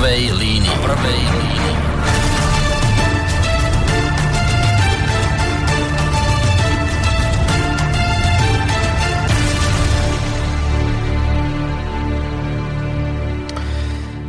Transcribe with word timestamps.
prvej 0.00 0.32
línii. 0.32 0.76
Prvej 0.80 1.20
línii. 1.28 1.72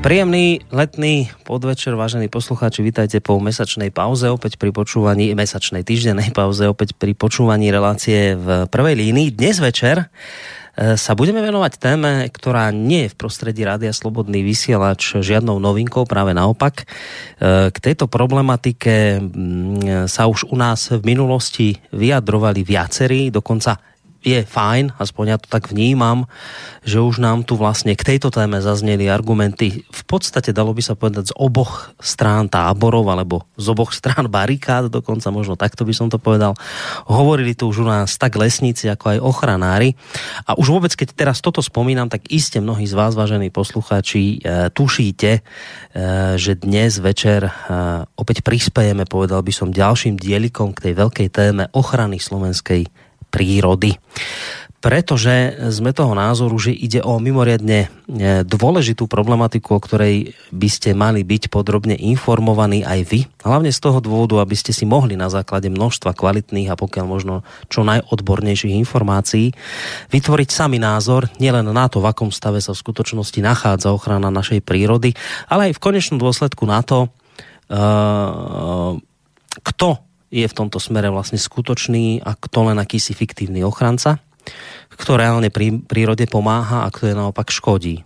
Príjemný 0.04 0.60
letný 0.76 1.31
podvečer, 1.47 1.96
vážení 1.96 2.28
poslucháči, 2.28 2.83
vítajte 2.83 3.24
po 3.24 3.40
mesačnej 3.40 3.96
pauze, 3.96 4.28
opäť 4.28 4.60
pri 4.60 4.76
počúvaní, 4.76 5.31
mesačnej 5.40 5.88
týždennej 5.88 6.35
pauze, 6.35 6.67
opäť 6.67 6.99
pri 6.99 7.15
počúvaní 7.15 7.72
relácie 7.72 8.35
v 8.35 8.67
prvej 8.67 8.99
línii. 8.99 9.31
Dnes 9.31 9.63
večer 9.63 10.12
sa 10.72 11.12
budeme 11.19 11.44
venovať 11.44 11.74
téme, 11.76 12.31
ktorá 12.31 12.72
nie 12.72 13.06
je 13.06 13.12
v 13.12 13.19
prostredí 13.19 13.67
Rádia 13.67 13.92
Slobodný 13.92 14.40
vysielač 14.40 15.19
žiadnou 15.19 15.60
novinkou, 15.60 16.08
práve 16.08 16.31
naopak. 16.31 16.84
E, 16.84 16.86
k 17.70 17.78
tejto 17.78 18.08
problematike 18.08 19.20
sa 20.08 20.31
už 20.31 20.48
u 20.48 20.55
nás 20.55 20.88
v 20.95 21.04
minulosti 21.04 21.76
vyjadrovali 21.92 22.64
viacerí, 22.64 23.28
dokonca 23.36 23.91
je 24.21 24.45
fajn, 24.45 24.95
aspoň 25.02 25.25
ja 25.34 25.38
to 25.41 25.49
tak 25.49 25.73
vnímam, 25.73 26.30
že 26.85 27.02
už 27.02 27.17
nám 27.17 27.41
tu 27.41 27.57
vlastne 27.57 27.98
k 27.98 28.16
tejto 28.16 28.30
téme 28.30 28.61
zazneli 28.61 29.09
argumenty 29.09 29.81
v 29.89 30.03
podstate 30.05 30.53
dalo 30.53 30.77
by 30.77 30.81
sa 30.85 30.94
povedať 30.94 31.34
z 31.34 31.38
oboch 31.38 31.89
strán 31.97 32.45
táborov 32.45 33.09
alebo 33.09 33.49
z 33.57 33.66
oboch 33.73 33.91
strán 33.97 34.30
barikád, 34.30 34.94
dokonca 34.94 35.34
možno 35.34 35.57
takto 35.57 35.84
by 35.84 35.94
som 35.94 36.07
to 36.07 36.21
povedal. 36.21 36.53
Hovorili 37.09 37.57
tu 37.57 37.70
už 37.70 37.81
u 37.81 37.88
nás 37.89 38.21
tak 38.21 38.38
lesníci 38.38 38.85
ako 38.88 39.17
aj 39.17 39.20
ochranári 39.25 39.97
a 40.45 40.53
už 40.53 40.69
vôbec 40.69 40.94
keď 40.94 41.17
teraz 41.17 41.38
toto 41.41 41.66
spomínam, 41.66 42.08
tak 42.08 42.30
iste 42.30 42.61
mnohí 42.61 42.85
z 42.85 42.94
vás, 42.94 43.17
vážení 43.17 43.49
poslucháči, 43.49 44.39
e, 44.41 44.69
tušíte, 44.69 45.31
e, 45.38 45.41
že 46.38 46.53
dnes 46.61 47.02
večer 47.02 47.49
e, 47.49 47.52
opäť 48.16 48.45
prispejeme, 48.45 49.09
povedal 49.09 49.41
by 49.41 49.53
som, 49.53 49.73
ďalším 49.73 50.16
dielikom 50.16 50.78
k 50.78 50.89
tej 50.89 50.94
veľkej 50.94 51.28
téme 51.33 51.63
ochrany 51.73 52.22
slovenskej 52.22 52.85
prírody. 53.32 53.96
Pretože 54.82 55.62
sme 55.70 55.94
toho 55.94 56.18
názoru, 56.18 56.58
že 56.58 56.74
ide 56.74 57.06
o 57.06 57.22
mimoriadne 57.22 57.86
e, 57.86 57.88
dôležitú 58.42 59.06
problematiku, 59.06 59.78
o 59.78 59.84
ktorej 59.84 60.34
by 60.50 60.70
ste 60.74 60.98
mali 60.98 61.22
byť 61.22 61.54
podrobne 61.54 61.94
informovaní 61.94 62.82
aj 62.82 63.00
vy. 63.06 63.30
Hlavne 63.46 63.70
z 63.70 63.78
toho 63.78 64.02
dôvodu, 64.02 64.42
aby 64.42 64.58
ste 64.58 64.74
si 64.74 64.90
mohli 64.90 65.14
na 65.14 65.30
základe 65.30 65.70
množstva 65.70 66.18
kvalitných 66.18 66.74
a 66.74 66.80
pokiaľ 66.82 67.06
možno 67.06 67.46
čo 67.70 67.86
najodbornejších 67.86 68.74
informácií 68.82 69.54
vytvoriť 70.09 70.50
sami 70.50 70.82
názor 70.82 71.30
nielen 71.38 71.70
na 71.70 71.86
to, 71.86 72.02
v 72.02 72.09
akom 72.09 72.34
stave 72.34 72.58
sa 72.58 72.74
v 72.74 72.82
skutočnosti 72.82 73.38
nachádza 73.38 73.94
ochrana 73.94 74.34
našej 74.34 74.66
prírody, 74.66 75.14
ale 75.46 75.70
aj 75.70 75.78
v 75.78 75.84
konečnom 75.94 76.18
dôsledku 76.18 76.66
na 76.66 76.82
to, 76.82 77.06
uh, 77.70 78.98
kto 79.62 79.90
je 80.32 80.48
v 80.48 80.58
tomto 80.58 80.80
smere 80.80 81.12
vlastne 81.12 81.38
skutočný 81.38 82.24
a 82.24 82.34
kto 82.40 82.72
len 82.72 82.80
akýsi 82.80 83.12
fiktívny 83.12 83.62
ochranca, 83.68 84.24
kto 84.96 85.20
reálne 85.20 85.52
prí, 85.52 85.84
prírode 85.84 86.26
pomáha 86.26 86.88
a 86.88 86.90
kto 86.90 87.12
je 87.12 87.16
naopak 87.20 87.52
škodí. 87.52 88.02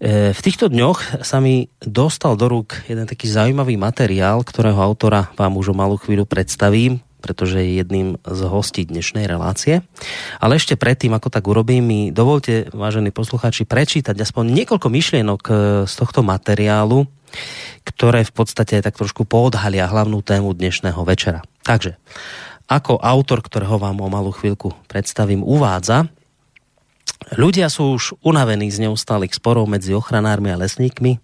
E, 0.00 0.32
v 0.32 0.40
týchto 0.40 0.72
dňoch 0.72 1.22
sa 1.22 1.38
mi 1.38 1.68
dostal 1.84 2.34
do 2.40 2.48
rúk 2.48 2.88
jeden 2.88 3.04
taký 3.04 3.28
zaujímavý 3.28 3.76
materiál, 3.76 4.40
ktorého 4.40 4.80
autora 4.80 5.30
vám 5.36 5.60
už 5.60 5.70
o 5.70 5.78
malú 5.78 6.00
chvíľu 6.00 6.24
predstavím, 6.24 7.04
pretože 7.18 7.58
je 7.58 7.82
jedným 7.82 8.16
z 8.22 8.40
hostí 8.46 8.86
dnešnej 8.86 9.26
relácie. 9.26 9.82
Ale 10.38 10.56
ešte 10.56 10.78
predtým, 10.78 11.12
ako 11.18 11.28
tak 11.34 11.44
urobím, 11.50 11.82
mi 11.82 12.00
dovolte, 12.14 12.70
vážení 12.70 13.10
poslucháči, 13.10 13.66
prečítať 13.66 14.14
aspoň 14.14 14.54
niekoľko 14.54 14.88
myšlienok 14.88 15.42
e, 15.44 15.52
z 15.84 15.94
tohto 15.98 16.22
materiálu, 16.22 17.10
ktoré 17.84 18.24
v 18.24 18.32
podstate 18.32 18.80
tak 18.84 18.94
trošku 18.96 19.24
poodhalia 19.24 19.88
hlavnú 19.88 20.20
tému 20.20 20.52
dnešného 20.52 21.00
večera. 21.08 21.40
Takže, 21.64 21.96
ako 22.68 23.00
autor, 23.00 23.40
ktorého 23.40 23.80
vám 23.80 24.04
o 24.04 24.08
malú 24.12 24.32
chvíľku 24.32 24.76
predstavím, 24.86 25.40
uvádza, 25.40 26.12
Ľudia 27.34 27.68
sú 27.68 27.98
už 27.98 28.16
unavení 28.24 28.72
z 28.72 28.88
neustálých 28.88 29.36
sporov 29.36 29.68
medzi 29.68 29.92
ochranármi 29.92 30.48
a 30.48 30.60
lesníkmi. 30.60 31.20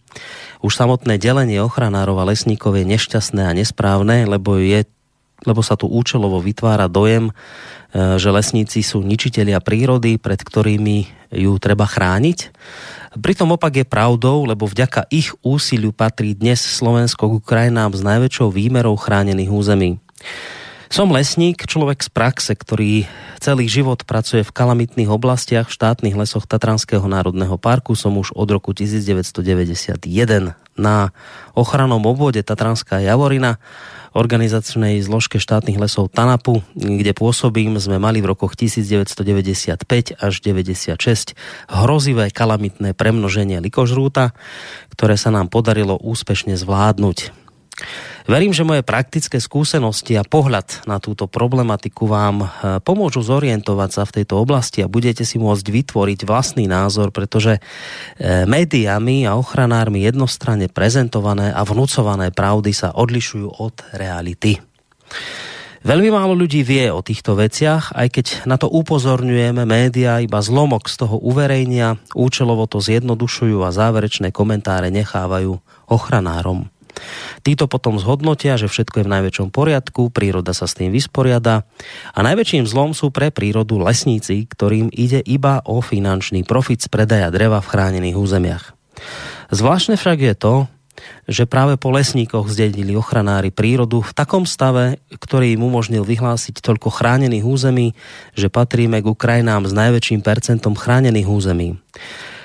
Už 0.61 0.73
samotné 0.75 1.17
delenie 1.17 1.63
ochranárov 1.65 2.21
a 2.21 2.29
lesníkov 2.29 2.77
je 2.77 2.85
nešťastné 2.85 3.41
a 3.47 3.57
nesprávne, 3.57 4.29
lebo, 4.29 4.61
je, 4.61 4.85
lebo 5.49 5.65
sa 5.65 5.81
tu 5.81 5.89
účelovo 5.89 6.45
vytvára 6.45 6.93
dojem, 6.93 7.31
e, 7.31 7.33
že 8.21 8.29
lesníci 8.29 8.85
sú 8.85 9.01
ničitelia 9.01 9.63
prírody, 9.65 10.21
pred 10.21 10.43
ktorými 10.45 11.31
ju 11.33 11.57
treba 11.57 11.89
chrániť. 11.89 12.53
Pritom 13.15 13.55
opak 13.55 13.79
je 13.79 13.87
pravdou, 13.87 14.43
lebo 14.43 14.67
vďaka 14.67 15.07
ich 15.07 15.31
úsiliu 15.47 15.95
patrí 15.95 16.35
dnes 16.35 16.59
Slovensko 16.59 17.39
k 17.39 17.47
krajinám 17.47 17.95
s 17.95 18.03
najväčšou 18.03 18.51
výmerou 18.51 18.99
chránených 18.99 19.55
území. 19.55 20.03
Som 20.91 21.15
lesník, 21.15 21.63
človek 21.63 22.03
z 22.03 22.11
praxe, 22.11 22.53
ktorý 22.55 23.07
celý 23.39 23.71
život 23.71 24.03
pracuje 24.03 24.43
v 24.43 24.55
kalamitných 24.55 25.11
oblastiach 25.11 25.71
v 25.71 25.75
štátnych 25.79 26.19
lesoch 26.19 26.47
Tatranského 26.47 27.07
národného 27.07 27.55
parku. 27.55 27.95
Som 27.95 28.19
už 28.19 28.35
od 28.35 28.49
roku 28.51 28.75
1991 28.75 30.64
na 30.75 31.15
ochranom 31.55 32.03
obvode 32.03 32.43
Tatranská 32.43 32.99
Javorina 33.03 33.63
organizačnej 34.15 35.03
zložke 35.03 35.43
štátnych 35.43 35.75
lesov 35.75 36.07
TANAPu, 36.15 36.63
kde 36.79 37.13
pôsobím, 37.13 37.75
sme 37.83 37.99
mali 37.99 38.23
v 38.23 38.31
rokoch 38.31 38.55
1995 38.55 40.23
až 40.23 40.35
96 40.39 41.35
hrozivé 41.67 42.31
kalamitné 42.31 42.95
premnoženie 42.95 43.59
likožrúta, 43.59 44.31
ktoré 44.95 45.19
sa 45.19 45.35
nám 45.35 45.51
podarilo 45.51 45.99
úspešne 45.99 46.55
zvládnuť. 46.55 47.44
Verím, 48.25 48.57
že 48.57 48.65
moje 48.65 48.81
praktické 48.81 49.37
skúsenosti 49.37 50.17
a 50.17 50.25
pohľad 50.25 50.89
na 50.89 50.97
túto 50.97 51.29
problematiku 51.29 52.09
vám 52.09 52.37
eh, 52.41 52.49
pomôžu 52.81 53.21
zorientovať 53.21 53.91
sa 53.93 54.03
v 54.09 54.15
tejto 54.21 54.41
oblasti 54.41 54.81
a 54.81 54.89
budete 54.89 55.29
si 55.29 55.37
môcť 55.37 55.67
vytvoriť 55.69 56.21
vlastný 56.25 56.65
názor, 56.65 57.13
pretože 57.13 57.61
eh, 57.61 58.49
médiami 58.49 59.29
a 59.29 59.37
ochranármi 59.37 60.03
jednostranne 60.09 60.73
prezentované 60.73 61.53
a 61.53 61.61
vnúcované 61.69 62.33
pravdy 62.33 62.73
sa 62.73 62.97
odlišujú 62.97 63.61
od 63.61 63.75
reality. 63.93 64.57
Veľmi 65.85 66.09
málo 66.09 66.33
ľudí 66.33 66.65
vie 66.65 66.89
o 66.89 67.05
týchto 67.05 67.37
veciach, 67.37 67.93
aj 67.93 68.09
keď 68.09 68.27
na 68.49 68.57
to 68.57 68.73
upozorňujeme, 68.73 69.69
média 69.69 70.17
iba 70.17 70.41
zlomok 70.41 70.89
z 70.89 71.05
toho 71.05 71.21
uverejnia, 71.21 72.01
účelovo 72.17 72.65
to 72.65 72.81
zjednodušujú 72.81 73.61
a 73.61 73.69
záverečné 73.69 74.33
komentáre 74.33 74.89
nechávajú 74.89 75.61
ochranárom. 75.93 76.73
Títo 77.45 77.69
potom 77.69 78.01
zhodnotia, 78.01 78.57
že 78.57 78.71
všetko 78.71 79.03
je 79.03 79.07
v 79.07 79.15
najväčšom 79.21 79.49
poriadku, 79.53 80.09
príroda 80.15 80.57
sa 80.57 80.65
s 80.65 80.79
tým 80.79 80.95
vysporiada 80.95 81.67
a 82.15 82.19
najväčším 82.23 82.65
zlom 82.65 82.97
sú 82.97 83.13
pre 83.13 83.29
prírodu 83.35 83.77
lesníci, 83.79 84.47
ktorým 84.49 84.89
ide 84.95 85.21
iba 85.23 85.61
o 85.67 85.83
finančný 85.85 86.47
profit 86.47 86.81
z 86.85 86.89
predaja 86.89 87.29
dreva 87.29 87.61
v 87.61 87.71
chránených 87.71 88.17
územiach. 88.17 88.65
Zvláštne 89.53 90.01
však 90.01 90.19
je 90.23 90.35
to, 90.35 90.55
že 91.27 91.51
práve 91.51 91.75
po 91.75 91.91
lesníkoch 91.91 92.47
zdedili 92.47 92.95
ochranári 92.95 93.51
prírodu 93.51 94.01
v 94.01 94.15
takom 94.15 94.47
stave, 94.47 95.03
ktorý 95.11 95.59
im 95.59 95.67
umožnil 95.67 96.07
vyhlásiť 96.07 96.63
toľko 96.63 96.89
chránených 96.95 97.45
území, 97.45 97.93
že 98.39 98.47
patríme 98.47 99.03
ku 99.03 99.19
krajinám 99.19 99.67
s 99.67 99.73
najväčším 99.75 100.23
percentom 100.23 100.79
chránených 100.79 101.29
území. 101.29 101.69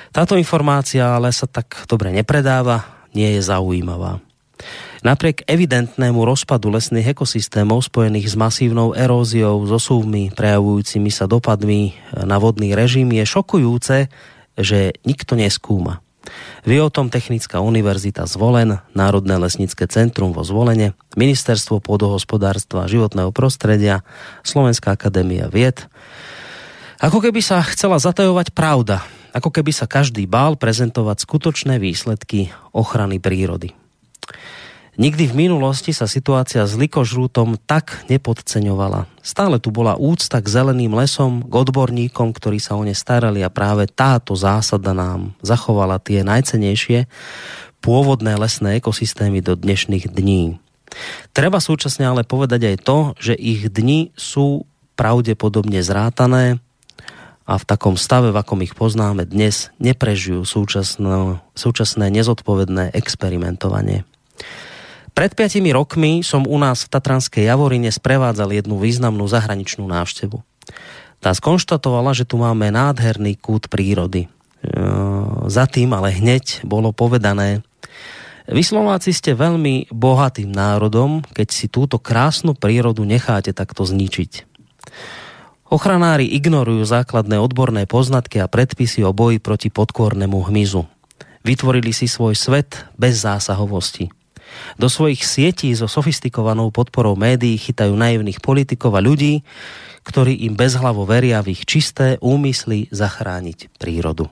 Táto 0.10 0.34
informácia 0.34 1.14
ale 1.14 1.30
sa 1.30 1.46
tak 1.46 1.86
dobre 1.86 2.10
nepredáva, 2.10 3.06
nie 3.14 3.30
je 3.38 3.42
zaujímavá. 3.46 4.18
Napriek 5.00 5.48
evidentnému 5.48 6.28
rozpadu 6.28 6.68
lesných 6.68 7.16
ekosystémov 7.16 7.88
spojených 7.88 8.28
s 8.32 8.36
masívnou 8.36 8.92
eróziou, 8.92 9.64
zosúvmi, 9.64 10.28
prejavujúcimi 10.36 11.08
sa 11.08 11.24
dopadmi 11.24 11.96
na 12.28 12.36
vodný 12.36 12.76
režim, 12.76 13.08
je 13.16 13.24
šokujúce, 13.24 14.12
že 14.60 14.92
nikto 15.08 15.40
neskúma. 15.40 16.04
Vie 16.68 16.84
o 16.84 16.92
tom 16.92 17.08
Technická 17.08 17.64
univerzita 17.64 18.28
Zvolen, 18.28 18.84
Národné 18.92 19.40
lesnícke 19.40 19.88
centrum 19.88 20.36
vo 20.36 20.44
Zvolene, 20.44 20.92
Ministerstvo 21.16 21.80
pôdohospodárstva 21.80 22.92
životného 22.92 23.32
prostredia, 23.32 24.04
Slovenská 24.44 25.00
akadémia 25.00 25.48
vied. 25.48 25.88
Ako 27.00 27.24
keby 27.24 27.40
sa 27.40 27.64
chcela 27.64 27.96
zatajovať 28.04 28.52
pravda, 28.52 29.08
ako 29.32 29.48
keby 29.48 29.72
sa 29.72 29.88
každý 29.88 30.28
bál 30.28 30.60
prezentovať 30.60 31.24
skutočné 31.24 31.80
výsledky 31.80 32.52
ochrany 32.76 33.24
prírody. 33.24 33.72
Nikdy 34.98 35.30
v 35.30 35.38
minulosti 35.48 35.94
sa 35.94 36.10
situácia 36.10 36.66
s 36.66 36.74
likožrútom 36.74 37.62
tak 37.62 38.04
nepodceňovala. 38.10 39.06
Stále 39.22 39.62
tu 39.62 39.70
bola 39.70 39.94
úcta 39.94 40.42
k 40.42 40.48
zeleným 40.50 40.98
lesom, 40.98 41.46
k 41.46 41.54
odborníkom, 41.54 42.34
ktorí 42.34 42.58
sa 42.58 42.74
o 42.74 42.82
ne 42.82 42.98
starali 42.98 43.46
a 43.46 43.54
práve 43.54 43.86
táto 43.86 44.34
zásada 44.34 44.98
nám 44.98 45.38
zachovala 45.46 46.02
tie 46.02 46.26
najcenejšie 46.26 47.06
pôvodné 47.80 48.36
lesné 48.36 48.82
ekosystémy 48.82 49.40
do 49.40 49.56
dnešných 49.56 50.10
dní. 50.10 50.60
Treba 51.32 51.62
súčasne 51.62 52.10
ale 52.10 52.26
povedať 52.26 52.74
aj 52.74 52.78
to, 52.82 52.98
že 53.22 53.38
ich 53.38 53.70
dni 53.70 54.12
sú 54.18 54.66
pravdepodobne 55.00 55.80
zrátané 55.80 56.60
a 57.48 57.58
v 57.58 57.64
takom 57.66 57.96
stave, 57.96 58.30
v 58.30 58.40
akom 58.42 58.62
ich 58.62 58.76
poznáme 58.76 59.26
dnes, 59.26 59.72
neprežijú 59.82 60.44
súčasné, 60.44 61.42
súčasné 61.56 62.12
nezodpovedné 62.14 62.94
experimentovanie. 62.94 64.04
Pred 65.20 65.36
piatimi 65.36 65.76
rokmi 65.76 66.24
som 66.24 66.48
u 66.48 66.56
nás 66.56 66.88
v 66.88 66.96
Tatranskej 66.96 67.44
Javorine 67.44 67.92
sprevádzal 67.92 68.56
jednu 68.56 68.80
významnú 68.80 69.28
zahraničnú 69.28 69.84
návštevu. 69.84 70.40
Tá 71.20 71.36
skonštatovala, 71.36 72.16
že 72.16 72.24
tu 72.24 72.40
máme 72.40 72.72
nádherný 72.72 73.36
kút 73.36 73.68
prírody. 73.68 74.24
E, 74.24 74.28
za 75.52 75.68
tým 75.68 75.92
ale 75.92 76.16
hneď 76.16 76.64
bolo 76.64 76.96
povedané, 76.96 77.68
vy 78.48 78.64
Slováci 78.64 79.12
ste 79.12 79.36
veľmi 79.36 79.92
bohatým 79.92 80.56
národom, 80.56 81.20
keď 81.36 81.48
si 81.52 81.68
túto 81.68 82.00
krásnu 82.00 82.56
prírodu 82.56 83.04
necháte 83.04 83.52
takto 83.52 83.84
zničiť. 83.84 84.48
Ochranári 85.68 86.32
ignorujú 86.32 86.88
základné 86.88 87.44
odborné 87.44 87.92
poznatky 87.92 88.40
a 88.40 88.48
predpisy 88.48 89.04
o 89.04 89.12
boji 89.12 89.44
proti 89.44 89.68
podkórnemu 89.68 90.48
hmyzu. 90.48 90.88
Vytvorili 91.44 91.92
si 91.92 92.08
svoj 92.08 92.40
svet 92.40 92.88
bez 92.96 93.20
zásahovosti. 93.20 94.16
Do 94.80 94.88
svojich 94.88 95.22
sietí 95.26 95.72
so 95.76 95.90
sofistikovanou 95.90 96.70
podporou 96.70 97.18
médií 97.18 97.60
chytajú 97.60 97.94
naivných 97.96 98.40
politikov 98.40 98.98
a 98.98 99.04
ľudí, 99.04 99.44
ktorí 100.08 100.48
im 100.48 100.58
bezhlavo 100.58 101.04
veria 101.04 101.44
v 101.44 101.54
ich 101.58 101.68
čisté 101.68 102.18
úmysly 102.24 102.90
zachrániť 102.90 103.76
prírodu. 103.78 104.32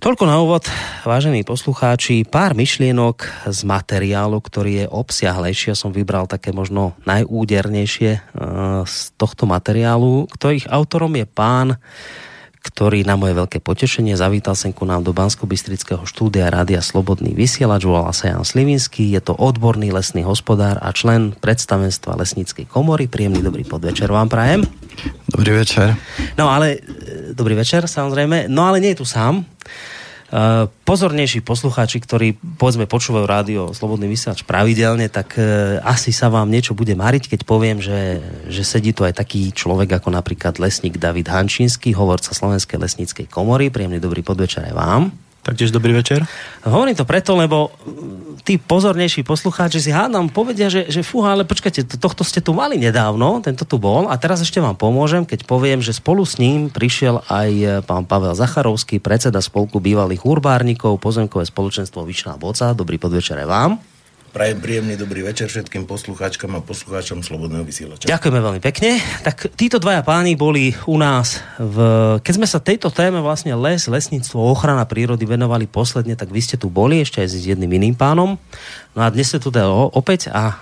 Toľko 0.00 0.24
na 0.24 0.40
úvod, 0.40 0.64
vážení 1.04 1.44
poslucháči, 1.44 2.24
pár 2.24 2.56
myšlienok 2.56 3.20
z 3.52 3.60
materiálu, 3.68 4.40
ktorý 4.40 4.72
je 4.80 4.86
obsiahlejší. 4.88 5.72
Ja 5.72 5.76
som 5.76 5.92
vybral 5.92 6.24
také 6.24 6.56
možno 6.56 6.96
najúdernejšie 7.04 8.10
eh, 8.16 8.22
z 8.88 8.96
tohto 9.20 9.44
materiálu, 9.44 10.24
ktorých 10.32 10.72
autorom 10.72 11.12
je 11.20 11.28
pán 11.28 11.76
ktorý 12.60 13.08
na 13.08 13.16
moje 13.16 13.32
veľké 13.32 13.64
potešenie 13.64 14.12
zavítal 14.16 14.52
sem 14.52 14.70
ku 14.70 14.84
nám 14.84 15.00
do 15.00 15.16
bansko 15.16 15.48
bystrického 15.48 16.04
štúdia 16.04 16.52
Rádia 16.52 16.84
Slobodný 16.84 17.32
vysielač, 17.32 17.88
volal 17.88 18.12
sa 18.12 18.36
Jan 18.36 18.44
Slivinský, 18.44 19.08
je 19.16 19.20
to 19.24 19.32
odborný 19.32 19.88
lesný 19.90 20.20
hospodár 20.22 20.76
a 20.84 20.92
člen 20.92 21.32
predstavenstva 21.40 22.20
Lesníckej 22.20 22.68
komory. 22.68 23.08
Príjemný 23.08 23.40
dobrý 23.40 23.64
podvečer 23.64 24.12
vám 24.12 24.28
prajem. 24.28 24.60
Dobrý 25.32 25.56
večer. 25.56 25.96
No 26.36 26.52
ale, 26.52 26.84
e, 26.84 27.32
dobrý 27.32 27.56
večer 27.56 27.88
samozrejme, 27.88 28.52
no 28.52 28.68
ale 28.68 28.84
nie 28.84 28.92
je 28.92 29.00
tu 29.00 29.06
sám. 29.08 29.40
Uh, 30.30 30.70
pozornejší 30.86 31.42
poslucháči, 31.42 31.98
ktorí 31.98 32.38
povedzme 32.54 32.86
počúvajú 32.86 33.26
rádio 33.26 33.60
Slobodný 33.74 34.06
vysielač 34.06 34.46
pravidelne, 34.46 35.10
tak 35.10 35.34
uh, 35.34 35.82
asi 35.82 36.14
sa 36.14 36.30
vám 36.30 36.46
niečo 36.46 36.70
bude 36.70 36.94
mariť, 36.94 37.34
keď 37.34 37.40
poviem, 37.42 37.82
že, 37.82 38.22
že 38.46 38.62
sedí 38.62 38.94
tu 38.94 39.02
aj 39.02 39.18
taký 39.18 39.50
človek 39.50 39.98
ako 39.98 40.14
napríklad 40.14 40.62
lesník 40.62 41.02
David 41.02 41.26
Hančínsky, 41.26 41.90
hovorca 41.98 42.30
Slovenskej 42.30 42.78
lesníckej 42.78 43.26
komory. 43.26 43.74
Príjemný 43.74 43.98
dobrý 43.98 44.22
podvečer 44.22 44.70
aj 44.70 44.74
vám. 44.78 45.02
Taktiež 45.40 45.72
dobrý 45.72 45.96
večer. 45.96 46.20
Hovorím 46.68 46.92
to 46.92 47.08
preto, 47.08 47.32
lebo 47.32 47.72
tí 48.44 48.60
pozornejší 48.60 49.24
poslucháči 49.24 49.80
si 49.80 49.88
hádam 49.88 50.28
povedia, 50.28 50.68
že, 50.68 50.92
že 50.92 51.00
fúha, 51.00 51.32
ale 51.32 51.48
počkajte, 51.48 51.96
tohto 51.96 52.28
ste 52.28 52.44
tu 52.44 52.52
mali 52.52 52.76
nedávno, 52.76 53.40
tento 53.40 53.64
tu 53.64 53.80
bol 53.80 54.12
a 54.12 54.20
teraz 54.20 54.44
ešte 54.44 54.60
vám 54.60 54.76
pomôžem, 54.76 55.24
keď 55.24 55.48
poviem, 55.48 55.80
že 55.80 55.96
spolu 55.96 56.28
s 56.28 56.36
ním 56.36 56.68
prišiel 56.68 57.24
aj 57.24 57.50
e, 57.56 57.66
pán 57.80 58.04
Pavel 58.04 58.36
Zacharovský, 58.36 59.00
predseda 59.00 59.40
spolku 59.40 59.80
bývalých 59.80 60.28
urbárnikov, 60.28 61.00
pozemkové 61.00 61.48
spoločenstvo 61.48 62.04
Vyšná 62.04 62.36
Boca. 62.36 62.76
Dobrý 62.76 63.00
podvečer 63.00 63.40
vám. 63.48 63.80
Prajem 64.30 64.62
príjemný 64.62 64.94
dobrý 64.94 65.26
večer 65.26 65.50
všetkým 65.50 65.90
poslucháčkam 65.90 66.54
a 66.54 66.62
poslucháčom 66.62 67.26
Slobodného 67.26 67.66
vysielača. 67.66 68.06
Ďakujeme 68.06 68.38
veľmi 68.38 68.62
pekne. 68.62 69.02
Tak 69.26 69.58
títo 69.58 69.82
dvaja 69.82 70.06
páni 70.06 70.38
boli 70.38 70.70
u 70.86 70.94
nás, 71.02 71.42
v, 71.58 71.76
keď 72.22 72.32
sme 72.38 72.46
sa 72.46 72.62
tejto 72.62 72.94
téme 72.94 73.18
vlastne 73.26 73.58
les, 73.58 73.90
lesníctvo, 73.90 74.38
ochrana 74.38 74.86
prírody 74.86 75.26
venovali 75.26 75.66
posledne, 75.66 76.14
tak 76.14 76.30
vy 76.30 76.46
ste 76.46 76.54
tu 76.54 76.70
boli 76.70 77.02
ešte 77.02 77.18
aj 77.18 77.26
s 77.26 77.42
jedným 77.42 77.74
iným 77.74 77.98
pánom. 77.98 78.38
No 78.94 79.02
a 79.02 79.10
dnes 79.10 79.34
ste 79.34 79.42
tu 79.42 79.50
teda 79.50 79.66
opäť 79.66 80.30
a 80.30 80.44
uh, 80.46 80.54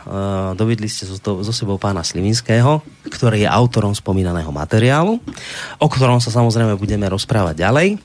dovidli 0.57 0.89
ste 0.89 1.05
so, 1.05 1.21
so 1.21 1.53
sebou 1.53 1.77
pána 1.77 2.01
Slivinského, 2.01 2.81
ktorý 3.13 3.45
je 3.45 3.53
autorom 3.53 3.93
spomínaného 3.93 4.49
materiálu, 4.49 5.21
o 5.77 5.89
ktorom 5.93 6.25
sa 6.25 6.33
samozrejme 6.33 6.73
budeme 6.81 7.05
rozprávať 7.05 7.69
ďalej. 7.69 8.01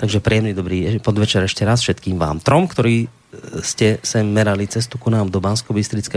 Takže 0.00 0.24
príjemný 0.24 0.56
dobrý 0.56 0.96
podvečer 1.04 1.44
ešte 1.44 1.68
raz 1.68 1.84
všetkým 1.84 2.16
vám 2.16 2.40
trom, 2.40 2.64
ktorí 2.64 3.06
ste 3.62 3.98
sem 4.02 4.26
merali 4.26 4.66
cestu 4.66 4.98
ku 4.98 5.10
nám 5.10 5.30
do 5.30 5.40
bansko 5.40 5.74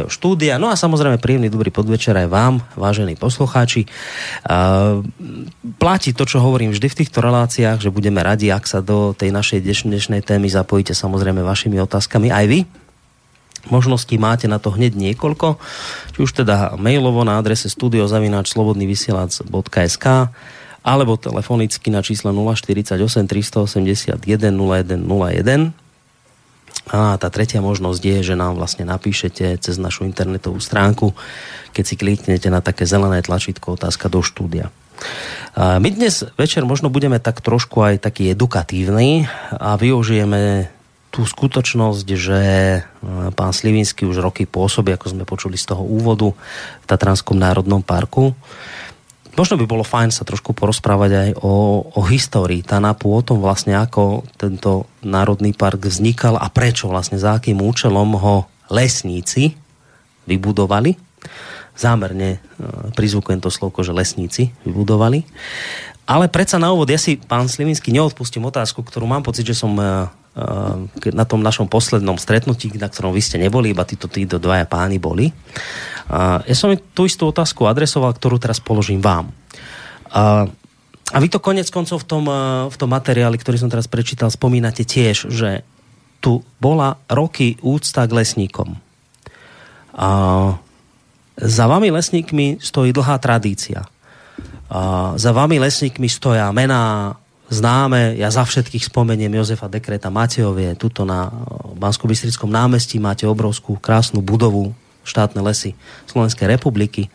štúdia. 0.08 0.60
No 0.62 0.70
a 0.72 0.76
samozrejme 0.80 1.18
príjemný 1.18 1.50
dobrý 1.52 1.72
podvečer 1.74 2.18
aj 2.18 2.28
vám, 2.30 2.62
vážení 2.78 3.16
poslucháči. 3.18 3.86
Uh, 4.46 5.02
platí 5.82 6.14
to, 6.14 6.26
čo 6.26 6.40
hovorím 6.40 6.72
vždy 6.72 6.90
v 6.90 6.96
týchto 7.04 7.22
reláciách, 7.22 7.82
že 7.82 7.94
budeme 7.94 8.24
radi, 8.24 8.52
ak 8.54 8.68
sa 8.68 8.82
do 8.86 9.14
tej 9.18 9.32
našej 9.34 9.62
dnešnej 9.64 10.22
témy 10.24 10.50
zapojíte 10.50 10.94
samozrejme 10.94 11.44
vašimi 11.44 11.80
otázkami 11.84 12.32
aj 12.34 12.48
vy. 12.48 12.66
Možností 13.68 14.16
máte 14.16 14.48
na 14.48 14.64
to 14.64 14.72
hneď 14.72 14.96
niekoľko, 14.96 15.60
či 16.16 16.24
už 16.24 16.32
teda 16.44 16.80
mailovo 16.80 17.24
na 17.28 17.36
adrese 17.36 17.68
studiozavináčslobodnyvysielac.sk 17.68 20.08
alebo 20.88 21.20
telefonicky 21.20 21.92
na 21.92 22.00
čísle 22.00 22.32
048 22.32 22.96
381 23.28 24.24
0101 24.24 25.76
a 26.88 27.18
tá 27.20 27.28
tretia 27.28 27.60
možnosť 27.60 28.02
je, 28.02 28.18
že 28.34 28.36
nám 28.40 28.56
vlastne 28.56 28.88
napíšete 28.88 29.58
cez 29.60 29.76
našu 29.76 30.06
internetovú 30.06 30.62
stránku, 30.62 31.12
keď 31.76 31.84
si 31.84 31.96
kliknete 32.00 32.48
na 32.48 32.64
také 32.64 32.88
zelené 32.88 33.20
tlačítko 33.26 33.76
otázka 33.76 34.08
do 34.08 34.24
štúdia. 34.24 34.72
My 35.58 35.90
dnes 35.90 36.26
večer 36.38 36.66
možno 36.66 36.90
budeme 36.90 37.22
tak 37.22 37.42
trošku 37.42 37.82
aj 37.82 38.02
taký 38.02 38.34
edukatívny 38.34 39.30
a 39.54 39.78
využijeme 39.78 40.74
tú 41.18 41.26
skutočnosť, 41.26 42.08
že 42.14 42.42
e, 42.78 42.80
pán 43.34 43.50
Slivinsky 43.56 44.06
už 44.06 44.22
roky 44.22 44.46
pôsobí, 44.46 44.94
ako 44.94 45.18
sme 45.18 45.24
počuli 45.26 45.58
z 45.58 45.74
toho 45.74 45.82
úvodu, 45.82 46.36
v 46.84 46.86
Tatranskom 46.86 47.40
národnom 47.40 47.82
parku 47.82 48.38
Možno 49.38 49.54
by 49.62 49.70
bolo 49.70 49.86
fajn 49.86 50.10
sa 50.10 50.26
trošku 50.26 50.58
porozprávať 50.58 51.12
aj 51.14 51.30
o, 51.46 51.86
o 51.86 52.02
histórii 52.10 52.66
Tanapu, 52.66 53.14
o 53.14 53.22
tom 53.22 53.38
vlastne, 53.38 53.78
ako 53.78 54.26
tento 54.34 54.90
národný 55.06 55.54
park 55.54 55.86
vznikal 55.86 56.42
a 56.42 56.50
prečo 56.50 56.90
vlastne, 56.90 57.22
za 57.22 57.38
akým 57.38 57.62
účelom 57.62 58.18
ho 58.18 58.50
lesníci 58.74 59.54
vybudovali. 60.26 60.98
Zámerne 61.78 62.30
e, 62.34 62.40
prizvukujem 62.98 63.38
to 63.38 63.54
slovko, 63.54 63.86
že 63.86 63.94
lesníci 63.94 64.58
vybudovali. 64.66 65.22
Ale 66.10 66.34
predsa 66.34 66.58
na 66.58 66.74
úvod, 66.74 66.90
ja 66.90 66.98
si, 66.98 67.22
pán 67.22 67.46
Slivinsky, 67.46 67.94
neodpustím 67.94 68.50
otázku, 68.50 68.82
ktorú 68.82 69.06
mám 69.06 69.22
pocit, 69.22 69.46
že 69.46 69.54
som 69.54 69.78
e, 69.78 70.10
na 71.12 71.26
tom 71.26 71.42
našom 71.42 71.66
poslednom 71.66 72.22
stretnutí, 72.22 72.70
na 72.78 72.88
ktorom 72.88 73.10
vy 73.10 73.22
ste 73.26 73.42
neboli, 73.42 73.74
iba 73.74 73.82
títo, 73.90 74.06
títo 74.06 74.38
dvaja 74.38 74.70
páni 74.70 75.02
boli. 75.02 75.34
A 76.08 76.46
ja 76.46 76.56
som 76.56 76.72
tú 76.94 77.10
istú 77.10 77.34
otázku 77.34 77.66
adresoval, 77.66 78.14
ktorú 78.14 78.38
teraz 78.38 78.62
položím 78.62 79.02
vám. 79.02 79.34
A, 80.14 80.46
a 81.10 81.18
vy 81.18 81.28
to 81.28 81.42
konec 81.42 81.68
koncov 81.74 82.06
v 82.06 82.08
tom, 82.08 82.26
v 82.70 82.78
tom 82.78 82.90
materiáli, 82.94 83.36
ktorý 83.42 83.58
som 83.58 83.72
teraz 83.72 83.90
prečítal, 83.90 84.30
spomínate 84.30 84.86
tiež, 84.86 85.34
že 85.34 85.66
tu 86.22 86.46
bola 86.62 87.02
roky 87.10 87.58
úcta 87.66 88.06
k 88.06 88.16
lesníkom. 88.22 88.78
A 89.98 90.10
za 91.38 91.66
vami 91.66 91.90
lesníkmi 91.90 92.62
stojí 92.62 92.94
dlhá 92.94 93.18
tradícia. 93.18 93.86
A 94.70 95.14
za 95.18 95.32
vami 95.34 95.58
lesníkmi 95.58 96.10
stoja 96.10 96.50
mená 96.54 97.16
známe, 97.48 98.20
ja 98.20 98.28
za 98.32 98.44
všetkých 98.44 98.88
spomeniem 98.88 99.40
Jozefa 99.40 99.72
Dekreta 99.72 100.12
Matejovie, 100.12 100.76
tuto 100.76 101.08
na 101.08 101.32
bansko 101.78 102.08
námestí 102.48 103.00
máte 103.00 103.24
obrovskú 103.24 103.80
krásnu 103.80 104.20
budovu 104.20 104.76
štátne 105.08 105.40
lesy 105.40 105.72
Slovenskej 106.12 106.52
republiky. 106.52 107.08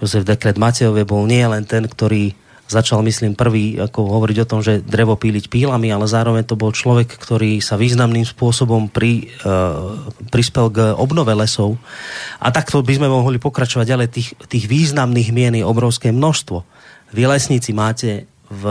Jozef 0.00 0.24
Dekret 0.24 0.56
Matejové 0.56 1.04
bol 1.04 1.28
nie 1.28 1.44
len 1.44 1.68
ten, 1.68 1.84
ktorý 1.84 2.32
začal, 2.66 2.98
myslím, 3.06 3.38
prvý 3.38 3.78
ako 3.78 4.10
hovoriť 4.10 4.38
o 4.42 4.48
tom, 4.48 4.58
že 4.58 4.82
drevo 4.82 5.14
píliť 5.14 5.46
pílami, 5.46 5.86
ale 5.94 6.10
zároveň 6.10 6.42
to 6.42 6.58
bol 6.58 6.74
človek, 6.74 7.14
ktorý 7.14 7.62
sa 7.62 7.78
významným 7.78 8.26
spôsobom 8.26 8.90
pri, 8.90 9.30
uh, 9.46 9.94
prispel 10.34 10.74
k 10.74 10.90
obnove 10.98 11.30
lesov. 11.30 11.78
A 12.42 12.50
takto 12.50 12.82
by 12.82 12.98
sme 12.98 13.06
mohli 13.06 13.38
pokračovať 13.38 13.86
ďalej. 13.86 14.08
Tých, 14.10 14.28
tých 14.50 14.64
významných 14.66 15.30
mien 15.30 15.54
je 15.54 15.62
obrovské 15.62 16.10
množstvo. 16.10 16.66
Vy 17.14 17.22
lesníci 17.30 17.70
máte 17.70 18.26
v, 18.50 18.62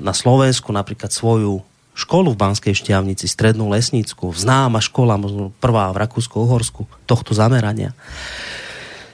na 0.00 0.16
Slovensku 0.16 0.72
napríklad 0.72 1.12
svoju 1.12 1.60
školu 1.94 2.32
v 2.32 2.40
Banskej 2.40 2.74
Štiavnici, 2.74 3.28
strednú 3.28 3.68
lesnícku, 3.68 4.32
známa 4.32 4.80
škola, 4.80 5.20
možno 5.20 5.52
prvá 5.60 5.92
v 5.92 6.00
Rakúsko-Uhorsku 6.00 6.88
tohto 7.04 7.36
zamerania. 7.36 7.92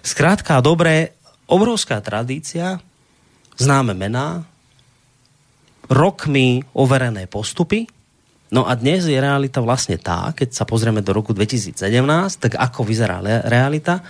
Skrátka, 0.06 0.62
dobré, 0.62 1.18
obrovská 1.50 1.98
tradícia, 1.98 2.78
známe 3.58 3.90
mená, 3.98 4.46
rokmi 5.90 6.62
overené 6.74 7.26
postupy, 7.26 7.90
No 8.46 8.62
a 8.62 8.78
dnes 8.78 9.02
je 9.10 9.18
realita 9.18 9.58
vlastne 9.58 9.98
tá, 9.98 10.30
keď 10.30 10.54
sa 10.54 10.62
pozrieme 10.62 11.02
do 11.02 11.10
roku 11.10 11.34
2017, 11.34 11.82
tak 12.38 12.54
ako 12.54 12.86
vyzerá 12.86 13.18
realita? 13.42 14.06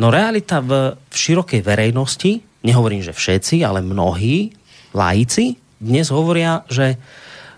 No 0.00 0.08
realita 0.08 0.64
v, 0.64 0.96
v 0.96 1.14
širokej 1.14 1.60
verejnosti, 1.60 2.40
nehovorím, 2.64 3.04
že 3.04 3.12
všetci, 3.12 3.60
ale 3.60 3.84
mnohí, 3.84 4.56
laici 4.96 5.60
dnes 5.80 6.10
hovoria, 6.10 6.62
že 6.68 6.98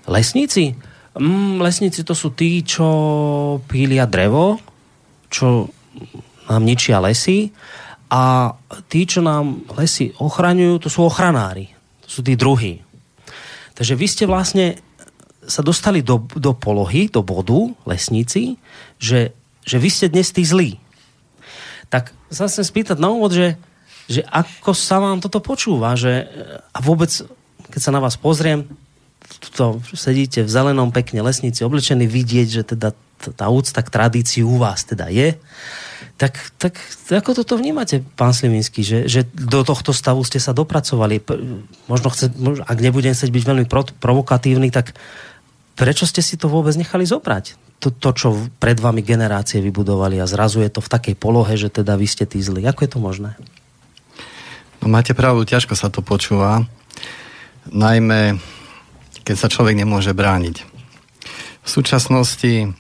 lesníci, 0.07 0.77
mm, 1.17 1.61
lesníci 1.61 2.05
to 2.05 2.15
sú 2.15 2.33
tí, 2.33 2.63
čo 2.63 2.89
pília 3.67 4.07
drevo, 4.07 4.61
čo 5.33 5.69
nám 6.47 6.63
ničia 6.63 7.03
lesy 7.03 7.51
a 8.11 8.55
tí, 8.87 9.03
čo 9.09 9.25
nám 9.25 9.67
lesy 9.75 10.15
ochraňujú, 10.17 10.87
to 10.87 10.89
sú 10.93 11.11
ochranári. 11.11 11.75
To 12.07 12.09
sú 12.09 12.21
tí 12.23 12.39
druhí. 12.39 12.79
Takže 13.75 13.95
vy 13.99 14.07
ste 14.07 14.25
vlastne 14.31 14.79
sa 15.47 15.63
dostali 15.63 16.03
do, 16.03 16.27
do 16.35 16.53
polohy, 16.55 17.07
do 17.07 17.23
bodu, 17.23 17.71
lesníci, 17.87 18.59
že, 18.99 19.31
že 19.63 19.77
vy 19.79 19.89
ste 19.91 20.07
dnes 20.11 20.35
tí 20.35 20.43
zlí. 20.43 20.79
Tak 21.87 22.11
sa 22.31 22.51
chcem 22.51 22.67
spýtať 22.67 22.99
na 22.99 23.15
úvod, 23.15 23.31
že, 23.31 23.55
že 24.11 24.27
ako 24.27 24.75
sa 24.75 24.99
vám 24.99 25.23
toto 25.23 25.39
počúva, 25.39 25.95
že 25.95 26.27
a 26.75 26.79
vôbec, 26.83 27.11
keď 27.77 27.81
sa 27.85 27.93
na 27.93 28.01
vás 28.01 28.17
pozriem, 28.17 28.65
to 29.53 29.85
sedíte 29.93 30.41
v 30.41 30.49
zelenom 30.49 30.89
pekne 30.89 31.21
lesníci 31.21 31.61
oblečení, 31.61 32.09
vidieť, 32.09 32.49
že 32.49 32.63
teda 32.65 32.97
tá 33.37 33.53
úcta 33.53 33.85
k 33.85 33.93
tradícii 33.93 34.41
u 34.41 34.57
vás 34.57 34.89
teda 34.89 35.13
je. 35.13 35.37
Tak, 36.17 36.57
tak 36.57 36.81
ako 37.13 37.45
toto 37.45 37.61
vnímate, 37.61 38.01
pán 38.17 38.33
Sliminský, 38.33 38.81
že, 38.81 39.05
že 39.05 39.29
do 39.29 39.61
tohto 39.61 39.93
stavu 39.93 40.25
ste 40.25 40.41
sa 40.41 40.57
dopracovali? 40.57 41.21
Možno, 41.85 42.09
chce, 42.09 42.33
ak 42.65 42.79
nebudem 42.81 43.13
chcieť 43.13 43.29
byť 43.29 43.45
veľmi 43.45 43.67
pro, 43.69 43.85
provokatívny, 43.85 44.73
tak 44.73 44.97
prečo 45.77 46.09
ste 46.09 46.25
si 46.25 46.41
to 46.41 46.49
vôbec 46.49 46.73
nechali 46.81 47.05
zobrať? 47.05 47.61
To, 47.85 47.93
to, 47.93 48.17
čo 48.17 48.29
pred 48.57 48.81
vami 48.81 49.05
generácie 49.05 49.61
vybudovali 49.61 50.17
a 50.17 50.25
zrazu 50.25 50.65
je 50.65 50.73
to 50.73 50.81
v 50.81 50.89
takej 50.89 51.15
polohe, 51.21 51.53
že 51.61 51.69
teda 51.69 51.93
vy 52.01 52.09
ste 52.09 52.25
tí 52.25 52.41
zlí. 52.41 52.65
Ako 52.65 52.89
je 52.89 52.91
to 52.97 53.01
možné? 53.05 53.37
No 54.81 54.89
máte 54.89 55.13
pravdu, 55.13 55.45
ťažko 55.45 55.77
sa 55.77 55.93
to 55.93 56.01
počúva. 56.01 56.65
Najmä, 57.73 58.39
keď 59.27 59.37
sa 59.37 59.51
človek 59.51 59.75
nemôže 59.75 60.15
brániť. 60.15 60.57
V 61.67 61.69
súčasnosti 61.69 62.71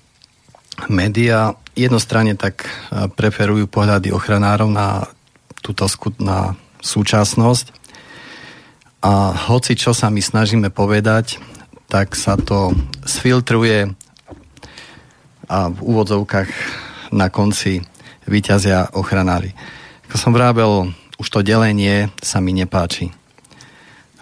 média 0.87 1.59
jednostranne 1.75 2.38
tak 2.38 2.71
preferujú 3.19 3.66
pohľady 3.66 4.14
ochranárov 4.14 4.71
na 4.71 5.11
túto 5.59 5.90
na 6.23 6.55
súčasnosť 6.78 7.66
a 9.02 9.35
hoci 9.50 9.75
čo 9.75 9.90
sa 9.90 10.07
my 10.07 10.23
snažíme 10.23 10.71
povedať, 10.71 11.43
tak 11.90 12.14
sa 12.14 12.38
to 12.38 12.71
sfiltruje 13.02 13.90
a 15.47 15.59
v 15.71 15.78
úvodzovkách 15.78 16.50
na 17.11 17.31
konci 17.31 17.83
vyťazia 18.26 18.95
ochranári. 18.95 19.55
Ako 20.11 20.16
som 20.19 20.35
vrábel, 20.35 20.90
už 21.19 21.26
to 21.31 21.43
delenie 21.43 22.11
sa 22.23 22.43
mi 22.43 22.50
nepáči. 22.55 23.11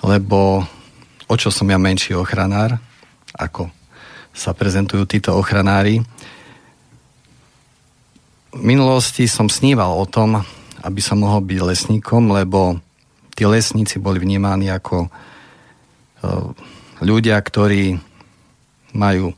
Lebo 0.04 0.62
o 1.25 1.34
čo 1.34 1.49
som 1.49 1.66
ja 1.73 1.80
menší 1.80 2.12
ochranár, 2.12 2.76
ako 3.32 3.73
sa 4.37 4.52
prezentujú 4.52 5.08
títo 5.08 5.32
ochranári, 5.32 6.04
v 8.54 8.62
minulosti 8.62 9.26
som 9.26 9.50
sníval 9.50 9.90
o 9.90 10.06
tom, 10.06 10.38
aby 10.87 11.00
som 11.02 11.18
mohol 11.18 11.42
byť 11.42 11.58
lesníkom, 11.58 12.30
lebo 12.30 12.78
tí 13.34 13.42
lesníci 13.42 13.99
boli 13.99 14.23
vnímaní 14.23 14.70
ako 14.70 15.06
e, 15.06 15.08
ľudia, 17.02 17.34
ktorí 17.34 17.99
majú 18.94 19.34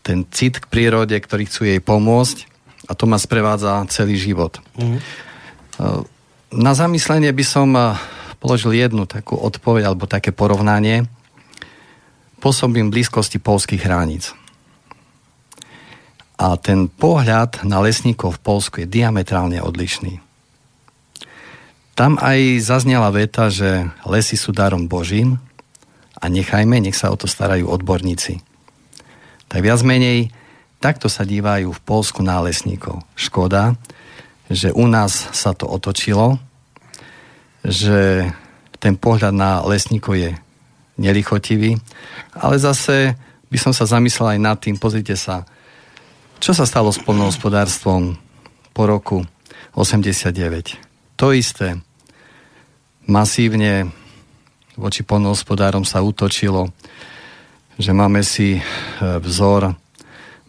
ten 0.00 0.24
cit 0.32 0.56
k 0.56 0.68
prírode, 0.72 1.12
ktorí 1.12 1.44
chcú 1.44 1.68
jej 1.68 1.80
pomôcť 1.84 2.48
a 2.88 2.96
to 2.96 3.04
ma 3.04 3.20
sprevádza 3.20 3.84
celý 3.92 4.16
život. 4.16 4.56
Mm. 4.76 5.00
Na 6.54 6.72
zamyslenie 6.72 7.28
by 7.28 7.44
som 7.44 7.76
e, 7.76 7.92
položil 8.44 8.76
jednu 8.76 9.08
takú 9.08 9.40
odpoveď 9.40 9.88
alebo 9.88 10.04
také 10.04 10.28
porovnanie. 10.28 11.08
Pôsobím 12.44 12.92
blízkosti 12.92 13.40
polských 13.40 13.80
hraníc. 13.88 14.36
A 16.36 16.60
ten 16.60 16.92
pohľad 16.92 17.64
na 17.64 17.80
lesníkov 17.80 18.36
v 18.36 18.44
Polsku 18.44 18.74
je 18.84 18.92
diametrálne 19.00 19.64
odlišný. 19.64 20.20
Tam 21.96 22.20
aj 22.20 22.60
zaznela 22.60 23.08
veta, 23.08 23.48
že 23.48 23.88
lesy 24.04 24.36
sú 24.36 24.52
darom 24.52 24.92
Božím 24.92 25.40
a 26.20 26.28
nechajme, 26.28 26.76
nech 26.84 27.00
sa 27.00 27.08
o 27.08 27.16
to 27.16 27.24
starajú 27.24 27.64
odborníci. 27.64 28.44
Tak 29.48 29.64
viac 29.64 29.80
menej 29.80 30.28
takto 30.84 31.08
sa 31.08 31.24
dívajú 31.24 31.72
v 31.72 31.84
Polsku 31.86 32.20
na 32.20 32.44
lesníkov. 32.44 33.00
Škoda, 33.16 33.72
že 34.52 34.68
u 34.74 34.84
nás 34.84 35.32
sa 35.32 35.56
to 35.56 35.64
otočilo, 35.64 36.36
že 37.64 38.28
ten 38.78 38.94
pohľad 38.94 39.32
na 39.32 39.64
lesníkov 39.64 40.14
je 40.20 40.30
nelichotivý, 41.00 41.80
ale 42.36 42.56
zase 42.60 43.16
by 43.48 43.58
som 43.58 43.72
sa 43.72 43.88
zamyslel 43.88 44.36
aj 44.36 44.40
nad 44.40 44.56
tým, 44.60 44.76
pozrite 44.76 45.16
sa, 45.16 45.48
čo 46.38 46.52
sa 46.52 46.68
stalo 46.68 46.92
s 46.92 47.00
polnohospodárstvom 47.00 48.20
po 48.76 48.82
roku 48.84 49.24
89? 49.74 50.76
To 51.16 51.32
isté. 51.32 51.80
Masívne 53.08 53.88
voči 54.76 55.06
polnohospodárom 55.06 55.86
sa 55.86 56.02
útočilo, 56.02 56.68
že 57.78 57.94
máme 57.94 58.20
si 58.26 58.58
e, 58.58 58.62
vzor 59.00 59.74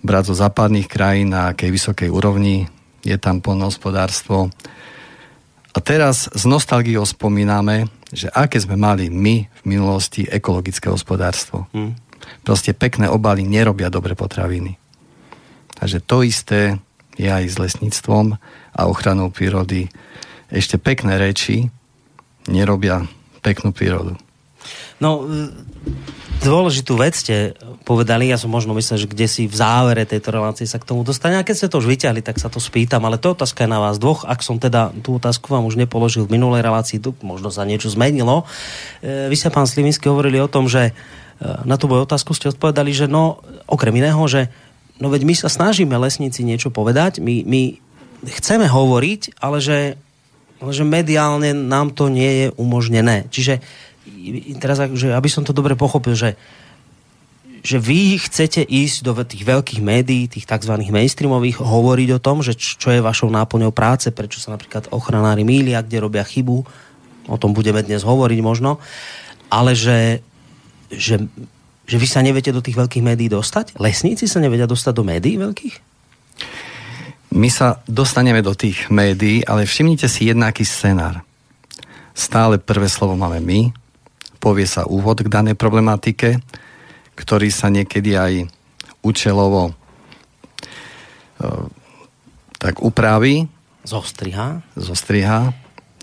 brať 0.06 0.24
zo 0.30 0.36
západných 0.38 0.90
krajín 0.90 1.34
na 1.34 1.54
akej 1.54 1.70
vysokej 1.74 2.10
úrovni 2.14 2.70
je 3.06 3.18
tam 3.22 3.42
polnohospodárstvo. 3.42 4.50
A 5.76 5.84
teraz 5.84 6.32
s 6.32 6.48
nostalgiou 6.48 7.04
spomíname, 7.04 7.92
že 8.08 8.32
aké 8.32 8.56
sme 8.64 8.80
mali 8.80 9.12
my 9.12 9.44
v 9.44 9.64
minulosti 9.68 10.24
ekologické 10.24 10.88
hospodárstvo. 10.88 11.68
Hmm. 11.76 12.00
Proste 12.48 12.72
pekné 12.72 13.12
obaly 13.12 13.44
nerobia 13.44 13.92
dobre 13.92 14.16
potraviny. 14.16 14.80
Takže 15.76 16.00
to 16.00 16.24
isté 16.24 16.80
je 17.20 17.28
aj 17.28 17.44
s 17.52 17.60
lesníctvom 17.60 18.40
a 18.72 18.82
ochranou 18.88 19.28
prírody. 19.28 19.92
Ešte 20.48 20.80
pekné 20.80 21.20
reči 21.20 21.68
nerobia 22.48 23.04
peknú 23.44 23.76
prírodu. 23.76 24.16
No, 25.04 25.28
dôležitú 26.40 26.96
vec 26.96 27.20
ste 27.20 27.52
povedali, 27.84 28.32
ja 28.32 28.40
som 28.40 28.48
možno 28.50 28.72
myslel, 28.78 29.06
že 29.06 29.12
kde 29.12 29.28
si 29.28 29.44
v 29.46 29.56
závere 29.56 30.08
tejto 30.08 30.32
relácie 30.32 30.66
sa 30.66 30.80
k 30.80 30.88
tomu 30.88 31.04
dostane. 31.04 31.36
A 31.36 31.46
keď 31.46 31.56
ste 31.56 31.72
to 31.72 31.80
už 31.84 31.88
vyťahli, 31.92 32.24
tak 32.24 32.40
sa 32.40 32.48
to 32.48 32.64
spýtam, 32.64 33.04
ale 33.04 33.20
to 33.20 33.36
otázka 33.36 33.68
je 33.68 33.74
na 33.76 33.84
vás 33.84 34.00
dvoch. 34.00 34.24
Ak 34.24 34.42
som 34.42 34.56
teda 34.56 34.96
tú 35.04 35.20
otázku 35.20 35.52
vám 35.52 35.68
už 35.68 35.76
nepoložil 35.76 36.26
v 36.26 36.40
minulej 36.40 36.64
relácii, 36.64 37.04
tu 37.04 37.12
možno 37.22 37.52
sa 37.52 37.68
niečo 37.68 37.92
zmenilo. 37.92 38.48
E, 39.04 39.28
vy 39.28 39.36
ste, 39.36 39.52
pán 39.52 39.68
Slivinsky, 39.68 40.08
hovorili 40.08 40.40
o 40.40 40.50
tom, 40.50 40.72
že 40.72 40.90
e, 40.90 40.94
na 41.68 41.76
tú 41.76 41.92
moju 41.92 42.08
otázku 42.08 42.32
ste 42.32 42.56
odpovedali, 42.56 42.96
že 42.96 43.12
no, 43.12 43.44
okrem 43.68 43.94
iného, 44.00 44.22
že 44.26 44.48
No 44.96 45.12
veď 45.12 45.28
my 45.28 45.36
sa 45.36 45.52
snažíme 45.52 45.92
lesníci 46.00 46.48
niečo 46.48 46.72
povedať, 46.72 47.20
my, 47.20 47.44
my 47.44 47.62
chceme 48.40 48.64
hovoriť, 48.72 49.44
ale 49.44 49.60
že, 49.60 49.80
ale 50.64 50.72
že 50.72 50.88
mediálne 50.88 51.52
nám 51.52 51.92
to 51.92 52.08
nie 52.08 52.32
je 52.32 52.48
umožnené. 52.56 53.28
Čiže 53.28 53.60
teraz, 54.60 54.80
že 54.96 55.12
aby 55.14 55.30
som 55.30 55.44
to 55.44 55.56
dobre 55.56 55.74
pochopil, 55.74 56.14
že, 56.14 56.38
že 57.66 57.78
vy 57.82 58.20
chcete 58.22 58.64
ísť 58.66 58.98
do 59.06 59.14
tých 59.26 59.44
veľkých 59.44 59.82
médií, 59.82 60.30
tých 60.30 60.48
tzv. 60.48 60.74
mainstreamových, 60.78 61.62
hovoriť 61.62 62.10
o 62.16 62.24
tom, 62.24 62.46
že 62.46 62.56
čo 62.56 62.94
je 62.94 63.04
vašou 63.04 63.34
náplňou 63.34 63.74
práce, 63.74 64.10
prečo 64.14 64.38
sa 64.42 64.54
napríklad 64.54 64.90
ochranári 64.94 65.44
mília, 65.48 65.86
kde 65.86 66.04
robia 66.04 66.26
chybu, 66.26 66.58
o 67.26 67.38
tom 67.42 67.54
budeme 67.58 67.82
dnes 67.82 68.06
hovoriť 68.06 68.40
možno, 68.42 68.78
ale 69.50 69.74
že, 69.74 70.22
že 70.94 71.26
že 71.86 72.02
vy 72.02 72.08
sa 72.10 72.26
neviete 72.26 72.50
do 72.50 72.66
tých 72.66 72.76
veľkých 72.76 73.06
médií 73.06 73.30
dostať? 73.30 73.78
Lesníci 73.78 74.26
sa 74.26 74.42
nevedia 74.42 74.66
dostať 74.66 74.94
do 74.94 75.06
médií 75.06 75.38
veľkých? 75.38 75.76
My 77.38 77.50
sa 77.54 77.84
dostaneme 77.86 78.42
do 78.42 78.58
tých 78.58 78.90
médií, 78.90 79.46
ale 79.46 79.70
všimnite 79.70 80.10
si 80.10 80.26
jednaký 80.26 80.66
scenár. 80.66 81.22
Stále 82.18 82.58
prvé 82.58 82.90
slovo 82.90 83.14
máme 83.14 83.44
my, 83.44 83.70
povie 84.46 84.70
sa 84.70 84.86
úvod 84.86 85.26
k 85.26 85.32
danej 85.34 85.58
problematike, 85.58 86.38
ktorý 87.18 87.50
sa 87.50 87.74
niekedy 87.74 88.14
aj 88.14 88.34
účelovo 89.02 89.74
e, 89.74 89.74
tak 92.62 92.86
upraví. 92.86 93.50
Zostriha. 93.82 94.62
Zostriha. 94.78 95.50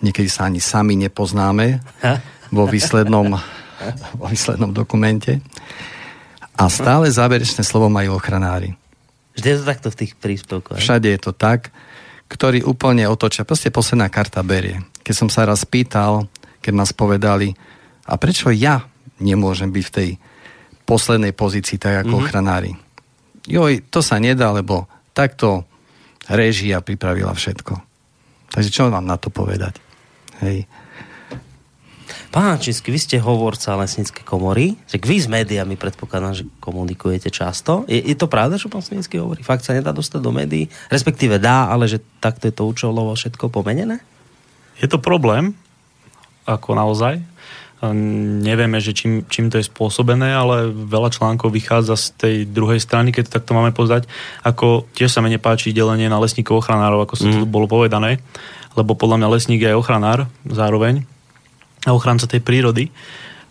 Niekedy 0.02 0.26
sa 0.26 0.50
ani 0.50 0.58
sami 0.58 0.98
nepoznáme 0.98 1.78
vo 2.50 2.66
výslednom 2.66 3.38
vo 4.18 4.26
výslednom 4.30 4.70
dokumente. 4.70 5.42
A 6.54 6.68
stále 6.68 7.08
záverečné 7.10 7.64
slovo 7.64 7.88
majú 7.90 8.14
ochranári. 8.18 8.76
Vždy 9.32 9.46
je 9.48 9.58
to 9.58 9.64
takto 9.64 9.88
v 9.88 9.98
tých 10.04 10.12
príspevkoch. 10.20 10.78
Všade 10.78 11.08
je 11.08 11.20
to 11.20 11.32
tak, 11.32 11.72
ktorý 12.28 12.62
úplne 12.68 13.08
otočia. 13.08 13.48
Proste 13.48 13.72
posledná 13.72 14.12
karta 14.12 14.44
berie. 14.44 14.84
Keď 15.00 15.14
som 15.16 15.28
sa 15.32 15.48
raz 15.48 15.64
pýtal, 15.64 16.28
keď 16.60 16.72
nás 16.76 16.92
povedali, 16.92 17.56
a 18.12 18.14
prečo 18.20 18.52
ja 18.52 18.84
nemôžem 19.16 19.72
byť 19.72 19.84
v 19.88 19.94
tej 19.96 20.10
poslednej 20.84 21.32
pozícii, 21.32 21.80
tak 21.80 22.04
ako 22.04 22.20
mm-hmm. 22.20 22.28
ochranári. 22.28 22.72
Joj, 23.48 23.80
to 23.88 24.04
sa 24.04 24.20
nedá, 24.20 24.52
lebo 24.52 24.84
takto 25.16 25.64
režia 26.28 26.84
pripravila 26.84 27.32
všetko. 27.32 27.80
Takže 28.52 28.68
čo 28.68 28.92
mám 28.92 29.08
na 29.08 29.16
to 29.16 29.32
povedať? 29.32 29.80
Hej. 30.44 30.68
Pán 32.32 32.56
Čínsky, 32.60 32.88
vy 32.88 33.00
ste 33.00 33.16
hovorca 33.20 33.76
lesníckej 33.76 34.24
komory, 34.24 34.76
že 34.88 34.96
vy 34.96 35.16
s 35.20 35.28
médiami 35.28 35.76
predpokladám, 35.76 36.32
že 36.32 36.44
komunikujete 36.64 37.28
často. 37.28 37.84
Je, 37.84 38.00
je 38.00 38.16
to 38.16 38.24
pravda, 38.24 38.56
čo 38.56 38.72
pán 38.72 38.80
Snícky 38.80 39.20
hovorí? 39.20 39.44
Fakt 39.44 39.68
sa 39.68 39.76
nedá 39.76 39.92
dostať 39.92 40.20
do 40.20 40.32
médií? 40.32 40.68
Respektíve 40.88 41.36
dá, 41.36 41.68
ale 41.68 41.88
že 41.88 42.00
takto 42.24 42.48
je 42.48 42.56
to 42.56 42.64
účelovo 42.64 43.12
všetko 43.12 43.52
pomenené? 43.52 44.00
Je 44.80 44.88
to 44.88 44.96
problém, 44.96 45.52
ako 46.48 46.72
naozaj. 46.72 47.20
Nevieme, 47.82 48.78
že 48.78 48.94
čím, 48.94 49.26
čím 49.26 49.50
to 49.50 49.58
je 49.58 49.66
spôsobené, 49.66 50.30
ale 50.30 50.70
veľa 50.70 51.10
článkov 51.10 51.50
vychádza 51.50 51.98
z 51.98 52.06
tej 52.14 52.36
druhej 52.46 52.78
strany, 52.78 53.10
keď 53.10 53.26
to 53.26 53.34
takto 53.42 53.58
máme 53.58 53.74
pozdať. 53.74 54.06
Ako 54.46 54.86
tiež 54.94 55.10
sa 55.10 55.18
mi 55.18 55.34
nepáči 55.34 55.74
delenie 55.74 56.06
na 56.06 56.22
lesníkov 56.22 56.62
ochranárov, 56.62 57.02
ako 57.02 57.14
sa 57.18 57.26
mm. 57.26 57.42
tu 57.42 57.46
bolo 57.50 57.66
povedané, 57.66 58.22
lebo 58.78 58.94
podľa 58.94 59.18
mňa 59.18 59.32
lesník 59.34 59.66
je 59.66 59.74
aj 59.74 59.80
ochranár 59.82 60.30
zároveň 60.46 61.02
a 61.82 61.90
ochranca 61.90 62.30
tej 62.30 62.38
prírody. 62.38 62.94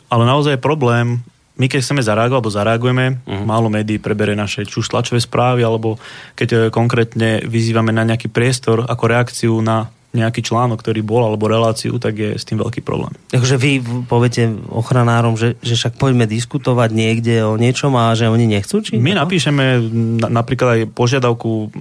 Ale 0.08 0.24
naozaj 0.24 0.56
je 0.56 0.64
problém, 0.64 1.20
my 1.60 1.68
keď 1.68 1.84
chceme 1.84 2.02
zareagovať, 2.02 2.40
alebo 2.40 2.56
zareagujeme, 2.56 3.06
uh-huh. 3.22 3.44
málo 3.44 3.68
médií 3.68 4.02
prebere 4.02 4.34
naše 4.34 4.64
či 4.64 4.80
už 4.82 4.90
tlačové 4.90 5.20
správy, 5.22 5.62
alebo 5.62 6.00
keď 6.34 6.50
e, 6.50 6.58
konkrétne 6.74 7.44
vyzývame 7.46 7.94
na 7.94 8.08
nejaký 8.08 8.32
priestor 8.32 8.88
ako 8.88 9.04
reakciu 9.06 9.54
na 9.60 9.92
nejaký 10.12 10.44
článok, 10.44 10.84
ktorý 10.84 11.00
bol, 11.02 11.24
alebo 11.24 11.48
reláciu, 11.48 11.96
tak 11.96 12.20
je 12.20 12.36
s 12.36 12.44
tým 12.44 12.60
veľký 12.60 12.84
problém. 12.84 13.16
Takže 13.32 13.56
vy 13.56 13.80
poviete 14.12 14.52
ochranárom, 14.68 15.40
že, 15.40 15.56
že 15.64 15.80
však 15.80 15.96
poďme 15.96 16.28
diskutovať 16.28 16.90
niekde 16.92 17.48
o 17.48 17.56
niečom 17.56 17.96
a 17.96 18.12
že 18.12 18.28
oni 18.28 18.44
nechcú? 18.44 18.84
Či 18.84 19.00
My 19.00 19.16
napíšeme 19.16 19.80
na, 20.20 20.28
napríklad 20.28 20.70
aj 20.76 20.82
požiadavku 20.92 21.72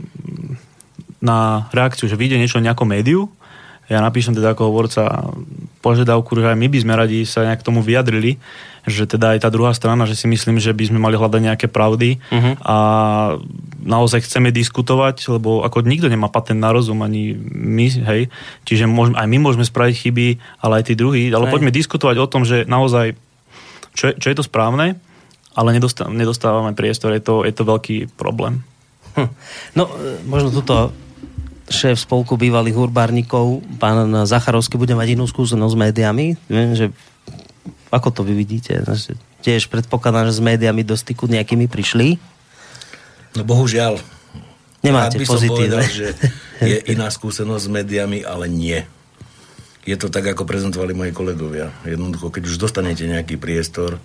na 1.20 1.68
reakciu, 1.74 2.06
že 2.06 2.16
vyjde 2.16 2.38
niečo 2.38 2.62
nejakom 2.62 2.86
médiu 2.86 3.28
ja 3.90 3.98
napíšem 3.98 4.38
teda 4.38 4.54
ako 4.54 4.70
hovorca 4.70 5.34
požiadavku, 5.82 6.38
že 6.38 6.54
aj 6.54 6.58
my 6.62 6.70
by 6.70 6.78
sme 6.78 6.94
radi 6.94 7.26
sa 7.26 7.42
nejak 7.42 7.58
k 7.58 7.66
tomu 7.66 7.82
vyjadrili, 7.82 8.38
že 8.90 9.06
teda 9.06 9.38
aj 9.38 9.46
tá 9.46 9.48
druhá 9.48 9.72
strana, 9.72 10.04
že 10.04 10.18
si 10.18 10.26
myslím, 10.26 10.58
že 10.58 10.74
by 10.74 10.90
sme 10.90 10.98
mali 10.98 11.16
hľadať 11.16 11.40
nejaké 11.40 11.66
pravdy 11.70 12.18
uh-huh. 12.18 12.54
a 12.60 12.76
naozaj 13.80 14.26
chceme 14.26 14.52
diskutovať, 14.52 15.30
lebo 15.32 15.64
ako 15.64 15.86
nikto 15.86 16.10
nemá 16.10 16.28
patent 16.28 16.60
na 16.60 16.74
rozum, 16.74 17.00
ani 17.00 17.32
my, 17.38 17.86
hej, 17.88 18.22
čiže 18.68 18.84
môžeme, 18.84 19.16
aj 19.16 19.28
my 19.30 19.38
môžeme 19.40 19.64
spraviť 19.64 19.94
chyby, 19.96 20.26
ale 20.60 20.82
aj 20.82 20.84
tí 20.90 20.94
druhí, 20.98 21.32
ale 21.32 21.48
aj. 21.48 21.52
poďme 21.56 21.72
diskutovať 21.72 22.16
o 22.20 22.30
tom, 22.30 22.42
že 22.44 22.68
naozaj, 22.68 23.16
čo 23.96 24.12
je, 24.12 24.14
čo 24.20 24.26
je 24.28 24.36
to 24.36 24.44
správne, 24.44 25.00
ale 25.56 25.74
nedostávame 26.12 26.76
priestor, 26.76 27.16
je 27.16 27.22
to, 27.24 27.42
je 27.42 27.54
to 27.54 27.64
veľký 27.66 27.96
problém. 28.14 28.62
Hm. 29.18 29.30
No, 29.74 29.90
e, 29.90 30.22
možno 30.28 30.54
tuto 30.54 30.94
šéf 31.70 32.02
spolku 32.02 32.34
bývalých 32.34 32.74
urbárnikov, 32.74 33.62
pán 33.78 34.10
Zacharovský, 34.26 34.74
bude 34.74 34.98
mať 34.98 35.14
inú 35.14 35.24
skúsenosť 35.30 35.74
s 35.74 35.78
médiami. 35.78 36.26
Viem, 36.50 36.74
že 36.74 36.86
ako 37.90 38.08
to 38.10 38.20
vy 38.22 38.38
vidíte? 38.38 38.82
Tiež 39.42 39.66
predpokladám, 39.66 40.30
že 40.30 40.38
s 40.38 40.42
médiami 40.42 40.86
do 40.86 40.94
styku 40.94 41.26
nejakými 41.26 41.66
prišli? 41.66 42.18
No 43.34 43.42
bohužiaľ. 43.42 43.98
Nemáte 44.80 45.20
by 45.20 45.26
pozitívne. 45.28 45.84
Povedal, 45.84 45.92
že 45.92 46.06
je 46.64 46.78
iná 46.88 47.12
skúsenosť 47.12 47.64
s 47.68 47.70
médiami, 47.70 48.24
ale 48.24 48.48
nie. 48.48 48.80
Je 49.84 49.96
to 49.96 50.08
tak, 50.08 50.24
ako 50.24 50.48
prezentovali 50.48 50.96
moji 50.96 51.12
kolegovia. 51.12 51.72
Jednoducho, 51.84 52.32
keď 52.32 52.42
už 52.48 52.56
dostanete 52.56 53.04
nejaký 53.04 53.36
priestor, 53.36 54.00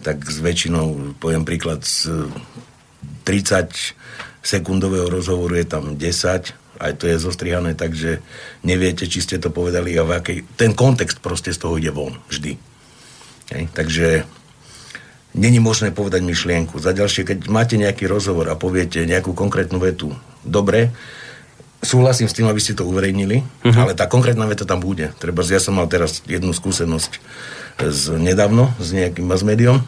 tak 0.00 0.24
s 0.24 0.40
väčšinou, 0.40 1.16
poviem 1.20 1.44
príklad, 1.44 1.84
z 1.84 2.28
30 3.28 3.94
sekundového 4.44 5.08
rozhovoru 5.08 5.56
je 5.56 5.66
tam 5.68 5.96
10, 5.96 6.52
aj 6.80 6.92
to 7.00 7.04
je 7.08 7.16
zostrihané 7.16 7.72
tak, 7.72 7.96
že 7.96 8.20
neviete, 8.66 9.08
či 9.08 9.24
ste 9.24 9.40
to 9.40 9.48
povedali 9.48 9.96
a 9.96 10.04
v 10.04 10.12
akej... 10.18 10.36
Ten 10.58 10.76
kontext 10.76 11.24
proste 11.24 11.54
z 11.54 11.62
toho 11.62 11.80
ide 11.80 11.94
von, 11.94 12.20
vždy. 12.28 12.73
Hej, 13.52 13.68
takže 13.76 14.24
není 15.34 15.60
možné 15.60 15.90
povedať 15.90 16.22
myšlienku. 16.24 16.78
Za 16.80 16.96
ďalšie, 16.96 17.26
keď 17.26 17.38
máte 17.50 17.76
nejaký 17.76 18.08
rozhovor 18.08 18.48
a 18.48 18.56
poviete 18.56 19.04
nejakú 19.04 19.34
konkrétnu 19.36 19.82
vetu, 19.82 20.14
dobre, 20.46 20.94
súhlasím 21.84 22.26
s 22.26 22.34
tým, 22.34 22.48
aby 22.48 22.58
ste 22.58 22.72
to 22.72 22.88
uverejnili, 22.88 23.44
uh-huh. 23.44 23.76
ale 23.76 23.92
tá 23.92 24.08
konkrétna 24.08 24.48
veta 24.48 24.64
tam 24.64 24.80
bude. 24.80 25.12
Treba, 25.20 25.44
ja 25.44 25.60
som 25.60 25.76
mal 25.76 25.86
teraz 25.86 26.24
jednu 26.24 26.56
skúsenosť 26.56 27.20
z, 27.84 28.02
nedávno 28.16 28.72
s 28.80 28.96
nejakým 28.96 29.28
mass 29.28 29.44
médiom 29.44 29.84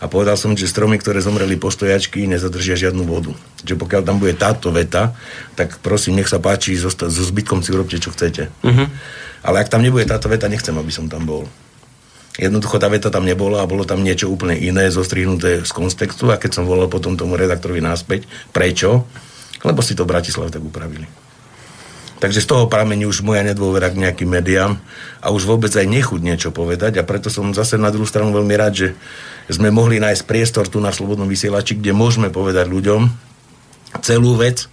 a 0.00 0.08
povedal 0.08 0.40
som, 0.40 0.56
že 0.56 0.70
stromy, 0.70 0.96
ktoré 0.96 1.20
zomreli 1.20 1.60
po 1.60 1.68
stojačky, 1.68 2.24
nezadržia 2.24 2.88
žiadnu 2.88 3.04
vodu. 3.04 3.36
Že 3.62 3.76
pokiaľ 3.76 4.02
tam 4.02 4.16
bude 4.18 4.34
táto 4.34 4.72
veta, 4.72 5.12
tak 5.54 5.78
prosím, 5.84 6.18
nech 6.18 6.32
sa 6.32 6.40
páči, 6.40 6.74
so, 6.80 6.88
so 6.88 7.22
zbytkom 7.22 7.60
si 7.60 7.70
urobte, 7.70 8.00
čo 8.00 8.10
chcete. 8.10 8.48
Uh-huh. 8.64 8.88
Ale 9.44 9.60
ak 9.60 9.68
tam 9.68 9.84
nebude 9.84 10.08
táto 10.08 10.32
veta, 10.32 10.48
nechcem, 10.48 10.74
aby 10.74 10.90
som 10.90 11.06
tam 11.06 11.28
bol. 11.28 11.44
Jednoducho 12.34 12.82
tá 12.82 12.90
veta 12.90 13.14
tam 13.14 13.22
nebola 13.22 13.62
a 13.62 13.70
bolo 13.70 13.86
tam 13.86 14.02
niečo 14.02 14.26
úplne 14.26 14.58
iné, 14.58 14.90
zostrihnuté 14.90 15.62
z 15.62 15.70
kontextu 15.70 16.34
a 16.34 16.40
keď 16.40 16.58
som 16.58 16.64
volal 16.66 16.90
potom 16.90 17.14
tomu 17.14 17.38
redaktorovi 17.38 17.78
náspäť, 17.78 18.26
prečo? 18.50 19.06
Lebo 19.62 19.78
si 19.86 19.94
to 19.94 20.02
v 20.02 20.18
Bratislave 20.18 20.50
tak 20.50 20.66
upravili. 20.66 21.06
Takže 22.18 22.42
z 22.42 22.50
toho 22.50 22.66
pramení 22.66 23.06
už 23.06 23.22
moja 23.22 23.44
nedôvera 23.46 23.92
k 23.92 24.00
nejakým 24.00 24.26
médiám 24.26 24.80
a 25.22 25.30
už 25.30 25.46
vôbec 25.46 25.70
aj 25.76 25.86
nechuť 25.86 26.20
niečo 26.24 26.50
povedať 26.50 26.98
a 26.98 27.06
preto 27.06 27.30
som 27.30 27.54
zase 27.54 27.78
na 27.78 27.92
druhú 27.94 28.08
stranu 28.08 28.34
veľmi 28.34 28.54
rád, 28.56 28.72
že 28.74 28.88
sme 29.46 29.70
mohli 29.70 30.00
nájsť 30.00 30.24
priestor 30.24 30.66
tu 30.66 30.80
na 30.80 30.90
Slobodnom 30.90 31.28
vysielači, 31.28 31.78
kde 31.78 31.92
môžeme 31.94 32.32
povedať 32.32 32.66
ľuďom 32.66 33.12
celú 34.02 34.34
vec, 34.40 34.66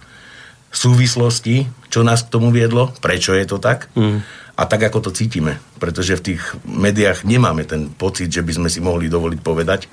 súvislosti, 0.72 1.68
čo 1.92 2.00
nás 2.00 2.24
k 2.24 2.32
tomu 2.32 2.48
viedlo, 2.48 2.90
prečo 3.04 3.36
je 3.36 3.44
to 3.44 3.60
tak 3.60 3.92
mm. 3.92 4.24
A 4.52 4.62
tak, 4.68 4.84
ako 4.84 5.08
to 5.08 5.10
cítime. 5.16 5.56
Pretože 5.80 6.20
v 6.20 6.24
tých 6.32 6.42
médiách 6.68 7.24
nemáme 7.24 7.64
ten 7.64 7.88
pocit, 7.88 8.28
že 8.28 8.44
by 8.44 8.52
sme 8.52 8.68
si 8.68 8.84
mohli 8.84 9.08
dovoliť 9.08 9.40
povedať, 9.40 9.88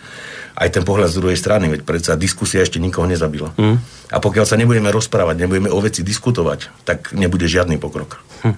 aj 0.60 0.70
ten 0.76 0.84
pohľad 0.84 1.08
z 1.08 1.20
druhej 1.24 1.40
strany, 1.40 1.72
veď 1.72 1.88
predsa 1.88 2.20
diskusia 2.20 2.60
ešte 2.60 2.84
nikoho 2.84 3.08
nezabila. 3.08 3.56
Mm. 3.56 3.80
A 4.12 4.18
pokiaľ 4.20 4.46
sa 4.46 4.60
nebudeme 4.60 4.92
rozprávať, 4.92 5.40
nebudeme 5.40 5.72
o 5.72 5.80
veci 5.80 6.04
diskutovať, 6.04 6.84
tak 6.84 7.16
nebude 7.16 7.48
žiadny 7.48 7.80
pokrok. 7.80 8.20
Hm. 8.44 8.58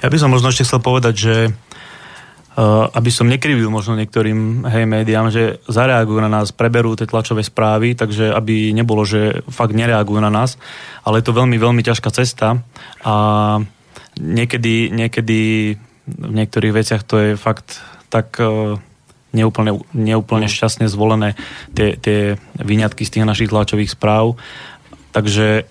Ja 0.00 0.08
by 0.08 0.16
som 0.16 0.32
možno 0.32 0.48
ešte 0.48 0.64
chcel 0.64 0.80
povedať, 0.80 1.14
že 1.18 1.34
uh, 1.52 2.86
aby 2.96 3.10
som 3.12 3.28
nekrivil 3.28 3.68
možno 3.68 4.00
niektorým 4.00 4.64
hej 4.64 4.88
médiám, 4.88 5.28
že 5.28 5.60
zareagujú 5.68 6.24
na 6.24 6.32
nás, 6.32 6.56
preberú 6.56 6.96
tie 6.96 7.04
tlačové 7.04 7.44
správy, 7.44 7.92
takže 7.92 8.32
aby 8.32 8.72
nebolo, 8.72 9.04
že 9.04 9.44
fakt 9.52 9.76
nereagujú 9.76 10.24
na 10.24 10.32
nás, 10.32 10.56
ale 11.04 11.20
je 11.20 11.28
to 11.28 11.36
veľmi, 11.36 11.60
veľmi 11.60 11.82
ťažká 11.84 12.08
cesta 12.16 12.64
a 13.04 13.14
niekedy, 14.20 14.92
niekedy 14.92 15.38
v 16.06 16.32
niektorých 16.36 16.76
veciach 16.76 17.02
to 17.02 17.16
je 17.18 17.30
fakt 17.40 17.80
tak 18.12 18.36
uh, 18.42 18.76
neúplne, 19.32 19.80
neúplne 19.94 20.46
mm. 20.46 20.54
šťastne 20.54 20.86
zvolené 20.90 21.38
tie, 21.74 21.96
tie 21.96 22.36
vyňatky 22.58 23.06
z 23.06 23.10
tých 23.18 23.26
našich 23.26 23.50
tlačových 23.50 23.94
správ. 23.94 24.36
Takže 25.10 25.66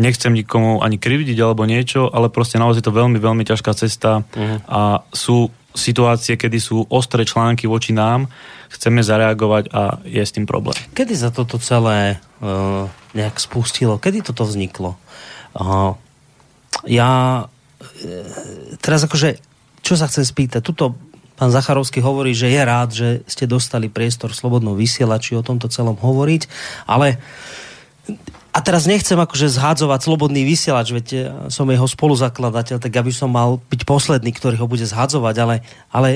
nechcem 0.00 0.32
nikomu 0.32 0.80
ani 0.80 0.96
krivdiť 0.96 1.36
alebo 1.40 1.68
niečo, 1.68 2.08
ale 2.08 2.32
proste 2.32 2.56
naozaj 2.56 2.80
je 2.80 2.86
to 2.88 2.96
veľmi, 2.96 3.20
veľmi 3.20 3.44
ťažká 3.44 3.72
cesta 3.76 4.24
uh-huh. 4.24 4.58
a 4.68 4.80
sú 5.12 5.52
situácie, 5.72 6.36
kedy 6.36 6.58
sú 6.60 6.84
ostré 6.92 7.24
články 7.24 7.64
voči 7.64 7.96
nám, 7.96 8.28
chceme 8.68 9.00
zareagovať 9.00 9.72
a 9.72 10.00
je 10.04 10.20
s 10.20 10.32
tým 10.32 10.44
problém. 10.44 10.76
Kedy 10.92 11.14
sa 11.16 11.28
toto 11.32 11.56
celé 11.60 12.20
uh, 12.40 12.88
nejak 13.16 13.40
spustilo? 13.40 13.96
Kedy 13.96 14.24
toto 14.24 14.44
vzniklo? 14.44 14.96
Uh, 15.56 15.96
ja 16.88 17.44
teraz 18.78 19.06
akože, 19.06 19.38
čo 19.82 19.94
sa 19.94 20.06
chcem 20.10 20.22
spýtať? 20.26 20.60
Tuto 20.62 20.94
Pán 21.36 21.50
Zacharovský 21.50 21.98
hovorí, 22.04 22.36
že 22.36 22.52
je 22.52 22.62
rád, 22.62 22.88
že 22.94 23.08
ste 23.26 23.50
dostali 23.50 23.90
priestor 23.90 24.30
slobodnou 24.30 24.78
vysielači 24.78 25.34
o 25.34 25.42
tomto 25.42 25.66
celom 25.66 25.98
hovoriť, 25.98 26.46
ale 26.86 27.18
a 28.52 28.58
teraz 28.60 28.84
nechcem 28.84 29.16
akože 29.16 29.48
zhádzovať 29.48 30.00
slobodný 30.04 30.44
vysielač, 30.44 30.92
veď 30.92 31.08
som 31.48 31.64
jeho 31.66 31.88
spoluzakladateľ, 31.88 32.76
tak 32.78 32.92
aby 32.92 33.08
som 33.08 33.32
mal 33.32 33.58
byť 33.58 33.82
posledný, 33.88 34.30
ktorý 34.36 34.60
ho 34.60 34.68
bude 34.68 34.84
zhadzovať, 34.84 35.34
ale, 35.40 35.56
ale, 35.88 36.10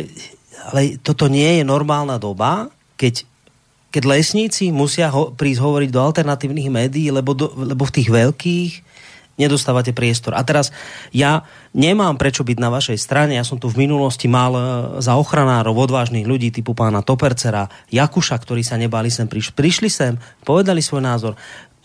ale 0.69 0.81
toto 1.01 1.33
nie 1.33 1.59
je 1.59 1.65
normálna 1.65 2.21
doba, 2.21 2.69
keď 3.01 3.25
keď 3.97 4.13
lesníci 4.13 4.69
musia 4.77 5.09
ho, 5.09 5.33
prísť 5.33 5.65
hovoriť 5.65 5.89
do 5.89 6.05
alternatívnych 6.05 6.69
médií, 6.69 7.09
lebo, 7.09 7.33
do, 7.33 7.49
lebo 7.57 7.81
v 7.89 7.95
tých 7.97 8.13
veľkých 8.13 8.73
nedostávate 9.37 9.93
priestor. 9.93 10.33
A 10.37 10.43
teraz 10.43 10.73
ja 11.13 11.45
nemám 11.77 12.17
prečo 12.17 12.43
byť 12.43 12.59
na 12.61 12.73
vašej 12.73 12.99
strane, 13.01 13.37
ja 13.37 13.45
som 13.45 13.61
tu 13.61 13.69
v 13.69 13.85
minulosti 13.85 14.27
mal 14.27 14.53
e, 14.57 14.61
za 15.05 15.17
ochranárov 15.17 15.77
odvážnych 15.77 16.25
ľudí 16.25 16.51
typu 16.53 16.73
pána 16.73 17.05
Topercera, 17.05 17.69
Jakuša, 17.93 18.37
ktorí 18.41 18.65
sa 18.65 18.81
nebali 18.81 19.13
sem 19.13 19.29
prišli. 19.29 19.53
Prišli 19.53 19.89
sem, 19.93 20.17
povedali 20.43 20.81
svoj 20.81 21.05
názor. 21.05 21.33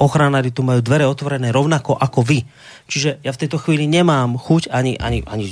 Ochranári 0.02 0.50
tu 0.50 0.66
majú 0.66 0.82
dvere 0.82 1.06
otvorené 1.06 1.54
rovnako 1.54 1.94
ako 1.94 2.26
vy. 2.26 2.42
Čiže 2.90 3.22
ja 3.22 3.30
v 3.30 3.40
tejto 3.46 3.62
chvíli 3.62 3.86
nemám 3.86 4.34
chuť 4.34 4.74
ani, 4.74 4.98
ani, 4.98 5.22
ani 5.30 5.46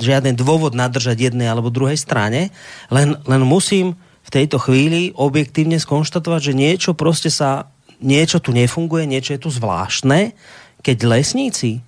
žiaden 0.00 0.40
dôvod 0.40 0.72
nadržať 0.72 1.20
jednej 1.20 1.52
alebo 1.52 1.68
druhej 1.68 2.00
strane, 2.00 2.48
len, 2.88 3.20
len 3.28 3.42
musím 3.44 4.00
v 4.24 4.30
tejto 4.32 4.56
chvíli 4.56 5.12
objektívne 5.12 5.76
skonštatovať, 5.76 6.40
že 6.40 6.56
niečo 6.56 6.90
proste 6.96 7.28
sa, 7.28 7.68
niečo 8.00 8.40
tu 8.40 8.56
nefunguje, 8.56 9.04
niečo 9.04 9.36
je 9.36 9.42
tu 9.44 9.50
zvláštne 9.52 10.32
keď 10.80 11.08
lesníci 11.08 11.80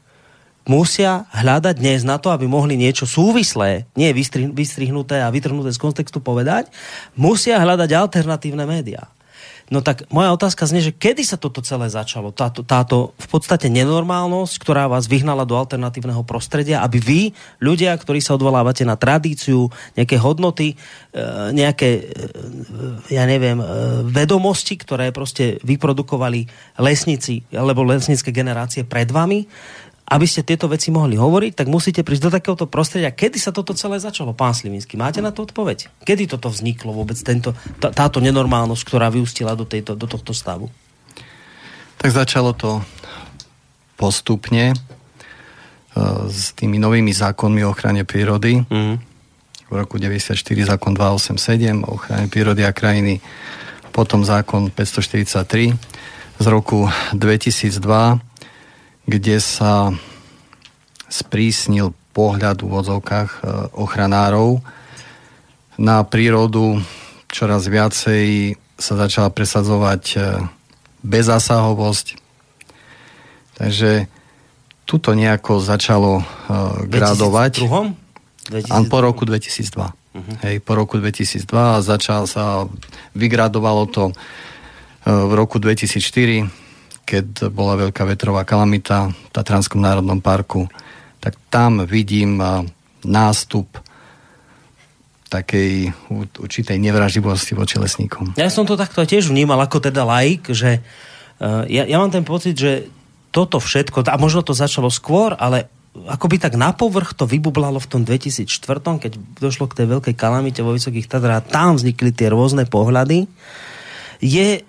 musia 0.63 1.27
hľadať 1.35 1.75
dnes 1.75 2.07
na 2.07 2.23
to, 2.23 2.31
aby 2.31 2.47
mohli 2.47 2.79
niečo 2.79 3.03
súvislé, 3.03 3.91
nie 3.99 4.15
vystrihnuté 4.55 5.19
a 5.19 5.33
vytrhnuté 5.33 5.75
z 5.75 5.83
kontextu 5.83 6.23
povedať, 6.23 6.71
musia 7.19 7.59
hľadať 7.59 7.91
alternatívne 7.91 8.63
médiá. 8.63 9.11
No 9.73 9.81
tak 9.81 10.05
moja 10.13 10.29
otázka 10.37 10.69
znie, 10.69 10.85
že 10.85 10.93
kedy 10.93 11.25
sa 11.25 11.41
toto 11.41 11.65
celé 11.65 11.89
začalo? 11.89 12.29
Táto, 12.29 12.61
táto 12.61 13.17
v 13.17 13.29
podstate 13.33 13.73
nenormálnosť, 13.73 14.61
ktorá 14.61 14.85
vás 14.85 15.09
vyhnala 15.09 15.49
do 15.49 15.57
alternatívneho 15.57 16.21
prostredia, 16.29 16.85
aby 16.85 17.01
vy, 17.01 17.21
ľudia, 17.57 17.97
ktorí 17.97 18.21
sa 18.21 18.37
odvolávate 18.37 18.85
na 18.85 19.01
tradíciu, 19.01 19.73
nejaké 19.97 20.21
hodnoty, 20.21 20.77
e, 20.77 21.25
nejaké, 21.57 21.89
e, 21.89 23.17
ja 23.17 23.25
neviem, 23.25 23.65
e, 23.65 23.67
vedomosti, 24.13 24.77
ktoré 24.77 25.09
proste 25.09 25.57
vyprodukovali 25.65 26.53
lesníci 26.77 27.41
alebo 27.57 27.81
lesnícke 27.81 28.29
generácie 28.29 28.85
pred 28.85 29.09
vami, 29.09 29.49
aby 30.13 30.29
ste 30.29 30.45
tieto 30.45 30.69
veci 30.69 30.93
mohli 30.93 31.17
hovoriť, 31.17 31.65
tak 31.65 31.73
musíte 31.73 32.05
prísť 32.05 32.29
do 32.29 32.35
takéhoto 32.37 32.69
prostredia. 32.69 33.09
Kedy 33.09 33.41
sa 33.41 33.49
toto 33.49 33.73
celé 33.73 33.97
začalo, 33.97 34.37
pán 34.37 34.53
Slivinsky? 34.53 35.01
Máte 35.01 35.25
na 35.25 35.33
to 35.33 35.49
odpoveď? 35.49 35.89
Kedy 36.05 36.29
toto 36.29 36.53
vzniklo 36.53 36.93
vôbec, 36.93 37.17
tento, 37.25 37.57
tá, 37.81 37.89
táto 37.89 38.21
nenormálnosť, 38.21 38.83
ktorá 38.85 39.09
vyústila 39.09 39.57
do, 39.57 39.65
tejto, 39.65 39.97
do 39.97 40.05
tohto 40.05 40.37
stavu? 40.37 40.69
Tak 41.97 42.13
začalo 42.13 42.53
to 42.53 42.85
postupne 43.97 44.77
uh, 44.77 46.29
s 46.29 46.53
tými 46.53 46.77
novými 46.77 47.17
zákonmi 47.17 47.65
o 47.65 47.73
ochrane 47.73 48.05
prírody. 48.05 48.61
Mm. 48.69 49.01
V 49.73 49.75
roku 49.81 49.97
94 49.97 50.37
zákon 50.77 50.93
287 50.93 51.89
o 51.89 51.97
ochrane 51.97 52.29
prírody 52.29 52.69
a 52.69 52.77
krajiny, 52.77 53.25
potom 53.97 54.21
zákon 54.21 54.69
543 54.69 55.73
z 56.37 56.47
roku 56.53 56.85
2002 57.17 58.32
kde 59.07 59.43
sa 59.43 59.91
sprísnil 61.13 61.93
pohľad 62.13 62.63
v 62.63 62.67
úvodzovkách 62.69 63.31
e, 63.31 63.41
ochranárov 63.77 64.61
na 65.81 66.05
prírodu 66.05 66.81
čoraz 67.33 67.65
viacej 67.67 68.55
sa 68.77 68.95
začala 68.97 69.33
presadzovať 69.33 70.03
e, 70.13 70.19
bezásahovosť. 71.03 72.07
Takže 73.59 74.07
tuto 74.87 75.15
nejako 75.15 75.63
začalo 75.63 76.21
uh, 76.21 76.85
gradovať. 76.85 77.63
2002? 77.63 78.91
po 78.91 78.99
roku 78.99 79.23
2002. 79.25 79.71
Uh-huh. 79.79 80.35
Hej, 80.43 80.61
po 80.61 80.73
roku 80.75 80.99
2002 80.99 81.47
a 81.49 81.79
začal 81.81 82.27
sa, 82.27 82.67
vygradovalo 83.15 83.87
to 83.89 84.11
v 85.07 85.33
roku 85.33 85.63
2004 85.63 86.51
keď 87.03 87.51
bola 87.53 87.89
veľká 87.89 88.03
vetrová 88.07 88.47
kalamita 88.47 89.11
v 89.11 89.29
Tatranskom 89.35 89.83
národnom 89.83 90.23
parku, 90.23 90.71
tak 91.23 91.39
tam 91.51 91.83
vidím 91.87 92.39
nástup 93.03 93.69
takej 95.33 95.97
určitej 96.13 96.77
nevraživosti 96.77 97.57
voči 97.57 97.81
lesníkom. 97.81 98.37
Ja 98.37 98.53
som 98.53 98.69
to 98.69 98.77
takto 98.77 99.01
tiež 99.09 99.33
vnímal 99.33 99.57
ako 99.65 99.81
teda 99.81 100.05
laik, 100.05 100.53
že 100.53 100.85
uh, 101.41 101.65
ja, 101.73 101.89
ja 101.89 101.97
mám 101.97 102.13
ten 102.13 102.21
pocit, 102.21 102.53
že 102.53 102.93
toto 103.33 103.57
všetko, 103.57 104.05
a 104.05 104.21
možno 104.21 104.45
to 104.45 104.53
začalo 104.53 104.93
skôr, 104.93 105.33
ale 105.33 105.73
akoby 105.93 106.37
tak 106.37 106.61
na 106.61 106.77
povrch 106.77 107.17
to 107.17 107.25
vybublalo 107.25 107.81
v 107.81 107.89
tom 107.89 108.05
2004, 108.05 108.45
keď 109.01 109.13
došlo 109.41 109.69
k 109.73 109.77
tej 109.81 109.87
veľkej 109.89 110.15
kalamite 110.17 110.61
vo 110.61 110.77
Vysokých 110.77 111.09
Tatrách, 111.09 111.49
tam 111.49 111.81
vznikli 111.81 112.13
tie 112.13 112.29
rôzne 112.29 112.69
pohľady. 112.69 113.25
Je 114.21 114.65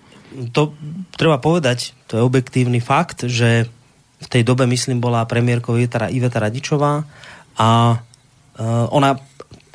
to 0.56 0.72
treba 1.20 1.44
povedať, 1.44 1.92
to 2.14 2.22
je 2.22 2.30
objektívny 2.30 2.78
fakt, 2.78 3.26
že 3.26 3.66
v 4.22 4.28
tej 4.30 4.46
dobe, 4.46 4.70
myslím, 4.70 5.02
bola 5.02 5.26
premiérkou 5.26 5.74
Iveta 5.82 6.38
Radičová 6.38 7.10
a 7.58 7.98
uh, 7.98 8.86
ona, 8.94 9.18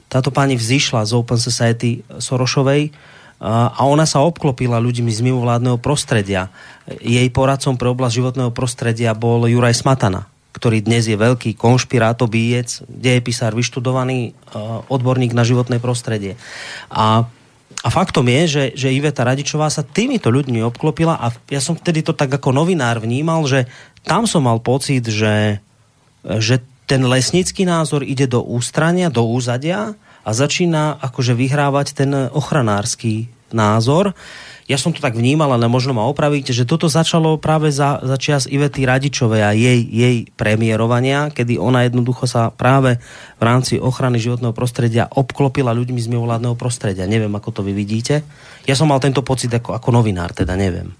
táto 0.06 0.30
pani 0.30 0.54
vzýšla 0.54 1.02
z 1.02 1.18
Open 1.18 1.42
Society 1.42 2.06
Sorošovej 2.06 2.94
uh, 2.94 3.74
a 3.74 3.82
ona 3.90 4.06
sa 4.06 4.22
obklopila 4.22 4.78
ľuďmi 4.78 5.10
z 5.10 5.18
mimovládneho 5.26 5.82
prostredia. 5.82 6.54
Jej 7.02 7.26
poradcom 7.34 7.74
pre 7.74 7.90
oblasť 7.90 8.14
životného 8.22 8.54
prostredia 8.54 9.18
bol 9.18 9.50
Juraj 9.50 9.74
Smatana, 9.74 10.30
ktorý 10.54 10.78
dnes 10.78 11.10
je 11.10 11.18
veľký 11.18 11.58
konšpirátobiec, 11.58 12.86
dejepisár, 12.86 13.50
vyštudovaný 13.58 14.30
uh, 14.30 14.86
odborník 14.86 15.34
na 15.34 15.42
životné 15.42 15.82
prostredie. 15.82 16.38
A 16.86 17.26
a 17.78 17.88
faktom 17.94 18.26
je, 18.26 18.42
že, 18.50 18.64
že 18.74 18.94
Iveta 18.94 19.22
Radičová 19.22 19.70
sa 19.70 19.86
týmito 19.86 20.34
ľuďmi 20.34 20.66
obklopila 20.66 21.14
a 21.14 21.30
ja 21.46 21.62
som 21.62 21.78
vtedy 21.78 22.02
to 22.02 22.10
tak 22.10 22.26
ako 22.26 22.50
novinár 22.50 22.98
vnímal, 22.98 23.46
že 23.46 23.70
tam 24.02 24.26
som 24.26 24.42
mal 24.42 24.58
pocit, 24.58 25.06
že, 25.06 25.62
že 26.26 26.58
ten 26.90 27.06
lesnícky 27.06 27.62
názor 27.62 28.02
ide 28.02 28.26
do 28.26 28.42
ústrania, 28.42 29.12
do 29.12 29.22
úzadia 29.22 29.94
a 30.26 30.30
začína 30.34 30.98
akože 30.98 31.38
vyhrávať 31.38 31.86
ten 31.94 32.10
ochranársky 32.34 33.30
názor 33.54 34.16
ja 34.68 34.76
som 34.76 34.92
to 34.92 35.00
tak 35.00 35.16
vnímal, 35.16 35.48
ale 35.48 35.64
možno 35.64 35.96
ma 35.96 36.04
opravíte, 36.04 36.52
že 36.52 36.68
toto 36.68 36.92
začalo 36.92 37.40
práve 37.40 37.72
za, 37.72 38.04
za 38.04 38.20
čias 38.20 38.44
Ivety 38.44 38.84
Radičovej 38.84 39.40
a 39.40 39.56
jej, 39.56 39.80
jej 39.80 40.28
premiérovania, 40.36 41.32
kedy 41.32 41.56
ona 41.56 41.88
jednoducho 41.88 42.28
sa 42.28 42.52
práve 42.52 43.00
v 43.40 43.42
rámci 43.42 43.80
ochrany 43.80 44.20
životného 44.20 44.52
prostredia 44.52 45.08
obklopila 45.08 45.72
ľuďmi 45.72 45.96
z 45.96 46.12
mimovládneho 46.12 46.52
prostredia. 46.52 47.08
Neviem, 47.08 47.32
ako 47.32 47.48
to 47.48 47.60
vy 47.64 47.72
vidíte. 47.72 48.20
Ja 48.68 48.76
som 48.76 48.92
mal 48.92 49.00
tento 49.00 49.24
pocit 49.24 49.48
ako, 49.48 49.72
ako 49.72 49.88
novinár, 49.88 50.36
teda 50.36 50.52
neviem. 50.52 50.92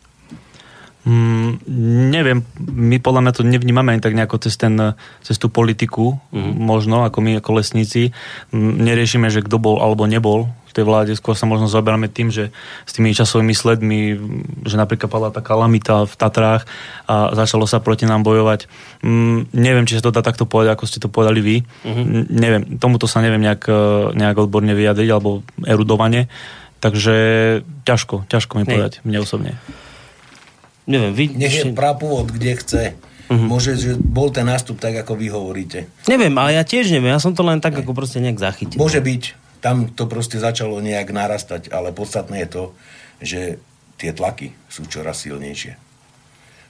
Mm, 1.05 1.61
neviem, 2.09 2.41
my 2.73 2.97
podľa 3.05 3.21
mňa 3.21 3.33
to 3.37 3.45
nevnímame 3.45 3.97
ani 3.97 4.03
tak 4.05 4.17
nejako 4.17 4.49
cez, 4.49 4.57
ten, 4.57 4.97
cez 5.21 5.37
tú 5.37 5.53
politiku, 5.53 6.17
mm. 6.33 6.57
možno, 6.57 7.05
ako 7.05 7.21
my 7.21 7.41
ako 7.41 7.61
lesníci. 7.61 8.17
Mm, 8.49 8.81
neriešime, 8.81 9.29
že 9.29 9.45
kto 9.45 9.61
bol 9.61 9.77
alebo 9.81 10.09
nebol 10.09 10.49
tej 10.79 10.87
vláde, 10.87 11.19
skôr 11.19 11.35
sa 11.35 11.51
možno 11.51 11.67
zaberáme 11.67 12.07
tým, 12.07 12.31
že 12.31 12.55
s 12.87 12.95
tými 12.95 13.11
časovými 13.11 13.51
sledmi, 13.51 14.15
že 14.63 14.79
napríklad 14.79 15.11
padla 15.11 15.35
tá 15.35 15.43
kalamita 15.43 16.07
v 16.07 16.15
Tatrách 16.15 16.71
a 17.11 17.35
začalo 17.35 17.67
sa 17.67 17.83
proti 17.83 18.07
nám 18.07 18.23
bojovať. 18.23 18.71
Mm, 19.03 19.51
neviem, 19.51 19.85
či 19.91 19.99
sa 19.99 20.07
to 20.07 20.15
dá 20.15 20.23
takto 20.23 20.47
povedať, 20.47 20.79
ako 20.79 20.85
ste 20.87 21.03
to 21.03 21.11
povedali 21.11 21.43
vy. 21.43 21.57
Uh-huh. 21.83 22.31
Neviem, 22.31 22.79
tomuto 22.79 23.11
sa 23.11 23.19
neviem 23.19 23.43
nejak, 23.43 23.67
e, 23.67 23.81
nejak 24.15 24.39
odborne 24.39 24.71
vyjadriť 24.71 25.11
alebo 25.11 25.43
erudovane. 25.67 26.31
Takže 26.79 27.15
ťažko, 27.83 28.31
ťažko 28.31 28.63
mi 28.63 28.65
povedať, 28.65 29.03
mne 29.03 29.19
osobne. 29.19 29.59
Neviem, 30.87 31.11
vy... 31.11 31.25
Nech 31.35 31.59
je 31.59 31.75
prapôvod, 31.75 32.31
kde 32.31 32.55
chce. 32.55 32.85
Uh-huh. 33.29 33.45
Môže, 33.45 33.77
že 33.77 33.99
bol 33.99 34.33
ten 34.33 34.47
nástup 34.49 34.81
tak, 34.81 34.97
ako 34.97 35.19
vy 35.19 35.29
hovoríte. 35.29 35.91
Neviem, 36.09 36.33
ale 36.41 36.57
ja 36.57 36.65
tiež 36.65 36.89
neviem. 36.89 37.13
Ja 37.13 37.21
som 37.21 37.37
to 37.37 37.45
len 37.45 37.61
tak, 37.61 37.77
ne. 37.77 37.85
ako 37.85 37.93
proste 37.93 38.25
nejak 38.25 38.41
zachytil. 38.41 38.81
Môže 38.81 39.05
byť 39.05 39.23
tam 39.59 39.91
to 39.91 40.07
proste 40.07 40.39
začalo 40.39 40.79
nejak 40.79 41.11
narastať, 41.11 41.71
ale 41.75 41.95
podstatné 41.95 42.47
je 42.47 42.49
to, 42.49 42.65
že 43.19 43.41
tie 43.99 44.15
tlaky 44.15 44.55
sú 44.71 44.87
čoraz 44.87 45.27
silnejšie. 45.27 45.75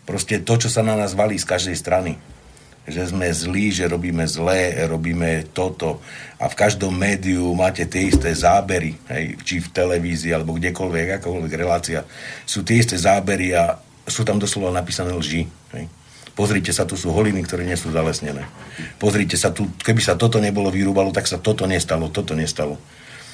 Proste 0.09 0.41
to, 0.41 0.57
čo 0.57 0.73
sa 0.73 0.81
na 0.81 0.97
nás 0.97 1.13
valí 1.13 1.37
z 1.37 1.45
každej 1.45 1.77
strany, 1.77 2.17
že 2.89 3.13
sme 3.13 3.29
zlí, 3.29 3.69
že 3.69 3.85
robíme 3.85 4.25
zlé, 4.25 4.89
robíme 4.89 5.53
toto 5.53 6.01
a 6.41 6.49
v 6.49 6.57
každom 6.57 6.97
médiu 6.97 7.53
máte 7.53 7.85
tie 7.85 8.09
isté 8.09 8.33
zábery, 8.33 8.97
hej, 9.13 9.37
či 9.45 9.61
v 9.61 9.69
televízii 9.69 10.33
alebo 10.33 10.57
kdekoľvek, 10.57 11.21
akokoľvek 11.21 11.53
relácia, 11.53 12.01
sú 12.49 12.65
tie 12.65 12.81
isté 12.81 12.97
zábery 12.97 13.53
a 13.53 13.77
sú 14.09 14.25
tam 14.25 14.41
doslova 14.41 14.73
napísané 14.73 15.13
lži. 15.13 15.45
Pozrite 16.39 16.71
sa, 16.71 16.87
tu 16.87 16.95
sú 16.95 17.11
holiny, 17.11 17.43
ktoré 17.43 17.67
nie 17.67 17.75
sú 17.75 17.91
zalesnené. 17.91 18.47
Pozrite 19.03 19.35
sa, 19.35 19.51
tu, 19.51 19.67
keby 19.83 19.99
sa 19.99 20.15
toto 20.15 20.39
nebolo 20.39 20.71
vyrúbalo, 20.71 21.11
tak 21.11 21.27
sa 21.27 21.35
toto 21.35 21.67
nestalo, 21.67 22.07
toto 22.15 22.39
nestalo. 22.39 22.79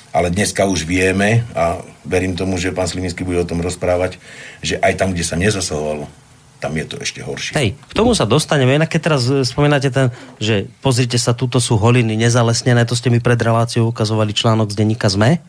Ale 0.09 0.33
dneska 0.33 0.65
už 0.65 0.89
vieme, 0.89 1.45
a 1.53 1.85
verím 2.09 2.33
tomu, 2.33 2.57
že 2.57 2.73
pán 2.73 2.89
Slivinský 2.89 3.21
bude 3.21 3.45
o 3.45 3.49
tom 3.51 3.61
rozprávať, 3.61 4.17
že 4.65 4.81
aj 4.81 4.97
tam, 4.97 5.13
kde 5.13 5.21
sa 5.21 5.37
nezasahovalo, 5.37 6.09
tam 6.65 6.73
je 6.81 6.85
to 6.89 6.97
ešte 6.97 7.21
horšie. 7.21 7.53
Hej, 7.53 7.77
k 7.77 7.93
tomu 7.93 8.17
sa 8.17 8.25
dostaneme. 8.25 8.73
Inak 8.73 8.89
keď 8.89 9.01
teraz 9.05 9.29
e, 9.29 9.45
spomínate 9.45 9.93
ten, 9.93 10.09
že 10.41 10.65
pozrite 10.81 11.21
sa, 11.21 11.37
tuto 11.37 11.61
sú 11.61 11.77
holiny 11.77 12.17
nezalesnené, 12.17 12.89
to 12.89 12.97
ste 12.97 13.13
mi 13.13 13.21
pred 13.21 13.37
reláciou 13.37 13.93
ukazovali 13.93 14.33
článok 14.33 14.73
z 14.73 14.81
denníka 14.81 15.13
ZME, 15.13 15.45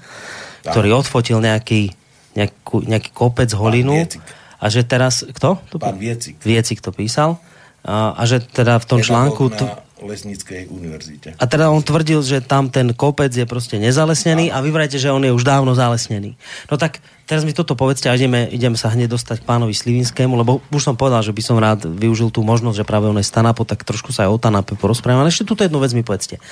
tak. 0.60 0.76
ktorý 0.76 0.92
odfotil 0.92 1.40
nejaký, 1.40 1.96
nejakú, 2.36 2.84
nejaký 2.84 3.16
kopec 3.16 3.48
holinu. 3.56 4.04
Pán 4.04 4.44
a 4.60 4.66
že 4.72 4.88
teraz, 4.88 5.24
kto? 5.26 5.60
To, 5.72 5.78
Pán 5.78 6.00
Viecik. 6.00 6.40
Viecik 6.42 6.80
to 6.80 6.96
písal. 6.96 7.38
A, 7.86 8.18
a 8.18 8.24
že 8.26 8.42
teda 8.42 8.82
v 8.82 8.86
tom 8.86 9.00
článku... 9.04 9.54
To, 9.56 9.86
Lesníckej 9.96 10.68
univerzite. 10.68 11.40
A 11.40 11.44
teda 11.48 11.72
on 11.72 11.80
tvrdil, 11.80 12.20
že 12.20 12.44
tam 12.44 12.68
ten 12.68 12.92
kopec 12.92 13.32
je 13.32 13.48
proste 13.48 13.80
nezalesnený 13.80 14.52
a, 14.52 14.60
a 14.60 14.64
vy 14.64 14.70
vrajte, 14.70 15.00
že 15.00 15.08
on 15.08 15.24
je 15.24 15.32
už 15.32 15.48
dávno 15.48 15.72
zalesnený. 15.72 16.36
No 16.68 16.76
tak 16.76 17.00
teraz 17.24 17.48
mi 17.48 17.56
toto 17.56 17.80
povedzte 17.80 18.12
a 18.12 18.18
ideme, 18.20 18.44
ideme 18.52 18.76
sa 18.76 18.92
hneď 18.92 19.16
dostať 19.16 19.42
k 19.42 19.48
pánovi 19.48 19.72
Slivinskému, 19.72 20.36
lebo 20.36 20.60
už 20.68 20.84
som 20.84 21.00
povedal, 21.00 21.24
že 21.24 21.32
by 21.32 21.42
som 21.42 21.58
rád 21.58 21.88
využil 21.88 22.28
tú 22.28 22.44
možnosť, 22.44 22.84
že 22.84 22.86
práve 22.86 23.08
on 23.08 23.16
je 23.16 23.24
stanapo, 23.24 23.64
tak 23.64 23.88
trošku 23.88 24.12
sa 24.12 24.28
aj 24.28 24.36
o 24.36 24.38
Tanape 24.38 24.76
porozprávame. 24.76 25.24
Ale 25.24 25.32
ešte 25.32 25.48
túto 25.48 25.64
jednu 25.64 25.80
vec 25.80 25.96
mi 25.96 26.04
povedzte. 26.04 26.44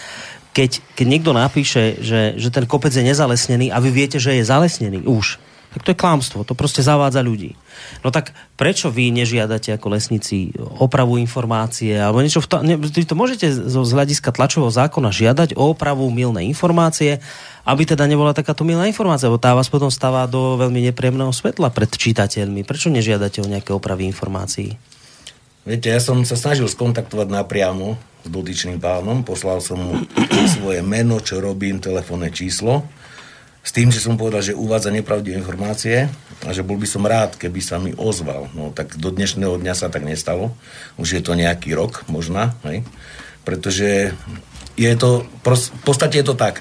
Keď, 0.56 0.96
keď 0.96 1.06
niekto 1.06 1.36
napíše, 1.36 2.00
že, 2.00 2.40
že 2.40 2.48
ten 2.48 2.64
kopec 2.64 2.96
je 2.96 3.04
nezalesnený 3.04 3.76
a 3.76 3.84
vy 3.84 3.92
viete, 3.92 4.24
že 4.24 4.40
je 4.40 4.48
zalesnený 4.48 5.04
už, 5.04 5.38
tak 5.74 5.82
to 5.82 5.92
je 5.92 5.98
klamstvo, 5.98 6.46
to 6.46 6.54
proste 6.54 6.86
zavádza 6.86 7.26
ľudí. 7.26 7.58
No 8.06 8.14
tak 8.14 8.38
prečo 8.54 8.94
vy 8.94 9.10
nežiadate 9.10 9.74
ako 9.74 9.98
lesníci 9.98 10.54
opravu 10.78 11.18
informácie 11.18 11.98
alebo 11.98 12.22
niečo 12.22 12.46
v 12.46 12.48
to, 12.48 12.56
ne, 12.62 12.78
vy 12.78 13.04
to 13.10 13.18
môžete 13.18 13.50
zo, 13.50 13.82
z 13.82 13.92
hľadiska 13.92 14.30
tlačového 14.30 14.70
zákona 14.70 15.10
žiadať 15.10 15.58
o 15.58 15.74
opravu 15.74 16.06
milnej 16.14 16.46
informácie, 16.46 17.18
aby 17.66 17.90
teda 17.90 18.06
nebola 18.06 18.38
takáto 18.38 18.62
milná 18.62 18.86
informácia, 18.86 19.26
lebo 19.26 19.42
tá 19.42 19.58
vás 19.58 19.66
potom 19.68 19.90
stáva 19.90 20.30
do 20.30 20.62
veľmi 20.62 20.94
nepríjemného 20.94 21.34
svetla 21.34 21.74
pred 21.74 21.90
čitateľmi. 21.90 22.62
Prečo 22.62 22.94
nežiadate 22.94 23.42
o 23.42 23.50
nejaké 23.50 23.74
opravy 23.74 24.06
informácií? 24.06 24.78
Viete, 25.64 25.90
ja 25.90 25.98
som 26.04 26.22
sa 26.28 26.36
snažil 26.36 26.70
skontaktovať 26.70 27.34
napriamo 27.34 27.96
s 28.24 28.28
dotyčným 28.28 28.78
pánom, 28.84 29.26
poslal 29.26 29.64
som 29.64 29.80
mu 29.80 29.94
svoje 30.60 30.86
meno, 30.86 31.18
čo 31.24 31.42
robím, 31.42 31.82
telefónne 31.82 32.30
číslo 32.30 32.86
s 33.64 33.72
tým, 33.72 33.96
že 33.96 34.04
som 34.04 34.20
povedal, 34.20 34.44
že 34.44 34.60
uvádza 34.60 34.92
nepravdivé 34.92 35.40
informácie 35.40 36.12
a 36.44 36.52
že 36.52 36.68
bol 36.68 36.76
by 36.76 36.84
som 36.84 37.08
rád, 37.08 37.40
keby 37.40 37.64
sa 37.64 37.80
mi 37.80 37.96
ozval. 37.96 38.52
No 38.52 38.76
tak 38.76 39.00
do 39.00 39.08
dnešného 39.08 39.56
dňa 39.56 39.72
sa 39.72 39.88
tak 39.88 40.04
nestalo. 40.04 40.52
Už 41.00 41.16
je 41.16 41.24
to 41.24 41.40
nejaký 41.40 41.72
rok 41.72 42.04
možná, 42.12 42.60
hej? 42.68 42.84
pretože 43.48 44.12
je 44.76 44.92
to, 45.00 45.24
v 45.48 45.84
podstate 45.88 46.20
je 46.20 46.28
to 46.28 46.36
tak. 46.36 46.60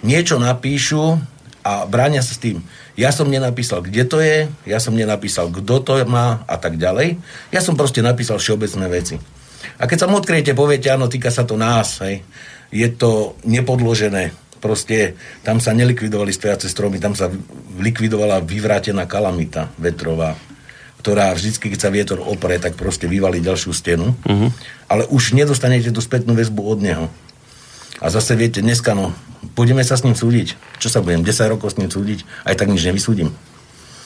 Niečo 0.00 0.40
napíšu 0.40 1.20
a 1.62 1.84
bránia 1.84 2.24
sa 2.24 2.32
s 2.32 2.40
tým. 2.40 2.64
Ja 2.96 3.12
som 3.12 3.28
nenapísal, 3.28 3.84
kde 3.84 4.02
to 4.08 4.18
je, 4.24 4.48
ja 4.64 4.78
som 4.80 4.96
nenapísal, 4.96 5.52
kto 5.52 5.84
to 5.84 5.92
má 6.08 6.48
a 6.48 6.56
tak 6.56 6.80
ďalej. 6.80 7.20
Ja 7.52 7.60
som 7.60 7.76
proste 7.76 8.00
napísal 8.00 8.40
všeobecné 8.40 8.86
veci. 8.88 9.16
A 9.76 9.84
keď 9.84 10.04
sa 10.04 10.08
mu 10.08 10.16
odkriete, 10.16 10.56
poviete, 10.56 10.88
áno, 10.88 11.12
týka 11.12 11.28
sa 11.28 11.44
to 11.44 11.60
nás, 11.60 12.00
hej, 12.02 12.24
je 12.72 12.88
to 12.88 13.36
nepodložené, 13.44 14.32
proste 14.62 15.18
tam 15.42 15.58
sa 15.58 15.74
nelikvidovali 15.74 16.30
stojace 16.30 16.70
stromy, 16.70 17.02
tam 17.02 17.18
sa 17.18 17.26
likvidovala 17.82 18.38
vyvrátená 18.46 19.10
kalamita 19.10 19.74
vetrová, 19.74 20.38
ktorá 21.02 21.34
vždycky, 21.34 21.74
keď 21.74 21.80
sa 21.82 21.90
vietor 21.90 22.22
opre, 22.22 22.62
tak 22.62 22.78
proste 22.78 23.10
vyvalí 23.10 23.42
ďalšiu 23.42 23.74
stenu. 23.74 24.14
Uh-huh. 24.22 24.54
Ale 24.86 25.10
už 25.10 25.34
nedostanete 25.34 25.90
tú 25.90 25.98
spätnú 25.98 26.38
väzbu 26.38 26.62
od 26.62 26.78
neho. 26.78 27.06
A 27.98 28.06
zase 28.06 28.38
viete, 28.38 28.62
dneska 28.62 28.94
no, 28.94 29.10
pôjdeme 29.58 29.82
sa 29.82 29.98
s 29.98 30.06
ním 30.06 30.14
súdiť. 30.14 30.54
Čo 30.78 30.88
sa 30.94 31.02
budem, 31.02 31.26
10 31.26 31.50
rokov 31.50 31.74
s 31.74 31.78
ním 31.82 31.90
súdiť? 31.90 32.22
Aj 32.46 32.54
tak 32.54 32.70
nič 32.70 32.86
nevysúdim. 32.86 33.34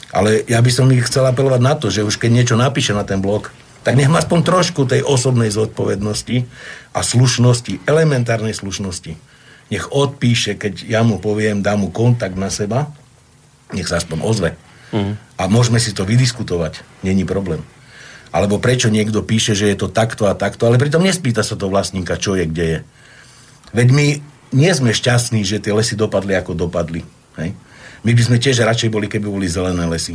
Ale 0.09 0.41
ja 0.49 0.65
by 0.65 0.71
som 0.73 0.89
ich 0.89 1.05
chcel 1.05 1.29
apelovať 1.29 1.61
na 1.61 1.77
to, 1.77 1.93
že 1.93 2.01
už 2.01 2.17
keď 2.17 2.31
niečo 2.33 2.57
napíše 2.57 2.97
na 2.97 3.05
ten 3.05 3.21
blog, 3.21 3.53
tak 3.85 3.95
nech 3.95 4.09
má 4.09 4.25
aspoň 4.25 4.41
trošku 4.43 4.89
tej 4.89 5.05
osobnej 5.05 5.53
zodpovednosti 5.53 6.49
a 6.97 7.05
slušnosti, 7.05 7.85
elementárnej 7.85 8.57
slušnosti 8.57 9.15
nech 9.73 9.91
odpíše, 9.91 10.55
keď 10.55 10.87
ja 10.87 11.01
mu 11.03 11.19
poviem, 11.19 11.63
dám 11.63 11.87
mu 11.87 11.89
kontakt 11.91 12.39
na 12.39 12.51
seba, 12.51 12.91
nech 13.75 13.91
sa 13.91 13.99
aspoň 13.99 14.19
ozve. 14.23 14.51
Mm. 14.95 15.19
A 15.37 15.43
môžeme 15.51 15.83
si 15.83 15.91
to 15.91 16.07
vydiskutovať, 16.07 16.87
není 17.03 17.27
problém. 17.27 17.61
Alebo 18.31 18.63
prečo 18.63 18.93
niekto 18.93 19.27
píše, 19.27 19.57
že 19.57 19.71
je 19.73 19.77
to 19.79 19.89
takto 19.91 20.31
a 20.31 20.39
takto, 20.39 20.69
ale 20.69 20.79
pritom 20.79 21.03
nespýta 21.03 21.43
sa 21.43 21.59
to 21.59 21.67
vlastníka, 21.67 22.21
čo 22.21 22.39
je, 22.39 22.45
kde 22.47 22.65
je. 22.65 22.79
Veď 23.75 23.89
my 23.91 24.07
nie 24.55 24.71
sme 24.71 24.95
šťastní, 24.95 25.43
že 25.43 25.59
tie 25.59 25.75
lesy 25.75 25.99
dopadli, 25.99 26.39
ako 26.39 26.55
dopadli. 26.55 27.03
Hej? 27.41 27.57
My 28.07 28.13
by 28.15 28.23
sme 28.23 28.37
tiež 28.39 28.63
radšej 28.63 28.93
boli, 28.93 29.11
keby 29.11 29.27
boli 29.27 29.51
zelené 29.51 29.83
lesy. 29.91 30.15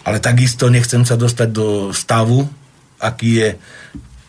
Ale 0.00 0.16
takisto 0.16 0.72
nechcem 0.72 1.04
sa 1.04 1.20
dostať 1.20 1.48
do 1.52 1.66
stavu, 1.92 2.48
aký 2.96 3.30
je 3.44 3.48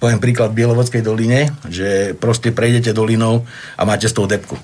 poviem 0.02 0.18
príklad 0.18 0.50
v 0.50 0.66
Bielovodskej 0.66 1.06
doline, 1.06 1.54
že 1.70 2.18
proste 2.18 2.50
prejdete 2.50 2.90
dolinou 2.90 3.46
a 3.78 3.86
máte 3.86 4.10
z 4.10 4.18
toho 4.18 4.26
depku. 4.26 4.58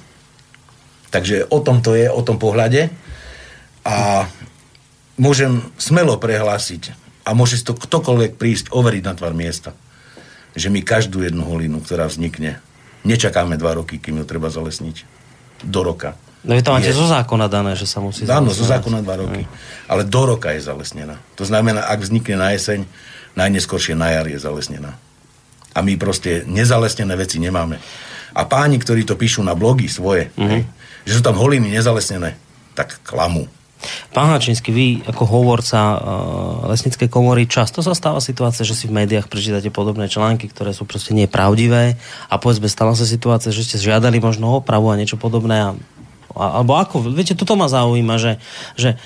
Takže 1.14 1.46
o 1.54 1.62
tom 1.62 1.86
to 1.86 1.94
je, 1.94 2.10
o 2.10 2.26
tom 2.26 2.42
pohľade. 2.42 2.90
A 3.86 4.26
môžem 5.22 5.62
smelo 5.78 6.18
prehlásiť 6.18 6.98
a 7.22 7.38
môže 7.38 7.62
si 7.62 7.64
to 7.64 7.78
ktokoľvek 7.78 8.34
prísť 8.36 8.66
overiť 8.74 9.04
na 9.06 9.14
tvar 9.14 9.38
miesta, 9.38 9.78
že 10.58 10.74
my 10.74 10.82
každú 10.82 11.22
jednu 11.22 11.46
holinu, 11.46 11.86
ktorá 11.86 12.10
vznikne, 12.10 12.58
nečakáme 13.06 13.62
dva 13.62 13.78
roky, 13.78 14.02
kým 14.02 14.20
ju 14.20 14.26
treba 14.26 14.50
zalesniť. 14.50 15.06
Do 15.58 15.82
roka. 15.86 16.18
No 16.46 16.54
vy 16.54 16.62
to 16.62 16.70
máte 16.70 16.94
je... 16.94 16.98
zo 16.98 17.10
zákona 17.10 17.50
dané, 17.50 17.74
že 17.74 17.90
sa 17.90 17.98
musí 17.98 18.30
Áno, 18.30 18.54
zo 18.54 18.62
zákona 18.62 19.02
dva 19.02 19.22
roky. 19.22 19.42
Aj. 19.46 19.50
Ale 19.90 20.02
do 20.06 20.22
roka 20.22 20.54
je 20.54 20.62
zalesnená. 20.62 21.18
To 21.34 21.46
znamená, 21.46 21.90
ak 21.90 22.06
vznikne 22.06 22.38
na 22.38 22.54
jeseň, 22.54 22.86
najneskôršie 23.34 23.98
na 23.98 24.14
jar 24.14 24.26
je 24.30 24.38
zalesnená 24.38 24.98
a 25.78 25.80
my 25.86 25.94
proste 26.02 26.42
nezalesnené 26.50 27.14
veci 27.14 27.38
nemáme. 27.38 27.78
A 28.34 28.42
páni, 28.50 28.82
ktorí 28.82 29.06
to 29.06 29.14
píšu 29.14 29.46
na 29.46 29.54
blogy 29.54 29.86
svoje, 29.86 30.34
mm-hmm. 30.34 30.50
hej, 30.50 30.62
že 31.06 31.16
sú 31.18 31.22
tam 31.22 31.38
holiny 31.38 31.70
nezalesnené, 31.70 32.34
tak 32.74 32.98
klamú. 33.06 33.46
Pán 34.10 34.34
Hačinsky, 34.34 34.74
vy 34.74 34.88
ako 35.06 35.24
hovorca 35.30 35.80
uh, 35.94 35.98
lesníckej 36.74 37.14
komory, 37.14 37.46
často 37.46 37.86
sa 37.86 37.94
stáva 37.94 38.18
situácia, 38.18 38.66
že 38.66 38.74
si 38.74 38.90
v 38.90 38.98
médiách 38.98 39.30
prečítate 39.30 39.70
podobné 39.70 40.10
články, 40.10 40.50
ktoré 40.50 40.74
sú 40.74 40.90
proste 40.90 41.14
nepravdivé 41.14 41.94
a 42.26 42.36
povedzme, 42.42 42.66
stala 42.66 42.98
sa 42.98 43.06
situácia, 43.06 43.54
že 43.54 43.62
ste 43.62 43.78
žiadali 43.78 44.18
možno 44.18 44.58
opravu 44.58 44.90
a 44.90 44.98
niečo 44.98 45.22
podobné 45.22 45.62
a, 45.62 45.70
a, 46.34 46.44
alebo 46.58 46.74
ako, 46.74 47.06
viete, 47.14 47.38
toto 47.38 47.54
ma 47.54 47.70
zaujíma, 47.70 48.18
že, 48.18 48.42
že 48.74 48.98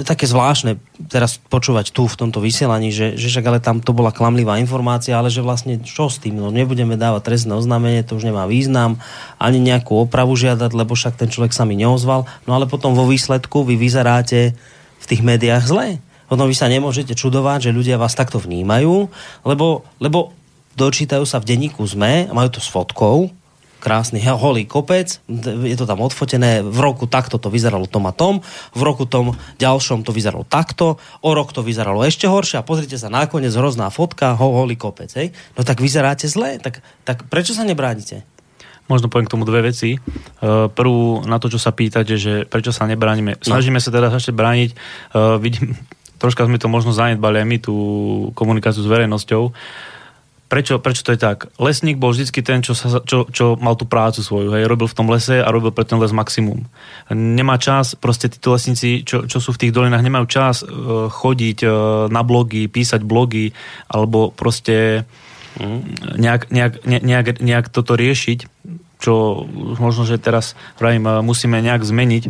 také 0.00 0.24
zvláštne 0.24 0.80
teraz 1.12 1.36
počúvať 1.36 1.92
tu 1.92 2.08
v 2.08 2.16
tomto 2.16 2.40
vysielaní, 2.40 2.88
že, 2.88 3.20
že 3.20 3.28
však 3.28 3.44
ale 3.44 3.60
tam 3.60 3.84
to 3.84 3.92
bola 3.92 4.08
klamlivá 4.08 4.56
informácia, 4.56 5.12
ale 5.12 5.28
že 5.28 5.44
vlastne 5.44 5.76
čo 5.84 6.08
s 6.08 6.16
tým? 6.16 6.40
No 6.40 6.48
nebudeme 6.48 6.96
dávať 6.96 7.28
trestné 7.28 7.52
oznámenie, 7.52 8.00
to 8.00 8.16
už 8.16 8.32
nemá 8.32 8.48
význam, 8.48 8.96
ani 9.36 9.60
nejakú 9.60 10.08
opravu 10.08 10.32
žiadať, 10.32 10.72
lebo 10.72 10.96
však 10.96 11.20
ten 11.20 11.28
človek 11.28 11.52
sa 11.52 11.68
mi 11.68 11.76
neozval. 11.76 12.24
No 12.48 12.56
ale 12.56 12.64
potom 12.64 12.96
vo 12.96 13.04
výsledku 13.04 13.68
vy 13.68 13.76
vyzeráte 13.76 14.56
v 14.96 15.04
tých 15.04 15.20
médiách 15.20 15.68
zle. 15.68 16.00
Potom 16.32 16.48
vy 16.48 16.56
sa 16.56 16.72
nemôžete 16.72 17.12
čudovať, 17.12 17.68
že 17.68 17.76
ľudia 17.76 18.00
vás 18.00 18.16
takto 18.16 18.40
vnímajú, 18.40 19.12
lebo, 19.44 19.84
lebo 20.00 20.32
dočítajú 20.80 21.28
sa 21.28 21.36
v 21.36 21.52
denníku 21.52 21.84
ZME, 21.84 22.32
majú 22.32 22.48
to 22.56 22.60
s 22.64 22.72
fotkou, 22.72 23.28
krásny 23.82 24.22
holý 24.22 24.62
kopec, 24.62 25.18
je 25.66 25.74
to 25.74 25.90
tam 25.90 25.98
odfotené, 26.06 26.62
v 26.62 26.78
roku 26.78 27.10
takto 27.10 27.42
to 27.42 27.50
vyzeralo 27.50 27.90
tom 27.90 28.06
a 28.06 28.14
tom, 28.14 28.38
v 28.78 28.82
roku 28.86 29.10
tom 29.10 29.34
ďalšom 29.58 30.06
to 30.06 30.14
vyzeralo 30.14 30.46
takto, 30.46 31.02
o 31.26 31.30
rok 31.34 31.50
to 31.50 31.66
vyzeralo 31.66 32.06
ešte 32.06 32.30
horšie 32.30 32.62
a 32.62 32.66
pozrite 32.66 32.94
sa 32.94 33.10
nakoniec 33.10 33.50
hrozná 33.50 33.90
fotka, 33.90 34.38
ho, 34.38 34.62
holý 34.62 34.78
kopec, 34.78 35.10
hej? 35.18 35.34
No 35.58 35.66
tak 35.66 35.82
vyzeráte 35.82 36.30
zle, 36.30 36.62
tak, 36.62 36.78
tak 37.02 37.26
prečo 37.26 37.58
sa 37.58 37.66
nebránite? 37.66 38.22
Možno 38.86 39.10
poviem 39.10 39.26
k 39.26 39.34
tomu 39.34 39.46
dve 39.46 39.70
veci. 39.72 39.94
E, 39.94 39.98
prvú 40.68 41.22
na 41.26 41.38
to, 41.38 41.46
čo 41.46 41.58
sa 41.58 41.70
pýtate, 41.70 42.18
že 42.18 42.44
prečo 42.44 42.74
sa 42.74 42.84
nebránime. 42.84 43.38
No. 43.38 43.56
Snažíme 43.56 43.78
sa 43.78 43.94
teda 43.94 44.10
ešte 44.10 44.34
brániť. 44.34 44.70
E, 44.74 44.76
vidím, 45.38 45.78
troška 46.22 46.46
sme 46.46 46.58
to 46.58 46.66
možno 46.66 46.90
zanedbali 46.90 47.40
aj 47.40 47.46
my, 47.46 47.56
tú 47.62 47.76
komunikáciu 48.34 48.82
s 48.82 48.90
verejnosťou 48.90 49.54
prečo, 50.52 50.76
prečo 50.76 51.00
to 51.00 51.16
je 51.16 51.20
tak? 51.24 51.48
Lesník 51.56 51.96
bol 51.96 52.12
vždycky 52.12 52.44
ten, 52.44 52.60
čo, 52.60 52.76
sa, 52.76 53.00
čo, 53.00 53.24
čo 53.32 53.56
mal 53.56 53.72
tú 53.72 53.88
prácu 53.88 54.20
svoju, 54.20 54.52
hej, 54.52 54.68
robil 54.68 54.84
v 54.84 54.96
tom 55.00 55.08
lese 55.08 55.40
a 55.40 55.48
robil 55.48 55.72
pre 55.72 55.88
ten 55.88 55.96
les 55.96 56.12
maximum. 56.12 56.68
Nemá 57.08 57.56
čas, 57.56 57.96
proste 57.96 58.28
títo 58.28 58.52
lesníci, 58.52 59.00
čo, 59.00 59.24
čo 59.24 59.40
sú 59.40 59.56
v 59.56 59.64
tých 59.64 59.72
dolinách, 59.72 60.04
nemajú 60.04 60.28
čas 60.28 60.60
uh, 60.60 61.08
chodiť 61.08 61.58
uh, 61.64 61.72
na 62.12 62.20
blogy, 62.20 62.68
písať 62.68 63.00
blogy, 63.00 63.56
alebo 63.88 64.28
proste 64.28 65.08
mm. 65.56 66.20
nejak, 66.20 66.52
nejak, 66.52 66.74
ne, 66.84 66.98
nejak, 67.00 67.40
nejak 67.40 67.66
toto 67.72 67.96
riešiť, 67.96 68.44
čo 69.00 69.48
možno, 69.80 70.04
že 70.04 70.20
teraz 70.20 70.52
pravím, 70.76 71.08
uh, 71.08 71.24
musíme 71.24 71.64
nejak 71.64 71.80
zmeniť, 71.80 72.28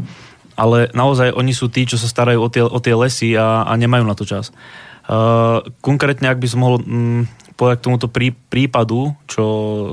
ale 0.54 0.94
naozaj 0.94 1.34
oni 1.34 1.50
sú 1.50 1.66
tí, 1.66 1.90
čo 1.90 1.98
sa 1.98 2.06
starajú 2.06 2.38
o 2.38 2.46
tie, 2.46 2.62
o 2.62 2.78
tie 2.78 2.94
lesy 2.94 3.34
a, 3.34 3.66
a 3.66 3.74
nemajú 3.74 4.06
na 4.06 4.14
to 4.14 4.22
čas. 4.22 4.54
Uh, 5.02 5.66
konkrétne, 5.82 6.30
ak 6.30 6.38
by 6.38 6.46
som 6.46 6.62
mohol 6.62 6.78
um, 6.86 7.26
povedať 7.62 7.78
k 7.78 7.86
tomuto 7.86 8.10
prí, 8.10 8.34
prípadu, 8.34 9.14
čo 9.30 9.44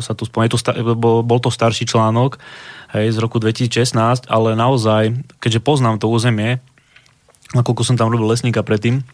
sa 0.01 0.17
tu 0.17 0.25
spomína, 0.25 0.49
bol 0.97 1.37
to 1.37 1.53
starší 1.53 1.85
článok 1.85 2.41
hej, 2.97 3.13
z 3.13 3.17
roku 3.21 3.37
2016, 3.37 4.25
ale 4.25 4.57
naozaj, 4.57 5.13
keďže 5.37 5.61
poznám 5.61 6.01
to 6.01 6.09
územie, 6.09 6.57
nakoľko 7.53 7.85
som 7.85 7.93
tam 7.93 8.09
robil 8.09 8.25
lesníka 8.25 8.65
predtým, 8.65 9.05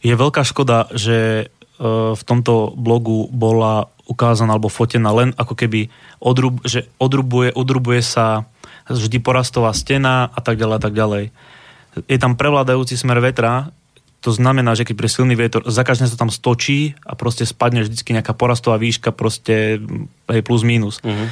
je 0.00 0.14
veľká 0.16 0.40
škoda, 0.40 0.88
že 0.96 1.44
e, 1.44 1.84
v 2.16 2.22
tomto 2.24 2.72
blogu 2.72 3.28
bola 3.28 3.92
ukázaná 4.08 4.56
alebo 4.56 4.72
fotená 4.72 5.12
len 5.12 5.36
ako 5.36 5.52
keby 5.52 5.92
odrub, 6.16 6.64
že 6.64 6.88
odrubuje, 6.96 7.52
odrubuje 7.52 8.00
sa 8.00 8.48
vždy 8.88 9.20
porastová 9.20 9.74
stena 9.76 10.32
a 10.32 10.40
tak 10.40 10.56
ďalej 10.56 10.76
a 10.78 10.82
tak 10.82 10.94
ďalej. 10.94 11.24
Je 12.06 12.18
tam 12.20 12.38
prevládajúci 12.38 12.94
smer 12.94 13.18
vetra, 13.18 13.74
to 14.26 14.34
znamená, 14.34 14.74
že 14.74 14.82
keď 14.82 14.98
pre 14.98 15.06
silný 15.06 15.38
vietor, 15.38 15.62
za 15.70 15.86
každým 15.86 16.10
sa 16.10 16.18
tam 16.18 16.34
stočí 16.34 16.98
a 17.06 17.14
proste 17.14 17.46
spadne 17.46 17.86
vždy 17.86 17.94
nejaká 17.94 18.34
porastová 18.34 18.74
výška, 18.74 19.14
proste 19.14 19.78
hej, 20.26 20.42
plus 20.42 20.66
minus. 20.66 20.98
Uh-huh. 21.06 21.30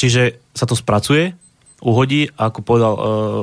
Čiže 0.00 0.40
sa 0.56 0.64
to 0.64 0.72
spracuje, 0.72 1.36
uhodí 1.84 2.32
a 2.40 2.48
ako 2.48 2.64
povedal 2.64 2.92
uh, 2.96 3.02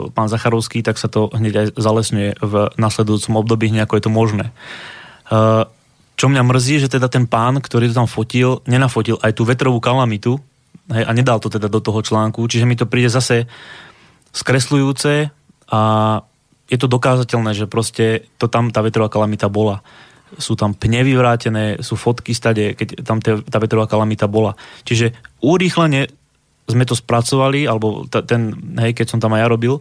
pán 0.09 0.25
Zacharovský, 0.25 0.81
tak 0.81 0.97
sa 0.97 1.05
to 1.05 1.29
hneď 1.29 1.53
aj 1.53 1.67
zalesňuje 1.77 2.41
v 2.41 2.53
nasledujúcom 2.81 3.37
období, 3.37 3.69
hneď 3.69 3.85
ako 3.85 3.93
je 3.93 4.03
to 4.09 4.09
možné. 4.09 4.45
Uh, 5.29 5.69
čo 6.17 6.33
mňa 6.33 6.41
mrzí, 6.41 6.81
že 6.81 6.89
teda 6.89 7.13
ten 7.13 7.29
pán, 7.29 7.61
ktorý 7.61 7.93
to 7.93 8.01
tam 8.01 8.09
fotil, 8.09 8.65
nenafotil 8.65 9.21
aj 9.21 9.37
tú 9.37 9.45
vetrovú 9.45 9.77
kalamitu 9.77 10.41
hej, 10.89 11.05
a 11.05 11.13
nedal 11.13 11.37
to 11.37 11.53
teda 11.53 11.69
do 11.69 11.77
toho 11.77 12.01
článku, 12.01 12.41
čiže 12.49 12.65
mi 12.65 12.73
to 12.73 12.89
príde 12.89 13.13
zase 13.13 13.45
skresľujúce 14.33 15.29
a 15.69 15.81
je 16.67 16.77
to 16.79 16.87
dokázateľné, 16.87 17.51
že 17.53 17.67
proste 17.67 18.31
to 18.39 18.47
tam 18.47 18.71
tá 18.71 18.79
vetrová 18.79 19.11
kalamita 19.11 19.51
bola. 19.51 19.83
Sú 20.39 20.57
tam 20.57 20.73
pne 20.73 21.05
vyvrátené, 21.05 21.83
sú 21.83 21.93
fotky 21.93 22.33
stade, 22.33 22.73
keď 22.73 23.05
tam 23.05 23.21
tá 23.21 23.57
vetrová 23.61 23.85
kalamita 23.85 24.25
bola. 24.25 24.57
Čiže 24.81 25.13
urýchlene 25.43 26.09
sme 26.63 26.87
to 26.87 26.95
spracovali, 26.95 27.67
alebo 27.67 28.07
t- 28.07 28.23
ten, 28.23 28.55
hej, 28.79 28.95
keď 28.95 29.07
som 29.11 29.19
tam 29.19 29.35
aj 29.35 29.43
ja 29.43 29.51
robil, 29.51 29.75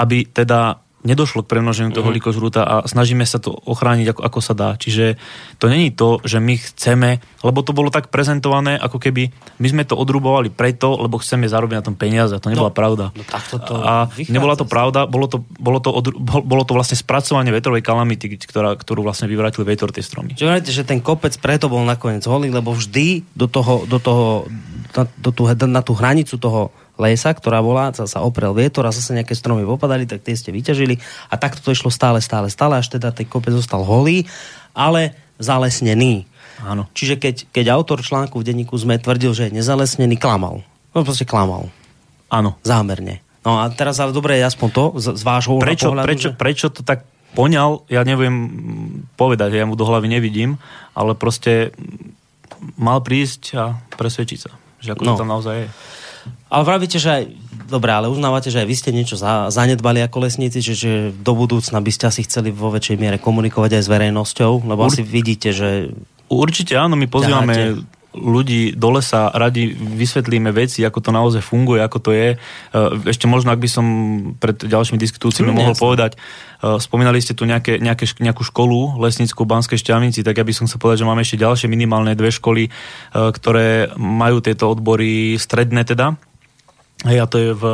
aby 0.00 0.24
teda 0.26 0.80
nedošlo 1.02 1.42
k 1.42 1.50
premnoženiu 1.50 1.90
toho 1.90 2.08
uh-huh. 2.08 2.16
likožrúta 2.16 2.62
a 2.62 2.74
snažíme 2.86 3.26
sa 3.26 3.42
to 3.42 3.50
ochrániť 3.50 4.14
ako, 4.14 4.20
ako 4.22 4.40
sa 4.42 4.54
dá. 4.54 4.70
Čiže 4.78 5.18
to 5.58 5.66
není 5.66 5.90
to, 5.90 6.22
že 6.22 6.38
my 6.38 6.54
chceme, 6.54 7.18
lebo 7.42 7.58
to 7.66 7.74
bolo 7.74 7.90
tak 7.90 8.08
prezentované, 8.08 8.78
ako 8.78 9.02
keby 9.02 9.34
my 9.58 9.66
sme 9.66 9.82
to 9.82 9.98
odrubovali 9.98 10.54
preto, 10.54 10.94
lebo 10.98 11.18
chceme 11.18 11.50
zarobiť 11.50 11.76
na 11.82 11.84
tom 11.84 11.96
peniaze. 11.98 12.38
To 12.38 12.48
nebola 12.50 12.70
no, 12.70 12.76
pravda. 12.76 13.04
No, 13.12 13.22
tak 13.26 13.44
to 13.50 13.58
to 13.58 13.74
a 13.82 14.06
nebola 14.30 14.54
to 14.54 14.64
pravda, 14.64 15.10
bolo 15.10 15.26
to, 15.26 15.42
bolo, 15.58 15.82
to 15.82 15.90
odru, 15.90 16.14
bolo 16.22 16.62
to 16.62 16.72
vlastne 16.72 16.94
spracovanie 16.94 17.50
vetrovej 17.50 17.82
kalamity, 17.82 18.38
ktorá, 18.38 18.78
ktorú 18.78 19.02
vlastne 19.02 19.26
vyvrátili 19.26 19.66
vetor 19.66 19.90
tie 19.90 20.02
stromy. 20.02 20.38
Čiže 20.38 20.70
že 20.70 20.84
ten 20.86 21.02
kopec 21.02 21.34
preto 21.42 21.66
bol 21.66 21.82
nakoniec 21.82 22.22
holý, 22.24 22.48
lebo 22.54 22.70
vždy 22.72 23.26
do 23.34 23.50
toho, 23.50 23.84
do 23.90 23.98
toho 23.98 24.46
na, 24.96 25.04
do 25.18 25.30
tú, 25.32 25.42
na 25.48 25.82
tú 25.82 25.92
hranicu 25.96 26.36
toho 26.36 26.70
lesa, 27.00 27.32
ktorá 27.32 27.64
bola, 27.64 27.92
sa, 27.96 28.04
sa 28.04 28.20
oprel 28.20 28.52
vietor 28.52 28.84
a 28.84 28.92
zase 28.92 29.16
nejaké 29.16 29.32
stromy 29.32 29.64
popadali, 29.64 30.04
tak 30.04 30.24
tie 30.24 30.36
ste 30.36 30.52
vyťažili 30.52 31.00
a 31.32 31.34
takto 31.40 31.64
to 31.64 31.72
išlo 31.72 31.88
stále, 31.88 32.20
stále, 32.20 32.52
stále, 32.52 32.76
až 32.76 32.92
teda 32.92 33.12
ten 33.12 33.24
kopec 33.24 33.56
zostal 33.56 33.80
holý, 33.84 34.28
ale 34.76 35.16
zalesnený. 35.40 36.28
Áno. 36.62 36.86
Čiže 36.94 37.18
keď, 37.18 37.36
keď 37.50 37.66
autor 37.74 38.04
článku 38.04 38.38
v 38.38 38.46
denníku 38.46 38.76
sme 38.78 39.00
tvrdil, 39.00 39.34
že 39.34 39.48
je 39.50 39.56
nezalesnený, 39.58 40.20
klamal. 40.20 40.62
No 40.92 41.02
proste 41.02 41.26
klamal. 41.26 41.72
Áno. 42.28 42.60
Zámerne. 42.62 43.24
No 43.42 43.58
a 43.58 43.66
teraz 43.74 43.98
ale 43.98 44.14
dobre 44.14 44.38
je 44.38 44.46
aspoň 44.46 44.68
to 44.70 44.84
z, 45.02 45.06
z 45.18 45.22
vášho 45.26 45.58
prečo, 45.58 45.90
pohľadu, 45.90 46.06
prečo, 46.06 46.28
že... 46.30 46.38
prečo 46.38 46.66
to 46.70 46.86
tak 46.86 47.02
poňal, 47.34 47.82
ja 47.90 48.06
neviem 48.06 48.36
povedať, 49.18 49.56
ja 49.56 49.66
mu 49.66 49.74
do 49.74 49.88
hlavy 49.88 50.06
nevidím, 50.06 50.62
ale 50.94 51.18
proste 51.18 51.74
mal 52.78 53.02
prísť 53.02 53.42
a 53.58 53.64
presvedčiť 53.98 54.38
sa, 54.38 54.52
že 54.78 54.94
ako 54.94 55.02
no. 55.02 55.10
to 55.16 55.20
tam 55.26 55.32
naozaj 55.32 55.54
je. 55.66 55.68
Ale 56.52 56.68
vravíte, 56.68 57.00
že 57.00 57.08
aj, 57.08 57.22
dobré, 57.72 57.96
ale 57.96 58.12
uznávate, 58.12 58.52
že 58.52 58.60
aj 58.60 58.68
vy 58.68 58.76
ste 58.76 58.90
niečo 58.92 59.16
za, 59.16 59.48
zanedbali 59.48 60.04
ako 60.04 60.28
lesníci, 60.28 60.60
že, 60.60 60.74
že 60.76 60.92
do 61.16 61.32
budúcna 61.32 61.80
by 61.80 61.88
ste 61.88 62.12
asi 62.12 62.28
chceli 62.28 62.52
vo 62.52 62.68
väčšej 62.68 63.00
miere 63.00 63.16
komunikovať 63.16 63.80
aj 63.80 63.82
s 63.82 63.88
verejnosťou, 63.88 64.68
lebo 64.68 64.84
Ur... 64.84 64.92
asi 64.92 65.00
vidíte, 65.00 65.56
že... 65.56 65.96
Určite 66.28 66.76
áno, 66.76 66.92
my 67.00 67.08
pozývame 67.08 67.56
ťaháte 67.56 68.00
ľudí 68.12 68.76
do 68.76 68.92
lesa, 68.92 69.32
radi 69.32 69.72
vysvetlíme 69.72 70.52
veci, 70.52 70.84
ako 70.84 71.00
to 71.00 71.10
naozaj 71.10 71.40
funguje, 71.40 71.80
ako 71.80 71.98
to 71.98 72.10
je. 72.12 72.36
E, 72.36 72.38
ešte 73.08 73.24
možno, 73.24 73.56
ak 73.56 73.60
by 73.60 73.68
som 73.72 73.86
pred 74.36 74.60
ďalšími 74.60 75.00
diskutúciami 75.00 75.48
mm, 75.48 75.56
mohol 75.56 75.72
jasne. 75.72 75.82
povedať, 75.82 76.12
e, 76.14 76.18
spomínali 76.76 77.18
ste 77.24 77.32
tu 77.32 77.48
nejaké, 77.48 77.80
nejaké, 77.80 78.04
nejakú 78.20 78.44
školu 78.44 79.00
lesnícku 79.00 79.48
v 79.48 79.50
Banskej 79.56 79.80
Šťavnici, 79.80 80.20
tak 80.20 80.36
ja 80.36 80.44
by 80.44 80.52
som 80.52 80.68
sa 80.68 80.76
povedať, 80.76 81.02
že 81.02 81.08
máme 81.08 81.24
ešte 81.24 81.40
ďalšie 81.40 81.66
minimálne 81.72 82.12
dve 82.12 82.28
školy, 82.28 82.68
e, 82.68 82.70
ktoré 83.16 83.96
majú 83.96 84.44
tieto 84.44 84.68
odbory 84.68 85.40
stredné 85.40 85.88
teda. 85.88 86.20
Hej, 87.02 87.18
a 87.18 87.26
to 87.26 87.36
je 87.38 87.50
v 87.54 87.64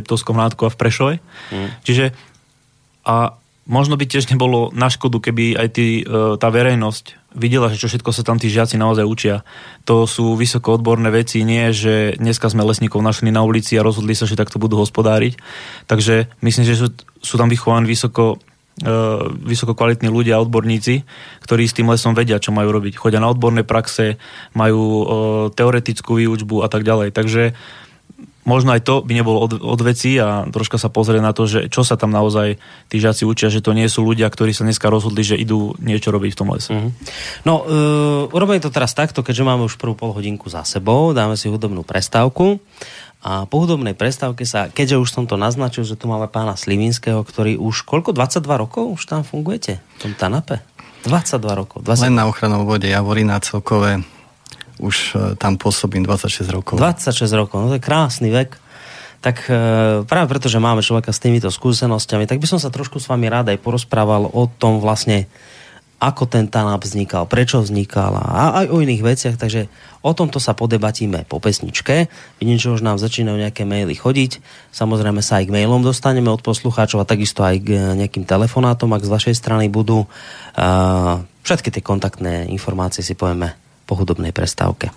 Liptovskom 0.00 0.36
hládku 0.36 0.64
a 0.64 0.72
v 0.72 0.78
Prešove. 0.80 1.14
Mm. 1.52 1.68
Čiže 1.84 2.04
a 3.04 3.36
možno 3.68 4.00
by 4.00 4.04
tiež 4.08 4.32
nebolo 4.32 4.72
na 4.72 4.88
škodu, 4.88 5.20
keby 5.20 5.56
aj 5.56 5.68
tý, 5.72 6.04
tá 6.40 6.48
verejnosť 6.48 7.36
videla, 7.36 7.68
že 7.68 7.80
čo 7.80 7.88
všetko 7.92 8.10
sa 8.16 8.24
tam 8.24 8.40
tí 8.40 8.48
žiaci 8.48 8.80
naozaj 8.80 9.04
učia. 9.04 9.36
To 9.84 10.08
sú 10.08 10.36
vysoko 10.36 10.80
odborné 10.80 11.12
veci, 11.12 11.44
nie 11.44 11.68
že 11.76 12.16
dneska 12.16 12.48
sme 12.48 12.64
lesníkov 12.64 13.04
našli 13.04 13.28
na 13.28 13.44
ulici 13.44 13.76
a 13.76 13.84
rozhodli 13.84 14.16
sa, 14.16 14.24
že 14.24 14.40
takto 14.40 14.56
budú 14.56 14.80
hospodáriť. 14.80 15.36
Takže 15.84 16.32
myslím, 16.40 16.64
že 16.64 16.80
sú, 16.80 16.88
sú 17.20 17.34
tam 17.36 17.52
vychovaní 17.52 17.84
vysoko 17.84 18.40
e, 18.80 18.88
vysoko 19.44 19.76
kvalitní 19.76 20.08
ľudia, 20.08 20.40
odborníci, 20.40 21.04
ktorí 21.44 21.68
s 21.68 21.76
tým 21.76 21.92
lesom 21.92 22.16
vedia, 22.16 22.40
čo 22.40 22.56
majú 22.56 22.72
robiť. 22.72 22.96
Chodia 22.96 23.20
na 23.20 23.28
odborné 23.28 23.68
praxe, 23.68 24.16
majú 24.56 25.04
teoretickú 25.52 26.16
výučbu 26.16 26.64
a 26.64 26.68
tak 26.72 26.88
ďalej. 26.88 27.12
Takže 27.12 27.52
možno 28.48 28.72
aj 28.72 28.80
to 28.80 29.04
by 29.04 29.12
nebolo 29.12 29.44
od, 29.44 29.60
od 29.60 29.80
veci 29.84 30.16
a 30.16 30.48
troška 30.48 30.80
sa 30.80 30.88
pozrie 30.88 31.20
na 31.20 31.36
to, 31.36 31.44
že 31.44 31.68
čo 31.68 31.84
sa 31.84 32.00
tam 32.00 32.08
naozaj 32.08 32.56
tí 32.88 32.96
žiaci 32.96 33.28
učia, 33.28 33.52
že 33.52 33.60
to 33.60 33.76
nie 33.76 33.84
sú 33.92 34.00
ľudia, 34.00 34.24
ktorí 34.32 34.56
sa 34.56 34.64
dneska 34.64 34.88
rozhodli, 34.88 35.20
že 35.20 35.36
idú 35.36 35.76
niečo 35.76 36.08
robiť 36.08 36.30
v 36.32 36.38
tom 36.40 36.48
lese. 36.48 36.72
Mm-hmm. 36.72 36.92
No, 37.44 37.54
uh, 37.68 38.32
urobíme 38.32 38.64
to 38.64 38.72
teraz 38.72 38.96
takto, 38.96 39.20
keďže 39.20 39.44
máme 39.44 39.68
už 39.68 39.76
prvú 39.76 39.92
pol 39.92 40.16
hodinku 40.16 40.48
za 40.48 40.64
sebou, 40.64 41.12
dáme 41.12 41.36
si 41.36 41.52
hudobnú 41.52 41.84
prestávku. 41.84 42.56
A 43.18 43.50
po 43.50 43.66
hudobnej 43.66 43.98
prestávke 43.98 44.46
sa, 44.46 44.70
keďže 44.70 45.02
už 45.02 45.10
som 45.10 45.24
to 45.26 45.34
naznačil, 45.34 45.82
že 45.82 45.98
tu 45.98 46.06
máme 46.06 46.30
pána 46.30 46.54
Slivinského, 46.54 47.18
ktorý 47.26 47.58
už 47.58 47.82
koľko, 47.82 48.14
22 48.14 48.46
rokov 48.46 48.84
už 48.94 49.02
tam 49.10 49.26
fungujete? 49.26 49.82
V 49.98 50.06
tom 50.06 50.12
Tanape? 50.14 50.62
22 51.02 51.42
rokov. 51.58 51.82
20... 51.82 52.10
Len 52.10 52.14
na 52.14 52.30
ochranou 52.30 52.62
vode 52.62 52.86
Javorina 52.86 53.42
celkové 53.42 54.06
už 54.78 54.96
e, 55.14 55.16
tam 55.38 55.58
pôsobím 55.58 56.06
26 56.06 56.48
rokov. 56.50 56.76
26 56.78 57.28
rokov, 57.34 57.56
no 57.62 57.66
to 57.70 57.76
je 57.78 57.84
krásny 57.84 58.30
vek. 58.30 58.58
Tak 59.18 59.50
e, 59.50 59.54
práve 60.06 60.26
preto, 60.30 60.46
že 60.46 60.62
máme 60.62 60.82
človeka 60.82 61.10
s 61.10 61.18
týmito 61.18 61.50
skúsenosťami, 61.50 62.30
tak 62.30 62.38
by 62.38 62.46
som 62.46 62.62
sa 62.62 62.70
trošku 62.70 63.02
s 63.02 63.10
vami 63.10 63.26
rád 63.26 63.50
aj 63.50 63.58
porozprával 63.58 64.30
o 64.30 64.46
tom 64.46 64.78
vlastne, 64.78 65.26
ako 65.98 66.30
ten 66.30 66.46
TANAP 66.46 66.86
vznikal, 66.86 67.26
prečo 67.26 67.58
vznikal 67.58 68.14
a 68.14 68.62
aj 68.62 68.70
o 68.70 68.78
iných 68.78 69.02
veciach, 69.02 69.34
takže 69.34 69.66
o 70.06 70.14
tomto 70.14 70.38
sa 70.38 70.54
podebatíme 70.54 71.26
po 71.26 71.42
pesničke. 71.42 72.06
Vidím, 72.38 72.54
že 72.54 72.70
už 72.70 72.86
nám 72.86 73.02
začínajú 73.02 73.34
nejaké 73.34 73.66
maily 73.66 73.98
chodiť. 73.98 74.38
Samozrejme 74.70 75.18
sa 75.26 75.42
aj 75.42 75.50
k 75.50 75.54
mailom 75.58 75.82
dostaneme 75.82 76.30
od 76.30 76.38
poslucháčov 76.38 77.02
a 77.02 77.10
takisto 77.10 77.42
aj 77.42 77.58
k 77.58 77.98
nejakým 77.98 78.22
telefonátom, 78.22 78.94
ak 78.94 79.02
z 79.02 79.10
vašej 79.10 79.34
strany 79.34 79.66
budú. 79.66 80.06
Uh, 80.54 81.26
všetky 81.42 81.74
tie 81.74 81.82
kontaktné 81.82 82.46
informácie 82.46 83.02
si 83.02 83.18
povieme 83.18 83.67
po 83.88 83.96
hudobnej 83.96 84.36
prestávke. 84.36 84.92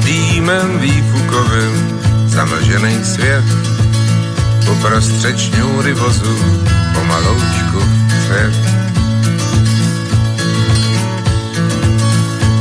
Dýmem 0.00 0.80
výfukovým 0.80 1.74
zamlžený 2.24 3.04
svět 3.04 3.44
uprostřed 4.72 5.38
šňůry 5.38 5.92
vozu 5.92 6.36
pomaloučku 6.94 7.80
vpřed. 8.08 8.54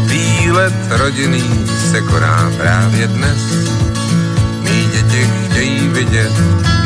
Výlet 0.05 0.73
rodinný 0.89 1.47
se 1.89 2.01
koná 2.01 2.51
právě 2.57 3.07
dnes. 3.07 3.41
Mí 4.61 4.89
děti 4.93 5.29
chtějí 5.45 5.87
vidět, 5.87 6.31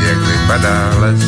jak 0.08 0.18
vypadá 0.18 0.92
les. 1.00 1.24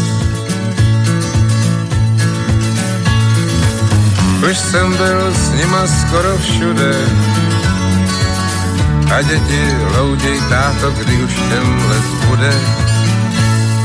Už 4.51 4.57
jsem 4.57 4.97
byl 4.97 5.33
s 5.33 5.49
nima 5.51 5.87
skoro 5.87 6.37
všude 6.37 6.95
a 9.15 9.21
děti 9.21 9.61
louděj 9.97 10.41
táto, 10.49 10.91
kdy 10.91 11.13
už 11.13 11.33
ten 11.33 11.81
les 11.89 12.05
bude. 12.27 12.53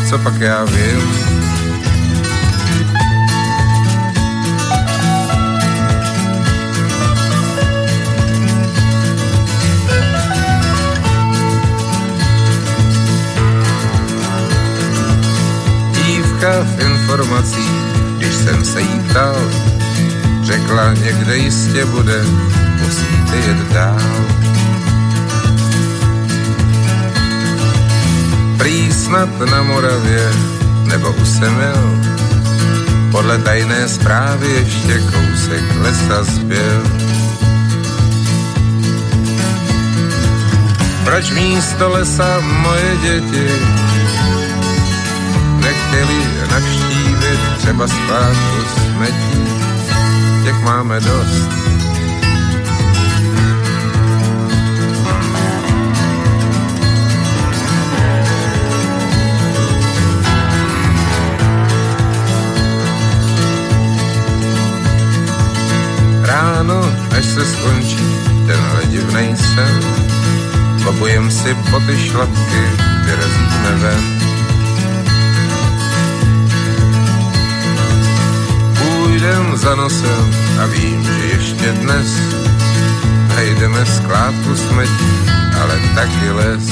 Co 0.09 0.19
pak 0.19 0.41
já 0.41 0.65
vím, 0.65 1.03
dívka 16.41 16.63
v 16.63 16.81
informacích, 16.81 17.71
když 18.17 18.35
jsem 18.35 18.65
se 18.65 18.81
jí 18.81 19.01
ptal, 19.09 19.37
řekla, 20.43 20.95
někde 20.95 21.37
jistě 21.37 21.85
bude, 21.85 22.23
musíte 22.83 23.37
jet 23.37 23.73
dál. 23.73 24.01
Prý 28.57 28.93
snad 28.93 29.41
na 29.51 29.63
Moravě, 29.63 30.33
nebo 30.85 31.11
u 31.11 31.25
Semil, 31.25 32.01
podle 33.11 33.39
tajné 33.39 33.89
zprávy 33.89 34.47
ještě 34.47 34.99
kousek 34.99 35.65
lesa 35.81 36.25
zbyl. 36.25 36.83
Proč 41.05 41.31
místo 41.31 41.89
lesa 41.89 42.41
moje 42.41 42.97
děti 43.03 43.90
chtěli 45.91 46.25
navštívit 46.51 47.41
třeba 47.59 47.89
skládku 47.89 48.57
smetí, 48.75 49.45
těch 50.45 50.63
máme 50.63 51.01
dost. 51.01 51.49
Ráno, 66.23 66.93
až 67.19 67.25
se 67.25 67.47
skončí 67.47 67.97
ten 68.47 68.61
ledivnej 68.75 69.37
sen, 69.37 69.81
Lobujem 70.85 71.31
si 71.31 71.55
po 71.71 71.81
ty 71.81 71.99
šlapky, 71.99 72.63
vyrazíme 73.05 73.71
ven 73.77 74.20
Půjdem 79.31 79.57
za 79.57 79.75
nosem 79.75 80.35
a 80.63 80.67
vím, 80.67 81.05
že 81.05 81.13
ještě 81.13 81.73
dnes 81.73 82.21
najdeme 83.29 83.87
skládku 83.87 84.57
smetí, 84.57 85.31
ale 85.63 85.81
taky 85.95 86.31
les. 86.31 86.71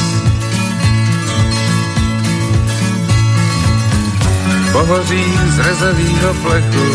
Pohoří 4.72 5.24
z 5.48 5.58
rezavýho 5.58 6.34
plechu, 6.34 6.94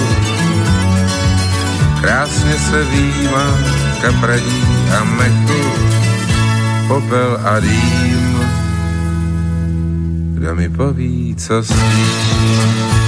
krásně 2.01 2.53
se 2.53 2.84
výjímá 2.84 3.57
kapradí 4.01 4.64
a 4.99 5.03
mechu, 5.03 5.72
popel 6.88 7.39
a 7.43 7.59
dým. 7.59 8.39
Kdo 10.34 10.55
mi 10.55 10.70
poví, 10.70 11.36
co 11.38 11.64
s 11.64 11.68
tím? 11.68 13.02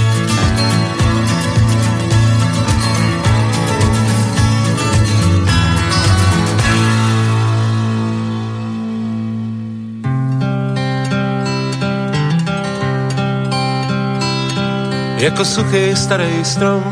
Jako 15.16 15.44
suchý 15.44 15.96
starý 15.96 16.44
strom, 16.44 16.84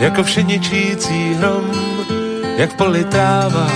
jako 0.00 0.22
všeničící 0.22 1.34
hrom, 1.34 1.64
jak 2.56 2.72
poli 2.72 3.04
tráva. 3.04 3.66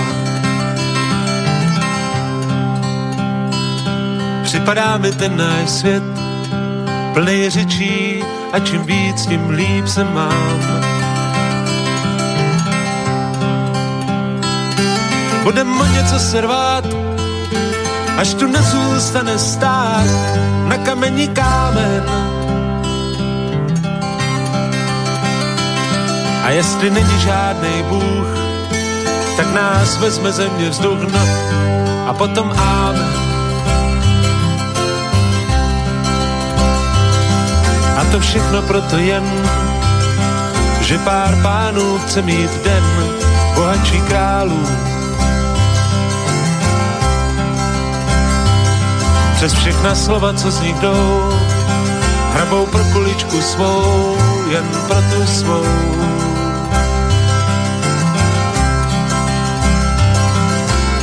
Připadá 4.43 4.97
mi 4.97 5.11
ten 5.11 5.37
náš 5.37 5.69
svět, 5.69 6.03
plný 7.13 7.49
řečí 7.49 8.23
a 8.53 8.59
čím 8.59 8.83
víc, 8.83 9.25
tím 9.25 9.49
líp 9.49 9.87
se 9.87 10.03
mám. 10.03 10.59
Budem 15.43 15.81
o 15.81 15.85
něco 15.85 16.19
se 16.19 16.41
rvát, 16.41 16.85
až 18.17 18.33
tu 18.33 18.47
nezůstane 18.47 19.37
stát 19.39 20.05
na 20.67 20.77
kamení 20.77 21.27
kámen 21.27 22.30
jestli 26.51 26.89
není 26.89 27.19
žádný 27.19 27.83
Bůh, 27.89 28.27
tak 29.37 29.53
nás 29.53 29.97
vezme 29.97 30.31
země 30.31 30.69
vzduch, 30.69 30.99
no 31.13 31.19
a 32.07 32.13
potom 32.13 32.51
amen. 32.57 33.13
A 37.97 38.05
to 38.11 38.19
všechno 38.19 38.61
proto 38.61 38.97
jen, 38.97 39.23
že 40.81 40.97
pár 40.97 41.35
pánů 41.41 41.99
chce 41.99 42.21
mít 42.21 42.63
den 42.63 42.83
bohatší 43.55 44.01
králů. 44.01 44.67
Přes 49.35 49.53
všechna 49.53 49.95
slova, 49.95 50.33
co 50.33 50.51
z 50.51 50.61
nich 50.61 50.75
jdou, 50.75 51.33
hrabou 52.33 52.65
pro 52.65 52.83
kuličku 52.83 53.41
svou, 53.41 54.17
jen 54.49 54.65
pro 54.87 55.01
tu 55.01 55.27
svou. 55.27 56.30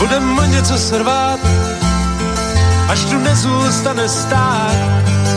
Budem 0.09 0.50
něco 0.50 0.78
srvat, 0.78 1.40
až 2.88 3.04
tu 3.04 3.18
nezůstane 3.18 4.09
stát 4.09 4.72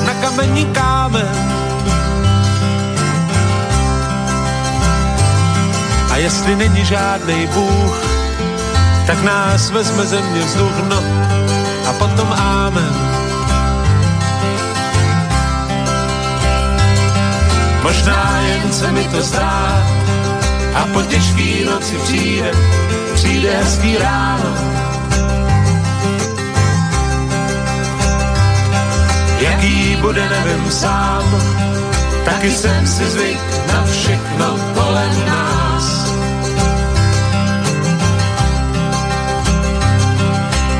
na 0.05 0.13
kamení 0.13 0.65
kámen. 0.65 1.35
A 6.11 6.17
jestli 6.17 6.55
není 6.55 6.85
žádný 6.85 7.47
Bůh, 7.47 7.95
tak 9.07 9.23
nás 9.23 9.69
vezme 9.69 10.05
země 10.05 10.39
vzduch, 10.39 10.83
no 10.89 11.03
a 11.89 11.93
potom 11.93 12.33
ámen. 12.37 12.95
Možná 17.83 18.39
jen 18.39 18.73
se 18.73 18.91
mi 18.91 19.03
to 19.03 19.21
zdá 19.21 19.90
a 20.73 20.85
po 20.93 21.01
těžký 21.01 21.65
noci 21.65 21.95
přijde 22.03 22.51
přijde 23.13 23.57
hezký 23.57 23.97
ráno. 23.97 24.55
Jaký 29.39 29.97
bude, 30.01 30.29
nevím 30.29 30.71
sám, 30.71 31.23
taky 32.25 32.51
jsem 32.51 32.87
si 32.87 33.09
zvyk 33.09 33.39
na 33.73 33.85
všechno 33.85 34.59
kolem 34.73 35.25
nás. 35.25 36.11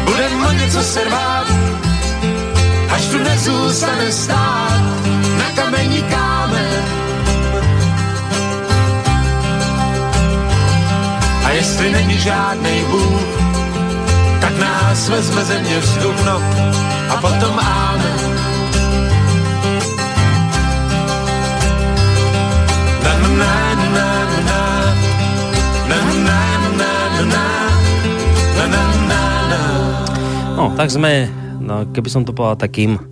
Budem 0.05 0.45
o 0.45 0.51
něco 0.51 0.81
se 0.83 1.01
až 2.89 3.07
tu 3.07 3.17
nezůstane 3.17 4.11
stát 4.11 4.81
na 5.37 5.49
kamení 5.55 6.03
kámen 6.03 7.00
jestli 11.53 11.91
není 11.91 12.17
žádný 12.17 12.83
Bůh, 12.91 13.27
tak 14.41 14.53
nás 14.59 15.09
vezme 15.09 15.45
země 15.45 15.79
vzduch, 15.79 16.25
no 16.25 16.41
a 17.09 17.15
potom 17.21 17.59
ámen. 17.59 18.19
Na 23.03 23.13
na 23.19 23.55
na 23.75 24.09
na 24.47 24.61
na 25.89 25.99
na 25.99 25.99
na 26.23 26.39
na 26.79 26.93
na 27.25 27.45
na 28.55 28.83
na 29.11 29.23
na 29.51 29.63
No, 30.55 30.71
tak 30.77 30.87
sme, 30.93 31.27
no, 31.59 31.83
keby 31.91 32.07
som 32.07 32.23
to 32.23 32.31
povedal 32.31 32.55
takým 32.55 33.10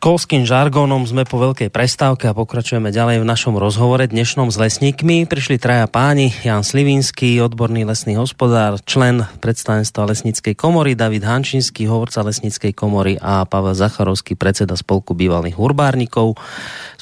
školským 0.00 0.48
žargónom 0.48 1.04
sme 1.04 1.28
po 1.28 1.36
veľkej 1.36 1.68
prestávke 1.68 2.24
a 2.24 2.32
pokračujeme 2.32 2.88
ďalej 2.88 3.20
v 3.20 3.28
našom 3.28 3.60
rozhovore 3.60 4.00
dnešnom 4.08 4.48
s 4.48 4.56
lesníkmi. 4.56 5.28
Prišli 5.28 5.60
traja 5.60 5.84
páni, 5.92 6.32
Jan 6.40 6.64
Slivinský, 6.64 7.36
odborný 7.44 7.84
lesný 7.84 8.16
hospodár, 8.16 8.80
člen 8.88 9.28
predstavenstva 9.44 10.08
lesníckej 10.08 10.56
komory, 10.56 10.96
David 10.96 11.28
Hančinský, 11.28 11.84
hovorca 11.84 12.24
lesníckej 12.24 12.72
komory 12.72 13.20
a 13.20 13.44
Pavel 13.44 13.76
Zacharovský, 13.76 14.40
predseda 14.40 14.72
spolku 14.72 15.12
bývalých 15.12 15.60
urbárnikov 15.60 16.32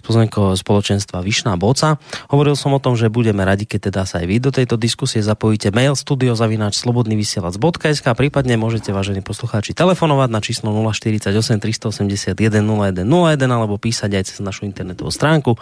pozemkového 0.08 0.56
spoločenstva 0.56 1.20
Vyšná 1.20 1.60
Boca. 1.60 2.00
Hovoril 2.32 2.56
som 2.56 2.72
o 2.72 2.80
tom, 2.80 2.96
že 2.96 3.12
budeme 3.12 3.44
radi, 3.44 3.68
keď 3.68 3.92
teda 3.92 4.08
sa 4.08 4.24
aj 4.24 4.26
vy 4.26 4.36
do 4.40 4.48
tejto 4.48 4.80
diskusie 4.80 5.20
zapojíte 5.20 5.68
mail 5.68 5.92
studiozavináč 5.92 6.80
slobodnyvysielac.sk 6.80 8.08
prípadne 8.16 8.56
môžete, 8.56 8.88
vážení 8.96 9.20
poslucháči, 9.20 9.76
telefonovať 9.76 10.28
na 10.32 10.40
číslo 10.40 10.72
048 10.72 11.28
381 11.60 12.32
0101 12.32 13.36
alebo 13.44 13.76
písať 13.76 14.10
aj 14.16 14.24
cez 14.32 14.38
našu 14.40 14.64
internetovú 14.64 15.12
stránku, 15.12 15.60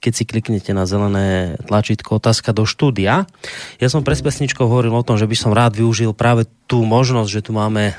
keď 0.00 0.12
si 0.16 0.24
kliknete 0.24 0.72
na 0.72 0.88
zelené 0.88 1.60
tlačítko 1.68 2.16
otázka 2.16 2.56
do 2.56 2.64
štúdia. 2.64 3.28
Ja 3.76 3.88
som 3.92 4.00
pred 4.00 4.16
pesničkou 4.16 4.64
hovoril 4.64 4.94
o 4.96 5.04
tom, 5.04 5.20
že 5.20 5.28
by 5.28 5.36
som 5.36 5.52
rád 5.52 5.76
využil 5.76 6.16
práve 6.16 6.48
tú 6.64 6.80
možnosť, 6.82 7.30
že 7.30 7.44
tu 7.44 7.52
máme 7.52 7.92
eh, 7.92 7.96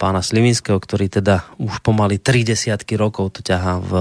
pána 0.00 0.24
Slivinského, 0.24 0.80
ktorý 0.80 1.12
teda 1.12 1.44
už 1.60 1.84
pomaly 1.84 2.16
3 2.16 2.48
desiatky 2.48 2.96
rokov 2.96 3.36
to 3.36 3.40
ťahá 3.44 3.80
v 3.80 3.92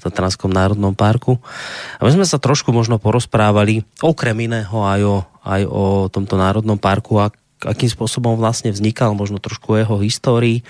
Tatranskom 0.00 0.48
národnom 0.48 0.96
parku. 0.96 1.36
A 2.00 2.04
my 2.04 2.10
sme 2.12 2.26
sa 2.26 2.40
trošku 2.40 2.72
možno 2.72 2.96
porozprávali, 2.96 3.84
okrem 4.00 4.48
iného 4.48 4.78
aj 4.84 5.00
o, 5.04 5.16
aj 5.44 5.62
o 5.68 5.84
tomto 6.08 6.40
národnom 6.40 6.80
parku, 6.80 7.20
akým 7.62 7.90
spôsobom 7.90 8.38
vlastne 8.38 8.70
vznikal, 8.70 9.18
možno 9.18 9.42
trošku 9.42 9.74
jeho 9.74 9.98
histórii, 9.98 10.62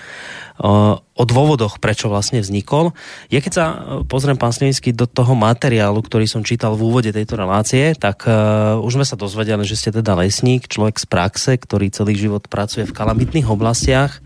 o 1.19 1.23
dôvodoch, 1.23 1.79
prečo 1.79 2.11
vlastne 2.11 2.43
vznikol. 2.43 2.91
Ja 3.31 3.39
keď 3.39 3.51
sa 3.55 3.65
e, 3.65 3.75
pozriem, 4.03 4.35
pán 4.35 4.51
Slivinsky, 4.51 4.91
do 4.91 5.07
toho 5.07 5.31
materiálu, 5.31 6.03
ktorý 6.03 6.27
som 6.27 6.43
čítal 6.43 6.75
v 6.75 6.83
úvode 6.83 7.11
tejto 7.15 7.39
relácie, 7.39 7.95
tak 7.95 8.27
uh, 8.27 8.75
už 8.83 8.99
sme 8.99 9.05
sa 9.07 9.15
dozvedeli, 9.15 9.63
že 9.63 9.79
ste 9.79 9.95
teda 9.95 10.19
lesník, 10.19 10.67
človek 10.67 10.99
z 10.99 11.05
praxe, 11.07 11.51
ktorý 11.55 11.91
celý 11.91 12.15
život 12.15 12.47
pracuje 12.51 12.83
v 12.83 12.95
kalamitných 12.95 13.47
oblastiach 13.47 14.19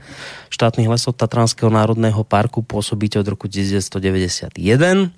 štátnych 0.54 0.90
lesov 0.90 1.18
Tatranského 1.18 1.70
národného 1.70 2.22
parku, 2.26 2.62
pôsobíte 2.62 3.18
od 3.18 3.26
roku 3.30 3.50
1991 3.50 5.14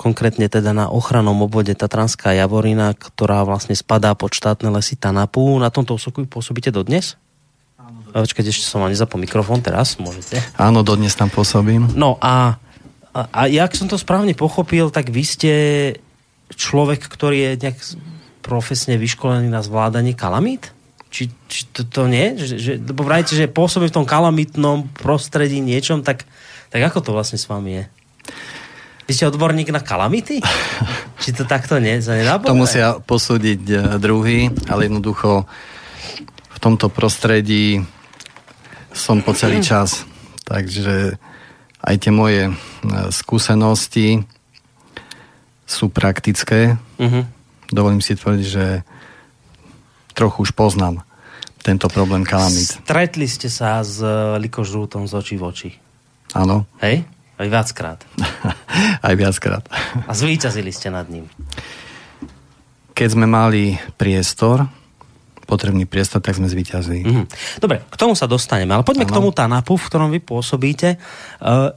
konkrétne 0.00 0.48
teda 0.48 0.72
na 0.72 0.88
ochranom 0.88 1.44
obvode 1.44 1.76
Tatranská 1.76 2.32
Javorina, 2.32 2.96
ktorá 2.96 3.44
vlastne 3.44 3.76
spadá 3.76 4.16
pod 4.16 4.32
štátne 4.32 4.72
lesy 4.72 4.96
Tanapu. 4.96 5.60
Na 5.60 5.68
tomto 5.68 6.00
úsoku 6.00 6.24
pôsobíte 6.24 6.72
dodnes? 6.72 7.20
Počkajte, 8.16 8.48
ešte 8.48 8.64
som 8.64 8.80
vám 8.80 8.96
nezapol 8.96 9.20
mikrofón 9.20 9.60
teraz, 9.60 10.00
môžete. 10.00 10.40
Áno, 10.56 10.80
dodnes 10.80 11.12
tam 11.12 11.28
pôsobím. 11.28 11.92
No 11.92 12.16
a, 12.18 12.56
a, 13.12 13.20
a 13.28 13.42
jak 13.44 13.76
som 13.76 13.92
to 13.92 14.00
správne 14.00 14.32
pochopil, 14.32 14.88
tak 14.88 15.12
vy 15.12 15.22
ste 15.22 15.52
človek, 16.56 17.04
ktorý 17.04 17.36
je 17.54 17.68
nejak 17.68 17.78
profesne 18.40 18.96
vyškolený 18.96 19.52
na 19.52 19.60
zvládanie 19.60 20.16
kalamít? 20.16 20.72
Či, 21.12 21.30
či 21.46 21.68
to, 21.70 21.84
to 21.86 22.08
nie? 22.08 22.34
Že, 22.40 22.56
že, 22.56 22.72
lebo 22.80 23.04
vrajte, 23.04 23.36
že 23.36 23.52
pôsobí 23.52 23.92
v 23.92 23.96
tom 24.02 24.06
kalamitnom 24.08 24.90
prostredí 24.96 25.60
niečom, 25.60 26.02
tak, 26.02 26.24
tak 26.72 26.80
ako 26.82 26.98
to 27.04 27.10
vlastne 27.14 27.38
s 27.38 27.46
vami 27.46 27.82
je? 27.82 27.84
Vy 29.10 29.18
ste 29.18 29.26
odborník 29.26 29.74
na 29.74 29.82
kalamity? 29.82 30.38
či 31.22 31.34
to 31.34 31.42
takto 31.42 31.82
nie? 31.82 31.98
To, 31.98 32.46
to 32.46 32.54
musia 32.54 33.02
posúdiť 33.02 33.60
e, 33.66 33.76
druhý, 33.98 34.54
ale 34.70 34.86
jednoducho 34.86 35.50
v 36.46 36.58
tomto 36.62 36.86
prostredí 36.86 37.82
som 38.94 39.18
po 39.18 39.34
celý 39.34 39.66
čas. 39.66 40.06
Takže 40.46 41.18
aj 41.82 41.94
tie 41.98 42.12
moje 42.14 42.42
e, 42.46 42.52
skúsenosti 43.10 44.22
sú 45.66 45.90
praktické. 45.90 46.78
Uh-huh. 46.94 47.26
Dovolím 47.74 47.98
si 47.98 48.14
tvrdiť, 48.14 48.46
že 48.46 48.86
trochu 50.14 50.46
už 50.46 50.54
poznám 50.54 51.02
tento 51.62 51.86
problém 51.92 52.26
kalamít. 52.26 52.78
Stretli 52.82 53.28
ste 53.28 53.46
sa 53.52 53.84
s 53.84 54.00
eh, 54.00 54.38
likožrútom 54.40 55.04
z 55.06 55.12
očí 55.14 55.34
v 55.36 55.44
oči. 55.44 55.70
Áno. 56.34 56.64
Hej? 56.80 57.04
Aj 57.40 57.48
viackrát. 57.48 58.04
Aj 59.08 59.14
viackrát. 59.16 59.64
A 60.04 60.12
zvíťazili 60.12 60.68
ste 60.76 60.92
nad 60.92 61.08
ním. 61.08 61.24
Keď 62.92 63.16
sme 63.16 63.24
mali 63.24 63.80
priestor, 63.96 64.68
potrebný 65.48 65.88
priestor, 65.88 66.20
tak 66.20 66.36
sme 66.36 66.52
zvíťazili. 66.52 67.00
Mm-hmm. 67.00 67.26
Dobre, 67.64 67.80
k 67.88 67.96
tomu 67.96 68.12
sa 68.12 68.28
dostaneme, 68.28 68.76
ale 68.76 68.84
poďme 68.84 69.08
ano. 69.08 69.10
k 69.10 69.16
tomu 69.16 69.28
TANAPu, 69.32 69.72
v 69.80 69.86
ktorom 69.88 70.12
vy 70.12 70.20
pôsobíte. 70.20 71.00
Uh, 71.40 71.72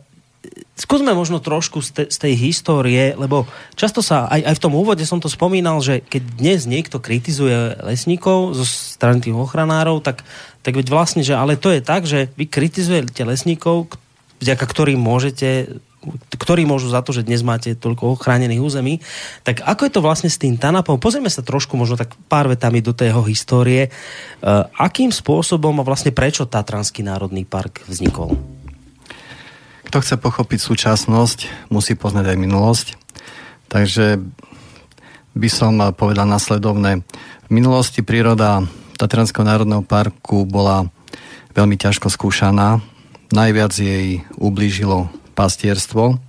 skúsme 0.76 1.16
možno 1.16 1.40
trošku 1.40 1.80
z, 1.80 1.90
te, 1.96 2.04
z 2.12 2.18
tej 2.20 2.34
histórie, 2.36 3.16
lebo 3.16 3.48
často 3.80 4.04
sa, 4.04 4.28
aj, 4.28 4.44
aj 4.44 4.56
v 4.60 4.64
tom 4.68 4.74
úvode 4.76 5.08
som 5.08 5.24
to 5.24 5.32
spomínal, 5.32 5.80
že 5.80 6.04
keď 6.04 6.44
dnes 6.44 6.60
niekto 6.68 7.00
kritizuje 7.00 7.80
lesníkov 7.88 8.60
zo 8.60 8.68
strany 8.68 9.24
tých 9.24 9.38
ochranárov, 9.38 10.04
tak, 10.04 10.28
tak 10.60 10.76
veď 10.76 10.92
vlastne, 10.92 11.24
že 11.24 11.34
ale 11.40 11.56
to 11.56 11.72
je 11.72 11.80
tak, 11.80 12.04
že 12.04 12.30
vy 12.36 12.52
kritizujete 12.52 13.24
lesníkov, 13.24 14.03
vďaka 14.44 14.66
ktorým 14.68 15.00
môžete 15.00 15.80
ktorí 16.36 16.68
môžu 16.68 16.92
za 16.92 17.00
to, 17.00 17.16
že 17.16 17.24
dnes 17.24 17.40
máte 17.46 17.80
toľko 17.80 18.20
ochránených 18.20 18.60
území. 18.60 19.00
Tak 19.48 19.64
ako 19.64 19.82
je 19.88 19.94
to 19.96 20.02
vlastne 20.04 20.28
s 20.28 20.36
tým 20.36 20.60
TANAPom? 20.60 21.00
Pozrieme 21.00 21.32
sa 21.32 21.46
trošku 21.46 21.80
možno 21.80 21.96
tak 21.96 22.16
pár 22.28 22.52
vetami 22.52 22.84
do 22.84 22.92
tého 22.92 23.24
histórie. 23.24 23.88
Uh, 24.44 24.68
akým 24.76 25.16
spôsobom 25.16 25.80
a 25.80 25.88
vlastne 25.88 26.12
prečo 26.12 26.44
Tatranský 26.44 27.08
národný 27.08 27.48
park 27.48 27.88
vznikol? 27.88 28.36
Kto 29.88 29.98
chce 30.02 30.16
pochopiť 30.20 30.60
súčasnosť, 30.60 31.72
musí 31.72 31.94
poznať 31.96 32.34
aj 32.34 32.38
minulosť. 32.38 32.88
Takže 33.72 34.20
by 35.34 35.50
som 35.50 35.80
povedal 35.96 36.28
nasledovné. 36.28 37.02
V 37.48 37.50
minulosti 37.50 38.04
príroda 38.06 38.66
Tatranského 38.98 39.46
národného 39.46 39.82
parku 39.86 40.46
bola 40.46 40.90
veľmi 41.54 41.78
ťažko 41.78 42.10
skúšaná. 42.10 42.82
Najviac 43.34 43.74
jej 43.74 44.22
ublížilo 44.38 45.10
pastierstvo. 45.34 46.22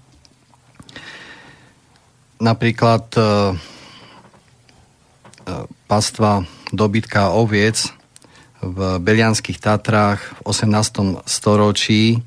Napríklad 2.40 3.04
e, 3.12 3.20
e, 3.20 3.26
pastva 5.84 6.48
dobytka 6.72 7.36
oviec 7.36 7.92
v 8.64 8.96
Belianských 9.04 9.60
Tatrách 9.60 10.24
v 10.40 10.48
18. 10.48 11.28
storočí 11.28 12.24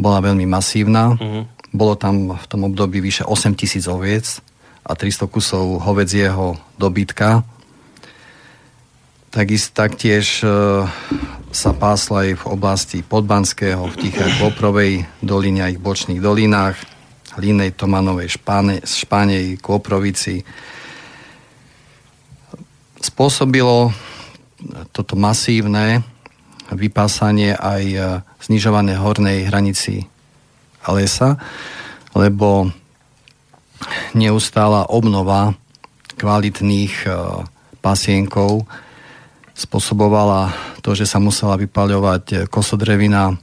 bola 0.00 0.24
veľmi 0.24 0.48
masívna. 0.48 1.12
Uh-huh. 1.12 1.44
Bolo 1.76 1.92
tam 1.92 2.32
v 2.32 2.46
tom 2.48 2.64
období 2.64 3.04
vyše 3.04 3.28
8 3.28 3.52
tisíc 3.60 3.84
oviec 3.84 4.40
a 4.88 4.96
300 4.96 5.28
kusov 5.28 5.84
hovedzieho 5.84 6.56
dobytka. 6.80 7.44
Takisto 9.28 9.76
taktiež 9.76 10.40
e, 10.40 10.48
sa 11.48 11.72
pásla 11.72 12.28
aj 12.28 12.30
v 12.40 12.44
oblasti 12.52 12.98
Podbanského, 13.00 13.88
v 13.88 13.98
Tichej 13.98 14.36
Koprovej 14.36 15.08
doline 15.24 15.64
a 15.64 15.72
ich 15.72 15.80
bočných 15.80 16.20
dolinách, 16.20 16.76
Línej, 17.38 17.78
Tomanovej, 17.78 18.34
Špáne, 18.34 18.82
Špánej, 18.82 19.62
Koprovici. 19.62 20.42
Spôsobilo 22.98 23.94
toto 24.90 25.14
masívne 25.14 26.02
vypásanie 26.74 27.54
aj 27.54 27.84
e, 27.94 27.98
znižované 28.42 28.98
hornej 28.98 29.46
hranici 29.46 30.10
lesa, 30.82 31.38
lebo 32.12 32.74
neustála 34.18 34.90
obnova 34.90 35.54
kvalitných 36.18 37.06
e, 37.06 37.08
pasienkov 37.78 38.66
spôsobovala 39.58 40.54
to, 40.86 40.94
že 40.94 41.10
sa 41.10 41.18
musela 41.18 41.58
vypaľovať 41.58 42.24
e, 42.30 42.36
kosodrevina, 42.46 43.34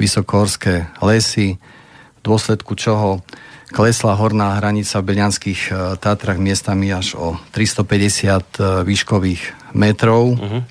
vysokohorské 0.00 0.88
lesy, 1.04 1.60
v 1.60 2.20
dôsledku 2.24 2.72
čoho 2.74 3.20
klesla 3.68 4.16
horná 4.16 4.56
hranica 4.56 4.98
v 4.98 5.06
Belianských 5.12 5.60
Tatrach 6.00 6.40
miestami 6.40 6.88
až 6.88 7.20
o 7.20 7.36
350 7.52 8.86
výškových 8.86 9.74
metrov. 9.76 10.34
Uh-huh 10.34 10.62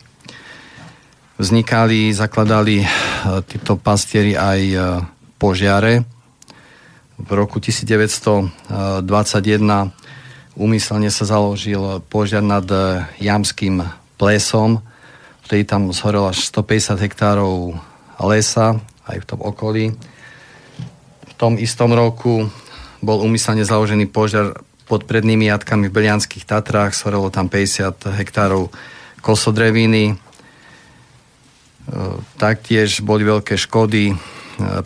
vznikali, 1.38 2.14
zakladali 2.14 2.86
títo 3.50 3.76
pastieri 3.76 4.38
aj 4.38 4.60
požiare. 5.42 6.06
V 7.18 7.30
roku 7.36 7.60
1921 7.60 9.04
úmyselne 10.54 11.10
sa 11.10 11.26
založil 11.26 12.02
požiar 12.10 12.46
nad 12.46 12.66
Jamským 13.18 13.84
plesom, 14.16 14.82
vtedy 15.48 15.64
tam 15.68 15.92
zhorelo 15.92 16.30
až 16.30 16.46
150 16.50 16.98
hektárov 16.98 17.78
lesa, 18.24 18.80
aj 19.10 19.18
v 19.22 19.28
tom 19.28 19.40
okolí. 19.44 19.86
V 21.28 21.34
tom 21.36 21.60
istom 21.60 21.92
roku 21.92 22.48
bol 23.04 23.20
úmyselne 23.20 23.68
založený 23.68 24.08
požiar 24.10 24.56
pod 24.88 25.04
prednými 25.08 25.50
jatkami 25.50 25.88
v 25.90 25.96
Belianských 25.96 26.48
Tatrách, 26.48 26.96
zhorelo 26.96 27.34
tam 27.34 27.50
50 27.52 28.14
hektárov 28.16 28.72
kosodreviny, 29.24 30.20
Taktiež 32.40 33.04
boli 33.04 33.28
veľké 33.28 33.60
škody 33.60 34.04
e, 34.12 34.16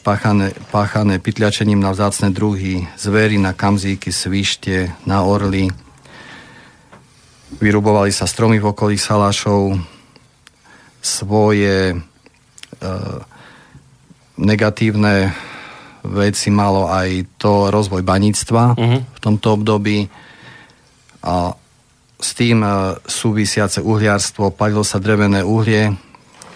páchané, 0.01 0.57
páchané 0.73 1.21
pytľačením 1.21 1.77
na 1.77 1.93
vzácne 1.93 2.33
druhy 2.33 2.89
zvery, 2.97 3.37
na 3.37 3.53
kamzíky, 3.53 4.09
svište, 4.09 4.89
na 5.05 5.21
orly. 5.21 5.69
Vyrubovali 7.47 8.11
sa 8.11 8.27
stromy 8.27 8.59
v 8.59 8.75
okolí 8.75 8.99
salášov. 8.99 9.79
Svoje 10.99 11.95
e, 11.95 11.97
negatívne 14.35 15.31
veci 16.03 16.51
malo 16.51 16.91
aj 16.91 17.39
to 17.39 17.71
rozvoj 17.71 18.03
baníctva 18.03 18.63
uh-huh. 18.75 18.99
v 19.07 19.19
tomto 19.23 19.55
období. 19.55 20.11
A 21.23 21.55
s 22.19 22.29
tým 22.35 22.67
e, 22.67 22.99
súvisiace 23.07 23.79
uhliarstvo, 23.79 24.51
palilo 24.51 24.83
sa 24.83 24.99
drevené 24.99 25.39
uhlie, 25.39 25.95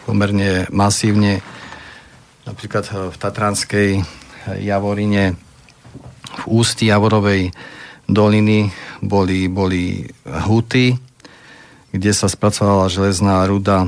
pomerne 0.03 0.67
masívne. 0.73 1.39
Napríklad 2.43 2.85
eh, 2.89 2.93
v 3.09 3.15
Tatranskej 3.15 3.89
Javorine, 4.59 5.37
v 6.31 6.43
ústi 6.47 6.89
Javorovej 6.89 7.53
doliny 8.11 8.67
boli, 8.99 9.47
boli 9.47 10.03
huty, 10.27 10.99
kde 11.95 12.11
sa 12.11 12.27
spracovala 12.27 12.91
železná 12.91 13.47
ruda. 13.47 13.87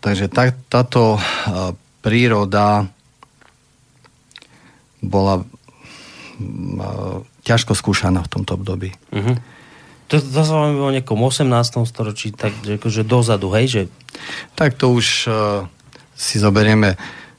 Takže 0.00 0.32
tá, 0.32 0.50
táto 0.72 1.20
eh, 1.20 1.76
príroda 2.00 2.88
bola 5.04 5.44
ťažko 7.46 7.72
skúšaná 7.78 8.26
v 8.26 8.32
tomto 8.32 8.58
období. 8.58 8.92
Uh-huh. 9.14 9.36
To, 10.12 10.16
to 10.20 10.40
sa 10.42 10.54
vám 10.54 10.92
nejakom 10.92 11.18
18. 11.18 11.48
storočí, 11.88 12.30
tak 12.30 12.52
akože 12.62 13.02
dozadu, 13.02 13.50
hej? 13.56 13.66
Že... 13.66 13.82
Tak 14.54 14.78
to 14.78 14.92
už 14.92 15.06
uh, 15.26 15.66
si 16.14 16.38
zoberieme 16.38 16.94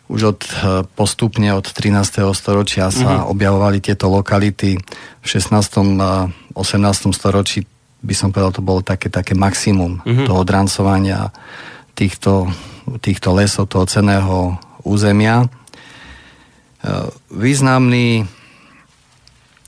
už 0.07 0.21
od 0.23 0.39
uh, 0.47 0.87
postupne 0.95 1.51
od 1.51 1.67
13. 1.67 2.23
storočia 2.31 2.87
sa 2.87 3.23
uh-huh. 3.23 3.31
objavovali 3.31 3.83
tieto 3.83 4.07
lokality. 4.07 4.79
V 5.19 5.27
16. 5.27 5.51
a 5.99 6.31
18. 6.55 7.11
storočí 7.11 7.67
by 7.99 8.15
som 8.15 8.31
povedal, 8.31 8.55
to 8.55 8.63
bolo 8.63 8.79
také, 8.79 9.11
také 9.11 9.35
maximum 9.35 9.99
uh-huh. 9.99 10.23
toho 10.23 10.41
drancovania 10.47 11.27
týchto, 11.91 12.47
týchto 13.03 13.35
lesov, 13.35 13.67
toho 13.67 13.83
ceného 13.83 14.55
územia. 14.87 15.43
Uh, 15.43 17.11
významní 17.35 18.23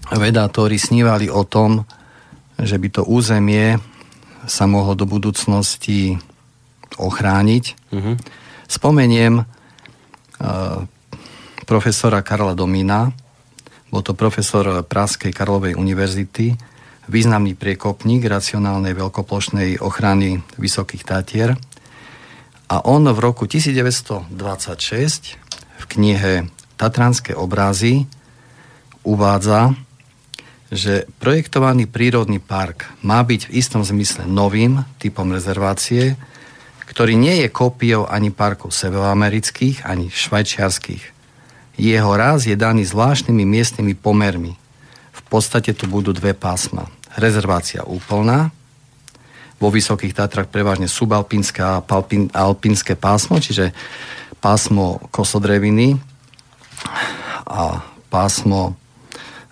vedátori 0.08 0.80
snívali 0.80 1.28
o 1.28 1.44
tom, 1.44 1.84
že 2.56 2.80
by 2.80 2.88
to 2.96 3.02
územie 3.04 3.76
sa 4.48 4.66
mohlo 4.66 4.96
do 4.96 5.04
budúcnosti 5.04 6.16
ochrániť. 6.96 7.64
Uh-huh. 7.92 8.16
Spomeniem 8.72 9.44
profesora 11.68 12.24
Karla 12.24 12.56
Domina, 12.56 13.12
bol 13.90 14.06
to 14.06 14.14
profesor 14.14 14.86
Praskej 14.86 15.34
Karlovej 15.34 15.74
univerzity, 15.74 16.54
významný 17.10 17.58
priekopník 17.58 18.22
racionálnej 18.30 18.94
veľkoplošnej 18.94 19.82
ochrany 19.82 20.46
Vysokých 20.62 21.04
Tatier. 21.04 21.58
A 22.70 22.86
on 22.86 23.10
v 23.10 23.18
roku 23.18 23.50
1926 23.50 24.30
v 25.82 25.86
knihe 25.90 26.46
Tatranské 26.78 27.34
obrazy 27.34 28.06
uvádza, 29.02 29.74
že 30.70 31.10
projektovaný 31.18 31.90
prírodný 31.90 32.38
park 32.38 32.86
má 33.02 33.26
byť 33.26 33.50
v 33.50 33.54
istom 33.58 33.82
zmysle 33.82 34.30
novým 34.30 34.86
typom 35.02 35.34
rezervácie, 35.34 36.14
ktorý 36.90 37.14
nie 37.14 37.46
je 37.46 37.54
kópiou 37.54 38.10
ani 38.10 38.34
parkov 38.34 38.74
severoamerických, 38.74 39.86
ani 39.86 40.10
švajčiarských. 40.10 41.04
Jeho 41.80 42.12
ráz 42.18 42.50
je 42.50 42.58
daný 42.60 42.84
zvláštnymi 42.84 43.46
miestnymi 43.46 43.94
pomermi. 43.96 44.58
V 45.14 45.22
podstate 45.30 45.72
tu 45.78 45.86
budú 45.86 46.12
dve 46.12 46.34
pásma. 46.34 46.90
Rezervácia 47.16 47.86
úplná, 47.86 48.52
vo 49.60 49.68
Vysokých 49.68 50.16
Tatrach 50.16 50.48
prevažne 50.48 50.88
subalpínske 50.88 51.60
a 51.60 51.84
alpínske 52.32 52.96
pásmo, 52.96 53.44
čiže 53.44 53.76
pásmo 54.40 55.04
kosodreviny 55.12 56.00
a 57.44 57.84
pásmo 58.08 58.80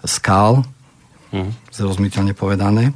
skal, 0.08 0.64
mm. 1.36 1.52
zrozumiteľne 1.76 2.32
povedané. 2.32 2.96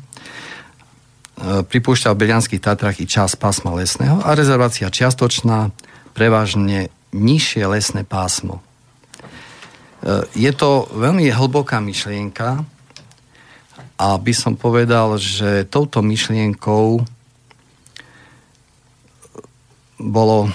Pripúšťa 1.42 2.14
v 2.14 2.20
Belianských 2.22 2.62
Tatrach 2.62 3.02
i 3.02 3.10
čas 3.10 3.34
pásma 3.34 3.74
lesného 3.74 4.22
a 4.22 4.38
rezervácia 4.38 4.94
čiastočná, 4.94 5.74
prevažne 6.14 6.94
nižšie 7.18 7.66
lesné 7.66 8.06
pásmo. 8.06 8.62
E, 8.62 10.30
je 10.38 10.52
to 10.54 10.86
veľmi 10.94 11.26
hlboká 11.34 11.82
myšlienka 11.82 12.62
a 13.98 14.08
by 14.22 14.34
som 14.38 14.54
povedal, 14.54 15.18
že 15.18 15.66
touto 15.66 16.06
myšlienkou 16.06 17.02
bolo, 19.98 20.50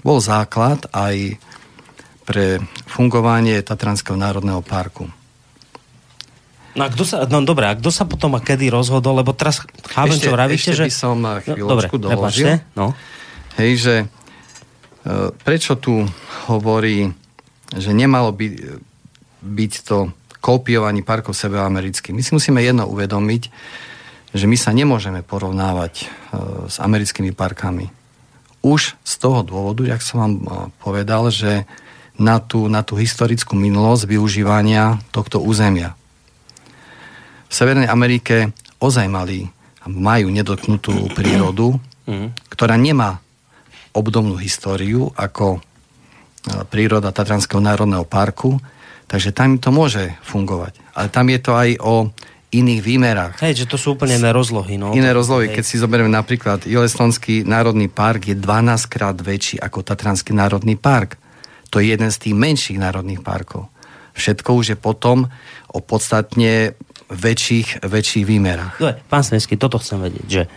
bol 0.00 0.18
základ 0.24 0.88
aj 0.96 1.36
pre 2.24 2.56
fungovanie 2.88 3.60
Tatranského 3.60 4.16
národného 4.16 4.64
parku. 4.64 5.19
No 6.78 6.86
a 6.86 6.88
kto 6.88 7.02
sa, 7.02 7.26
no 7.26 7.42
dobré, 7.42 7.66
a 7.66 7.74
kto 7.74 7.90
sa 7.90 8.06
potom 8.06 8.38
a 8.38 8.40
kedy 8.40 8.70
rozhodol, 8.70 9.18
lebo 9.18 9.34
teraz 9.34 9.66
chápem, 9.90 10.14
ešte, 10.14 10.30
čo 10.30 10.34
vravíte, 10.34 10.70
ešte 10.70 10.74
že... 10.78 10.84
by 10.86 10.94
som 10.94 11.16
no, 11.18 11.42
chvíľočku 11.42 11.96
no, 11.98 12.02
doložil. 12.06 12.62
no. 12.78 12.94
Hej, 13.58 13.72
že 13.82 13.94
e, 14.02 14.06
prečo 15.42 15.74
tu 15.74 16.06
hovorí, 16.46 17.10
že 17.74 17.90
nemalo 17.90 18.30
by, 18.30 18.78
byť 19.42 19.72
to 19.82 20.14
kópiovaní 20.38 21.02
parkov 21.02 21.34
sebeamerických. 21.34 22.14
My 22.14 22.22
si 22.22 22.32
musíme 22.38 22.62
jedno 22.62 22.86
uvedomiť, 22.86 23.42
že 24.30 24.46
my 24.46 24.56
sa 24.56 24.70
nemôžeme 24.70 25.26
porovnávať 25.26 25.94
e, 25.98 26.04
s 26.70 26.78
americkými 26.78 27.34
parkami. 27.34 27.90
Už 28.62 28.94
z 29.02 29.14
toho 29.18 29.42
dôvodu, 29.42 29.82
jak 29.82 30.00
som 30.06 30.22
vám 30.22 30.32
e, 30.38 30.42
povedal, 30.78 31.34
že 31.34 31.66
na 32.20 32.38
tú, 32.38 32.68
na 32.70 32.86
tú 32.86 32.94
historickú 32.94 33.56
minulosť 33.56 34.06
využívania 34.06 35.02
tohto 35.10 35.40
územia. 35.40 35.98
V 37.50 37.52
Severnej 37.52 37.90
Amerike 37.90 38.54
ozaj 38.78 39.10
mali 39.10 39.50
majú 39.90 40.30
nedotknutú 40.30 41.10
prírodu, 41.18 41.74
ktorá 42.46 42.78
nemá 42.78 43.18
obdobnú 43.90 44.38
históriu 44.38 45.10
ako 45.18 45.58
e, 45.58 45.60
príroda 46.70 47.10
Tatranského 47.10 47.58
národného 47.58 48.06
parku, 48.06 48.58
takže 49.10 49.34
tam 49.34 49.58
to 49.58 49.74
môže 49.74 50.14
fungovať. 50.22 50.78
Ale 50.94 51.08
tam 51.10 51.26
je 51.26 51.40
to 51.42 51.52
aj 51.58 51.70
o 51.82 51.94
iných 52.50 52.80
výmerách. 52.82 53.34
Hej, 53.42 53.66
že 53.66 53.70
to 53.70 53.78
sú 53.78 53.94
úplne 53.94 54.18
iné 54.18 54.30
rozlohy. 54.34 54.74
No. 54.74 54.90
Iné 54.94 55.14
rozlohy. 55.14 55.50
Hej. 55.50 55.62
Keď 55.62 55.64
si 55.66 55.76
zoberieme 55.78 56.10
napríklad 56.10 56.66
Jelestonský 56.66 57.46
národný 57.46 57.86
park 57.86 58.30
je 58.30 58.36
12 58.38 58.90
krát 58.90 59.16
väčší 59.18 59.62
ako 59.62 59.86
Tatranský 59.86 60.34
národný 60.34 60.74
park. 60.74 61.14
To 61.70 61.78
je 61.78 61.94
jeden 61.94 62.10
z 62.10 62.18
tých 62.18 62.34
menších 62.34 62.78
národných 62.82 63.22
parkov. 63.22 63.70
Všetko 64.18 64.50
už 64.58 64.66
je 64.74 64.78
potom 64.78 65.30
o 65.70 65.78
podstatne 65.78 66.74
väčších, 67.10 67.82
väčších 67.82 68.24
výmerách. 68.26 68.76
Dobre, 68.78 69.02
pán 69.06 69.22
Snesky, 69.26 69.58
toto 69.58 69.78
chcem 69.82 69.98
vedieť, 69.98 70.26
že 70.26 70.42
e, 70.46 70.48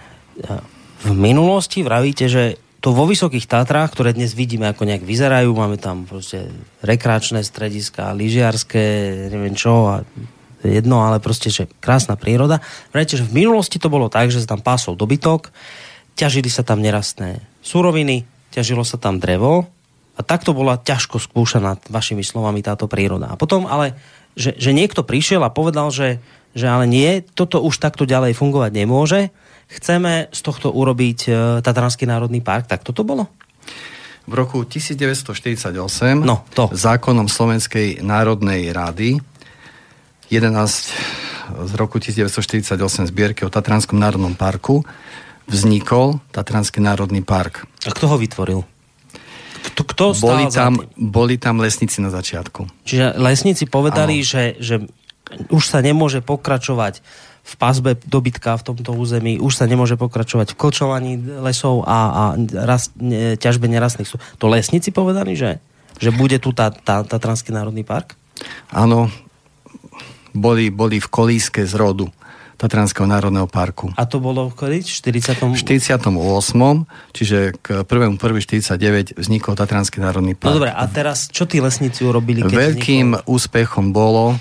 v 1.04 1.12
minulosti 1.18 1.82
vravíte, 1.82 2.30
že 2.30 2.62
to 2.84 2.92
vo 2.92 3.08
Vysokých 3.08 3.48
Tatrách, 3.48 3.96
ktoré 3.96 4.12
dnes 4.12 4.36
vidíme, 4.36 4.68
ako 4.68 4.84
nejak 4.84 5.08
vyzerajú, 5.08 5.56
máme 5.56 5.80
tam 5.80 6.04
proste 6.04 6.52
rekreačné 6.84 7.40
strediska, 7.40 8.12
lyžiarské, 8.12 8.84
neviem 9.32 9.56
čo, 9.56 9.88
a 9.88 9.96
jedno, 10.68 11.04
ale 11.04 11.24
proste, 11.24 11.48
že 11.48 11.72
krásna 11.80 12.20
príroda. 12.20 12.60
Vravíte, 12.92 13.20
že 13.20 13.28
v 13.28 13.44
minulosti 13.44 13.80
to 13.80 13.88
bolo 13.88 14.12
tak, 14.12 14.32
že 14.32 14.44
sa 14.44 14.56
tam 14.56 14.64
pásol 14.64 15.00
dobytok, 15.00 15.52
ťažili 16.20 16.52
sa 16.52 16.68
tam 16.68 16.84
nerastné 16.84 17.40
suroviny, 17.64 18.28
ťažilo 18.52 18.84
sa 18.84 19.00
tam 19.00 19.16
drevo 19.16 19.68
a 20.14 20.22
takto 20.22 20.54
bola 20.54 20.78
ťažko 20.78 21.18
skúšaná 21.18 21.80
vašimi 21.90 22.22
slovami 22.22 22.62
táto 22.62 22.86
príroda. 22.92 23.34
A 23.34 23.40
potom 23.40 23.66
ale, 23.66 23.98
že, 24.34 24.58
že 24.58 24.72
niekto 24.74 25.06
prišiel 25.06 25.42
a 25.46 25.54
povedal, 25.54 25.94
že 25.94 26.24
že 26.54 26.70
ale 26.70 26.86
nie, 26.86 27.26
toto 27.34 27.60
už 27.66 27.82
takto 27.82 28.06
ďalej 28.06 28.38
fungovať 28.38 28.72
nemôže. 28.74 29.34
Chceme 29.74 30.30
z 30.30 30.40
tohto 30.46 30.70
urobiť 30.70 31.20
e, 31.26 31.30
Tatranský 31.66 32.06
národný 32.06 32.46
park. 32.46 32.70
Tak 32.70 32.86
toto 32.86 33.02
bolo? 33.02 33.26
V 34.30 34.34
roku 34.38 34.62
1948 34.64 35.74
no, 36.22 36.46
to. 36.54 36.70
zákonom 36.72 37.28
Slovenskej 37.28 38.06
národnej 38.06 38.72
rady 38.72 39.20
11 40.32 41.68
z 41.68 41.74
roku 41.76 42.00
1948 42.00 43.12
zbierky 43.12 43.44
o 43.44 43.52
Tatranskom 43.52 44.00
národnom 44.00 44.32
parku 44.38 44.86
vznikol 45.50 46.24
Tatranský 46.32 46.80
národný 46.80 47.20
park. 47.20 47.68
A 47.84 47.92
kto 47.92 48.08
ho 48.08 48.16
vytvoril? 48.16 48.64
Kto, 49.64 49.82
kto 49.88 50.06
boli, 50.20 50.46
tam, 50.52 50.84
boli 51.00 51.36
tam 51.40 51.64
lesníci 51.64 52.04
na 52.04 52.12
začiatku. 52.12 52.68
Čiže 52.84 53.16
lesníci 53.16 53.64
povedali, 53.64 54.20
že, 54.20 54.60
že 54.60 54.84
už 55.48 55.64
sa 55.64 55.80
nemôže 55.80 56.20
pokračovať 56.20 57.00
v 57.44 57.54
pazbe 57.60 58.00
dobytka 58.08 58.56
v 58.56 58.66
tomto 58.72 58.96
území, 58.96 59.36
už 59.36 59.60
sa 59.60 59.68
nemôže 59.68 60.00
pokračovať 60.00 60.56
v 60.56 60.60
klčovaní 60.60 61.14
lesov 61.20 61.84
a, 61.84 62.00
a 62.08 62.24
rast, 62.64 62.96
ne, 62.96 63.36
ťažbe 63.36 63.68
nerastných 63.68 64.08
sú. 64.08 64.16
To 64.40 64.48
lesníci 64.48 64.96
povedali, 64.96 65.36
že, 65.36 65.60
že 66.00 66.16
bude 66.16 66.40
tu 66.40 66.56
tá, 66.56 66.72
tá, 66.72 67.04
tá 67.04 67.18
Transký 67.20 67.52
národný 67.52 67.84
park? 67.84 68.16
Áno, 68.72 69.12
boli, 70.32 70.72
boli 70.72 71.04
v 71.04 71.08
kolíske 71.12 71.68
z 71.68 71.76
rodu. 71.76 72.08
Tatranského 72.64 73.04
národného 73.04 73.44
parku. 73.52 73.92
A 74.00 74.08
to 74.08 74.24
bolo 74.24 74.48
v 74.48 74.80
40. 74.80 75.52
V 75.52 75.60
48. 75.60 76.00
Čiže 77.12 77.60
k 77.60 77.84
1.1.49 77.84 79.20
vznikol 79.20 79.60
Tatranský 79.60 80.00
národný 80.00 80.40
park. 80.40 80.56
No 80.56 80.64
dobre, 80.64 80.72
a 80.72 80.84
teraz 80.88 81.28
čo 81.28 81.44
tí 81.44 81.60
lesníci 81.60 82.08
urobili? 82.08 82.40
Keď 82.40 82.56
Veľkým 82.56 83.08
vznikol? 83.20 83.28
úspechom 83.28 83.92
bolo, 83.92 84.40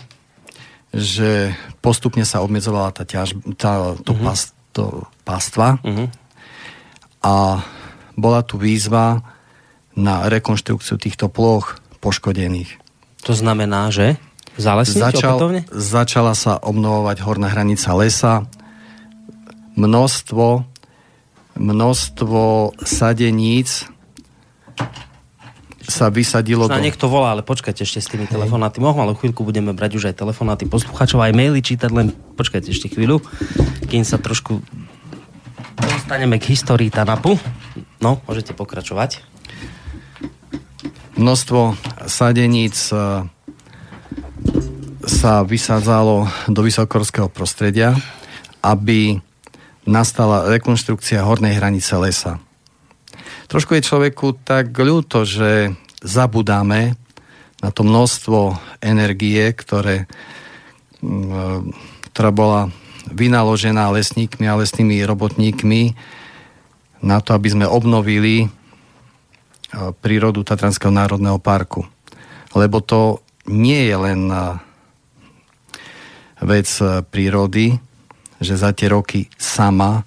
že 0.94 1.58
postupne 1.82 2.22
sa 2.22 2.46
obmedzovala 2.46 2.94
tá, 2.94 3.02
ťaž, 3.02 3.42
tá 3.58 3.98
to, 4.06 4.14
uh-huh. 4.14 4.22
pas, 4.22 4.40
to 4.70 4.84
pastva 5.26 5.82
uh-huh. 5.82 6.06
a 7.26 7.34
bola 8.14 8.46
tu 8.46 8.54
výzva 8.54 9.24
na 9.98 10.30
rekonštrukciu 10.30 10.94
týchto 10.94 11.26
ploch 11.26 11.82
poškodených. 11.98 12.78
To 13.26 13.34
znamená, 13.34 13.90
že 13.90 14.20
zalesniť 14.60 15.02
Začal, 15.02 15.36
opätovne? 15.36 15.60
Začala 15.70 16.32
sa 16.36 16.58
obnovovať 16.60 17.16
horná 17.24 17.48
hranica 17.48 17.90
lesa, 17.96 18.44
množstvo 19.76 20.72
množstvo 21.56 22.72
sadeníc 22.80 23.88
sa 25.82 26.08
vysadilo 26.08 26.70
do... 26.70 26.78
niekto 26.78 27.10
volá, 27.10 27.34
ale 27.36 27.42
počkajte 27.44 27.84
ešte 27.84 28.00
s 28.00 28.08
tými 28.08 28.30
telefonáty. 28.30 28.78
Mohol, 28.78 29.12
ale 29.12 29.18
chvíľku 29.18 29.42
budeme 29.42 29.74
brať 29.74 29.98
už 29.98 30.14
aj 30.14 30.24
telefonáty 30.24 30.64
poslucháčov, 30.70 31.20
aj 31.20 31.34
maily 31.36 31.60
čítať, 31.60 31.90
len 31.92 32.14
počkajte 32.38 32.70
ešte 32.70 32.88
chvíľu, 32.88 33.20
kým 33.90 34.06
sa 34.06 34.16
trošku 34.16 34.62
dostaneme 35.76 36.38
k 36.38 36.54
histórii 36.54 36.88
TANAPu. 36.88 37.36
No, 37.98 38.22
môžete 38.24 38.54
pokračovať. 38.54 39.20
Množstvo 41.18 41.76
sadeníc 42.08 42.88
e, 42.88 43.28
sa 45.06 45.42
vysádzalo 45.42 46.30
do 46.50 46.60
vysokorského 46.62 47.26
prostredia, 47.26 47.94
aby 48.62 49.18
nastala 49.82 50.46
rekonštrukcia 50.46 51.26
hornej 51.26 51.58
hranice 51.58 51.94
lesa 51.98 52.38
trošku 53.52 53.76
je 53.76 53.84
človeku 53.84 54.40
tak 54.48 54.72
ľúto, 54.72 55.28
že 55.28 55.76
zabudáme 56.00 56.96
na 57.60 57.68
to 57.68 57.84
množstvo 57.84 58.56
energie, 58.80 59.44
ktoré, 59.52 60.08
mm, 61.04 61.68
ktorá 62.10 62.30
bola 62.32 62.72
vynaložená 63.12 63.92
lesníkmi 63.92 64.48
a 64.48 64.56
lesnými 64.56 65.04
robotníkmi 65.04 65.92
na 67.04 67.20
to, 67.20 67.36
aby 67.36 67.52
sme 67.52 67.66
obnovili 67.68 68.46
e, 68.46 68.48
prírodu 70.00 70.40
Tatranského 70.48 70.90
národného 70.90 71.36
parku. 71.36 71.84
Lebo 72.56 72.80
to 72.80 73.20
nie 73.52 73.84
je 73.84 73.96
len 74.00 74.32
e, 74.32 74.38
vec 76.42 76.68
e, 76.82 77.02
prírody, 77.06 77.78
že 78.42 78.58
za 78.58 78.74
tie 78.74 78.90
roky 78.90 79.30
sama 79.38 80.02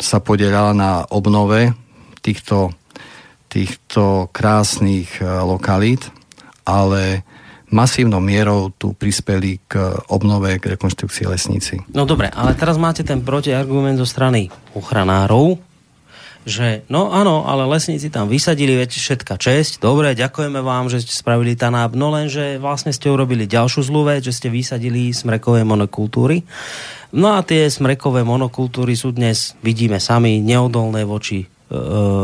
sa 0.00 0.18
podielala 0.18 0.72
na 0.74 0.90
obnove 1.08 1.72
týchto, 2.24 2.72
týchto 3.46 4.32
krásnych 4.32 5.20
e, 5.20 5.24
lokalít, 5.24 6.08
ale 6.64 7.22
masívnou 7.72 8.20
mierou 8.20 8.68
tu 8.76 8.92
prispeli 8.92 9.60
k 9.64 9.96
obnove, 10.12 10.60
k 10.60 10.76
rekonštrukcii 10.76 11.26
lesníci. 11.26 11.74
No 11.96 12.04
dobre, 12.04 12.28
ale 12.28 12.52
teraz 12.52 12.76
máte 12.76 13.00
ten 13.00 13.24
protiargument 13.24 13.96
zo 13.96 14.04
strany 14.04 14.52
ochranárov, 14.76 15.56
že 16.42 16.82
no 16.90 17.14
áno, 17.14 17.46
ale 17.46 17.70
lesníci 17.70 18.10
tam 18.10 18.26
vysadili 18.26 18.74
veď 18.74 18.90
všetka 18.90 19.38
česť, 19.38 19.78
dobre, 19.78 20.18
ďakujeme 20.18 20.58
vám, 20.58 20.90
že 20.90 21.06
ste 21.06 21.14
spravili 21.14 21.54
tanáp, 21.54 21.94
no 21.94 22.10
lenže 22.10 22.58
vlastne 22.58 22.90
ste 22.90 23.10
urobili 23.14 23.46
ďalšiu 23.46 23.86
zlú 23.86 24.02
vec, 24.10 24.26
že 24.26 24.34
ste 24.34 24.48
vysadili 24.50 25.14
smrekové 25.14 25.62
monokultúry. 25.62 26.42
No 27.12 27.38
a 27.38 27.44
tie 27.46 27.68
smrekové 27.68 28.26
monokultúry 28.26 28.98
sú 28.98 29.14
dnes, 29.14 29.54
vidíme 29.62 30.02
sami, 30.02 30.42
neodolné 30.42 31.06
voči 31.06 31.44
e, 31.44 31.46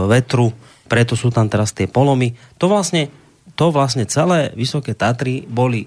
vetru, 0.09 0.51
preto 0.89 1.15
sú 1.15 1.29
tam 1.29 1.47
teraz 1.47 1.77
tie 1.77 1.87
polomy. 1.87 2.35
To 2.57 2.67
vlastne, 2.67 3.13
to 3.55 3.69
vlastne 3.69 4.09
celé 4.09 4.51
Vysoké 4.57 4.97
Tatry 4.97 5.45
boli 5.45 5.87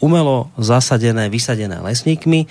umelo 0.00 0.48
zasadené, 0.56 1.28
vysadené 1.28 1.78
lesníkmi 1.84 2.48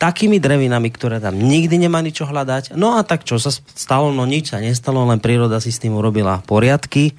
takými 0.00 0.40
drevinami, 0.40 0.88
ktoré 0.88 1.20
tam 1.20 1.36
nikdy 1.36 1.76
nemali 1.76 2.08
čo 2.08 2.24
hľadať. 2.24 2.72
No 2.80 2.96
a 2.96 3.04
tak 3.04 3.28
čo 3.28 3.36
sa 3.36 3.52
stalo? 3.52 4.08
No 4.08 4.24
nič 4.24 4.56
sa 4.56 4.58
nestalo, 4.58 5.04
len 5.04 5.20
príroda 5.20 5.60
si 5.60 5.68
s 5.68 5.78
tým 5.78 5.92
urobila 5.92 6.40
poriadky. 6.48 7.12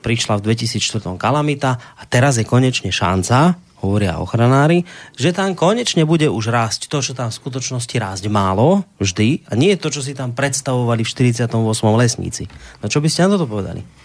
Prišla 0.00 0.40
v 0.40 0.56
2004 0.56 1.14
kalamita 1.20 1.78
a 1.78 2.02
teraz 2.08 2.40
je 2.40 2.48
konečne 2.48 2.90
šanca, 2.90 3.54
hovoria 3.82 4.18
ochranári, 4.18 4.82
že 5.14 5.34
tam 5.34 5.54
konečne 5.54 6.02
bude 6.02 6.26
už 6.26 6.50
rásť 6.50 6.90
to, 6.90 6.98
čo 7.02 7.12
tam 7.14 7.30
v 7.30 7.38
skutočnosti 7.38 7.94
rásť 7.98 8.24
málo, 8.30 8.86
vždy, 9.02 9.46
a 9.46 9.58
nie 9.58 9.74
to, 9.78 9.90
čo 9.90 10.02
si 10.02 10.14
tam 10.14 10.34
predstavovali 10.34 11.06
v 11.06 11.10
48. 11.10 11.54
lesníci. 11.98 12.50
No 12.82 12.86
čo 12.90 12.98
by 12.98 13.06
ste 13.10 13.26
na 13.26 13.38
toto 13.38 13.46
povedali? 13.46 14.01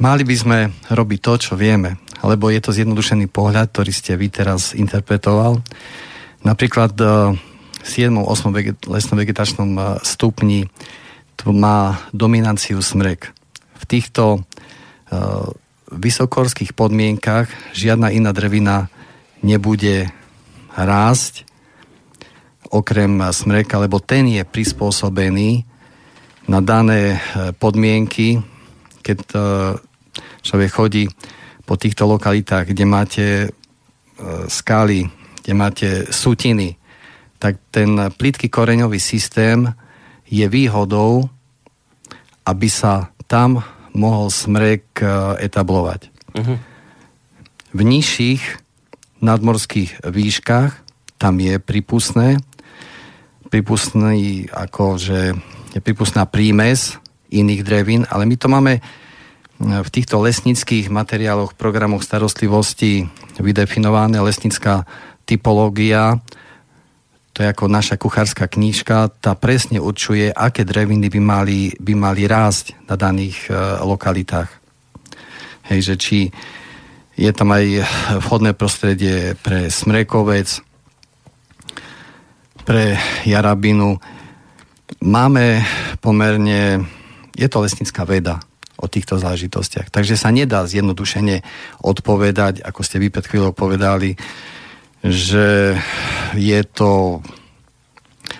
Mali 0.00 0.22
by 0.24 0.36
sme 0.38 0.58
robiť 0.88 1.18
to, 1.20 1.32
čo 1.36 1.52
vieme 1.58 2.00
lebo 2.22 2.48
je 2.48 2.62
to 2.62 2.70
zjednodušený 2.70 3.26
pohľad, 3.28 3.74
ktorý 3.74 3.90
ste 3.90 4.14
vy 4.14 4.30
teraz 4.30 4.78
interpretoval. 4.78 5.58
Napríklad 6.46 6.94
v 7.82 7.86
7. 7.86 8.14
8. 8.14 8.86
lesnom 8.86 9.18
vegetačnom 9.18 9.70
e, 9.74 9.82
stupni 10.06 10.70
to 11.34 11.50
má 11.50 11.98
dominanciu 12.14 12.78
smrek. 12.78 13.34
V 13.82 13.84
týchto 13.90 14.38
uh, 14.38 15.50
vysokorských 15.90 16.70
podmienkach 16.70 17.50
žiadna 17.74 18.14
iná 18.14 18.30
drevina 18.30 18.86
nebude 19.42 20.06
rásť 20.70 21.42
okrem 22.70 23.18
smreka, 23.34 23.82
lebo 23.82 23.98
ten 23.98 24.30
je 24.30 24.46
prispôsobený 24.46 25.66
na 26.46 26.62
dané 26.62 27.18
e, 27.18 27.50
podmienky, 27.58 28.38
keď 29.02 29.18
človek 30.42 30.70
chodí 30.70 31.04
po 31.66 31.78
týchto 31.78 32.04
lokalitách, 32.06 32.74
kde 32.74 32.84
máte 32.84 33.26
e, 33.46 33.48
skály, 34.50 35.06
kde 35.42 35.52
máte 35.54 35.88
sutiny, 36.10 36.76
tak 37.38 37.58
ten 37.70 37.98
plitký 38.18 38.50
koreňový 38.50 39.00
systém 39.02 39.66
je 40.26 40.46
výhodou, 40.46 41.26
aby 42.46 42.68
sa 42.70 43.10
tam 43.26 43.62
mohol 43.94 44.30
smrek 44.30 45.00
e, 45.00 45.06
etablovať. 45.46 46.10
Uh-huh. 46.34 46.58
V 47.72 47.80
nižších 47.80 48.42
nadmorských 49.22 50.02
výškach 50.02 50.72
tam 51.16 51.38
je 51.38 51.62
pripustné, 51.62 52.42
pripustný 53.48 54.50
ako, 54.50 54.98
že 54.98 55.38
je 55.72 55.80
pripustná 55.80 56.26
prímes 56.26 56.98
iných 57.32 57.62
drevín, 57.64 58.02
ale 58.12 58.28
my 58.28 58.36
to 58.36 58.48
máme 58.52 58.84
v 59.62 59.88
týchto 59.94 60.18
lesnických 60.18 60.90
materiáloch, 60.90 61.54
programoch 61.54 62.02
starostlivosti 62.02 63.06
vydefinované 63.38 64.18
lesnická 64.18 64.84
typológia, 65.22 66.18
to 67.32 67.40
je 67.40 67.48
ako 67.48 67.64
naša 67.64 67.96
kuchárska 67.96 68.44
knížka, 68.44 69.08
tá 69.08 69.32
presne 69.32 69.80
určuje, 69.80 70.28
aké 70.28 70.68
dreviny 70.68 71.08
by 71.08 71.20
mali, 71.20 71.60
by 71.80 71.96
mali 71.96 72.28
rásť 72.28 72.76
na 72.84 73.00
daných 73.00 73.48
e, 73.48 73.56
lokalitách. 73.80 74.52
Hej, 75.72 75.80
že 75.80 75.94
či 75.96 76.18
je 77.16 77.32
tam 77.32 77.56
aj 77.56 77.88
vhodné 78.28 78.52
prostredie 78.52 79.32
pre 79.40 79.72
smrekovec, 79.72 80.60
pre 82.68 83.00
jarabinu. 83.24 83.96
Máme 85.00 85.64
pomerne, 86.04 86.84
je 87.36 87.48
to 87.48 87.58
lesnická 87.64 88.04
veda, 88.04 88.40
o 88.82 88.90
týchto 88.90 89.14
záležitostiach. 89.20 89.94
Takže 89.94 90.18
sa 90.18 90.34
nedá 90.34 90.66
zjednodušene 90.66 91.46
odpovedať, 91.86 92.66
ako 92.66 92.80
ste 92.82 92.98
vy 92.98 93.14
pred 93.14 93.22
chvíľou 93.22 93.54
povedali, 93.54 94.18
že 95.06 95.78
je 96.34 96.60
to 96.66 97.22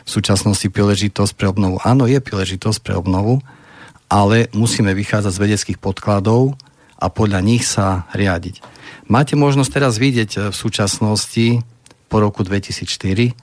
v 0.02 0.08
súčasnosti 0.08 0.66
príležitosť 0.66 1.32
pre 1.38 1.46
obnovu. 1.46 1.78
Áno, 1.86 2.10
je 2.10 2.18
príležitosť 2.18 2.78
pre 2.82 2.98
obnovu, 2.98 3.38
ale 4.10 4.50
musíme 4.50 4.90
vychádzať 4.98 5.32
z 5.32 5.42
vedeckých 5.42 5.78
podkladov 5.78 6.58
a 6.98 7.06
podľa 7.06 7.40
nich 7.42 7.62
sa 7.62 8.10
riadiť. 8.10 8.62
Máte 9.06 9.38
možnosť 9.38 9.70
teraz 9.70 9.98
vidieť 9.98 10.50
v 10.50 10.56
súčasnosti 10.56 11.62
po 12.10 12.16
roku 12.18 12.42
2004, 12.42 13.34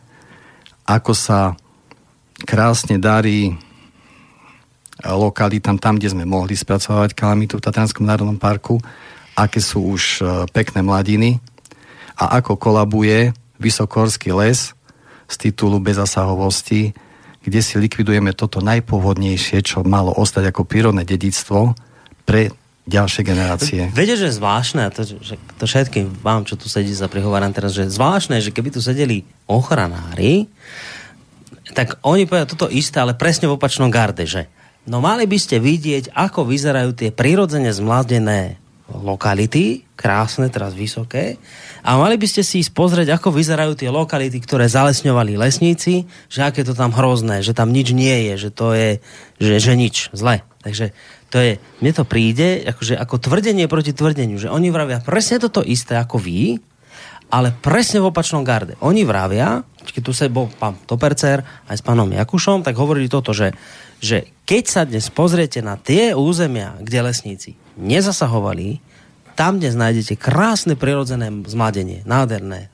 ako 0.88 1.14
sa 1.16 1.56
krásne 2.44 3.00
darí 3.00 3.69
lokalitám, 5.06 5.80
tam, 5.80 5.96
kde 5.96 6.12
sme 6.12 6.28
mohli 6.28 6.60
spracovať 6.60 7.16
kalamitu 7.16 7.60
v 7.60 7.66
Tatranskom 7.66 8.04
národnom 8.04 8.36
parku, 8.36 8.80
aké 9.40 9.64
sú 9.64 9.96
už 9.96 10.04
e, 10.20 10.24
pekné 10.52 10.84
mladiny 10.84 11.40
a 12.20 12.44
ako 12.44 12.60
kolabuje 12.60 13.32
vysokorský 13.60 14.36
les 14.36 14.76
z 15.30 15.36
titulu 15.40 15.80
bezasahovosti, 15.80 16.92
kde 17.40 17.60
si 17.64 17.80
likvidujeme 17.80 18.36
toto 18.36 18.60
najpôvodnejšie, 18.60 19.64
čo 19.64 19.88
malo 19.88 20.12
ostať 20.12 20.52
ako 20.52 20.68
prírodné 20.68 21.08
dedictvo 21.08 21.72
pre 22.28 22.52
ďalšie 22.90 23.22
generácie. 23.22 23.82
Viete, 23.94 24.18
že 24.18 24.34
je 24.34 24.40
zvláštne, 24.42 24.90
to, 24.90 25.06
že 25.06 25.38
to 25.62 25.70
všetkým 25.70 26.10
vám, 26.26 26.44
čo 26.44 26.58
tu 26.58 26.66
sedí, 26.66 26.92
sa 26.92 27.06
prihováram 27.06 27.54
teraz, 27.54 27.78
že 27.78 27.86
zvláštne, 27.88 28.42
že 28.42 28.50
keby 28.50 28.74
tu 28.74 28.82
sedeli 28.82 29.24
ochranári, 29.46 30.50
tak 31.78 32.02
oni 32.02 32.26
povedia 32.26 32.50
toto 32.50 32.66
isté, 32.66 32.98
ale 32.98 33.14
presne 33.14 33.46
v 33.46 33.56
opačnom 33.56 33.94
garde, 33.94 34.26
že 34.26 34.50
No 34.90 35.06
mali 35.06 35.30
by 35.30 35.38
ste 35.38 35.62
vidieť, 35.62 36.18
ako 36.18 36.50
vyzerajú 36.50 36.98
tie 36.98 37.14
prirodzene 37.14 37.70
zmladené 37.70 38.58
lokality, 38.90 39.86
krásne, 39.94 40.50
teraz 40.50 40.74
vysoké, 40.74 41.38
a 41.86 41.94
mali 42.02 42.18
by 42.18 42.26
ste 42.26 42.42
si 42.42 42.66
ísť 42.66 42.74
pozrieť, 42.74 43.14
ako 43.14 43.30
vyzerajú 43.30 43.78
tie 43.78 43.94
lokality, 43.94 44.42
ktoré 44.42 44.66
zalesňovali 44.66 45.38
lesníci, 45.38 46.10
že 46.26 46.42
aké 46.42 46.66
to 46.66 46.74
tam 46.74 46.90
hrozné, 46.90 47.46
že 47.46 47.54
tam 47.54 47.70
nič 47.70 47.94
nie 47.94 48.34
je, 48.34 48.50
že 48.50 48.50
to 48.50 48.74
je, 48.74 48.90
že, 49.38 49.56
že 49.62 49.74
nič, 49.78 50.10
zle. 50.10 50.42
Takže 50.66 50.92
to 51.30 51.38
je, 51.38 51.52
mne 51.86 51.92
to 51.94 52.04
príde 52.04 52.66
akože 52.66 52.98
ako 52.98 53.22
tvrdenie 53.22 53.70
proti 53.70 53.94
tvrdeniu, 53.94 54.42
že 54.42 54.50
oni 54.50 54.74
vravia 54.74 55.00
presne 55.06 55.38
toto 55.38 55.62
isté 55.62 55.96
ako 55.96 56.18
vy, 56.18 56.58
ale 57.30 57.54
presne 57.54 58.02
v 58.02 58.10
opačnom 58.10 58.42
garde. 58.42 58.74
Oni 58.82 59.06
vravia, 59.06 59.62
keď 59.94 60.04
tu 60.06 60.14
sa 60.16 60.30
bol 60.30 60.48
pán 60.48 60.78
Topercer 60.86 61.42
aj 61.70 61.80
s 61.80 61.84
pánom 61.84 62.10
Jakušom, 62.10 62.62
tak 62.62 62.78
hovorili 62.78 63.10
toto, 63.10 63.34
že 63.36 63.54
že 64.00 64.32
keď 64.48 64.64
sa 64.64 64.82
dnes 64.88 65.12
pozriete 65.12 65.60
na 65.60 65.76
tie 65.76 66.16
územia, 66.16 66.80
kde 66.80 67.04
lesníci 67.04 67.60
nezasahovali, 67.76 68.80
tam 69.36 69.60
dnes 69.60 69.76
nájdete 69.76 70.16
krásne 70.20 70.76
prirodzené 70.76 71.32
zmladenie, 71.48 72.04
nádherné. 72.08 72.72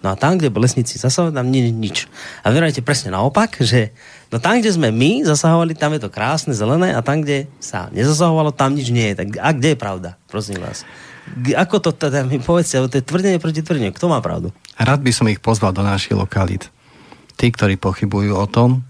No 0.00 0.12
a 0.12 0.14
tam, 0.16 0.40
kde 0.40 0.48
lesníci 0.48 0.96
zasahovali, 0.96 1.36
tam 1.36 1.52
nie 1.52 1.68
nič. 1.68 2.08
A 2.40 2.48
vy 2.48 2.72
presne 2.80 3.12
naopak, 3.12 3.60
že 3.60 3.92
no 4.32 4.40
tam, 4.40 4.56
kde 4.60 4.72
sme 4.72 4.88
my 4.88 5.28
zasahovali, 5.28 5.76
tam 5.76 5.92
je 5.92 6.00
to 6.00 6.10
krásne, 6.12 6.56
zelené 6.56 6.96
a 6.96 7.04
tam, 7.04 7.20
kde 7.20 7.48
sa 7.60 7.92
nezasahovalo, 7.92 8.48
tam 8.48 8.72
nič 8.72 8.88
nie 8.88 9.12
je. 9.12 9.24
Tak 9.24 9.28
a 9.36 9.48
kde 9.52 9.76
je 9.76 9.78
pravda, 9.78 10.10
prosím 10.32 10.64
vás? 10.64 10.88
Ako 11.36 11.78
to 11.78 11.94
teda 11.94 12.26
mi 12.26 12.42
povedzte, 12.42 12.82
to 12.90 12.98
je 12.98 13.06
tvrdenie 13.06 13.38
proti 13.38 13.62
tvrdeniu. 13.62 13.94
Kto 13.94 14.10
má 14.10 14.18
pravdu? 14.18 14.50
Rád 14.74 15.00
by 15.04 15.12
som 15.14 15.30
ich 15.30 15.38
pozval 15.38 15.70
do 15.70 15.86
našich 15.86 16.18
lokalít. 16.18 16.68
Tí, 17.38 17.48
ktorí 17.48 17.78
pochybujú 17.78 18.36
o 18.36 18.46
tom, 18.50 18.84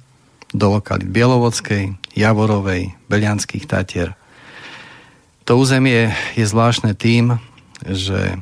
do 0.51 0.66
lokalit 0.80 1.07
Bielovodskej, 1.07 1.95
Javorovej, 2.18 2.91
Belianských 3.07 3.70
Tatier. 3.70 4.18
To 5.47 5.59
územie 5.59 6.11
je 6.34 6.43
zvláštne 6.47 6.99
tým, 6.99 7.38
že 7.86 8.38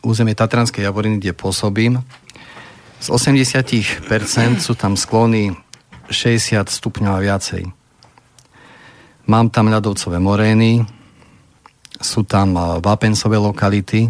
územie 0.00 0.32
Tatranskej 0.32 0.88
Javoriny, 0.88 1.20
kde 1.20 1.36
pôsobím, 1.36 2.00
z 2.98 3.06
80% 3.14 4.02
sú 4.58 4.72
tam 4.74 4.98
sklony 4.98 5.54
60 6.10 6.66
stupňov 6.66 7.12
a 7.14 7.22
viacej. 7.22 7.62
Mám 9.28 9.52
tam 9.52 9.68
ľadovcové 9.68 10.18
morény, 10.18 10.82
sú 11.98 12.22
tam 12.22 12.54
vápensové 12.78 13.38
lokality. 13.38 14.06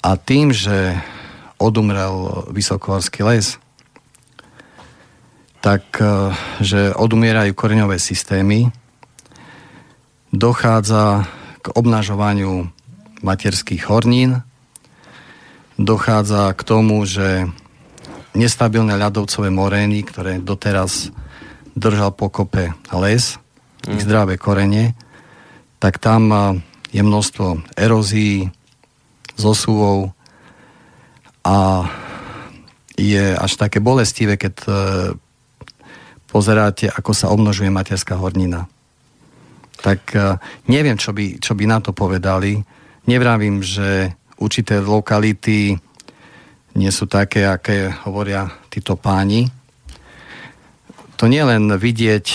A 0.00 0.16
tým, 0.16 0.54
že 0.54 0.96
odumrel 1.58 2.46
vysokohorský 2.54 3.26
les, 3.26 3.58
tak 5.58 5.82
e, 5.98 6.30
že 6.62 6.94
odumierajú 6.94 7.50
koreňové 7.52 7.98
systémy, 7.98 8.70
dochádza 10.30 11.26
k 11.60 11.66
obnažovaniu 11.74 12.70
materských 13.26 13.90
hornín, 13.90 14.46
dochádza 15.74 16.54
k 16.54 16.60
tomu, 16.62 17.02
že 17.02 17.50
nestabilné 18.38 18.94
ľadovcové 18.94 19.50
morény, 19.50 20.06
ktoré 20.06 20.38
doteraz 20.38 21.10
držal 21.74 22.14
pokope 22.14 22.70
les, 22.94 23.34
ich 23.88 24.02
zdravé 24.02 24.38
korene, 24.38 24.94
tak 25.78 26.02
tam 26.02 26.22
e, 26.30 26.38
je 26.90 27.02
množstvo 27.02 27.74
erózií, 27.78 28.50
zosuvov 29.38 30.10
a 31.46 31.86
je 32.98 33.38
až 33.38 33.52
také 33.54 33.78
bolestivé, 33.78 34.34
keď 34.34 34.54
e, 34.66 34.68
pozeráte, 36.26 36.90
ako 36.90 37.14
sa 37.14 37.30
obnožuje 37.30 37.70
materská 37.70 38.18
hornina. 38.18 38.66
Tak 39.78 40.00
e, 40.12 40.18
neviem, 40.66 40.98
čo 40.98 41.14
by, 41.14 41.38
čo 41.38 41.54
by 41.54 41.64
na 41.70 41.78
to 41.78 41.94
povedali. 41.94 42.58
Nevravím, 43.06 43.62
že 43.62 44.12
určité 44.42 44.82
lokality 44.82 45.78
nie 46.74 46.90
sú 46.90 47.06
také, 47.06 47.46
aké 47.46 47.94
hovoria 48.06 48.50
títo 48.68 48.98
páni. 48.98 49.46
To 51.18 51.26
nie 51.26 51.42
len 51.42 51.74
vidieť 51.74 52.26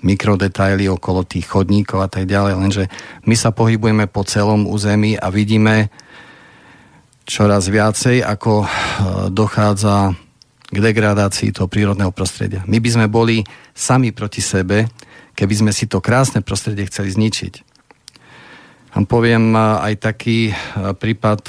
mikrodetaily 0.00 0.88
okolo 0.88 1.24
tých 1.24 1.48
chodníkov 1.48 2.00
a 2.00 2.08
tak 2.08 2.24
ďalej, 2.24 2.52
lenže 2.56 2.84
my 3.28 3.36
sa 3.36 3.52
pohybujeme 3.52 4.08
po 4.08 4.24
celom 4.24 4.64
území 4.64 5.16
a 5.16 5.28
vidíme 5.28 5.92
čoraz 7.28 7.70
viacej, 7.70 8.24
ako 8.24 8.64
uh, 8.64 8.68
dochádza 9.30 10.16
k 10.70 10.76
degradácii 10.78 11.50
toho 11.50 11.66
prírodného 11.66 12.14
prostredia. 12.14 12.62
My 12.70 12.78
by 12.78 12.90
sme 12.90 13.06
boli 13.10 13.42
sami 13.74 14.14
proti 14.14 14.38
sebe, 14.38 14.86
keby 15.34 15.54
sme 15.66 15.72
si 15.74 15.90
to 15.90 15.98
krásne 15.98 16.46
prostredie 16.46 16.86
chceli 16.86 17.10
zničiť. 17.10 17.54
Vám 18.94 19.06
poviem 19.06 19.54
aj 19.58 20.02
taký 20.02 20.50
prípad 20.74 21.46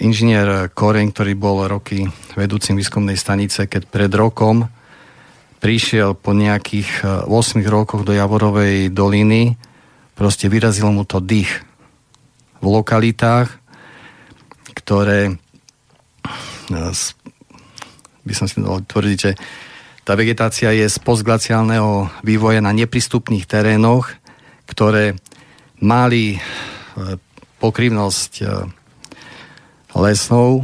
inžinier 0.00 0.72
Koreň, 0.72 1.12
ktorý 1.12 1.32
bol 1.36 1.64
roky 1.68 2.08
vedúcim 2.36 2.76
výskumnej 2.76 3.16
stanice, 3.16 3.68
keď 3.68 3.88
pred 3.88 4.12
rokom 4.12 4.68
prišiel 5.66 6.14
po 6.14 6.30
nejakých 6.30 7.26
8 7.26 7.58
rokoch 7.66 8.06
do 8.06 8.14
Javorovej 8.14 8.94
doliny, 8.94 9.58
proste 10.14 10.46
vyrazil 10.46 10.94
mu 10.94 11.02
to 11.02 11.18
dých 11.18 11.50
v 12.62 12.66
lokalitách, 12.70 13.50
ktoré 14.78 15.34
by 18.22 18.32
som 18.38 18.46
si 18.46 18.62
dal 18.62 18.78
tvrdiť, 18.86 19.18
že 19.18 19.34
tá 20.06 20.14
vegetácia 20.14 20.70
je 20.70 20.86
z 20.86 21.02
postglaciálneho 21.02 22.14
vývoja 22.22 22.62
na 22.62 22.70
neprístupných 22.70 23.50
terénoch, 23.50 24.06
ktoré 24.70 25.18
mali 25.82 26.38
e, 26.38 26.40
pokrývnosť 27.58 28.32
e, 28.38 28.46
lesov, 29.98 30.62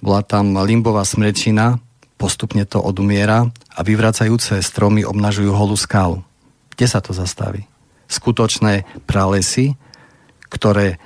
bola 0.00 0.24
tam 0.24 0.56
limbová 0.56 1.04
smrečina, 1.04 1.76
postupne 2.16 2.64
to 2.64 2.80
odumiera 2.80 3.44
a 3.78 3.80
vyvracajúce 3.86 4.58
stromy 4.58 5.06
obnažujú 5.06 5.54
holú 5.54 5.78
skálu. 5.78 6.26
Kde 6.74 6.86
sa 6.90 6.98
to 6.98 7.14
zastaví? 7.14 7.70
Skutočné 8.10 8.82
pralesy, 9.06 9.78
ktoré 10.50 10.98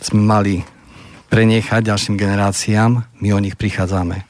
sme 0.00 0.24
mali 0.24 0.54
prenechať 1.28 1.92
ďalším 1.92 2.16
generáciám, 2.16 3.04
my 3.20 3.28
o 3.36 3.42
nich 3.44 3.60
prichádzame. 3.60 4.24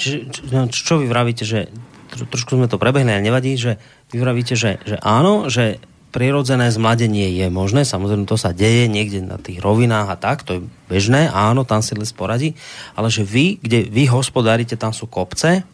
Čiže, 0.00 0.16
čo, 0.32 0.40
no, 0.48 0.60
čo 0.72 0.94
vy 0.96 1.06
vravíte, 1.08 1.44
že 1.44 1.68
trošku 2.12 2.56
sme 2.56 2.68
to 2.68 2.80
prebehli, 2.80 3.12
ale 3.12 3.24
nevadí, 3.24 3.56
že 3.60 3.76
vy 4.12 4.20
vravíte, 4.20 4.56
že, 4.56 4.80
že 4.84 4.96
áno, 5.04 5.52
že 5.52 5.80
prirodzené 6.12 6.68
zmladenie 6.68 7.32
je 7.32 7.48
možné, 7.48 7.88
samozrejme 7.88 8.28
to 8.28 8.36
sa 8.36 8.52
deje 8.52 8.86
niekde 8.86 9.24
na 9.24 9.40
tých 9.40 9.64
rovinách 9.64 10.12
a 10.12 10.16
tak, 10.20 10.44
to 10.44 10.60
je 10.60 10.62
bežné, 10.92 11.32
áno, 11.32 11.64
tam 11.64 11.80
si 11.80 11.96
les 11.96 12.12
poradí, 12.12 12.52
ale 12.92 13.08
že 13.08 13.24
vy, 13.24 13.56
kde 13.58 13.88
vy 13.88 14.12
hospodárite, 14.12 14.76
tam 14.76 14.92
sú 14.92 15.08
kopce, 15.08 15.64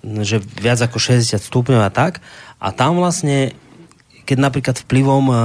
že 0.00 0.38
viac 0.38 0.78
ako 0.78 1.02
60 1.02 1.34
stupňov 1.42 1.82
a 1.82 1.90
tak, 1.90 2.22
a 2.62 2.70
tam 2.70 3.02
vlastne 3.02 3.52
keď 4.26 4.38
napríklad 4.42 4.76
vplyvom 4.82 5.24
uh, 5.30 5.38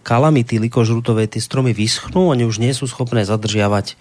kalamity 0.00 0.56
likožrutovej 0.56 1.36
tie 1.36 1.44
stromy 1.44 1.76
vyschnú, 1.76 2.32
oni 2.32 2.48
už 2.48 2.56
nie 2.56 2.72
sú 2.72 2.88
schopné 2.88 3.20
zadržiavať 3.20 4.00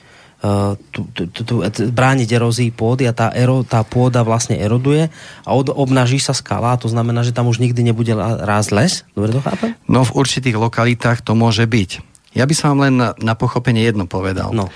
brániť 1.96 2.30
erózii 2.36 2.76
pôdy 2.76 3.08
a 3.08 3.16
tá, 3.16 3.32
ero, 3.32 3.64
tá 3.64 3.80
pôda 3.88 4.28
vlastne 4.28 4.60
eroduje 4.60 5.08
a 5.48 5.50
od, 5.56 5.72
obnaží 5.72 6.20
sa 6.20 6.36
skala 6.36 6.76
a 6.76 6.80
to 6.80 6.91
znamená, 6.91 7.24
že 7.24 7.32
tam 7.32 7.48
už 7.48 7.64
nikdy 7.64 7.80
nebude 7.80 8.12
rásť 8.20 8.70
les? 8.76 8.94
Dobre 9.16 9.32
to 9.32 9.39
chápem? 9.39 9.72
No 9.88 10.04
v 10.04 10.12
určitých 10.20 10.60
lokalitách 10.60 11.24
to 11.24 11.32
môže 11.32 11.64
byť. 11.64 12.04
Ja 12.36 12.44
by 12.44 12.54
som 12.60 12.76
vám 12.76 12.91
len 12.91 12.96
na, 13.00 13.10
na 13.24 13.39
pochopenie 13.39 13.88
jedno 13.88 14.04
povedal. 14.04 14.52
No. 14.52 14.68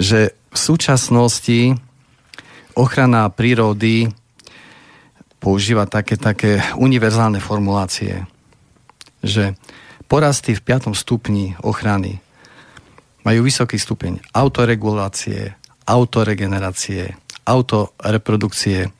Že 0.00 0.32
v 0.32 0.58
súčasnosti 0.58 1.76
ochrana 2.72 3.28
prírody 3.28 4.08
používa 5.36 5.84
také, 5.84 6.16
také 6.16 6.64
univerzálne 6.80 7.44
formulácie, 7.44 8.24
že 9.20 9.52
porasty 10.08 10.56
v 10.56 10.64
5. 10.64 10.96
stupni 10.96 11.60
ochrany 11.60 12.23
majú 13.24 13.40
vysoký 13.42 13.80
stupeň 13.80 14.20
autoregulácie, 14.36 15.56
autoregenerácie, 15.88 17.16
autoreprodukcie, 17.48 18.92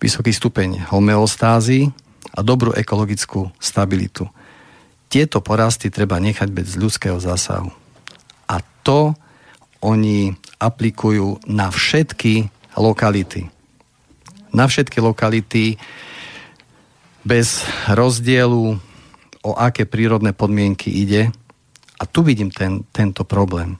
vysoký 0.00 0.32
stupeň 0.36 0.92
homeostázy 0.92 1.88
a 2.36 2.40
dobrú 2.44 2.76
ekologickú 2.76 3.48
stabilitu. 3.56 4.28
Tieto 5.08 5.40
porasty 5.40 5.88
treba 5.88 6.20
nechať 6.20 6.48
bez 6.52 6.76
ľudského 6.76 7.16
zásahu. 7.16 7.72
A 8.48 8.60
to 8.84 9.16
oni 9.80 10.32
aplikujú 10.60 11.40
na 11.48 11.68
všetky 11.68 12.48
lokality. 12.76 13.48
Na 14.52 14.64
všetky 14.68 15.00
lokality 15.00 15.76
bez 17.24 17.64
rozdielu, 17.88 18.76
o 19.44 19.52
aké 19.56 19.84
prírodné 19.84 20.32
podmienky 20.32 20.88
ide, 20.88 21.32
a 21.98 22.02
tu 22.04 22.26
vidím 22.26 22.50
ten, 22.50 22.82
tento 22.90 23.22
problém, 23.22 23.78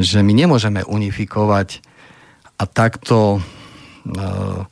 že 0.00 0.24
my 0.24 0.32
nemôžeme 0.32 0.82
unifikovať 0.82 1.84
a 2.58 2.64
takto 2.64 3.38
uh, 3.38 4.62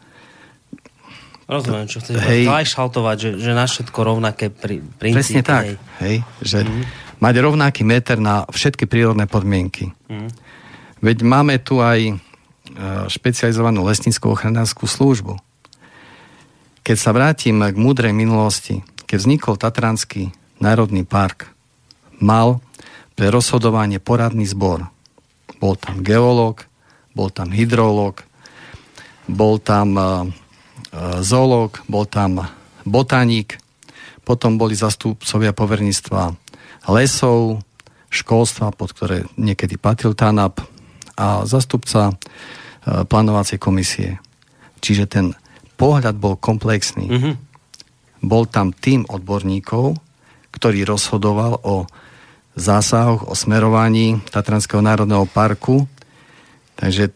Rozumiem, 1.53 1.85
čo 1.85 2.01
chcete 2.01 2.16
hej, 2.23 2.49
šaltovať, 2.49 3.16
že, 3.18 3.31
že 3.37 3.53
na 3.53 3.68
všetko 3.68 3.99
rovnaké 4.01 4.49
pri, 4.49 4.81
princípy. 4.81 5.16
Presne 5.20 5.43
tak, 5.45 5.64
hej, 5.68 5.77
hej 6.01 6.16
že 6.41 6.64
mm. 6.64 6.83
mať 7.20 7.35
rovnaký 7.45 7.83
meter 7.85 8.16
na 8.16 8.49
všetky 8.49 8.89
prírodné 8.89 9.29
podmienky. 9.29 9.93
Mm. 10.09 10.33
Veď 11.05 11.16
máme 11.27 11.61
tu 11.61 11.85
aj 11.85 12.09
uh, 12.09 12.16
špecializovanú 13.11 13.85
lesnickú 13.85 14.33
ochranárskú 14.33 14.89
službu. 14.89 15.37
Keď 16.83 16.97
sa 16.97 17.12
vrátim 17.12 17.61
k 17.61 17.77
múdrej 17.77 18.16
minulosti, 18.16 18.81
keď 19.05 19.16
vznikol 19.20 19.55
Tatranský 19.61 20.33
národný 20.57 21.05
park, 21.05 21.51
mal 22.23 22.62
pre 23.18 23.29
rozhodovanie 23.29 23.99
poradný 23.99 24.47
zbor. 24.47 24.89
Bol 25.59 25.75
tam 25.77 26.01
geológ, 26.01 26.64
bol 27.12 27.29
tam 27.29 27.53
hydrológ, 27.53 28.25
bol 29.29 29.59
tam 29.61 29.89
uh, 29.99 30.27
zoológ, 31.20 31.83
bol 31.91 32.09
tam 32.09 32.47
botaník, 32.87 33.61
potom 34.23 34.57
boli 34.57 34.79
zastupcovia 34.79 35.53
poverníctva 35.53 36.35
lesov, 36.91 37.62
školstva, 38.09 38.75
pod 38.75 38.91
ktoré 38.95 39.16
niekedy 39.39 39.79
patril 39.79 40.14
TANAP 40.16 40.62
a 41.18 41.45
zastupca 41.45 42.11
uh, 42.11 42.16
plánovacej 43.07 43.59
komisie. 43.61 44.18
Čiže 44.83 45.05
ten 45.07 45.27
pohľad 45.79 46.18
bol 46.18 46.35
komplexný. 46.39 47.07
Mm-hmm. 47.07 47.35
Bol 48.23 48.47
tam 48.51 48.70
tým 48.75 49.07
odborníkov, 49.07 49.99
ktorý 50.55 50.87
rozhodoval 50.87 51.59
o 51.62 51.87
zásahoch, 52.57 53.28
o 53.28 53.34
smerovaní 53.34 54.20
Tatranského 54.28 54.84
národného 54.84 55.24
parku. 55.28 55.88
Takže 56.76 57.09
e, 57.09 57.12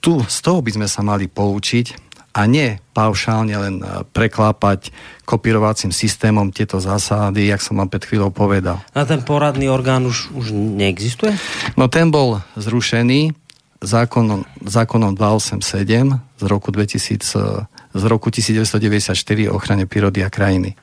tu 0.00 0.20
z 0.24 0.38
toho 0.44 0.60
by 0.60 0.70
sme 0.76 0.88
sa 0.88 1.00
mali 1.00 1.26
poučiť 1.26 2.06
a 2.36 2.44
nie 2.44 2.76
paušálne 2.92 3.56
len 3.56 3.74
e, 3.80 4.04
preklápať 4.12 4.92
kopírovacím 5.24 5.88
systémom 5.88 6.52
tieto 6.52 6.76
zásady, 6.76 7.48
jak 7.48 7.64
som 7.64 7.80
vám 7.80 7.88
pred 7.88 8.04
chvíľou 8.04 8.28
povedal. 8.28 8.84
A 8.92 9.08
ten 9.08 9.24
poradný 9.24 9.72
orgán 9.72 10.04
už, 10.04 10.30
už 10.36 10.52
neexistuje? 10.52 11.32
No 11.80 11.88
ten 11.88 12.12
bol 12.12 12.44
zrušený 12.60 13.32
zákonom, 13.80 14.44
zákonom 14.68 15.16
287 15.16 16.20
z 16.36 16.44
roku, 16.44 16.68
2000, 16.68 17.24
e, 17.24 17.64
z 17.96 18.02
roku 18.04 18.28
1994 18.28 19.48
o 19.48 19.56
ochrane 19.56 19.88
prírody 19.88 20.20
a 20.20 20.28
krajiny. 20.28 20.76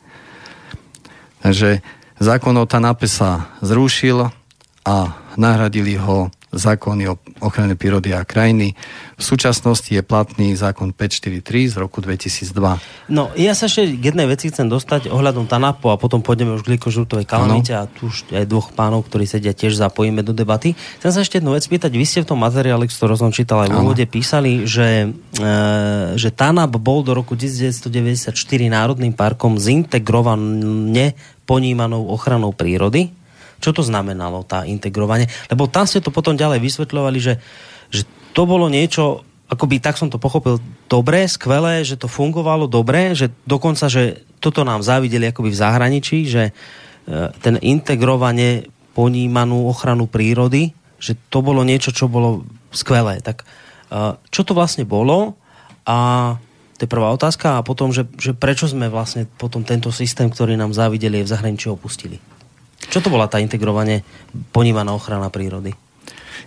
Takže 1.46 1.86
Zákon 2.22 2.58
o 2.58 2.66
TANAPE 2.66 3.10
sa 3.10 3.50
zrušil 3.66 4.30
a 4.84 4.96
nahradili 5.38 5.98
ho 5.98 6.30
zákony 6.54 7.10
o 7.10 7.18
ochrane 7.42 7.74
prírody 7.74 8.14
a 8.14 8.22
krajiny. 8.22 8.78
V 9.18 9.24
súčasnosti 9.24 9.90
je 9.90 10.06
platný 10.06 10.54
zákon 10.54 10.94
543 10.94 11.74
z 11.74 11.76
roku 11.82 11.98
2002. 12.00 13.10
No, 13.10 13.34
ja 13.34 13.58
sa 13.58 13.66
ešte 13.66 13.98
k 13.98 14.14
jednej 14.14 14.30
veci 14.30 14.54
chcem 14.54 14.70
dostať 14.70 15.10
ohľadom 15.10 15.50
TANAPu 15.50 15.90
a 15.90 15.98
potom 15.98 16.22
pôjdeme 16.22 16.54
už 16.54 16.62
k 16.62 16.78
glikožrutovej 16.78 17.26
kalamite 17.26 17.74
a 17.74 17.90
tu 17.90 18.14
už 18.14 18.30
aj 18.30 18.46
dvoch 18.46 18.70
pánov, 18.78 19.10
ktorí 19.10 19.26
sedia 19.26 19.58
tiež 19.58 19.74
zapojíme 19.74 20.22
do 20.22 20.32
debaty. 20.32 20.78
Chcem 21.02 21.12
sa 21.12 21.20
ešte 21.26 21.42
jednu 21.42 21.58
vec 21.58 21.66
pýtať. 21.66 21.90
Vy 21.90 22.06
ste 22.06 22.22
v 22.22 22.30
tom 22.30 22.40
materiáli, 22.46 22.86
ktorý 22.86 23.18
som 23.18 23.34
čítal 23.34 23.66
aj 23.66 23.70
v 23.74 23.78
úvode, 23.82 24.06
písali, 24.06 24.70
že, 24.70 25.10
e, 25.42 25.50
že 26.16 26.30
TANAP 26.30 26.78
bol 26.78 27.02
do 27.02 27.18
roku 27.18 27.34
1994 27.34 28.30
Národným 28.70 29.18
parkom 29.18 29.58
zintegrovane 29.58 31.18
ponímanou 31.46 32.08
ochranou 32.08 32.52
prírody 32.56 33.12
čo 33.64 33.72
to 33.72 33.80
znamenalo, 33.80 34.44
tá 34.44 34.68
integrovanie? 34.68 35.32
Lebo 35.48 35.72
tam 35.72 35.88
ste 35.88 36.04
to 36.04 36.12
potom 36.12 36.36
ďalej 36.36 36.60
vysvetľovali, 36.60 37.20
že, 37.24 37.40
že 37.88 38.04
to 38.36 38.44
bolo 38.44 38.68
niečo, 38.68 39.24
akoby 39.48 39.80
tak 39.80 39.96
som 39.96 40.12
to 40.12 40.20
pochopil, 40.20 40.60
dobré, 40.92 41.24
skvelé, 41.32 41.80
že 41.88 41.96
to 41.96 42.12
fungovalo 42.12 42.68
dobre, 42.68 43.16
že 43.16 43.32
dokonca, 43.48 43.88
že 43.88 44.28
toto 44.44 44.68
nám 44.68 44.84
závideli 44.84 45.32
akoby 45.32 45.56
v 45.56 45.62
zahraničí, 45.64 46.28
že 46.28 46.52
e, 46.52 46.54
ten 47.40 47.56
integrovanie 47.64 48.68
ponímanú 48.92 49.72
ochranu 49.72 50.12
prírody, 50.12 50.76
že 51.00 51.16
to 51.32 51.40
bolo 51.40 51.64
niečo, 51.64 51.96
čo 51.96 52.12
bolo 52.12 52.44
skvelé. 52.76 53.24
Tak 53.24 53.42
e, 53.42 53.46
čo 54.28 54.44
to 54.44 54.52
vlastne 54.52 54.84
bolo? 54.84 55.40
A 55.88 56.36
to 56.84 56.92
je 56.92 57.00
prvá 57.00 57.16
otázka. 57.16 57.56
A 57.56 57.66
potom, 57.66 57.96
že, 57.96 58.04
že 58.20 58.36
prečo 58.36 58.68
sme 58.68 58.92
vlastne 58.92 59.24
potom 59.40 59.64
tento 59.64 59.88
systém, 59.96 60.28
ktorý 60.28 60.60
nám 60.60 60.76
závideli, 60.76 61.24
v 61.24 61.32
zahraničí 61.32 61.72
opustili? 61.72 62.20
Čo 62.92 63.00
to 63.00 63.08
bola 63.08 63.32
tá 63.32 63.40
integrovanie 63.40 64.04
ponímaná 64.52 64.92
ochrana 64.92 65.32
prírody? 65.32 65.72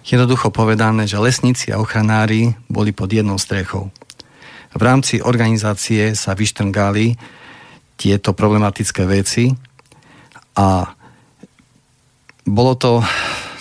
Jednoducho 0.05 0.53
povedané, 0.53 1.09
že 1.09 1.17
lesníci 1.17 1.73
a 1.73 1.81
ochranári 1.81 2.53
boli 2.69 2.93
pod 2.93 3.09
jednou 3.09 3.41
strechou. 3.41 3.89
V 4.77 4.83
rámci 4.85 5.25
organizácie 5.25 6.13
sa 6.13 6.37
vyštrngali 6.37 7.17
tieto 7.97 8.37
problematické 8.37 9.09
veci 9.09 9.49
a 10.53 10.85
bolo 12.45 12.77
to 12.77 13.01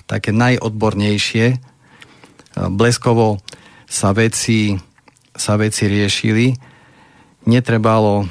také 0.04 0.36
najodbornejšie. 0.36 1.56
Bleskovo 2.68 3.40
sa 3.88 4.12
veci, 4.12 4.76
sa 5.36 5.60
veci 5.60 5.86
riešili. 5.86 6.56
Netrebalo 7.46 8.26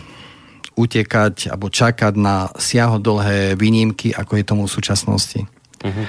utekať 0.75 1.55
alebo 1.55 1.71
čakať 1.71 2.15
na 2.19 2.51
siahodlhé 2.59 3.55
výnimky, 3.55 4.11
ako 4.11 4.33
je 4.35 4.45
tomu 4.45 4.63
v 4.67 4.75
súčasnosti. 4.75 5.47
Uh-huh. 5.85 6.07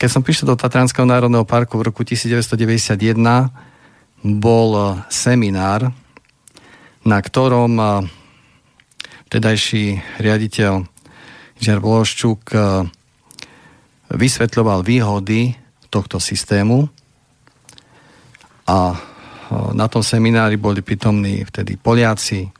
Keď 0.00 0.08
som 0.08 0.24
prišiel 0.24 0.52
do 0.52 0.56
Tatranského 0.56 1.04
národného 1.04 1.44
parku 1.44 1.76
v 1.76 1.92
roku 1.92 2.00
1991, 2.00 3.16
bol 4.24 4.70
seminár, 5.12 5.92
na 7.04 7.18
ktorom 7.20 7.76
vtedajší 9.28 10.00
riaditeľ 10.20 10.88
Žer 11.56 11.78
Vološčuk 11.80 12.52
vysvetľoval 14.12 14.84
výhody 14.84 15.56
tohto 15.88 16.20
systému 16.20 16.88
a 18.68 19.00
na 19.50 19.86
tom 19.86 20.02
seminári 20.02 20.58
boli 20.58 20.82
pritomní 20.82 21.46
vtedy 21.46 21.78
Poliaci, 21.78 22.50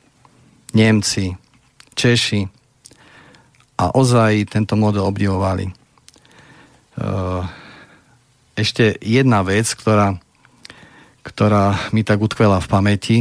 Nemci, 0.71 1.35
Češi 1.97 2.41
a 3.77 3.93
ozaj 3.93 4.47
tento 4.49 4.77
model 4.79 5.05
obdivovali. 5.05 5.65
E, 5.67 5.73
ešte 8.57 8.97
jedna 9.01 9.45
vec, 9.45 9.69
ktorá, 9.73 10.17
ktorá 11.21 11.91
mi 11.93 12.01
tak 12.01 12.21
utkvela 12.21 12.57
v 12.63 12.67
pamäti. 12.71 13.17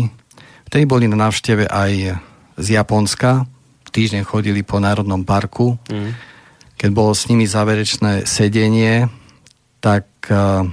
Vtedy 0.68 0.84
boli 0.88 1.04
na 1.10 1.28
návšteve 1.28 1.68
aj 1.68 2.20
z 2.56 2.66
Japonska. 2.72 3.44
Týždeň 3.92 4.22
chodili 4.24 4.60
po 4.64 4.80
Národnom 4.80 5.24
parku. 5.24 5.76
Mm. 5.88 6.12
Keď 6.76 6.90
bolo 6.92 7.16
s 7.16 7.28
nimi 7.32 7.48
záverečné 7.48 8.28
sedenie, 8.28 9.08
tak 9.80 10.04
uh, 10.28 10.68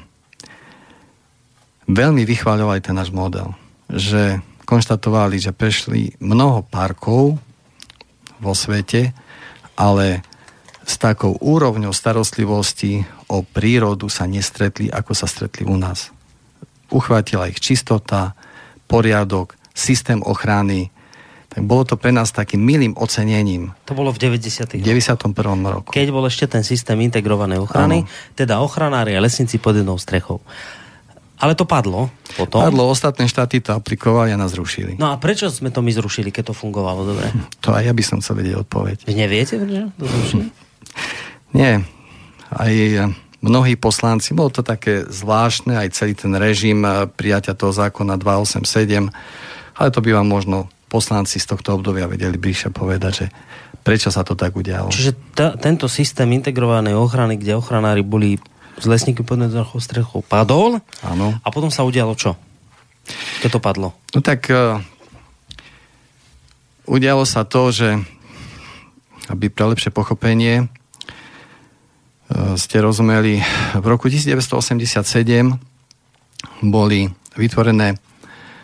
veľmi 1.87 2.23
vychváľovali 2.23 2.79
ten 2.83 2.95
náš 2.95 3.11
model. 3.11 3.55
Že 3.91 4.39
konštatovali, 4.63 5.37
že 5.39 5.51
prešli 5.51 6.15
mnoho 6.23 6.63
parkov 6.63 7.37
vo 8.39 8.53
svete, 8.55 9.11
ale 9.75 10.23
s 10.83 10.99
takou 10.99 11.39
úrovňou 11.39 11.95
starostlivosti 11.95 13.07
o 13.31 13.43
prírodu 13.43 14.11
sa 14.11 14.27
nestretli, 14.27 14.91
ako 14.91 15.11
sa 15.15 15.27
stretli 15.27 15.63
u 15.63 15.79
nás. 15.79 16.11
Uchvátila 16.91 17.47
ich 17.47 17.63
čistota, 17.63 18.35
poriadok, 18.87 19.55
systém 19.73 20.19
ochrany, 20.21 20.91
tak 21.53 21.69
bolo 21.69 21.85
to 21.85 21.95
pre 22.01 22.09
nás 22.09 22.33
takým 22.33 22.65
milým 22.65 22.97
ocenením. 22.97 23.77
To 23.85 23.93
bolo 23.93 24.09
v 24.09 24.17
90. 24.25 24.81
91. 24.81 25.21
roku. 25.61 25.93
Keď 25.93 26.09
bol 26.09 26.25
ešte 26.25 26.49
ten 26.49 26.65
systém 26.65 26.97
integrovanej 27.05 27.61
ochrany, 27.61 28.03
ano. 28.03 28.33
teda 28.33 28.57
ochranári 28.57 29.13
a 29.13 29.21
lesníci 29.21 29.61
pod 29.61 29.77
jednou 29.77 30.01
strechou. 30.01 30.41
Ale 31.43 31.59
to 31.59 31.67
padlo 31.67 32.07
potom. 32.39 32.63
Padlo, 32.63 32.87
ostatné 32.87 33.27
štáty 33.27 33.59
to 33.59 33.75
aplikovali 33.75 34.31
a 34.31 34.39
nás 34.39 34.55
zrušili. 34.55 34.95
No 34.95 35.11
a 35.11 35.19
prečo 35.19 35.51
sme 35.51 35.75
to 35.75 35.83
my 35.83 35.91
zrušili, 35.91 36.31
keď 36.31 36.49
to 36.49 36.53
fungovalo 36.55 37.03
dobre? 37.03 37.27
To 37.67 37.75
aj 37.75 37.83
ja 37.83 37.91
by 37.91 38.03
som 38.03 38.23
chcel 38.23 38.39
vedieť 38.39 38.63
odpoveď. 38.63 38.97
Vy 39.03 39.13
neviete, 39.19 39.59
prečo 39.59 39.91
to 39.99 40.07
zrušili? 40.07 40.47
Nie. 41.59 41.83
Aj 42.47 42.71
e, 42.71 43.11
mnohí 43.43 43.75
poslanci, 43.75 44.31
bolo 44.31 44.55
to 44.55 44.63
také 44.63 45.03
zvláštne, 45.03 45.75
aj 45.75 45.99
celý 45.99 46.15
ten 46.15 46.31
režim 46.31 46.79
e, 46.87 47.11
prijatia 47.11 47.51
toho 47.59 47.75
zákona 47.75 48.15
287, 48.15 49.11
ale 49.75 49.87
to 49.91 49.99
by 49.99 50.15
vám 50.15 50.27
možno 50.31 50.71
poslanci 50.87 51.43
z 51.43 51.49
tohto 51.49 51.75
obdobia 51.75 52.07
vedeli 52.07 52.39
bližšie 52.39 52.71
povedať, 52.71 53.11
že 53.11 53.27
prečo 53.83 54.13
sa 54.13 54.23
to 54.23 54.37
tak 54.37 54.55
udialo. 54.55 54.93
Čiže 54.93 55.11
t- 55.35 55.55
tento 55.59 55.91
systém 55.91 56.29
integrovanej 56.31 56.95
ochrany, 56.95 57.35
kde 57.35 57.59
ochranári 57.59 58.05
boli 58.05 58.39
z 58.79 58.85
lesníky 58.89 59.21
pod 59.21 59.39
strechou 59.81 60.25
padol 60.25 60.81
Áno. 61.05 61.37
a 61.37 61.47
potom 61.53 61.69
sa 61.69 61.85
udialo 61.85 62.17
čo? 62.17 62.33
Keď 63.43 63.49
to 63.51 63.59
padlo? 63.59 63.91
No 64.15 64.23
tak 64.23 64.47
uh, 64.47 64.79
udialo 66.87 67.27
sa 67.27 67.43
to, 67.43 67.69
že 67.69 67.99
aby 69.31 69.47
pre 69.51 69.67
lepšie 69.71 69.91
pochopenie 69.91 70.67
uh, 70.67 72.55
ste 72.55 72.79
rozumeli, 72.79 73.43
v 73.77 73.85
roku 73.85 74.07
1987 74.07 75.03
boli 76.63 77.11
vytvorené 77.35 77.99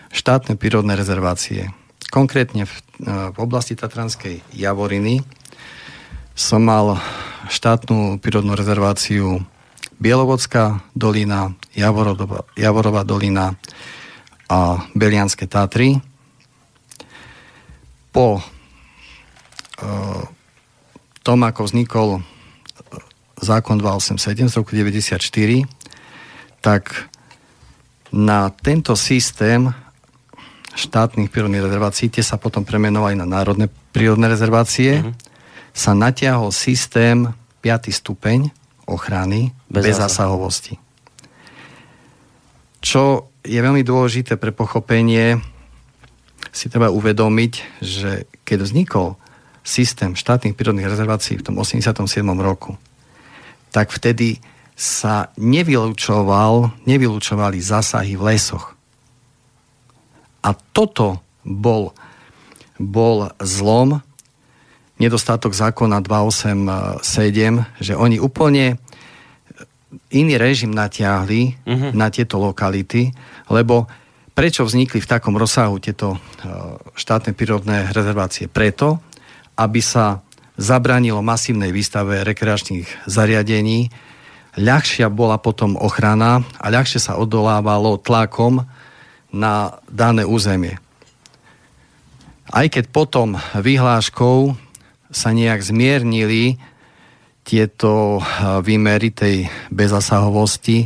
štátne 0.09 0.55
prírodné 0.55 0.95
rezervácie. 0.95 1.69
Konkrétne 2.09 2.65
v, 2.65 2.73
uh, 3.05 3.29
v 3.35 3.37
oblasti 3.43 3.75
Tatranskej 3.75 4.41
Javoriny 4.55 5.21
som 6.39 6.63
mal 6.63 6.95
štátnu 7.51 8.23
prírodnú 8.23 8.55
rezerváciu 8.55 9.43
Bielovodská 9.99 10.79
dolina, 10.95 11.51
Javorová, 11.75 12.47
Javorová 12.55 13.03
dolina 13.03 13.55
a 14.47 14.79
Belianské 14.95 15.43
Tatry. 15.43 15.99
Po 18.09 18.39
e, 18.39 18.43
tom, 21.19 21.39
ako 21.43 21.61
vznikol 21.67 22.09
e, 22.17 22.21
zákon 23.43 23.77
287 23.77 24.49
z 24.49 24.55
roku 24.55 24.71
94, 24.71 25.19
tak 26.63 27.11
na 28.09 28.49
tento 28.49 28.95
systém 28.95 29.69
štátnych 30.79 31.27
prírodných 31.27 31.67
rezervácií, 31.67 32.07
tie 32.07 32.23
sa 32.23 32.39
potom 32.39 32.63
premenovali 32.63 33.19
na 33.19 33.27
národné 33.27 33.67
prírodné 33.91 34.31
rezervácie, 34.31 35.03
mm-hmm. 35.03 35.13
sa 35.75 35.91
natiahol 35.91 36.55
systém 36.55 37.35
5. 37.59 37.91
stupeň, 37.91 38.47
ochrany 38.89 39.53
bez, 39.69 39.85
bez 39.85 39.95
zásahovosti. 40.01 40.81
Čo 42.81 43.29
je 43.45 43.59
veľmi 43.59 43.85
dôležité 43.85 44.35
pre 44.35 44.49
pochopenie, 44.51 45.39
si 46.49 46.67
treba 46.67 46.89
uvedomiť, 46.89 47.53
že 47.79 48.25
keď 48.43 48.57
vznikol 48.65 49.15
systém 49.61 50.17
štátnych 50.17 50.57
prírodných 50.57 50.89
rezervácií 50.89 51.37
v 51.37 51.45
tom 51.45 51.55
87. 51.61 52.25
roku, 52.41 52.75
tak 53.69 53.93
vtedy 53.93 54.41
sa 54.73 55.29
nevylučoval, 55.37 56.71
nevylučovali 56.87 57.59
zásahy 57.59 58.15
v 58.15 58.33
lesoch. 58.33 58.73
A 60.39 60.55
toto 60.55 61.19
bol, 61.43 61.91
bol 62.79 63.27
zlom 63.43 63.99
nedostatok 64.99 65.55
zákona 65.55 66.03
287, 66.03 67.01
že 67.79 67.93
oni 67.95 68.19
úplne 68.19 68.77
iný 70.11 70.37
režim 70.37 70.69
natiahli 70.69 71.55
uh-huh. 71.65 71.91
na 71.95 72.11
tieto 72.13 72.37
lokality, 72.37 73.09
lebo 73.49 73.89
prečo 74.35 74.67
vznikli 74.67 75.01
v 75.01 75.09
takom 75.09 75.39
rozsahu 75.39 75.81
tieto 75.81 76.15
e, 76.15 76.17
štátne 76.93 77.33
prírodné 77.33 77.89
rezervácie? 77.89 78.51
Preto, 78.51 79.01
aby 79.57 79.81
sa 79.81 80.21
zabránilo 80.59 81.23
masívnej 81.23 81.71
výstave 81.71 82.21
rekreačných 82.27 83.07
zariadení, 83.07 83.89
ľahšia 84.59 85.07
bola 85.07 85.39
potom 85.39 85.79
ochrana 85.79 86.43
a 86.59 86.67
ľahšie 86.67 86.99
sa 86.99 87.15
odolávalo 87.15 87.97
tlakom 87.99 88.67
na 89.31 89.79
dané 89.87 90.27
územie. 90.27 90.77
Aj 92.49 92.65
keď 92.65 92.89
potom 92.89 93.37
vyhláškou 93.55 94.68
sa 95.09 95.33
nejak 95.33 95.61
zmiernili 95.65 96.61
tieto 97.41 98.21
výmery 98.61 99.09
tej 99.09 99.49
bezasahovosti, 99.73 100.85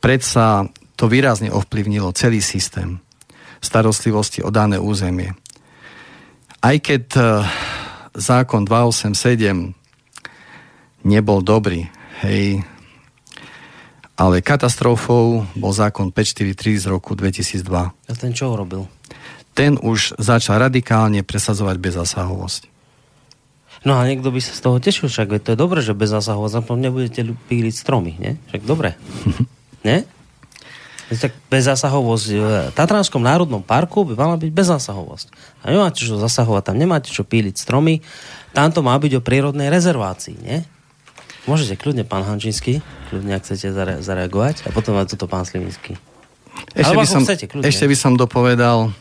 predsa 0.00 0.64
to 0.96 1.06
výrazne 1.06 1.52
ovplyvnilo 1.52 2.16
celý 2.16 2.40
systém 2.40 2.98
starostlivosti 3.60 4.42
o 4.42 4.50
dané 4.50 4.78
územie. 4.78 5.34
Aj 6.58 6.74
keď 6.78 7.04
e, 7.14 7.22
zákon 8.18 8.66
287 8.66 9.74
nebol 11.06 11.42
dobrý, 11.42 11.86
hej, 12.22 12.62
ale 14.18 14.42
katastrofou 14.42 15.46
bol 15.54 15.72
zákon 15.74 16.10
543 16.10 16.82
z 16.82 16.86
roku 16.90 17.14
2002. 17.14 17.62
A 17.70 18.12
ten 18.18 18.34
čo 18.34 18.50
urobil? 18.50 18.90
Ten 19.54 19.78
už 19.78 20.18
začal 20.18 20.58
radikálne 20.58 21.22
presadzovať 21.22 21.78
bezasahovosť. 21.78 22.77
No 23.86 23.94
a 23.94 24.02
niekto 24.06 24.34
by 24.34 24.40
sa 24.42 24.52
z 24.54 24.60
toho 24.62 24.82
tešil, 24.82 25.06
však 25.06 25.38
to 25.42 25.54
je 25.54 25.58
dobré, 25.58 25.78
že 25.78 25.94
bezasahovosť, 25.94 26.54
a 26.58 26.62
nebudete 26.74 27.22
píliť 27.46 27.74
stromy, 27.74 28.18
nie? 28.18 28.32
Však 28.50 28.62
dobre. 28.66 28.98
nie? 29.86 30.02
Tak 31.08 31.32
bezásahovosť 31.48 32.26
v 32.28 32.42
Tatranskom 32.76 33.24
národnom 33.24 33.64
parku 33.64 34.04
by 34.04 34.12
mala 34.12 34.36
byť 34.36 34.50
bezásahovosť. 34.52 35.26
A 35.64 35.72
nemáte 35.72 36.04
čo 36.04 36.20
zasahovať, 36.20 36.68
tam 36.68 36.76
nemáte 36.76 37.08
čo 37.08 37.24
píliť 37.24 37.56
stromy. 37.56 38.04
Tam 38.52 38.68
to 38.74 38.84
má 38.84 38.92
byť 39.00 39.16
o 39.16 39.24
prírodnej 39.24 39.72
rezervácii, 39.72 40.36
nie? 40.36 40.58
Môžete 41.48 41.80
kľudne, 41.80 42.04
pán 42.04 42.28
Hančínsky, 42.28 42.84
kľudne, 43.08 43.40
ak 43.40 43.42
chcete 43.48 43.72
zare- 43.72 44.00
zareagovať. 44.04 44.68
A 44.68 44.74
potom 44.74 45.00
aj 45.00 45.16
toto 45.16 45.24
pán 45.24 45.48
Slivinský. 45.48 45.96
Ešte 46.76 46.92
by, 46.92 47.06
som, 47.08 47.24
chcete, 47.24 47.46
ešte 47.64 47.86
by 47.88 47.96
som 47.96 48.12
dopovedal 48.20 48.92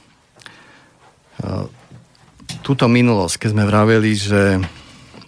túto 2.61 2.85
minulosť, 2.89 3.35
keď 3.45 3.49
sme 3.53 3.63
vraveli, 3.65 4.11
že 4.17 4.41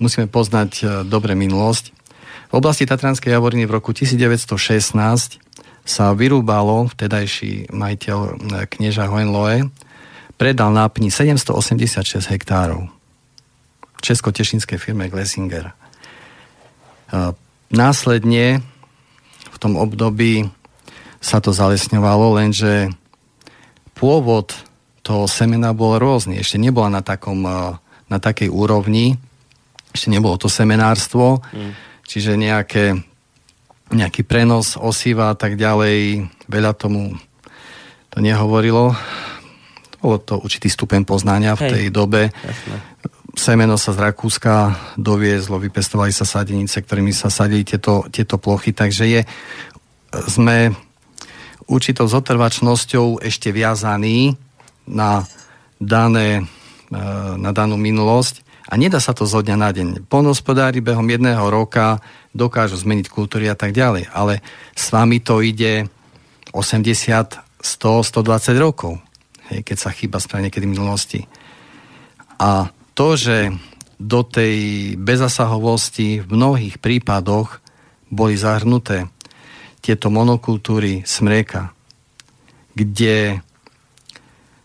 musíme 0.01 0.30
poznať 0.32 0.71
uh, 0.82 0.88
dobre 1.03 1.36
minulosť. 1.36 1.91
V 2.49 2.53
oblasti 2.57 2.89
Tatranskej 2.89 3.36
Javoriny 3.38 3.69
v 3.69 3.77
roku 3.77 3.93
1916 3.93 5.38
sa 5.89 6.13
vyrúbalo 6.13 6.86
vtedajší 6.93 7.73
majiteľ 7.73 8.17
e, 8.21 8.30
knieža 8.69 9.09
Hohenlohe, 9.09 9.73
predal 10.38 10.69
nápni 10.69 11.09
786 11.09 12.30
hektárov 12.30 12.89
česko-tešinskej 14.01 14.77
firme 14.77 15.09
Glessinger. 15.09 15.69
E, 15.69 15.73
následne 17.73 18.61
v 19.49 19.57
tom 19.57 19.77
období 19.82 20.49
sa 21.19 21.41
to 21.41 21.51
zalesňovalo, 21.51 22.38
lenže 22.38 22.93
pôvod 23.97 24.55
toho 25.10 25.26
semena 25.26 25.74
bol 25.74 25.97
rôzny. 25.97 26.38
Ešte 26.38 26.62
nebola 26.62 26.93
na, 26.93 27.01
takom, 27.01 27.41
e, 27.41 27.82
na 28.14 28.18
takej 28.22 28.53
úrovni, 28.53 29.18
ešte 29.89 30.14
nebolo 30.14 30.38
to 30.38 30.45
semenárstvo, 30.45 31.41
mm. 31.49 31.72
čiže 32.05 32.38
nejaké 32.38 33.10
nejaký 33.89 34.22
prenos 34.22 34.78
osiva 34.78 35.34
a 35.34 35.36
tak 35.36 35.57
ďalej. 35.57 36.30
Veľa 36.45 36.78
tomu 36.78 37.18
to 38.14 38.22
nehovorilo. 38.22 38.93
Bolo 39.97 40.18
to 40.22 40.38
určitý 40.39 40.70
stupeň 40.70 41.03
poznania 41.03 41.57
v 41.57 41.74
tej 41.74 41.86
Hej, 41.89 41.93
dobe. 41.93 42.30
Jasne. 42.30 42.78
Semeno 43.34 43.82
sa 43.82 43.93
z 43.93 43.99
Rakúska 44.01 44.78
doviezlo, 44.93 45.62
vypestovali 45.62 46.14
sa 46.14 46.26
sadenice, 46.26 46.82
ktorými 46.82 47.14
sa 47.14 47.34
sadili 47.34 47.66
tieto, 47.66 48.05
tieto 48.10 48.38
plochy, 48.38 48.74
takže 48.74 49.05
je, 49.05 49.22
sme 50.30 50.74
určitou 51.70 52.10
zotrvačnosťou 52.10 53.22
ešte 53.22 53.53
viazaní 53.53 54.34
na, 54.90 55.24
dané, 55.78 56.44
e, 56.90 57.02
na 57.38 57.54
danú 57.54 57.78
minulosť 57.78 58.42
a 58.70 58.78
nedá 58.78 59.02
sa 59.02 59.18
to 59.18 59.26
zo 59.26 59.42
dňa 59.42 59.58
na 59.58 59.70
deň. 59.74 59.88
Polnohospodári 60.06 60.82
behom 60.82 61.06
jedného 61.10 61.42
roka 61.50 62.02
dokážu 62.38 62.78
zmeniť 62.78 63.10
kultúry 63.10 63.50
a 63.50 63.58
tak 63.58 63.74
ďalej. 63.74 64.14
Ale 64.14 64.46
s 64.78 64.94
vami 64.94 65.18
to 65.22 65.42
ide 65.42 65.90
80, 66.54 67.42
100, 67.62 68.14
120 68.14 68.58
rokov, 68.62 69.02
hej, 69.50 69.66
keď 69.66 69.78
sa 69.78 69.90
chýba 69.90 70.22
správne 70.22 70.50
niekedy 70.54 70.70
v 70.70 70.74
minulosti. 70.78 71.22
A 72.38 72.70
to, 72.94 73.18
že 73.18 73.54
do 74.00 74.22
tej 74.22 74.96
bezasahovosti 74.96 76.24
v 76.24 76.28
mnohých 76.30 76.78
prípadoch 76.80 77.60
boli 78.08 78.38
zahrnuté 78.38 79.10
tieto 79.82 80.14
monokultúry 80.14 81.04
smrieka, 81.04 81.74
kde 82.78 83.44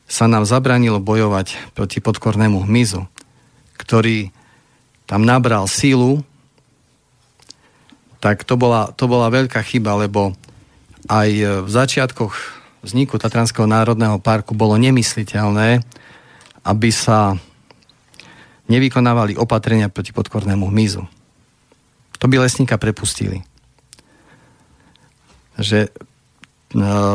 sa 0.04 0.28
nám 0.28 0.44
zabranilo 0.44 1.00
bojovať 1.00 1.72
proti 1.72 1.98
podkornému 1.98 2.64
hmyzu, 2.64 3.08
ktorý 3.80 4.30
tam 5.08 5.24
nabral 5.24 5.68
sílu 5.68 6.24
tak 8.24 8.40
to 8.48 8.56
bola, 8.56 8.88
to 8.96 9.04
bola 9.04 9.28
veľká 9.28 9.60
chyba, 9.60 10.00
lebo 10.00 10.32
aj 11.12 11.28
v 11.60 11.68
začiatkoch 11.68 12.32
vzniku 12.80 13.20
Tatranského 13.20 13.68
národného 13.68 14.16
parku 14.16 14.56
bolo 14.56 14.80
nemysliteľné, 14.80 15.84
aby 16.64 16.88
sa 16.88 17.36
nevykonávali 18.72 19.36
opatrenia 19.36 19.92
proti 19.92 20.16
podkornému 20.16 20.72
hmyzu. 20.72 21.04
To 22.16 22.24
by 22.24 22.48
lesníka 22.48 22.80
prepustili. 22.80 23.44
Že 25.60 25.84
e, 25.84 25.90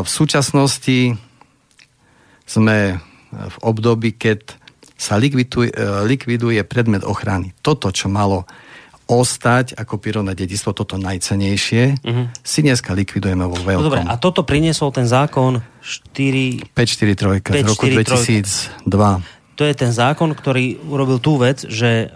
v 0.06 0.10
súčasnosti 0.10 1.18
sme 2.50 2.98
v 3.30 3.58
období, 3.62 4.18
keď 4.18 4.58
sa 4.98 5.22
likviduje, 5.22 5.70
likviduje 6.10 6.66
predmet 6.66 7.06
ochrany. 7.06 7.54
Toto, 7.62 7.94
čo 7.94 8.10
malo 8.10 8.50
ostať 9.10 9.74
ako 9.74 9.98
prírodné 9.98 10.38
dedictvo, 10.38 10.70
toto 10.74 10.98
najcenejšie, 11.02 11.84
uh-huh. 11.98 12.26
si 12.46 12.60
dneska 12.62 12.94
likvidujeme 12.94 13.42
vo 13.42 13.58
veľkom. 13.58 13.82
No 13.82 13.90
dobre, 13.90 14.06
a 14.06 14.16
toto 14.22 14.46
priniesol 14.46 14.94
ten 14.94 15.10
zákon 15.10 15.62
4... 15.82 16.74
543 16.78 17.42
z 17.42 17.66
roku 17.66 17.86
2002. 17.90 19.58
To 19.58 19.64
je 19.66 19.74
ten 19.74 19.92
zákon, 19.92 20.30
ktorý 20.38 20.78
urobil 20.86 21.18
tú 21.18 21.42
vec, 21.42 21.66
že 21.66 22.14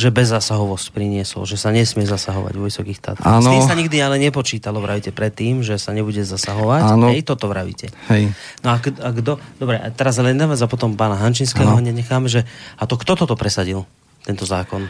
že 0.00 0.08
bezasahovosť 0.08 0.96
priniesol, 0.96 1.44
že 1.44 1.60
sa 1.60 1.68
nesmie 1.68 2.08
zasahovať 2.08 2.56
vo 2.56 2.64
vysokých 2.64 2.98
Tatrách. 3.04 3.44
S 3.44 3.52
tým 3.52 3.60
sa 3.68 3.76
nikdy 3.76 4.00
ale 4.00 4.16
nepočítalo, 4.16 4.80
vravíte, 4.80 5.12
predtým, 5.12 5.60
že 5.60 5.76
sa 5.76 5.92
nebude 5.92 6.24
zasahovať. 6.24 6.96
Áno. 6.96 7.12
Hej, 7.12 7.28
toto 7.28 7.52
vravíte. 7.52 7.92
Hej. 8.08 8.32
No 8.64 8.72
a, 8.72 8.80
a 8.80 9.08
kto... 9.12 9.36
Dobre, 9.60 9.76
a 9.76 9.92
teraz 9.92 10.16
len 10.16 10.40
za 10.56 10.64
potom 10.64 10.96
pána 10.96 11.20
Hančinského, 11.20 11.76
necháme, 11.84 12.32
že... 12.32 12.48
A 12.80 12.88
to 12.88 12.96
kto 12.96 13.12
toto 13.12 13.36
presadil, 13.36 13.84
tento 14.24 14.48
zákon? 14.48 14.88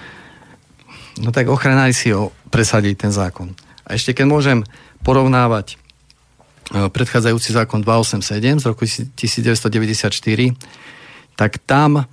No 1.19 1.35
tak 1.35 1.51
ochranári 1.51 1.91
si 1.91 2.15
ho 2.15 2.31
presadiť 2.55 2.95
ten 2.95 3.11
zákon. 3.11 3.51
A 3.82 3.99
ešte 3.99 4.15
keď 4.15 4.27
môžem 4.31 4.59
porovnávať 5.03 5.74
e, 5.74 6.87
predchádzajúci 6.87 7.51
zákon 7.51 7.82
287 7.82 8.62
z 8.62 8.65
roku 8.70 8.87
1994, 8.87 10.55
tak 11.35 11.59
tam 11.66 12.07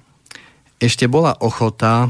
ešte 0.82 1.06
bola 1.06 1.38
ochota 1.38 2.10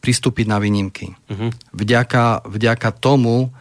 pristúpiť 0.00 0.48
na 0.48 0.58
výnimky. 0.58 1.12
Uh-huh. 1.28 1.52
Vďaka, 1.76 2.48
vďaka 2.48 2.90
tomu 2.96 3.52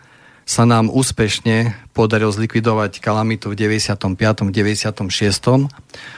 sa 0.48 0.66
nám 0.66 0.90
úspešne 0.90 1.78
podarilo 1.94 2.34
zlikvidovať 2.34 3.04
kalamitu 3.04 3.54
v 3.54 3.56
95. 3.60 4.50
96. 4.50 5.70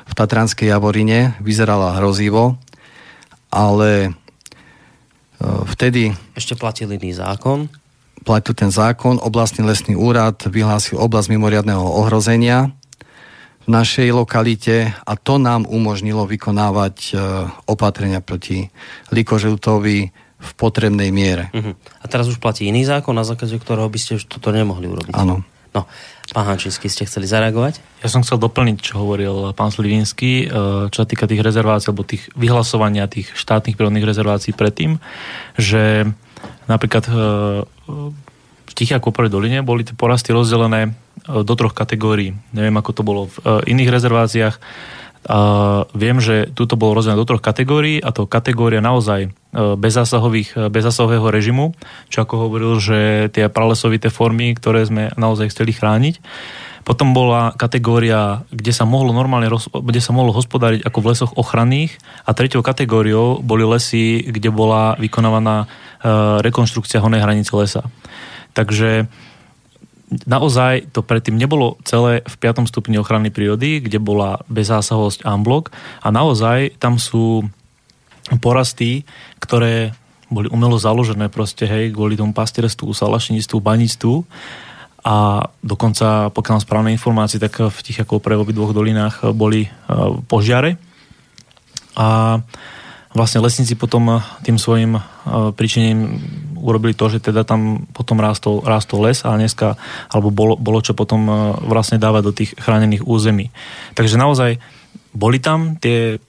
v 0.08 0.14
Tatranskej 0.16 0.72
Javorine. 0.72 1.36
Vyzerala 1.44 2.00
hrozivo, 2.00 2.56
ale 3.52 4.16
Eh, 5.42 5.64
vtedy... 5.74 6.14
Ešte 6.38 6.54
platil 6.54 6.94
iný 6.94 7.18
zákon? 7.18 7.66
Platil 8.22 8.54
ten 8.54 8.70
zákon, 8.70 9.18
oblastný 9.18 9.66
lesný 9.66 9.98
úrad 9.98 10.38
vyhlásil 10.46 11.02
oblasť 11.02 11.34
mimoriadného 11.34 11.82
ohrozenia 11.82 12.70
v 13.62 13.68
našej 13.70 14.10
lokalite 14.14 14.90
a 14.94 15.14
to 15.14 15.38
nám 15.38 15.70
umožnilo 15.70 16.26
vykonávať 16.26 16.98
eh, 17.14 17.18
opatrenia 17.70 18.20
proti 18.20 18.70
likožutovi 19.14 19.98
v 20.42 20.52
potrebnej 20.58 21.14
miere. 21.14 21.54
Uh-huh. 21.54 21.78
A 22.02 22.06
teraz 22.10 22.26
už 22.26 22.42
platí 22.42 22.66
iný 22.66 22.82
zákon, 22.82 23.14
na 23.14 23.22
základe 23.22 23.54
ktorého 23.62 23.86
by 23.86 24.00
ste 24.02 24.18
už 24.18 24.26
toto 24.26 24.50
nemohli 24.50 24.90
urobiť. 24.90 25.14
Áno. 25.14 25.46
No, 25.72 25.88
pán 26.36 26.52
Hančínsky, 26.52 26.92
ste 26.92 27.08
chceli 27.08 27.32
zareagovať? 27.32 28.04
Ja 28.04 28.12
som 28.12 28.28
chcel 28.28 28.44
doplniť, 28.44 28.76
čo 28.84 29.00
hovoril 29.00 29.56
pán 29.56 29.72
Slivinský, 29.72 30.44
e, 30.44 30.46
čo 30.92 30.98
sa 31.00 31.08
týka 31.08 31.32
tých 31.32 31.40
rezervácií, 31.40 31.88
alebo 31.88 32.04
tých 32.04 32.28
vyhlasovania 32.36 33.08
tých 33.08 33.32
štátnych 33.32 33.80
prírodných 33.80 34.04
rezervácií 34.04 34.52
predtým, 34.52 35.00
že 35.56 36.12
napríklad 36.68 37.08
e, 37.08 37.12
v 38.68 38.74
Tichej 38.76 39.00
Koporej 39.00 39.32
doline 39.32 39.64
boli 39.64 39.88
tie 39.88 39.96
porasty 39.96 40.36
rozdelené 40.36 40.92
e, 40.92 40.92
do 41.26 41.54
troch 41.54 41.76
kategórií. 41.76 42.34
Neviem, 42.54 42.76
ako 42.78 42.92
to 42.92 43.02
bolo 43.06 43.22
v 43.30 43.36
iných 43.70 43.94
rezerváciách. 43.94 44.56
A 45.22 45.40
viem, 45.94 46.18
že 46.18 46.50
túto 46.50 46.74
bolo 46.74 46.98
rozdelené 46.98 47.22
do 47.22 47.30
troch 47.30 47.46
kategórií 47.46 48.02
a 48.02 48.10
to 48.10 48.26
kategória 48.26 48.82
naozaj 48.82 49.30
e, 49.30 49.30
bezzásahových, 49.78 50.50
e, 50.58 50.60
bezzásahového 50.74 51.30
režimu, 51.30 51.78
čo 52.10 52.26
ako 52.26 52.50
hovoril, 52.50 52.82
že 52.82 53.30
tie 53.30 53.46
pralesovité 53.46 54.10
formy, 54.10 54.58
ktoré 54.58 54.82
sme 54.82 55.14
naozaj 55.14 55.54
chceli 55.54 55.78
chrániť. 55.78 56.18
Potom 56.82 57.14
bola 57.14 57.54
kategória, 57.54 58.42
kde 58.50 58.74
sa 58.74 58.90
mohlo 58.90 59.14
normálne, 59.14 59.46
kde 59.70 60.02
sa 60.02 60.10
mohlo 60.10 60.34
hospodáriť 60.34 60.82
ako 60.90 60.98
v 60.98 61.10
lesoch 61.14 61.32
ochranných 61.38 61.94
a 62.26 62.34
tretou 62.34 62.66
kategóriou 62.66 63.46
boli 63.46 63.62
lesy, 63.62 64.26
kde 64.26 64.50
bola 64.50 64.98
vykonávaná 64.98 65.58
e, 65.62 65.66
rekonštrukcia 66.42 66.98
honej 66.98 67.22
hranice 67.22 67.54
lesa. 67.54 67.86
Takže 68.58 69.06
naozaj 70.12 70.92
to 70.92 71.02
predtým 71.02 71.40
nebolo 71.40 71.80
celé 71.88 72.20
v 72.28 72.36
5. 72.36 72.68
stupni 72.68 73.00
ochrany 73.00 73.32
prírody, 73.32 73.80
kde 73.80 73.98
bola 73.98 74.44
bezzásahovosť 74.52 75.24
Amblok 75.24 75.72
a 76.04 76.12
naozaj 76.12 76.76
tam 76.78 77.00
sú 77.00 77.48
porasty, 78.44 79.08
ktoré 79.40 79.96
boli 80.32 80.48
umelo 80.48 80.80
založené 80.80 81.28
proste, 81.28 81.68
hej, 81.68 81.92
kvôli 81.92 82.16
tomu 82.16 82.32
pastierstvu, 82.32 82.96
salašníctvu, 82.96 83.58
baníctvu 83.60 84.16
a 85.02 85.48
dokonca, 85.60 86.30
pokiaľ 86.32 86.54
mám 86.56 86.64
správne 86.64 86.92
informácie, 86.96 87.42
tak 87.42 87.58
v 87.58 87.80
tých 87.84 88.06
ako 88.06 88.22
pre 88.24 88.38
dvoch 88.38 88.72
dolinách 88.72 89.34
boli 89.36 89.68
uh, 89.68 90.16
požiare 90.30 90.78
a 91.98 92.40
vlastne 93.12 93.44
lesníci 93.44 93.76
potom 93.76 94.24
tým 94.48 94.56
svojim 94.56 94.96
príčinením 95.60 96.24
urobili 96.62 96.94
to, 96.94 97.10
že 97.10 97.20
teda 97.20 97.42
tam 97.42 97.90
potom 97.92 98.22
rástol, 98.22 98.62
rástol 98.62 99.10
les 99.10 99.26
a 99.26 99.34
dneska, 99.34 99.76
alebo 100.14 100.30
bolo, 100.30 100.54
bolo 100.56 100.80
čo 100.80 100.94
potom 100.94 101.26
e, 101.26 101.34
vlastne 101.66 101.98
dávať 101.98 102.24
do 102.24 102.34
tých 102.34 102.52
chránených 102.56 103.04
území. 103.04 103.50
Takže 103.98 104.22
naozaj 104.22 104.62
boli 105.12 105.42
tam 105.42 105.76
tie 105.82 106.22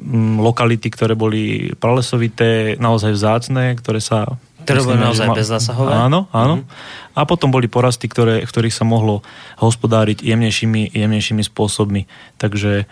mm, 0.00 0.40
lokality, 0.40 0.88
ktoré 0.90 1.14
boli 1.14 1.70
pralesovité, 1.76 2.80
naozaj 2.80 3.12
vzácne, 3.14 3.76
ktoré 3.78 4.00
sa... 4.00 4.26
Ktoré 4.62 4.82
boli 4.82 4.98
naozaj 4.98 5.26
ma... 5.30 5.34
bezzásahové? 5.36 5.90
Áno, 5.90 6.30
áno. 6.30 6.62
Mm-hmm. 6.62 7.18
A 7.18 7.20
potom 7.26 7.50
boli 7.50 7.66
porasty, 7.66 8.06
ktoré, 8.06 8.46
ktorých 8.46 8.74
sa 8.74 8.86
mohlo 8.86 9.20
hospodáriť 9.58 10.22
jemnejšími, 10.22 10.94
jemnejšími 10.94 11.42
spôsobmi. 11.44 12.06
Takže 12.38 12.86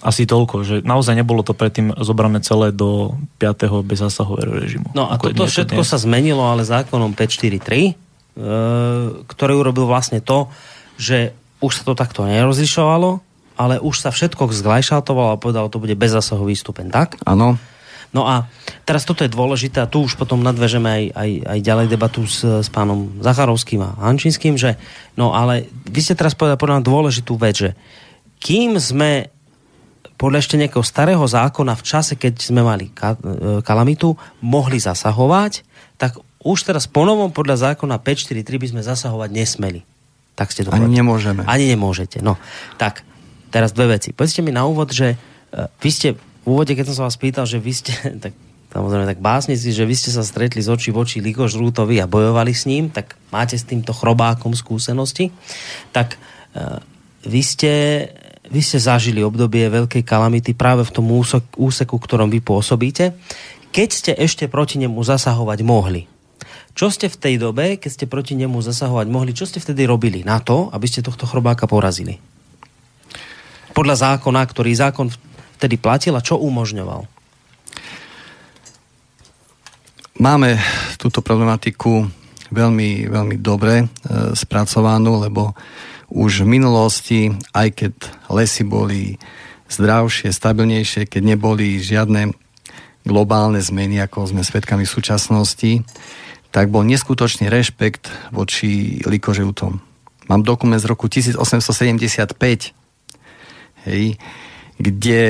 asi 0.00 0.24
toľko, 0.24 0.64
že 0.64 0.76
naozaj 0.80 1.12
nebolo 1.12 1.44
to 1.44 1.52
predtým 1.52 1.92
zobrané 2.00 2.40
celé 2.40 2.72
do 2.72 3.20
5. 3.36 3.84
bezzásahového 3.84 4.52
režimu. 4.56 4.88
No 4.96 5.12
a 5.12 5.20
toto 5.20 5.44
všetko 5.44 5.84
dnes. 5.84 5.90
sa 5.92 6.00
zmenilo 6.00 6.40
ale 6.40 6.64
zákonom 6.64 7.12
543, 7.12 7.60
e, 7.60 7.94
ktorý 9.28 9.52
urobil 9.60 9.84
vlastne 9.84 10.24
to, 10.24 10.48
že 10.96 11.36
už 11.60 11.72
sa 11.80 11.82
to 11.84 11.92
takto 11.92 12.24
nerozlišovalo, 12.24 13.20
ale 13.60 13.76
už 13.76 14.00
sa 14.00 14.08
všetko 14.08 14.48
zglajšaltovalo 14.48 15.36
a 15.36 15.40
povedal, 15.40 15.68
to 15.68 15.76
bude 15.76 15.92
bezzásahový 15.92 16.56
stupeň, 16.56 16.88
tak? 16.88 17.20
Áno. 17.28 17.60
No 18.10 18.26
a 18.26 18.50
teraz 18.82 19.06
toto 19.06 19.22
je 19.22 19.30
dôležité 19.30 19.84
a 19.84 19.90
tu 19.90 20.02
už 20.02 20.18
potom 20.18 20.42
nadvežeme 20.42 20.88
aj, 20.90 21.04
aj, 21.14 21.30
aj 21.46 21.58
ďalej 21.62 21.86
debatu 21.86 22.26
s, 22.26 22.42
s 22.42 22.66
pánom 22.72 23.06
Zacharovským 23.22 23.86
a 23.86 23.94
Hančinským, 24.02 24.58
že 24.58 24.74
no 25.14 25.30
ale 25.30 25.70
vy 25.86 26.00
ste 26.02 26.18
teraz 26.18 26.34
povedali 26.34 26.58
podľa 26.58 26.82
dôležitú 26.82 27.38
vec, 27.38 27.54
že 27.54 27.70
kým 28.42 28.80
sme 28.82 29.30
podľa 30.20 30.44
ešte 30.44 30.60
nejakého 30.60 30.84
starého 30.84 31.24
zákona 31.24 31.72
v 31.80 31.82
čase, 31.82 32.12
keď 32.20 32.44
sme 32.44 32.60
mali 32.60 32.92
e, 32.92 33.64
kalamitu, 33.64 34.20
mohli 34.44 34.76
zasahovať, 34.76 35.64
tak 35.96 36.20
už 36.44 36.68
teraz 36.68 36.84
ponovom 36.84 37.32
podľa 37.32 37.72
zákona 37.72 37.96
543 37.96 38.44
by 38.44 38.66
sme 38.68 38.82
zasahovať 38.84 39.32
nesmeli. 39.32 39.80
Tak 40.36 40.52
ste 40.52 40.68
to 40.68 40.72
Ani 40.76 40.92
nemôžeme. 40.92 41.44
Ani 41.48 41.72
nemôžete. 41.72 42.20
No, 42.20 42.36
tak, 42.76 43.00
teraz 43.48 43.72
dve 43.72 43.96
veci. 43.96 44.12
Povedzte 44.12 44.44
mi 44.44 44.52
na 44.52 44.64
úvod, 44.64 44.92
že 44.92 45.16
uh, 45.16 45.68
vy 45.80 45.90
ste 45.92 46.08
v 46.16 46.46
úvode, 46.48 46.72
keď 46.72 46.92
som 46.92 47.04
sa 47.04 47.04
vás 47.08 47.20
pýtal, 47.20 47.44
že 47.44 47.60
vy 47.60 47.72
ste, 47.76 47.92
tak 48.24 48.32
samozrejme 48.72 49.04
tak 49.04 49.20
básnici, 49.20 49.68
že 49.72 49.84
vy 49.84 49.92
ste 49.92 50.12
sa 50.12 50.24
stretli 50.24 50.64
z 50.64 50.72
očí 50.72 50.88
v 50.92 51.00
oči 51.04 51.20
Likoš 51.20 51.60
Rútovi 51.60 52.00
a 52.00 52.08
bojovali 52.08 52.56
s 52.56 52.64
ním, 52.64 52.88
tak 52.88 53.20
máte 53.28 53.60
s 53.60 53.68
týmto 53.68 53.92
chrobákom 53.92 54.56
skúsenosti, 54.56 55.28
tak 55.92 56.16
uh, 56.56 56.80
vy 57.28 57.40
ste 57.44 57.72
vy 58.50 58.60
ste 58.60 58.82
zažili 58.82 59.22
obdobie 59.22 59.70
veľkej 59.70 60.02
kalamity 60.02 60.52
práve 60.58 60.82
v 60.82 60.94
tom 60.94 61.06
úseku, 61.54 61.96
ktorom 61.96 62.28
vy 62.28 62.42
pôsobíte, 62.42 63.14
keď 63.70 63.88
ste 63.88 64.12
ešte 64.18 64.50
proti 64.50 64.82
nemu 64.82 64.98
zasahovať 64.98 65.62
mohli. 65.62 66.10
Čo 66.74 66.90
ste 66.90 67.06
v 67.06 67.18
tej 67.18 67.34
dobe, 67.38 67.78
keď 67.78 67.90
ste 67.90 68.06
proti 68.10 68.34
nemu 68.34 68.58
zasahovať 68.58 69.06
mohli, 69.06 69.30
čo 69.34 69.46
ste 69.46 69.62
vtedy 69.62 69.86
robili 69.86 70.26
na 70.26 70.42
to, 70.42 70.70
aby 70.74 70.86
ste 70.90 71.06
tohto 71.06 71.26
chrobáka 71.30 71.70
porazili? 71.70 72.18
Podľa 73.70 74.18
zákona, 74.18 74.42
ktorý 74.42 74.70
zákon 74.74 75.06
vtedy 75.58 75.78
platil 75.78 76.18
a 76.18 76.24
čo 76.24 76.38
umožňoval? 76.42 77.06
Máme 80.20 80.58
túto 80.98 81.22
problematiku 81.22 82.04
veľmi, 82.52 83.08
veľmi 83.08 83.36
dobre 83.40 83.80
e, 83.80 83.86
spracovanú, 84.36 85.22
lebo 85.22 85.56
už 86.10 86.42
v 86.44 86.52
minulosti, 86.58 87.20
aj 87.54 87.68
keď 87.74 87.92
lesy 88.28 88.66
boli 88.66 89.16
zdravšie, 89.70 90.34
stabilnejšie, 90.34 91.06
keď 91.06 91.22
neboli 91.22 91.78
žiadne 91.78 92.34
globálne 93.06 93.62
zmeny, 93.62 94.02
ako 94.02 94.26
sme 94.28 94.42
svedkami 94.42 94.84
v 94.84 94.94
súčasnosti, 94.98 95.86
tak 96.50 96.68
bol 96.68 96.82
neskutočný 96.82 97.46
rešpekt 97.46 98.10
voči 98.34 99.00
likožeutom. 99.06 99.78
Mám 100.26 100.42
dokument 100.42 100.78
z 100.78 100.90
roku 100.90 101.06
1875, 101.06 102.34
hej, 103.86 104.04
kde 104.78 105.22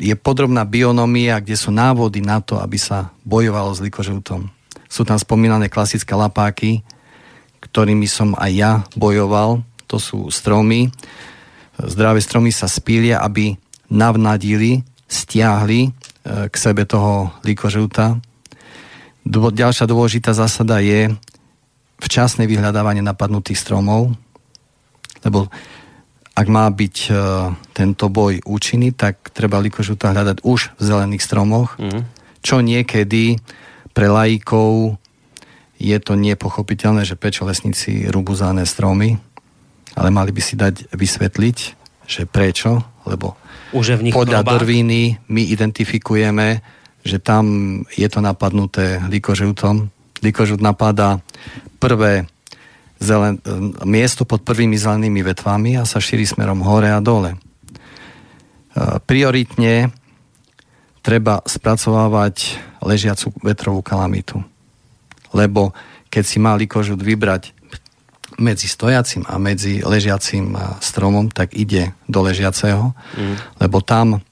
je 0.00 0.14
podrobná 0.16 0.64
bionomia, 0.64 1.44
kde 1.44 1.56
sú 1.56 1.68
návody 1.68 2.24
na 2.24 2.40
to, 2.40 2.56
aby 2.56 2.80
sa 2.80 3.12
bojovalo 3.28 3.76
s 3.76 3.84
likožeutom. 3.84 4.48
Sú 4.88 5.04
tam 5.04 5.20
spomínané 5.20 5.68
klasické 5.68 6.16
lapáky, 6.16 6.80
ktorými 7.70 8.10
som 8.10 8.34
aj 8.34 8.50
ja 8.50 8.72
bojoval. 8.98 9.62
To 9.86 9.96
sú 10.02 10.30
stromy. 10.30 10.90
Zdravé 11.78 12.18
stromy 12.20 12.50
sa 12.50 12.66
spília, 12.66 13.22
aby 13.22 13.54
navnadili, 13.90 14.82
stiahli 15.10 15.80
e, 15.86 15.90
k 16.50 16.54
sebe 16.54 16.86
toho 16.86 17.34
likožuta. 17.42 18.18
Ďalšia 19.30 19.86
dôležitá 19.90 20.34
zásada 20.34 20.78
je 20.82 21.10
včasné 22.00 22.46
vyhľadávanie 22.46 23.04
napadnutých 23.04 23.60
stromov, 23.60 24.14
lebo 25.26 25.50
ak 26.36 26.46
má 26.48 26.70
byť 26.70 26.96
e, 27.08 27.12
tento 27.74 28.06
boj 28.08 28.40
účinný, 28.46 28.94
tak 28.94 29.34
treba 29.34 29.60
likožuta 29.60 30.14
hľadať 30.14 30.46
už 30.46 30.60
v 30.78 30.82
zelených 30.82 31.26
stromoch, 31.26 31.76
mm. 31.76 32.02
čo 32.40 32.62
niekedy 32.62 33.36
pre 33.90 34.06
laikov 34.06 34.99
je 35.80 35.96
to 35.96 36.12
nepochopiteľné, 36.12 37.08
že 37.08 37.16
prečo 37.16 37.48
lesníci 37.48 38.04
rúbu 38.12 38.36
záne 38.36 38.68
stromy, 38.68 39.16
ale 39.96 40.12
mali 40.12 40.28
by 40.28 40.42
si 40.44 40.54
dať 40.60 40.92
vysvetliť, 40.92 41.56
že 42.04 42.28
prečo, 42.28 42.84
lebo 43.08 43.40
Už 43.72 43.96
je 43.96 43.96
v 43.96 44.04
nich 44.04 44.14
podľa 44.14 44.44
drvíny 44.44 45.24
my 45.32 45.42
identifikujeme, 45.48 46.60
že 47.00 47.16
tam 47.16 47.80
je 47.96 48.04
to 48.12 48.20
napadnuté 48.20 49.00
likožutom. 49.08 49.88
Likožut 50.20 50.60
napadá 50.60 51.24
prvé 51.80 52.28
zelen, 53.00 53.40
miesto 53.88 54.28
pod 54.28 54.44
prvými 54.44 54.76
zelenými 54.76 55.24
vetvami 55.24 55.80
a 55.80 55.88
sa 55.88 55.96
šíri 55.96 56.28
smerom 56.28 56.60
hore 56.60 56.92
a 56.92 57.00
dole. 57.00 57.32
E, 57.32 57.38
prioritne 59.00 59.88
treba 61.00 61.40
spracovávať 61.48 62.60
ležiacu 62.84 63.32
vetrovú 63.40 63.80
kalamitu 63.80 64.44
lebo 65.34 65.74
keď 66.10 66.24
si 66.26 66.38
má 66.42 66.58
likožut 66.58 66.98
vybrať 66.98 67.54
medzi 68.40 68.66
stojacím 68.66 69.28
a 69.28 69.36
medzi 69.36 69.84
ležiacím 69.84 70.56
stromom, 70.80 71.28
tak 71.28 71.52
ide 71.52 71.92
do 72.08 72.24
ležiaceho, 72.24 72.96
mm. 72.96 73.60
lebo 73.60 73.84
tam 73.84 74.24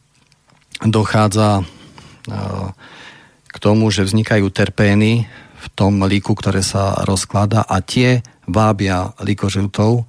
dochádza 0.80 1.66
k 3.48 3.56
tomu, 3.58 3.90
že 3.90 4.06
vznikajú 4.06 4.48
terpény 4.48 5.26
v 5.58 5.66
tom 5.74 6.00
líku, 6.06 6.38
ktoré 6.38 6.62
sa 6.62 7.02
rozklada 7.04 7.66
a 7.66 7.82
tie 7.82 8.22
vábia 8.46 9.12
likožutov. 9.20 10.06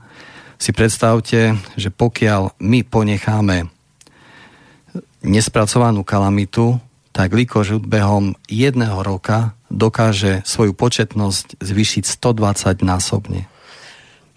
Si 0.59 0.71
predstavte, 0.75 1.57
že 1.75 1.89
pokiaľ 1.89 2.59
my 2.59 2.79
ponecháme 2.85 3.67
nespracovanú 5.23 6.03
kalamitu, 6.07 6.79
tak 7.19 7.35
likožut 7.35 7.83
behom 7.83 8.39
jedného 8.47 8.95
roka 9.03 9.51
dokáže 9.67 10.39
svoju 10.47 10.71
početnosť 10.71 11.59
zvýšiť 11.59 12.07
120 12.07 12.79
násobne. 12.79 13.51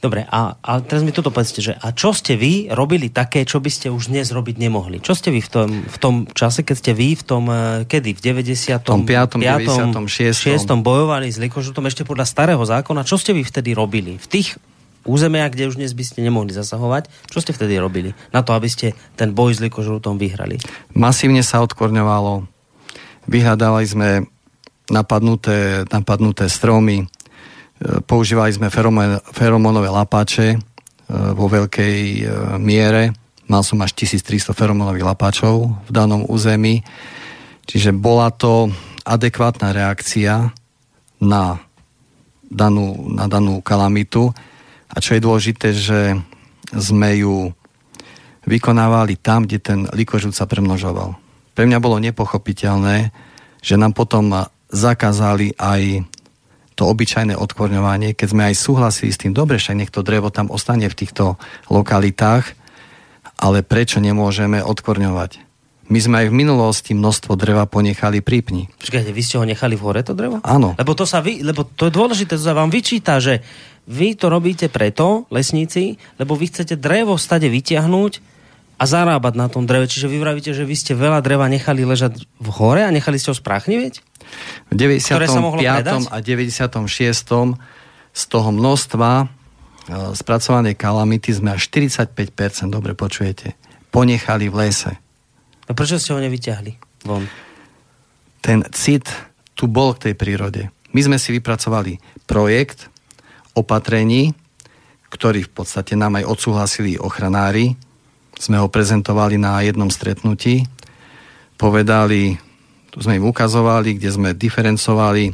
Dobre, 0.02 0.26
a, 0.26 0.58
a 0.58 0.82
teraz 0.82 1.06
mi 1.06 1.14
toto 1.14 1.30
povedzte, 1.30 1.62
že 1.62 1.78
a 1.78 1.94
čo 1.94 2.10
ste 2.10 2.34
vy 2.34 2.74
robili 2.74 3.06
také, 3.06 3.46
čo 3.46 3.62
by 3.62 3.70
ste 3.70 3.86
už 3.86 4.10
dnes 4.10 4.34
robiť 4.34 4.58
nemohli? 4.58 4.98
Čo 4.98 5.14
ste 5.14 5.30
vy 5.30 5.38
v 5.38 5.50
tom, 5.54 5.70
v 5.86 5.98
tom 6.02 6.14
čase, 6.34 6.66
keď 6.66 6.74
ste 6.74 6.90
vy 6.90 7.14
v 7.14 7.22
tom, 7.22 7.46
eh, 7.46 7.86
kedy? 7.86 8.18
V 8.18 8.20
90. 8.42 8.82
5. 8.82 9.38
96. 9.38 10.34
6. 10.34 10.82
bojovali 10.82 11.30
s 11.30 11.38
likožutom 11.38 11.86
ešte 11.86 12.02
podľa 12.02 12.26
starého 12.26 12.66
zákona. 12.66 13.06
Čo 13.06 13.14
ste 13.14 13.30
vy 13.30 13.46
vtedy 13.46 13.78
robili? 13.78 14.18
V 14.18 14.26
tých 14.26 14.58
územia, 15.06 15.46
kde 15.46 15.70
už 15.70 15.78
dnes 15.78 15.94
by 15.94 16.02
ste 16.02 16.18
nemohli 16.26 16.50
zasahovať. 16.50 17.06
Čo 17.30 17.38
ste 17.46 17.54
vtedy 17.54 17.78
robili? 17.78 18.10
Na 18.34 18.42
to, 18.42 18.58
aby 18.58 18.66
ste 18.66 18.98
ten 19.14 19.30
boj 19.30 19.54
s 19.54 19.62
likožrutom 19.62 20.18
vyhrali. 20.18 20.58
Masívne 20.98 21.46
sa 21.46 21.62
odkorňovalo, 21.62 22.50
vyhľadávali 23.26 23.86
sme 23.86 24.08
napadnuté, 24.90 25.86
napadnuté 25.88 26.50
stromy, 26.50 27.02
e, 27.02 27.06
používali 28.02 28.50
sme 28.52 28.72
feromonové 29.32 29.88
lapáče 29.88 30.48
e, 30.54 30.58
vo 31.32 31.46
veľkej 31.46 31.96
e, 31.96 32.22
miere. 32.58 33.14
Mal 33.46 33.62
som 33.62 33.80
až 33.84 33.94
1300 33.94 34.54
feromonových 34.56 35.06
lapáčov 35.06 35.70
v 35.86 35.90
danom 35.90 36.24
území. 36.26 36.82
Čiže 37.68 37.94
bola 37.94 38.32
to 38.34 38.72
adekvátna 39.06 39.70
reakcia 39.70 40.50
na 41.22 41.58
danú, 42.42 43.06
na 43.12 43.30
danú 43.30 43.62
kalamitu. 43.62 44.34
A 44.92 45.00
čo 45.00 45.14
je 45.16 45.24
dôležité, 45.24 45.72
že 45.72 46.16
sme 46.72 47.22
ju 47.22 47.52
vykonávali 48.44 49.20
tam, 49.20 49.46
kde 49.46 49.58
ten 49.62 49.80
likožút 49.94 50.34
sa 50.34 50.48
premnožoval. 50.48 51.21
Pre 51.52 51.64
mňa 51.68 51.78
bolo 51.78 52.00
nepochopiteľné, 52.00 53.12
že 53.60 53.74
nám 53.76 53.92
potom 53.92 54.48
zakázali 54.72 55.54
aj 55.60 56.08
to 56.72 56.88
obyčajné 56.88 57.36
odkorňovanie, 57.36 58.16
keď 58.16 58.28
sme 58.32 58.42
aj 58.48 58.54
súhlasili 58.56 59.12
s 59.12 59.20
tým, 59.20 59.36
dobre, 59.36 59.60
však 59.60 59.76
nech 59.76 59.92
to 59.92 60.00
drevo 60.00 60.32
tam 60.32 60.48
ostane 60.48 60.88
v 60.88 60.96
týchto 60.96 61.36
lokalitách, 61.68 62.56
ale 63.36 63.60
prečo 63.60 64.00
nemôžeme 64.00 64.64
odkorňovať? 64.64 65.52
My 65.92 65.98
sme 66.00 66.24
aj 66.24 66.26
v 66.32 66.38
minulosti 66.40 66.96
množstvo 66.96 67.36
dreva 67.36 67.68
ponechali 67.68 68.24
pri 68.24 68.40
pni. 68.40 68.64
Počkajte, 68.80 69.12
vy 69.12 69.22
ste 69.22 69.36
ho 69.36 69.44
nechali 69.44 69.76
v 69.76 69.84
hore, 69.84 70.00
to 70.00 70.16
drevo? 70.16 70.40
Áno. 70.40 70.72
Lebo 70.80 70.96
to, 70.96 71.04
sa 71.04 71.20
vy, 71.20 71.44
lebo 71.44 71.68
to 71.68 71.90
je 71.90 71.92
dôležité, 71.92 72.40
to 72.40 72.48
sa 72.48 72.56
vám 72.56 72.72
vyčíta, 72.72 73.20
že 73.20 73.44
vy 73.84 74.16
to 74.16 74.32
robíte 74.32 74.72
preto, 74.72 75.28
lesníci, 75.28 76.00
lebo 76.16 76.32
vy 76.32 76.48
chcete 76.48 76.80
drevo 76.80 77.20
stade 77.20 77.50
vyťahnuť 77.50 78.31
a 78.76 78.84
zarábať 78.84 79.34
na 79.38 79.46
tom 79.46 79.64
dreve. 79.68 79.86
Čiže 79.86 80.10
vy 80.10 80.18
vravíte, 80.20 80.50
že 80.56 80.66
vy 80.66 80.74
ste 80.74 80.92
veľa 80.96 81.22
dreva 81.24 81.46
nechali 81.46 81.86
ležať 81.86 82.24
v 82.24 82.48
hore 82.50 82.82
a 82.82 82.90
nechali 82.90 83.20
ste 83.20 83.30
ho 83.30 83.36
spráchnivieť? 83.36 83.94
V 84.70 84.74
95. 84.74 86.08
a 86.08 86.16
96. 86.18 87.58
z 88.12 88.22
toho 88.28 88.48
množstva 88.52 89.10
e, 89.22 89.24
spracovanej 90.16 90.74
kalamity 90.76 91.30
sme 91.32 91.56
až 91.56 91.68
45%, 91.68 92.72
dobre 92.72 92.92
počujete, 92.96 93.54
ponechali 93.92 94.48
v 94.48 94.54
lese. 94.68 94.92
A 95.68 95.72
prečo 95.72 96.00
ste 96.00 96.12
ho 96.12 96.20
nevyťahli 96.20 97.04
von? 97.06 97.24
Ten 98.42 98.66
cit 98.74 99.06
tu 99.54 99.70
bol 99.70 99.94
k 99.94 100.10
tej 100.10 100.14
prírode. 100.18 100.62
My 100.92 101.00
sme 101.00 101.16
si 101.16 101.32
vypracovali 101.32 102.02
projekt 102.26 102.90
opatrení, 103.54 104.34
ktorý 105.12 105.44
v 105.44 105.52
podstate 105.52 105.94
nám 105.94 106.20
aj 106.20 106.28
odsúhlasili 106.28 106.96
ochranári. 106.96 107.76
Sme 108.42 108.58
ho 108.58 108.66
prezentovali 108.66 109.38
na 109.38 109.62
jednom 109.62 109.86
stretnutí. 109.86 110.66
Povedali, 111.54 112.34
tu 112.90 112.98
sme 112.98 113.22
im 113.22 113.30
ukazovali, 113.30 113.94
kde 113.94 114.10
sme 114.10 114.28
diferencovali. 114.34 115.30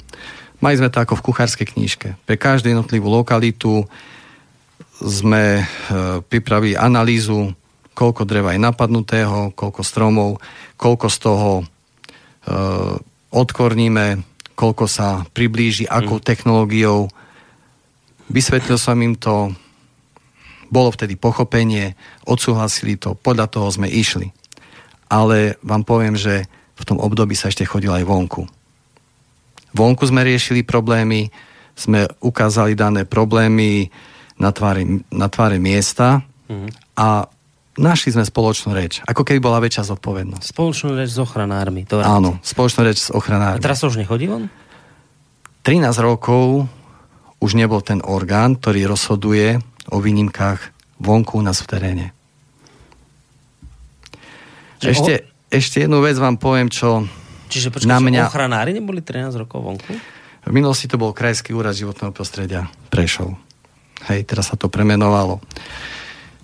Mali 0.61 0.75
sme 0.77 0.93
to 0.93 1.01
ako 1.01 1.17
v 1.17 1.25
kuchárskej 1.33 1.73
knižke. 1.73 2.09
Pre 2.29 2.37
každú 2.37 2.69
jednotlivú 2.69 3.09
lokalitu 3.09 3.89
sme 5.01 5.63
e, 5.63 5.65
pripravili 6.29 6.77
analýzu 6.77 7.57
koľko 7.99 8.23
dreva 8.23 8.55
je 8.55 8.63
napadnutého, 8.63 9.51
koľko 9.59 9.83
stromov, 9.83 10.39
koľko 10.79 11.07
z 11.11 11.19
toho 11.19 11.51
e, 11.59 11.65
odkorníme, 13.35 14.23
koľko 14.55 14.87
sa 14.87 15.27
priblíži, 15.35 15.91
akou 15.91 16.23
mm. 16.23 16.25
technológiou. 16.25 17.11
Vysvetlil 18.31 18.79
som 18.79 18.95
im 19.03 19.19
to, 19.19 19.51
bolo 20.69 20.93
vtedy 20.93 21.17
pochopenie, 21.17 21.97
odsúhlasili 22.29 23.01
to, 23.01 23.17
podľa 23.17 23.49
toho 23.49 23.69
sme 23.73 23.89
išli. 23.89 24.31
Ale 25.09 25.57
vám 25.65 25.83
poviem, 25.89 26.15
že 26.15 26.45
v 26.79 26.85
tom 26.85 27.01
období 27.01 27.35
sa 27.35 27.49
ešte 27.49 27.67
chodil 27.67 27.91
aj 27.91 28.05
vonku. 28.07 28.45
Vonku 29.75 30.05
sme 30.09 30.25
riešili 30.25 30.65
problémy, 30.65 31.29
sme 31.77 32.09
ukázali 32.23 32.79
dané 32.79 33.05
problémy 33.05 33.89
na 34.39 34.55
tváre, 34.55 35.05
na 35.11 35.27
tváre 35.27 35.59
miesta 35.59 36.23
mm. 36.47 36.95
a 36.99 37.27
našli 37.79 38.15
sme 38.15 38.27
spoločnú 38.27 38.75
reč. 38.75 39.03
Ako 39.07 39.23
keby 39.23 39.39
bola 39.39 39.63
väčšia 39.63 39.87
zodpovednosť. 39.87 40.47
Spoločnú 40.55 40.99
reč 40.99 41.15
s 41.15 41.19
ochranármi. 41.23 41.87
To 41.91 42.03
Áno, 42.03 42.43
spoločnú 42.43 42.87
reč 42.87 42.99
s 43.07 43.11
ochranármi. 43.15 43.63
A 43.63 43.65
teraz 43.65 43.83
už 43.83 43.99
nechodí 43.99 44.27
on? 44.31 44.51
13 45.63 45.91
rokov 46.01 46.67
už 47.39 47.55
nebol 47.55 47.79
ten 47.83 48.03
orgán, 48.03 48.59
ktorý 48.59 48.91
rozhoduje 48.91 49.63
o 49.89 49.99
výnimkách 49.99 50.61
vonku 51.01 51.39
u 51.39 51.43
nás 51.43 51.63
v 51.65 51.71
teréne. 51.71 52.07
Čiže 54.79 54.91
ešte, 54.93 55.13
o... 55.15 55.25
ešte 55.51 55.77
jednu 55.87 55.99
vec 56.05 56.17
vám 56.19 56.39
poviem, 56.39 56.71
čo 56.71 57.07
Čiže 57.49 57.73
počkaj, 57.73 57.89
na 57.89 57.99
mňa... 57.99 58.23
ochranári 58.29 58.77
neboli 58.77 59.01
13 59.01 59.33
rokov 59.41 59.65
vonku? 59.65 59.93
V 60.49 60.53
minulosti 60.53 60.89
to 60.89 61.01
bol 61.01 61.17
Krajský 61.17 61.57
úrad 61.57 61.77
životného 61.77 62.13
prostredia 62.13 62.69
Prešov. 62.93 63.37
Hej, 64.09 64.29
teraz 64.29 64.53
sa 64.53 64.57
to 64.57 64.71
premenovalo. 64.71 65.43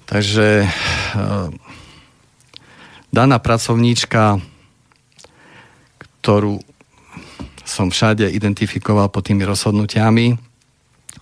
Takže 0.05 0.67
uh, 0.67 1.49
daná 3.15 3.37
pracovníčka, 3.41 4.43
ktorú 6.21 6.61
som 7.65 7.89
všade 7.89 8.29
identifikoval 8.29 9.09
pod 9.09 9.25
tými 9.25 9.47
rozhodnutiami, 9.49 10.37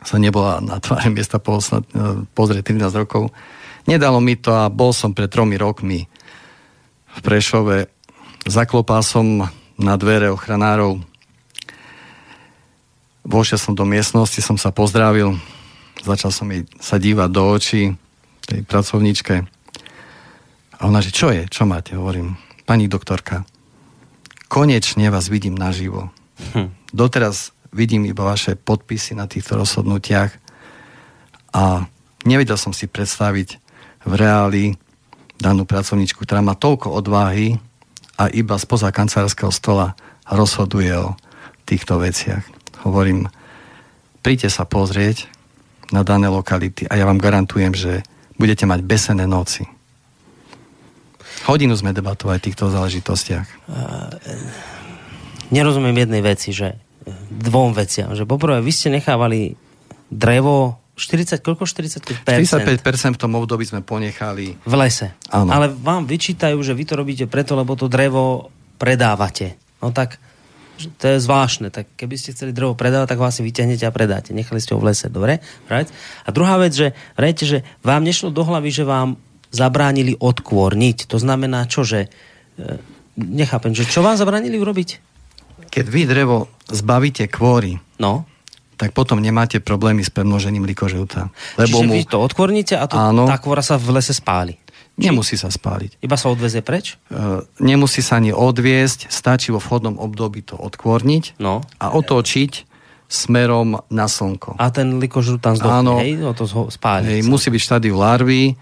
sa 0.03 0.17
nebola 0.19 0.59
na 0.59 0.79
tváre 0.83 1.09
miesta 1.11 1.39
uh, 1.39 1.63
pozrieť 2.35 2.75
13 2.75 3.03
rokov. 3.03 3.31
Nedalo 3.87 4.23
mi 4.23 4.39
to 4.39 4.55
a 4.55 4.71
bol 4.71 4.95
som 4.95 5.15
pred 5.15 5.31
tromi 5.31 5.59
rokmi 5.59 6.07
v 7.13 7.19
Prešove. 7.23 7.91
Zaklopal 8.47 9.03
som 9.03 9.47
na 9.79 9.95
dvere 9.99 10.31
ochranárov. 10.31 11.03
Vošiel 13.23 13.59
som 13.59 13.75
do 13.79 13.87
miestnosti, 13.87 14.43
som 14.43 14.59
sa 14.59 14.75
pozdravil, 14.75 15.39
začal 16.03 16.35
som 16.35 16.51
jej 16.51 16.67
sa 16.83 16.99
dívať 16.99 17.29
do 17.31 17.43
očí 17.47 17.95
tej 18.47 18.67
pracovníčke. 18.67 19.47
A 20.79 20.91
ona, 20.91 20.99
že 20.99 21.15
čo 21.15 21.31
je, 21.31 21.47
čo 21.47 21.63
máte, 21.63 21.95
hovorím. 21.95 22.35
Pani 22.67 22.91
doktorka, 22.91 23.47
konečne 24.51 25.07
vás 25.15 25.31
vidím 25.31 25.55
naživo. 25.55 26.11
Hm. 26.55 26.75
Doteraz 26.91 27.55
vidím 27.73 28.05
iba 28.05 28.23
vaše 28.23 28.55
podpisy 28.55 29.17
na 29.17 29.25
týchto 29.25 29.57
rozhodnutiach 29.57 30.31
a 31.57 31.89
nevedel 32.29 32.61
som 32.61 32.77
si 32.77 32.85
predstaviť 32.85 33.49
v 34.05 34.13
reáli 34.13 34.65
danú 35.41 35.65
pracovníčku, 35.65 36.23
ktorá 36.23 36.45
má 36.45 36.55
toľko 36.55 36.93
odvahy 36.93 37.57
a 38.21 38.29
iba 38.31 38.61
spoza 38.61 38.93
kancelárskeho 38.95 39.51
stola 39.51 39.99
rozhoduje 40.29 40.93
o 40.95 41.17
týchto 41.67 41.99
veciach. 41.99 42.45
Hovorím, 42.87 43.27
príďte 44.21 44.53
sa 44.53 44.69
pozrieť 44.69 45.27
na 45.91 46.05
dané 46.07 46.29
lokality 46.31 46.87
a 46.87 46.95
ja 46.95 47.09
vám 47.09 47.19
garantujem, 47.19 47.75
že 47.75 48.05
budete 48.37 48.69
mať 48.69 48.81
besené 48.85 49.25
noci. 49.27 49.67
Hodinu 51.43 51.75
sme 51.75 51.91
debatovali 51.91 52.39
v 52.39 52.47
týchto 52.53 52.71
záležitostiach. 52.71 53.47
Nerozumiem 55.51 55.97
jednej 56.07 56.23
veci, 56.23 56.55
že 56.55 56.79
dvom 57.31 57.75
veciam. 57.77 58.15
Že 58.15 58.25
poprvé, 58.27 58.63
vy 58.63 58.73
ste 58.73 58.89
nechávali 58.93 59.55
drevo 60.13 60.83
40, 60.97 61.41
koľko? 61.41 61.65
45%? 61.65 62.29
45% 62.29 63.17
v 63.17 63.21
tom 63.21 63.33
období 63.41 63.65
sme 63.65 63.81
ponechali. 63.81 64.61
V 64.61 64.75
lese. 64.77 65.17
Áno. 65.33 65.49
Ale 65.51 65.73
vám 65.73 66.05
vyčítajú, 66.05 66.61
že 66.61 66.77
vy 66.77 66.85
to 66.85 66.95
robíte 67.01 67.25
preto, 67.27 67.57
lebo 67.57 67.73
to 67.75 67.89
drevo 67.89 68.53
predávate. 68.77 69.57
No 69.81 69.91
tak 69.91 70.21
to 70.99 71.05
je 71.17 71.19
zvláštne. 71.23 71.73
Tak 71.73 71.97
keby 71.97 72.15
ste 72.21 72.37
chceli 72.37 72.53
drevo 72.53 72.77
predávať, 72.77 73.15
tak 73.15 73.23
vás 73.23 73.39
si 73.39 73.43
vyťahnete 73.43 73.89
a 73.89 73.95
predáte. 73.95 74.37
Nechali 74.37 74.61
ste 74.61 74.77
ho 74.77 74.83
v 74.83 74.93
lese, 74.93 75.09
dobre? 75.09 75.41
Right? 75.71 75.89
A 76.27 76.31
druhá 76.35 76.59
vec, 76.59 76.77
že 76.77 76.93
vrajte, 77.17 77.45
že 77.49 77.59
vám 77.81 78.05
nešlo 78.05 78.35
do 78.35 78.43
hlavy, 78.45 78.71
že 78.71 78.85
vám 78.85 79.17
zabránili 79.53 80.17
odkôrniť. 80.17 81.09
To 81.13 81.21
znamená 81.21 81.69
čo, 81.69 81.85
že 81.85 82.09
e, 82.09 82.81
nechápem, 83.21 83.77
že 83.77 83.85
čo 83.85 84.01
vám 84.01 84.17
zabránili 84.17 84.57
urobiť? 84.57 85.12
Keď 85.69 85.87
vy 85.87 86.03
drevo 86.09 86.51
zbavíte 86.71 87.29
kvôry, 87.29 87.79
no 88.01 88.27
tak 88.83 88.99
potom 88.99 89.23
nemáte 89.23 89.63
problémy 89.63 90.03
s 90.03 90.11
premnožením 90.11 90.67
likožilta. 90.67 91.31
Lebo 91.55 91.79
Čiže 91.79 91.87
mu... 91.87 91.93
vy 91.95 92.03
to 92.03 92.19
odkvorníte 92.19 92.75
a 92.75 92.91
to, 92.91 92.99
Áno. 92.99 93.31
tá 93.31 93.39
kvora 93.39 93.63
sa 93.63 93.79
v 93.79 93.95
lese 93.95 94.11
spáli. 94.11 94.59
Nemusí 94.99 95.39
sa 95.39 95.55
spáliť. 95.55 96.03
Iba 96.03 96.19
sa 96.19 96.29
odvezie 96.29 96.61
preč? 96.61 96.99
Uh, 97.07 97.47
nemusí 97.63 98.03
sa 98.03 98.19
ani 98.19 98.35
odviesť, 98.35 99.07
stačí 99.07 99.55
vo 99.55 99.63
vhodnom 99.63 99.97
období 100.03 100.43
to 100.43 100.59
odkvorniť 100.59 101.39
no. 101.39 101.63
a 101.79 101.87
otočiť 101.95 102.69
smerom 103.07 103.87
na 103.89 104.07
slnko. 104.11 104.59
A 104.59 104.69
ten 104.75 104.99
likožrút 104.99 105.41
tam 105.41 105.55
zdochne, 105.55 106.03
hej? 106.03 106.19
No 106.19 106.35
to 106.35 106.45
spáli. 106.69 107.21
Hej, 107.21 107.21
musí 107.25 107.55
byť 107.55 107.63
štádiu 107.63 107.95
larvy 107.97 108.59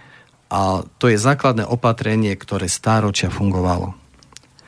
a 0.52 0.82
to 1.00 1.06
je 1.08 1.16
základné 1.16 1.64
opatrenie, 1.64 2.34
ktoré 2.36 2.66
stáročia 2.66 3.30
fungovalo. 3.32 3.94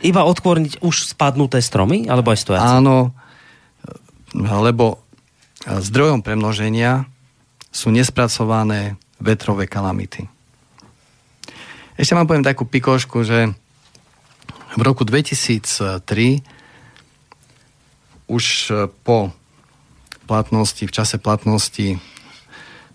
Iba 0.03 0.27
odkvorniť 0.27 0.83
už 0.83 1.15
spadnuté 1.15 1.62
stromy, 1.62 2.11
alebo 2.11 2.35
aj 2.35 2.43
stojace? 2.43 2.66
Áno, 2.66 3.15
lebo 4.35 4.99
zdrojom 5.62 6.27
premnoženia 6.27 7.07
sú 7.70 7.95
nespracované 7.95 8.99
vetrové 9.23 9.70
kalamity. 9.70 10.27
Ešte 11.95 12.19
vám 12.19 12.27
poviem 12.27 12.43
takú 12.43 12.66
pikošku, 12.66 13.23
že 13.23 13.55
v 14.74 14.83
roku 14.83 15.07
2003 15.07 16.03
už 18.27 18.45
po 19.07 19.31
platnosti, 20.27 20.83
v 20.83 20.93
čase 20.93 21.23
platnosti 21.23 22.01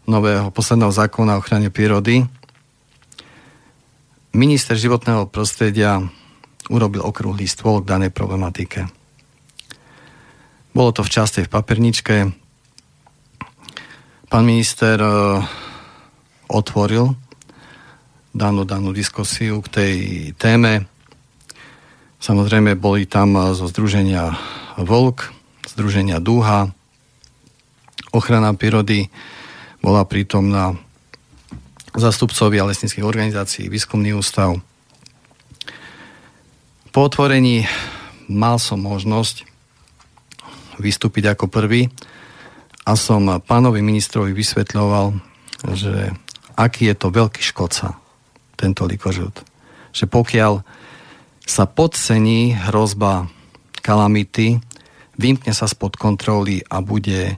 nového 0.09 0.51
posledného 0.51 0.91
zákona 0.91 1.37
o 1.37 1.39
ochrane 1.39 1.71
prírody 1.71 2.25
minister 4.33 4.75
životného 4.77 5.29
prostredia 5.29 6.03
urobil 6.67 7.03
okrúhly 7.03 7.47
stôl 7.47 7.83
k 7.83 7.89
danej 7.95 8.11
problematike. 8.11 8.87
Bolo 10.75 10.93
to 10.93 11.01
v 11.01 11.13
časte 11.13 11.39
v 11.41 11.51
paperničke. 11.51 12.15
Pán 14.27 14.43
minister 14.43 14.99
e, 14.99 15.09
otvoril 16.51 17.15
danú, 18.37 18.61
danú 18.67 18.93
diskusiu 18.93 19.65
k 19.65 19.67
tej 19.73 19.93
téme. 20.37 20.85
Samozrejme, 22.21 22.77
boli 22.77 23.09
tam 23.09 23.33
zo 23.57 23.65
Združenia 23.65 24.37
Volk, 24.77 25.33
Združenia 25.65 26.21
Dúha, 26.21 26.69
ochrana 28.13 28.53
prírody, 28.53 29.09
bola 29.81 30.05
prítomná 30.05 30.77
zastupcovia 31.97 32.65
lesnických 32.65 33.05
organizácií, 33.05 33.69
výskumný 33.69 34.13
ústav. 34.13 34.61
Po 36.97 37.05
otvorení 37.05 37.61
mal 38.25 38.57
som 38.57 38.81
možnosť 38.81 39.45
vystúpiť 40.81 41.29
ako 41.29 41.45
prvý 41.45 41.93
a 42.89 42.97
som 42.97 43.37
pánovi 43.37 43.85
ministrovi 43.85 44.33
vysvetľoval, 44.33 45.13
že 45.77 46.09
aký 46.57 46.89
je 46.89 46.95
to 46.97 47.13
veľký 47.13 47.37
škodca, 47.53 48.01
tento 48.57 48.89
likožut. 48.89 49.45
Že 49.93 50.09
pokiaľ 50.09 50.65
sa 51.45 51.69
podcení 51.69 52.57
hrozba 52.65 53.29
kalamity, 53.85 54.57
vymkne 55.21 55.53
sa 55.53 55.69
spod 55.69 56.01
kontroly 56.01 56.65
a 56.65 56.81
bude, 56.81 57.37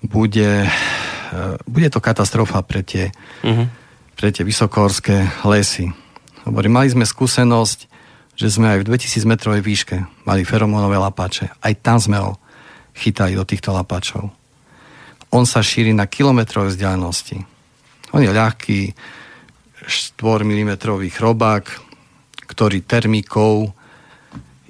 bude, 0.00 0.64
e, 0.64 1.40
bude 1.68 1.88
to 1.92 2.00
katastrofa 2.00 2.64
pre 2.64 2.80
tie, 2.80 3.12
uh-huh. 3.44 3.68
pre 4.16 4.32
tie 4.32 4.48
vysokohorské 4.48 5.28
lesy. 5.44 5.92
Hovorím, 6.48 6.80
mali 6.80 6.88
sme 6.88 7.04
skúsenosť, 7.04 7.91
že 8.36 8.48
sme 8.48 8.72
aj 8.72 8.78
v 8.82 8.88
2000 8.96 9.28
metrovej 9.28 9.62
výške 9.62 9.96
mali 10.24 10.42
feromónové 10.42 10.96
lapáče. 10.96 11.52
Aj 11.60 11.72
tam 11.78 12.00
sme 12.00 12.18
ho 12.18 12.40
chytali 12.96 13.36
do 13.36 13.44
týchto 13.44 13.72
lapáčov. 13.72 14.32
On 15.32 15.44
sa 15.48 15.64
šíri 15.64 15.96
na 15.96 16.04
kilometrové 16.04 16.72
vzdialenosti. 16.72 17.40
On 18.12 18.20
je 18.20 18.28
ľahký 18.28 18.92
4 19.88 20.20
mm 20.44 20.72
chrobák, 21.08 21.64
ktorý 22.52 22.84
termikou 22.84 23.72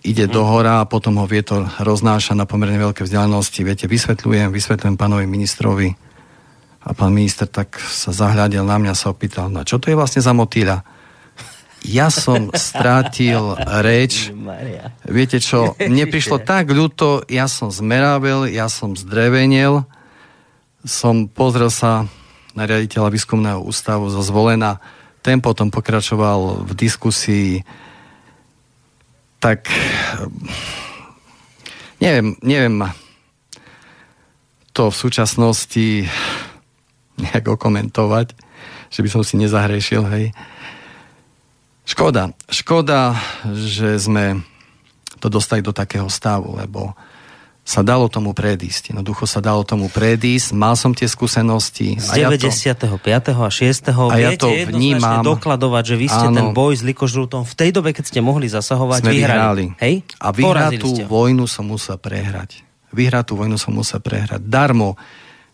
ide 0.03 0.27
do 0.27 0.43
hora 0.43 0.83
a 0.83 0.89
potom 0.89 1.19
ho 1.23 1.27
vietor 1.27 1.67
roznáša 1.79 2.35
na 2.35 2.47
pomerne 2.47 2.79
veľké 2.79 3.07
vzdialenosti. 3.07 3.63
Viete, 3.63 3.87
vysvetľujem, 3.87 4.51
vysvetľujem 4.51 4.99
pánovi 4.99 5.27
ministrovi 5.27 5.95
a 6.83 6.91
pán 6.91 7.15
minister 7.15 7.47
tak 7.47 7.79
sa 7.79 8.11
zahľadil 8.11 8.67
na 8.67 8.77
mňa, 8.83 8.99
sa 8.99 9.15
opýtal, 9.15 9.47
na 9.47 9.63
čo 9.63 9.79
to 9.79 9.91
je 9.91 9.99
vlastne 9.99 10.19
za 10.19 10.35
motýľa? 10.35 10.83
Ja 11.83 12.09
som 12.15 12.55
strátil 12.55 13.59
reč. 13.83 14.31
Viete 15.07 15.43
čo, 15.43 15.75
mne 15.79 16.07
prišlo 16.07 16.39
tak 16.43 16.71
ľúto, 16.71 17.27
ja 17.27 17.51
som 17.51 17.75
zmerável, 17.75 18.47
ja 18.47 18.71
som 18.71 18.95
zdrevenil, 18.95 19.83
som 20.87 21.27
pozrel 21.27 21.71
sa 21.71 22.07
na 22.55 22.69
riaditeľa 22.69 23.09
výskumného 23.11 23.61
ústavu 23.63 24.13
zo 24.13 24.23
zvolená, 24.23 24.79
ten 25.23 25.39
potom 25.39 25.71
pokračoval 25.71 26.67
v 26.67 26.73
diskusii, 26.75 27.63
tak 29.39 29.71
neviem, 31.99 32.35
neviem 32.43 32.77
to 34.73 34.89
v 34.89 34.97
súčasnosti 34.97 35.87
nejak 37.21 37.45
okomentovať, 37.45 38.35
že 38.89 39.01
by 39.05 39.09
som 39.09 39.23
si 39.23 39.37
nezahrešil, 39.39 40.03
hej. 40.11 40.35
Škoda. 41.83 42.31
Škoda, 42.47 43.19
že 43.51 43.99
sme 43.99 44.47
to 45.19 45.31
dostali 45.31 45.63
do 45.63 45.75
takého 45.75 46.07
stavu, 46.11 46.59
lebo 46.59 46.95
sa 47.63 47.87
dalo 47.87 48.11
tomu 48.11 48.35
predísť. 48.35 48.91
Jednoducho 48.91 49.23
sa 49.23 49.39
dalo 49.39 49.63
tomu 49.63 49.87
predísť. 49.87 50.51
Mal 50.51 50.75
som 50.75 50.91
tie 50.91 51.07
skúsenosti. 51.07 51.95
Z 51.95 52.19
95. 52.19 52.99
a 53.39 53.47
6. 53.47 54.11
A 54.11 54.17
ja 54.19 54.35
to 54.35 54.51
vnímam. 54.51 55.23
dokladovať, 55.23 55.85
že 55.87 55.95
vy 55.95 56.07
ste 56.11 56.27
áno, 56.27 56.37
ten 56.43 56.49
boj 56.51 56.75
s 56.75 56.83
likožrútom 56.83 57.47
v 57.47 57.55
tej 57.55 57.71
dobe, 57.71 57.95
keď 57.95 58.05
ste 58.11 58.19
mohli 58.19 58.51
zasahovať, 58.51 59.07
sme 59.07 59.15
vyhrali. 59.15 59.31
vyhrali. 59.31 59.65
Hej? 59.79 59.95
A 60.19 60.35
vyhratú 60.35 60.91
vojnu 61.07 61.47
som 61.47 61.71
musel 61.71 62.03
prehrať. 62.03 62.67
Vyhratú 62.91 63.39
vojnu 63.39 63.55
som 63.55 63.79
musel 63.79 64.03
prehrať. 64.03 64.43
Darmo, 64.43 64.99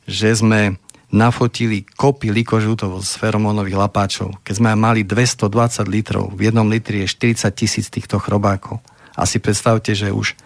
že 0.09 0.33
sme 0.33 0.81
nafotili 1.09 1.89
kopy 1.97 2.29
likožútov 2.29 3.01
z 3.01 3.11
feromónových 3.17 3.81
lapáčov. 3.81 4.37
Keď 4.45 4.55
sme 4.61 4.77
mali 4.77 5.09
220 5.09 5.89
litrov, 5.89 6.37
v 6.37 6.53
jednom 6.53 6.69
litri 6.69 7.05
je 7.05 7.09
40 7.09 7.49
tisíc 7.57 7.89
týchto 7.89 8.21
chrobákov. 8.21 8.85
A 9.17 9.25
si 9.25 9.41
predstavte, 9.41 9.97
že 9.97 10.13
už 10.13 10.37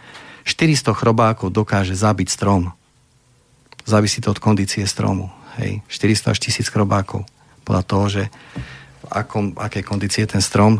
400 0.46 0.94
chrobákov 0.94 1.50
dokáže 1.50 1.98
zabiť 1.98 2.28
strom. 2.30 2.70
Závisí 3.82 4.22
to 4.22 4.30
od 4.30 4.38
kondície 4.38 4.86
stromu. 4.86 5.34
Hej, 5.58 5.82
400 5.90 6.32
až 6.32 6.38
1000 6.62 6.70
chrobákov. 6.70 7.26
Podľa 7.66 7.82
toho, 7.82 8.04
že 8.08 8.22
v 9.02 9.06
akom, 9.10 9.52
aké 9.58 9.82
kondície 9.82 10.24
je 10.24 10.38
ten 10.38 10.42
strom. 10.42 10.78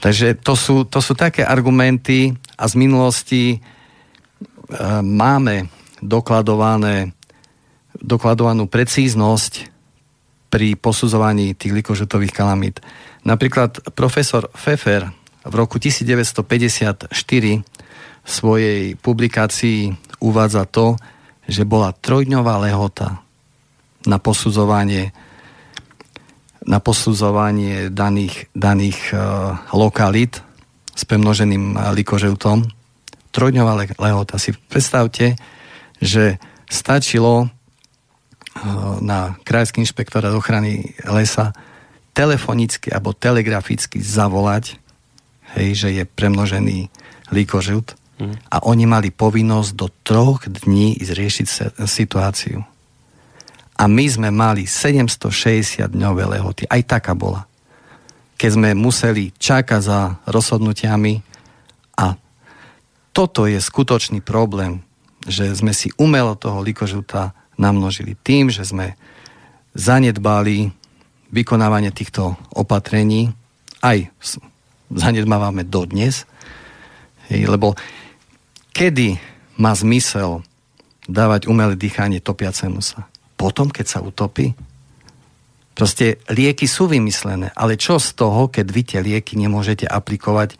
Takže 0.00 0.36
to 0.40 0.56
sú, 0.56 0.84
to 0.84 1.00
sú 1.00 1.16
také 1.16 1.44
argumenty 1.44 2.36
a 2.56 2.64
z 2.68 2.74
minulosti 2.76 3.42
e, 3.52 3.58
máme 5.00 5.68
dokladované 6.00 7.12
dokladovanú 8.00 8.66
precíznosť 8.66 9.70
pri 10.50 10.74
posudzovaní 10.74 11.54
tých 11.54 11.72
likožetových 11.72 12.34
kalamít. 12.34 12.82
Napríklad 13.22 13.94
profesor 13.94 14.50
Pfeffer 14.50 15.12
v 15.46 15.54
roku 15.54 15.78
1954 15.78 17.12
v 18.20 18.28
svojej 18.28 18.98
publikácii 18.98 19.94
uvádza 20.20 20.66
to, 20.68 21.00
že 21.46 21.64
bola 21.64 21.94
trojdňová 21.94 22.60
lehota 22.66 23.22
na 24.04 24.18
posudzovanie 24.18 25.14
na 26.60 26.76
posudzovanie 26.76 27.88
daných, 27.88 28.52
daných 28.52 29.16
uh, 29.16 29.56
lokalít 29.72 30.44
s 30.92 31.08
premnoženým 31.08 31.80
uh. 31.96 32.68
Trojdňová 33.32 33.96
lehota. 33.96 34.36
Si 34.36 34.52
predstavte, 34.68 35.40
že 36.04 36.36
stačilo 36.68 37.48
na 39.00 39.38
Krajský 39.46 39.80
inšpektorát 39.86 40.34
ochrany 40.34 40.92
lesa 41.06 41.54
telefonicky 42.10 42.90
alebo 42.90 43.14
telegraficky 43.14 44.02
zavolať, 44.02 44.76
hej, 45.54 45.68
že 45.74 45.88
je 45.94 46.04
premnožený 46.04 46.90
líkožut 47.30 47.94
mm. 48.18 48.50
a 48.50 48.56
oni 48.66 48.84
mali 48.90 49.08
povinnosť 49.14 49.70
do 49.78 49.86
troch 50.02 50.44
dní 50.44 50.98
zriešiť 50.98 51.46
situáciu. 51.86 52.66
A 53.80 53.88
my 53.88 54.04
sme 54.04 54.28
mali 54.28 54.68
760 54.68 55.88
dňové 55.88 56.28
lehoty. 56.36 56.68
Aj 56.68 56.84
taká 56.84 57.16
bola. 57.16 57.48
Keď 58.36 58.50
sme 58.52 58.70
museli 58.76 59.32
čakať 59.32 59.80
za 59.80 60.00
rozhodnutiami 60.28 61.24
a 61.96 62.12
toto 63.16 63.48
je 63.48 63.56
skutočný 63.56 64.20
problém, 64.20 64.84
že 65.24 65.48
sme 65.56 65.72
si 65.72 65.88
umelo 65.96 66.36
toho 66.36 66.60
likožuta 66.60 67.32
namnožili 67.60 68.16
tým, 68.16 68.48
že 68.48 68.64
sme 68.64 68.96
zanedbali 69.76 70.72
vykonávanie 71.30 71.92
týchto 71.92 72.34
opatrení, 72.56 73.30
aj 73.84 74.08
zanedbávame 74.90 75.68
dodnes, 75.68 76.26
lebo 77.30 77.78
kedy 78.74 79.20
má 79.60 79.76
zmysel 79.76 80.42
dávať 81.06 81.46
umelé 81.46 81.78
dýchanie 81.78 82.18
topiacemu 82.18 82.80
sa? 82.82 83.06
Potom, 83.38 83.70
keď 83.70 83.86
sa 83.86 84.00
utopí? 84.02 84.56
Proste 85.70 86.18
lieky 86.28 86.66
sú 86.66 86.90
vymyslené, 86.90 87.54
ale 87.54 87.78
čo 87.78 88.02
z 88.02 88.18
toho, 88.18 88.50
keď 88.50 88.66
vy 88.68 88.82
tie 88.84 89.00
lieky 89.00 89.38
nemôžete 89.38 89.86
aplikovať 89.86 90.58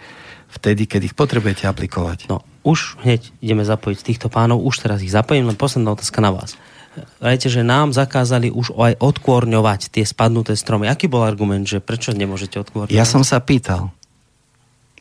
vtedy, 0.55 0.87
keď 0.87 1.11
ich 1.11 1.15
potrebujete 1.19 1.67
aplikovať? 1.67 2.31
No, 2.31 2.47
už 2.63 2.97
hneď 3.03 3.35
ideme 3.43 3.67
zapojiť 3.67 3.99
týchto 4.01 4.29
pánov, 4.31 4.63
už 4.65 4.87
teraz 4.87 5.03
ich 5.03 5.13
zapojím, 5.13 5.51
len 5.51 5.59
posledná 5.59 5.93
otázka 5.93 6.23
na 6.23 6.31
vás. 6.33 6.55
Viete, 7.23 7.47
že 7.47 7.63
nám 7.63 7.95
zakázali 7.95 8.51
už 8.51 8.75
aj 8.75 8.99
odkôrňovať 8.99 9.95
tie 9.95 10.03
spadnuté 10.03 10.59
stromy. 10.59 10.91
Aký 10.91 11.07
bol 11.07 11.23
argument, 11.23 11.63
že 11.63 11.79
prečo 11.79 12.11
nemôžete 12.11 12.59
odkôrňovať? 12.59 12.97
Ja 12.97 13.07
som 13.07 13.23
sa 13.23 13.39
pýtal. 13.39 13.95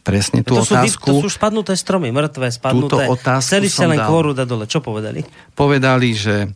Presne 0.05 0.45
tú 0.45 0.61
to 0.61 0.63
otázku. 0.63 1.05
Sú, 1.09 1.13
to 1.21 1.23
sú 1.25 1.29
spadnuté 1.33 1.73
stromy, 1.73 2.13
mŕtve, 2.13 2.53
spadnuté. 2.53 2.93
Túto 2.93 2.97
otázku 3.01 3.49
Chceli 3.49 3.67
ste 3.67 3.89
len 3.89 3.99
dal. 3.99 4.09
kôru 4.09 4.31
dať 4.37 4.47
dole. 4.47 4.65
Čo 4.69 4.79
povedali? 4.85 5.25
Povedali, 5.57 6.09
že 6.13 6.49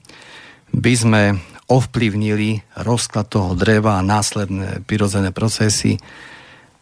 by 0.73 0.93
sme 0.93 1.21
ovplyvnili 1.69 2.61
rozklad 2.85 3.25
toho 3.29 3.57
dreva 3.57 3.97
a 3.97 4.05
následné 4.05 4.85
prirodzené 4.85 5.33
procesy. 5.33 5.97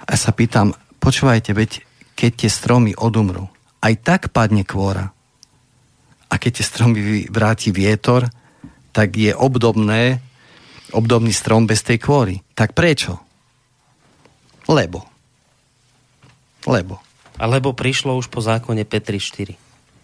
A 0.04 0.16
ja 0.16 0.18
sa 0.20 0.36
pýtam, 0.36 0.76
počúvajte, 1.00 1.56
veď 1.56 1.88
keď 2.20 2.32
tie 2.46 2.50
stromy 2.52 2.92
odumrú, 3.00 3.48
aj 3.80 3.94
tak 4.04 4.22
padne 4.36 4.68
kvôra. 4.68 5.16
A 6.32 6.34
keď 6.40 6.62
tie 6.62 6.66
stromy 6.68 7.28
vráti 7.28 7.74
vietor, 7.76 8.32
tak 8.92 9.16
je 9.16 9.32
obdobné, 9.36 10.20
obdobný 10.92 11.32
strom 11.32 11.68
bez 11.68 11.84
tej 11.84 12.00
kvôry. 12.00 12.44
Tak 12.56 12.76
prečo? 12.76 13.20
Lebo. 14.68 15.04
Lebo. 16.68 17.02
Alebo 17.42 17.74
prišlo 17.74 18.20
už 18.20 18.30
po 18.30 18.44
zákone 18.44 18.86
Petri 18.86 19.18
4. 19.18 19.58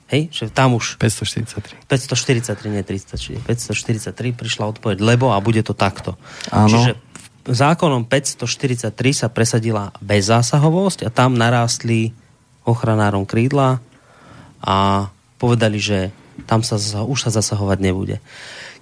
Hej, 0.07 0.31
že 0.31 0.43
tam 0.47 0.79
už... 0.79 0.95
543. 1.03 1.83
543, 1.91 2.71
nie 2.71 2.79
300, 2.79 3.43
543 3.43 4.39
prišla 4.39 4.63
odpoveď, 4.71 5.03
lebo 5.03 5.35
a 5.35 5.37
bude 5.43 5.59
to 5.67 5.75
takto. 5.75 6.15
Áno. 6.47 6.71
Čiže 6.71 6.91
zákonom 7.43 8.07
543 8.07 8.95
sa 9.11 9.27
presadila 9.27 9.91
bezzásahovosť 9.99 11.07
a 11.07 11.09
tam 11.11 11.35
narástli 11.35 12.15
ochranárom 12.63 13.27
krídla 13.27 13.83
a 14.63 15.07
povedali, 15.39 15.79
že 15.79 16.15
tam 16.47 16.63
sa 16.63 16.79
už 17.03 17.27
sa 17.27 17.31
zasahovať 17.31 17.77
nebude. 17.83 18.23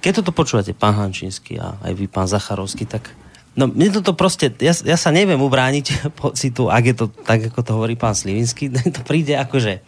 Keď 0.05 0.21
toto 0.21 0.37
počúvate, 0.37 0.77
pán 0.77 0.93
Hančínsky 0.93 1.57
a 1.57 1.81
aj 1.81 1.97
vy, 1.97 2.05
pán 2.05 2.29
Zacharovský, 2.29 2.85
tak 2.85 3.09
No 3.55 3.71
mne 3.71 3.87
toto 3.87 4.11
proste, 4.11 4.51
ja, 4.59 4.75
ja 4.75 4.99
sa 4.99 5.15
neviem 5.15 5.39
ubrániť 5.39 5.85
pocitu, 6.19 6.67
ak 6.67 6.83
je 6.91 6.95
to 6.95 7.05
tak, 7.23 7.49
ako 7.49 7.59
to 7.63 7.71
hovorí 7.71 7.95
pán 7.95 8.11
Slivinsky, 8.11 8.67
to 8.95 9.01
príde 9.01 9.33
akože 9.39 9.79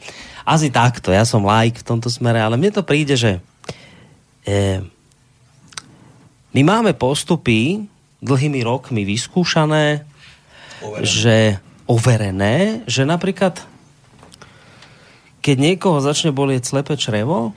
asi 0.47 0.71
takto, 0.71 1.11
ja 1.11 1.27
som 1.27 1.43
like 1.43 1.83
v 1.83 1.87
tomto 1.91 2.07
smere, 2.07 2.39
ale 2.39 2.55
mne 2.55 2.71
to 2.71 2.87
príde, 2.87 3.19
že 3.19 3.43
e, 4.47 4.79
my 6.55 6.61
máme 6.63 6.95
postupy 6.95 7.83
dlhými 8.23 8.63
rokmi 8.63 9.03
vyskúšané, 9.03 10.07
overené. 10.79 11.03
že 11.03 11.37
overené, 11.83 12.55
že 12.87 13.03
napríklad 13.03 13.59
keď 15.43 15.55
niekoho 15.59 15.99
začne 15.99 16.31
bolieť 16.31 16.71
slepé 16.71 16.95
črevo, 16.95 17.51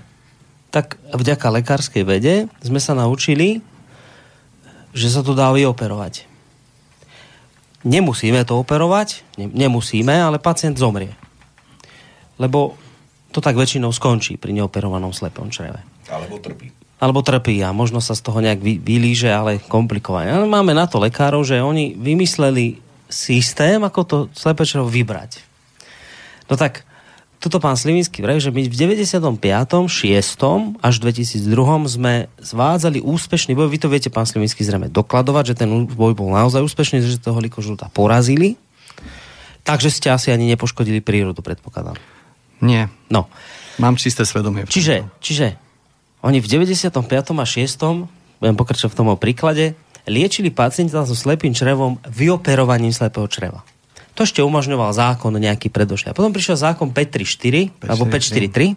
tak 0.71 0.97
vďaka 1.11 1.47
lekárskej 1.61 2.03
vede 2.07 2.47
sme 2.63 2.79
sa 2.79 2.95
naučili, 2.95 3.59
že 4.95 5.11
sa 5.11 5.23
to 5.23 5.35
dá 5.35 5.51
vyoperovať. 5.51 6.31
Nemusíme 7.83 8.45
to 8.45 8.61
operovať, 8.61 9.25
nemusíme, 9.39 10.13
ale 10.13 10.39
pacient 10.39 10.77
zomrie. 10.77 11.17
Lebo 12.37 12.77
to 13.31 13.39
tak 13.39 13.57
väčšinou 13.57 13.95
skončí 13.95 14.37
pri 14.37 14.55
neoperovanom 14.55 15.15
slepom 15.15 15.49
čreve. 15.49 15.81
Alebo 16.11 16.39
trpí. 16.43 16.71
Alebo 17.01 17.25
trpí 17.25 17.63
a 17.65 17.73
možno 17.73 18.03
sa 18.05 18.13
z 18.13 18.23
toho 18.27 18.45
nejak 18.45 18.61
vylíže, 18.61 19.33
ale 19.33 19.63
komplikovane. 19.63 20.29
Ale 20.29 20.47
máme 20.51 20.77
na 20.77 20.85
to 20.85 21.01
lekárov, 21.01 21.41
že 21.47 21.63
oni 21.63 21.97
vymysleli 21.97 22.83
systém, 23.09 23.81
ako 23.81 24.01
to 24.05 24.17
slepé 24.37 24.69
črevo 24.69 24.87
vybrať. 24.87 25.41
No 26.53 26.59
tak 26.61 26.85
toto 27.41 27.57
pán 27.57 27.73
Slivinský 27.73 28.21
vraví, 28.21 28.37
že 28.37 28.53
my 28.53 28.69
v 28.69 28.77
95. 28.77 29.17
6. 29.89 30.85
až 30.85 30.95
2002. 31.01 31.41
sme 31.89 32.29
zvádzali 32.37 33.01
úspešný 33.01 33.57
boj. 33.57 33.73
Vy 33.73 33.81
to 33.81 33.89
viete, 33.89 34.13
pán 34.13 34.29
Slivinský, 34.29 34.61
zrejme 34.61 34.93
dokladovať, 34.93 35.57
že 35.57 35.65
ten 35.65 35.89
boj 35.89 36.13
bol 36.13 36.29
naozaj 36.37 36.61
úspešný, 36.61 37.01
že 37.01 37.17
toho 37.17 37.41
likožluta 37.41 37.89
porazili. 37.97 38.61
Takže 39.65 39.89
ste 39.89 40.13
asi 40.13 40.29
ani 40.37 40.53
nepoškodili 40.53 41.01
prírodu, 41.01 41.41
predpokladám. 41.41 41.97
Nie. 42.61 42.93
No. 43.09 43.33
Mám 43.81 43.97
čisté 43.97 44.29
svedomie. 44.29 44.69
Čiže, 44.69 45.09
čiže 45.25 45.57
oni 46.21 46.45
v 46.45 46.47
95. 46.47 46.93
a 46.93 47.47
6. 47.49 48.45
budem 48.45 48.57
pokračovať 48.61 48.93
v 48.93 48.99
tom 49.01 49.09
príklade, 49.17 49.73
liečili 50.05 50.53
pacienta 50.53 51.09
so 51.09 51.17
slepým 51.17 51.57
črevom 51.57 51.97
vyoperovaním 52.05 52.93
slepého 52.93 53.25
čreva. 53.33 53.65
To 54.21 54.29
ešte 54.29 54.45
umožňoval 54.45 54.93
zákon 54.93 55.33
nejaký 55.33 55.73
predošlý. 55.73 56.13
A 56.13 56.17
potom 56.17 56.29
prišiel 56.29 56.61
zákon 56.61 56.93
534, 56.93 57.73
543, 57.81 57.89
alebo 57.89 58.05
543 58.05 58.77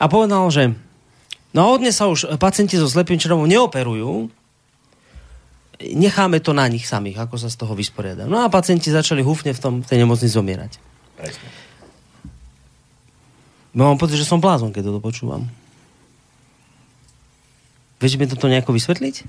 a 0.00 0.04
povedal, 0.08 0.48
že 0.48 0.72
no 1.52 1.68
od 1.68 1.84
dnes 1.84 1.92
sa 1.92 2.08
už 2.08 2.40
pacienti 2.40 2.80
so 2.80 2.88
slepým 2.88 3.20
črevom 3.20 3.44
neoperujú, 3.44 4.32
necháme 5.84 6.40
to 6.40 6.56
na 6.56 6.64
nich 6.64 6.88
samých, 6.88 7.28
ako 7.28 7.36
sa 7.36 7.52
z 7.52 7.60
toho 7.60 7.76
vysporiadajú. 7.76 8.24
No 8.24 8.40
a 8.40 8.48
pacienti 8.48 8.88
začali 8.88 9.20
húfne 9.20 9.52
v 9.52 9.60
tom 9.60 9.74
v 9.84 9.86
tej 9.92 10.00
nemocni 10.00 10.32
zomierať. 10.32 10.80
Presne. 11.20 11.48
No 13.76 13.84
mám 13.92 14.00
pocit, 14.00 14.16
že 14.16 14.24
som 14.24 14.40
blázon, 14.40 14.72
keď 14.72 14.88
toto 14.88 15.04
počúvam. 15.04 15.44
Vieš 18.00 18.16
mi 18.16 18.24
toto 18.24 18.48
nejako 18.48 18.72
vysvetliť? 18.72 19.28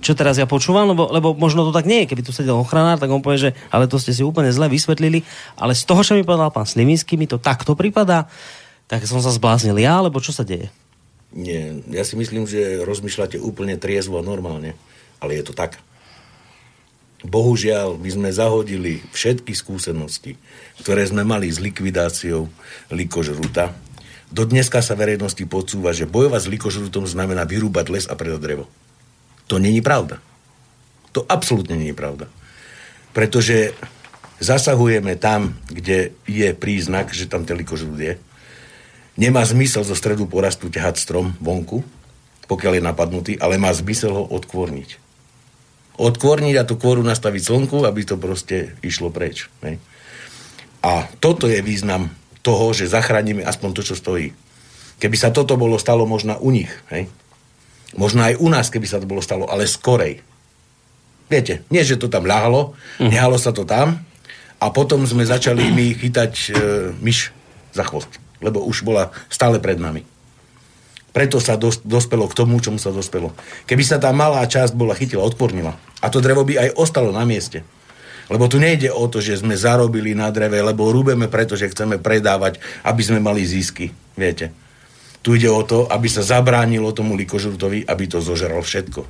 Čo 0.00 0.16
teraz 0.16 0.40
ja 0.40 0.48
počúvam, 0.48 0.88
lebo, 0.90 1.12
lebo 1.12 1.36
možno 1.36 1.68
to 1.68 1.72
tak 1.76 1.84
nie 1.84 2.04
je. 2.04 2.10
Keby 2.10 2.22
tu 2.24 2.32
sedel 2.32 2.56
ochranár, 2.56 2.96
tak 2.96 3.12
on 3.12 3.20
povie, 3.20 3.48
že 3.48 3.50
ale 3.68 3.84
to 3.84 4.00
ste 4.00 4.16
si 4.16 4.24
úplne 4.24 4.48
zle 4.48 4.66
vysvetlili. 4.66 5.22
Ale 5.60 5.76
z 5.76 5.84
toho, 5.84 6.00
čo 6.00 6.16
mi 6.16 6.24
povedal 6.24 6.48
pán 6.50 6.64
Slivinsky, 6.64 7.20
mi 7.20 7.28
to 7.28 7.36
takto 7.36 7.76
pripadá, 7.76 8.26
tak 8.88 9.04
som 9.04 9.20
sa 9.20 9.30
zbláznil 9.30 9.78
ja, 9.78 10.00
alebo 10.00 10.18
čo 10.18 10.32
sa 10.32 10.42
deje? 10.42 10.72
Nie, 11.30 11.78
ja 11.94 12.02
si 12.02 12.18
myslím, 12.18 12.48
že 12.48 12.82
rozmýšľate 12.82 13.38
úplne 13.38 13.78
triezvo 13.78 14.18
a 14.18 14.26
normálne. 14.26 14.74
Ale 15.22 15.38
je 15.38 15.46
to 15.46 15.54
tak. 15.54 15.78
Bohužiaľ, 17.20 18.00
my 18.00 18.08
sme 18.08 18.30
zahodili 18.32 19.04
všetky 19.12 19.52
skúsenosti, 19.52 20.40
ktoré 20.80 21.04
sme 21.04 21.20
mali 21.22 21.52
s 21.52 21.60
likvidáciou 21.60 22.48
likožruta. 22.88 23.76
Do 24.32 24.48
dneska 24.48 24.80
sa 24.80 24.96
verejnosti 24.96 25.44
podsúva, 25.44 25.92
že 25.92 26.08
bojovať 26.08 26.48
s 26.48 26.52
likožrutom 26.56 27.04
znamená 27.04 27.44
vyrúbať 27.44 27.86
les 27.92 28.06
a 28.08 28.16
predať 28.16 28.40
drevo. 28.40 28.64
To 29.50 29.58
není 29.58 29.82
pravda. 29.82 30.22
To 31.10 31.26
absolútne 31.26 31.74
není 31.74 31.90
pravda. 31.90 32.30
Pretože 33.10 33.74
zasahujeme 34.38 35.18
tam, 35.18 35.58
kde 35.66 36.14
je 36.30 36.48
príznak, 36.54 37.10
že 37.10 37.26
tam 37.26 37.42
ten 37.42 37.58
likožrút 37.58 37.98
je. 37.98 38.14
Nemá 39.18 39.42
zmysel 39.42 39.82
zo 39.82 39.98
stredu 39.98 40.30
porastu 40.30 40.70
ťahať 40.70 41.02
strom 41.02 41.34
vonku, 41.42 41.82
pokiaľ 42.46 42.78
je 42.78 42.86
napadnutý, 42.86 43.32
ale 43.42 43.58
má 43.58 43.74
zmysel 43.74 44.14
ho 44.14 44.24
odkvorniť. 44.30 45.02
Odkvorniť 45.98 46.54
a 46.56 46.64
tú 46.64 46.78
kôru 46.78 47.02
nastaviť 47.02 47.42
slnku, 47.42 47.82
aby 47.84 48.06
to 48.06 48.16
proste 48.16 48.78
išlo 48.86 49.10
preč. 49.10 49.50
Ne? 49.66 49.82
A 50.80 51.10
toto 51.20 51.50
je 51.50 51.60
význam 51.60 52.08
toho, 52.40 52.72
že 52.72 52.88
zachránime 52.88 53.44
aspoň 53.44 53.70
to, 53.76 53.82
čo 53.84 53.98
stojí. 53.98 54.32
Keby 54.96 55.16
sa 55.18 55.34
toto 55.34 55.58
bolo 55.60 55.76
stalo 55.76 56.08
možno 56.08 56.40
u 56.40 56.48
nich, 56.54 56.70
hej? 56.88 57.10
Možno 57.98 58.22
aj 58.22 58.38
u 58.38 58.46
nás, 58.46 58.70
keby 58.70 58.86
sa 58.86 59.02
to 59.02 59.10
bolo 59.10 59.22
stalo, 59.22 59.50
ale 59.50 59.66
skorej. 59.66 60.22
Viete, 61.30 61.62
nie, 61.70 61.82
že 61.86 61.98
to 61.98 62.10
tam 62.10 62.26
ľahlo, 62.26 62.74
mm. 62.98 63.10
nehalo 63.10 63.38
sa 63.38 63.54
to 63.54 63.62
tam 63.62 64.02
a 64.58 64.66
potom 64.74 65.06
sme 65.06 65.22
začali 65.22 65.70
my 65.70 65.94
chytať 65.94 66.32
e, 66.34 66.44
myš 66.98 67.30
za 67.70 67.86
chvost, 67.86 68.10
lebo 68.42 68.62
už 68.66 68.82
bola 68.82 69.14
stále 69.30 69.62
pred 69.62 69.78
nami. 69.78 70.02
Preto 71.10 71.42
sa 71.42 71.58
dos, 71.58 71.82
dospelo 71.82 72.30
k 72.30 72.38
tomu, 72.38 72.62
čomu 72.62 72.78
sa 72.78 72.94
dospelo. 72.94 73.34
Keby 73.66 73.82
sa 73.82 73.98
tá 73.98 74.14
malá 74.14 74.46
časť 74.46 74.78
bola 74.78 74.94
chytila, 74.94 75.26
odpornila. 75.26 75.74
A 75.98 76.06
to 76.06 76.22
drevo 76.22 76.46
by 76.46 76.66
aj 76.66 76.78
ostalo 76.78 77.10
na 77.10 77.26
mieste. 77.26 77.66
Lebo 78.30 78.46
tu 78.46 78.62
nejde 78.62 78.94
o 78.94 79.10
to, 79.10 79.18
že 79.18 79.42
sme 79.42 79.58
zarobili 79.58 80.14
na 80.14 80.30
dreve, 80.30 80.62
lebo 80.62 80.94
rúbeme 80.94 81.26
preto, 81.26 81.58
že 81.58 81.66
chceme 81.66 81.98
predávať, 81.98 82.62
aby 82.86 83.02
sme 83.02 83.18
mali 83.18 83.42
zisky. 83.42 83.90
Viete. 84.14 84.54
Tu 85.20 85.36
ide 85.36 85.52
o 85.52 85.60
to, 85.60 85.84
aby 85.88 86.08
sa 86.08 86.24
zabránilo 86.24 86.96
tomu 86.96 87.12
likožrutovi, 87.16 87.84
aby 87.84 88.04
to 88.08 88.24
zožeral 88.24 88.64
všetko. 88.64 89.04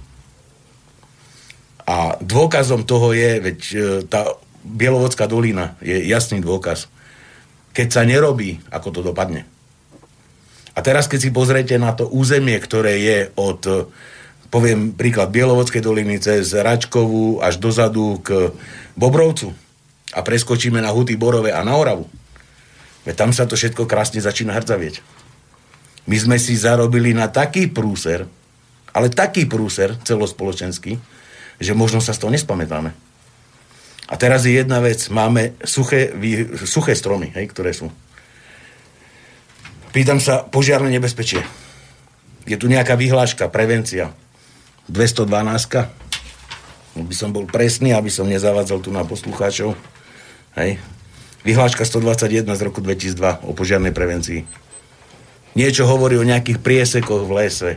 A 1.87 2.19
dôkazom 2.23 2.87
toho 2.87 3.15
je, 3.15 3.31
veď 3.43 3.59
e, 3.59 3.77
tá 4.07 4.27
Bielovodská 4.61 5.24
dolina 5.24 5.74
je 5.82 5.97
jasný 6.07 6.39
dôkaz. 6.39 6.87
Keď 7.74 7.89
sa 7.91 8.03
nerobí, 8.07 8.62
ako 8.70 8.89
to 8.91 9.01
dopadne. 9.07 9.47
A 10.74 10.78
teraz, 10.87 11.11
keď 11.11 11.19
si 11.19 11.31
pozriete 11.35 11.74
na 11.82 11.91
to 11.95 12.07
územie, 12.07 12.59
ktoré 12.62 12.99
je 13.03 13.19
od, 13.35 13.62
e, 13.66 13.87
poviem 14.51 14.95
príklad 14.95 15.35
Bielovodskej 15.35 15.82
doliny 15.82 16.19
cez 16.23 16.55
Račkovú 16.55 17.43
až 17.43 17.59
dozadu 17.59 18.23
k 18.23 18.55
Bobrovcu 18.95 19.55
a 20.15 20.27
preskočíme 20.27 20.82
na 20.82 20.91
Huty 20.91 21.15
Borove 21.15 21.55
a 21.55 21.62
na 21.62 21.74
Oravu, 21.78 22.07
veď 23.07 23.15
tam 23.15 23.31
sa 23.31 23.47
to 23.47 23.55
všetko 23.55 23.87
krásne 23.87 24.19
začína 24.19 24.55
hrdzavieť. 24.59 25.19
My 26.09 26.16
sme 26.16 26.36
si 26.40 26.56
zarobili 26.56 27.12
na 27.12 27.28
taký 27.28 27.68
prúser, 27.68 28.24
ale 28.94 29.12
taký 29.12 29.44
prúser 29.44 29.98
celospoločenský, 30.01 30.97
že 31.60 31.72
možno 31.77 32.01
sa 32.01 32.16
z 32.16 32.24
toho 32.24 32.32
nespamätáme. 32.32 32.90
A 34.10 34.14
teraz 34.18 34.43
je 34.43 34.59
jedna 34.59 34.82
vec. 34.82 35.06
Máme 35.12 35.55
suché, 35.62 36.10
suché 36.66 36.98
stromy, 36.98 37.31
hej, 37.36 37.47
ktoré 37.52 37.70
sú. 37.70 37.93
Pýtam 39.94 40.18
sa, 40.18 40.43
požiarne 40.43 40.90
nebezpečie. 40.90 41.43
Je 42.48 42.56
tu 42.59 42.66
nejaká 42.66 42.98
vyhláška, 42.98 43.47
prevencia. 43.52 44.10
212 44.90 45.31
by 46.98 47.14
som 47.14 47.31
bol 47.31 47.47
presný, 47.47 47.94
aby 47.94 48.10
som 48.10 48.27
nezavádzal 48.27 48.82
tu 48.82 48.90
na 48.90 49.06
poslucháčov. 49.06 49.78
Hej. 50.59 50.82
Vyhláška 51.47 51.86
121 51.86 52.51
z 52.59 52.62
roku 52.66 52.82
2002 52.82 53.47
o 53.47 53.55
požiarnej 53.55 53.94
prevencii 53.94 54.43
Niečo 55.59 55.86
hovorí 55.86 56.14
o 56.14 56.27
nejakých 56.27 56.62
priesekoch 56.62 57.27
v 57.27 57.32
lese, 57.43 57.70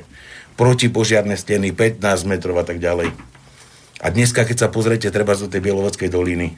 protipožiarné 0.53 1.33
steny, 1.33 1.73
15 1.73 2.29
metrov 2.29 2.57
a 2.61 2.65
tak 2.65 2.77
ďalej. 2.77 3.09
A 4.03 4.07
dneska, 4.13 4.45
keď 4.45 4.67
sa 4.67 4.73
pozriete, 4.73 5.09
treba 5.09 5.33
do 5.33 5.49
tej 5.49 5.63
Bielovodskej 5.63 6.11
doliny, 6.11 6.53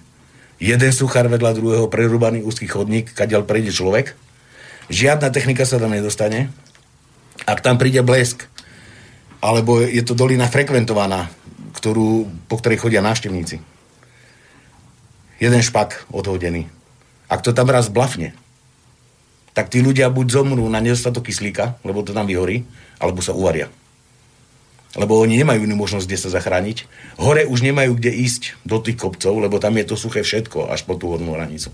jeden 0.60 0.92
suchár 0.92 1.32
vedľa 1.32 1.56
druhého, 1.56 1.88
prerúbaný 1.88 2.44
úzky 2.44 2.68
chodník, 2.68 3.16
kadiaľ 3.16 3.48
prejde 3.48 3.72
človek, 3.72 4.18
žiadna 4.92 5.32
technika 5.32 5.64
sa 5.64 5.80
tam 5.80 5.96
nedostane, 5.96 6.52
ak 7.48 7.64
tam 7.64 7.80
príde 7.80 8.04
blesk, 8.04 8.48
alebo 9.40 9.80
je 9.80 10.02
to 10.02 10.18
dolina 10.18 10.50
frekventovaná, 10.50 11.30
ktorú, 11.78 12.28
po 12.50 12.58
ktorej 12.58 12.82
chodia 12.82 13.06
návštevníci. 13.06 13.62
Jeden 15.38 15.62
špak 15.62 16.10
odhodený. 16.10 16.72
Ak 17.28 17.44
to 17.44 17.52
tam 17.52 17.70
raz 17.70 17.92
blafne, 17.92 18.34
tak 19.56 19.72
tí 19.72 19.80
ľudia 19.80 20.12
buď 20.12 20.28
zomrú 20.36 20.68
na 20.68 20.84
nedostatok 20.84 21.32
kyslíka, 21.32 21.80
lebo 21.88 22.04
to 22.04 22.12
tam 22.12 22.28
vyhorí, 22.28 22.68
alebo 23.00 23.24
sa 23.24 23.32
uvaria. 23.32 23.72
Lebo 25.00 25.16
oni 25.16 25.40
nemajú 25.40 25.64
inú 25.64 25.80
možnosť, 25.80 26.08
kde 26.08 26.20
sa 26.20 26.30
zachrániť. 26.36 26.88
Hore 27.16 27.48
už 27.48 27.64
nemajú 27.64 27.96
kde 27.96 28.12
ísť 28.12 28.60
do 28.68 28.84
tých 28.84 29.00
kopcov, 29.00 29.32
lebo 29.40 29.60
tam 29.64 29.80
je 29.80 29.88
to 29.88 29.96
suché 29.96 30.28
všetko, 30.28 30.68
až 30.68 30.84
po 30.84 31.00
tú 31.00 31.08
hornú 31.08 31.40
hranicu. 31.40 31.72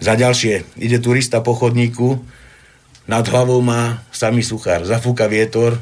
Za 0.00 0.16
ďalšie, 0.16 0.80
ide 0.80 0.96
turista 1.00 1.44
po 1.44 1.52
chodníku, 1.52 2.24
nad 3.08 3.24
hlavou 3.24 3.60
má 3.60 4.04
samý 4.12 4.40
suchár, 4.44 4.84
zafúka 4.84 5.28
vietor, 5.28 5.80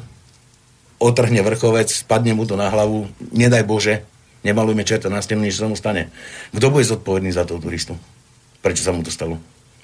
otrhne 0.99 1.43
vrchovec, 1.43 1.91
spadne 1.91 2.31
mu 2.31 2.47
to 2.47 2.55
na 2.55 2.71
hlavu, 2.71 3.11
nedaj 3.35 3.63
Bože, 3.67 4.07
nemalujme 4.47 4.87
čerta 4.87 5.11
na 5.11 5.19
stenu, 5.19 5.43
nič 5.43 5.59
sa 5.59 5.67
mu 5.67 5.75
stane. 5.75 6.11
Kto 6.55 6.71
bude 6.71 6.87
zodpovedný 6.87 7.31
za 7.31 7.43
toho 7.43 7.59
turistu? 7.59 7.99
Prečo 8.63 8.87
sa 8.87 8.95
mu 8.95 9.03
to 9.03 9.11
stalo? 9.11 9.39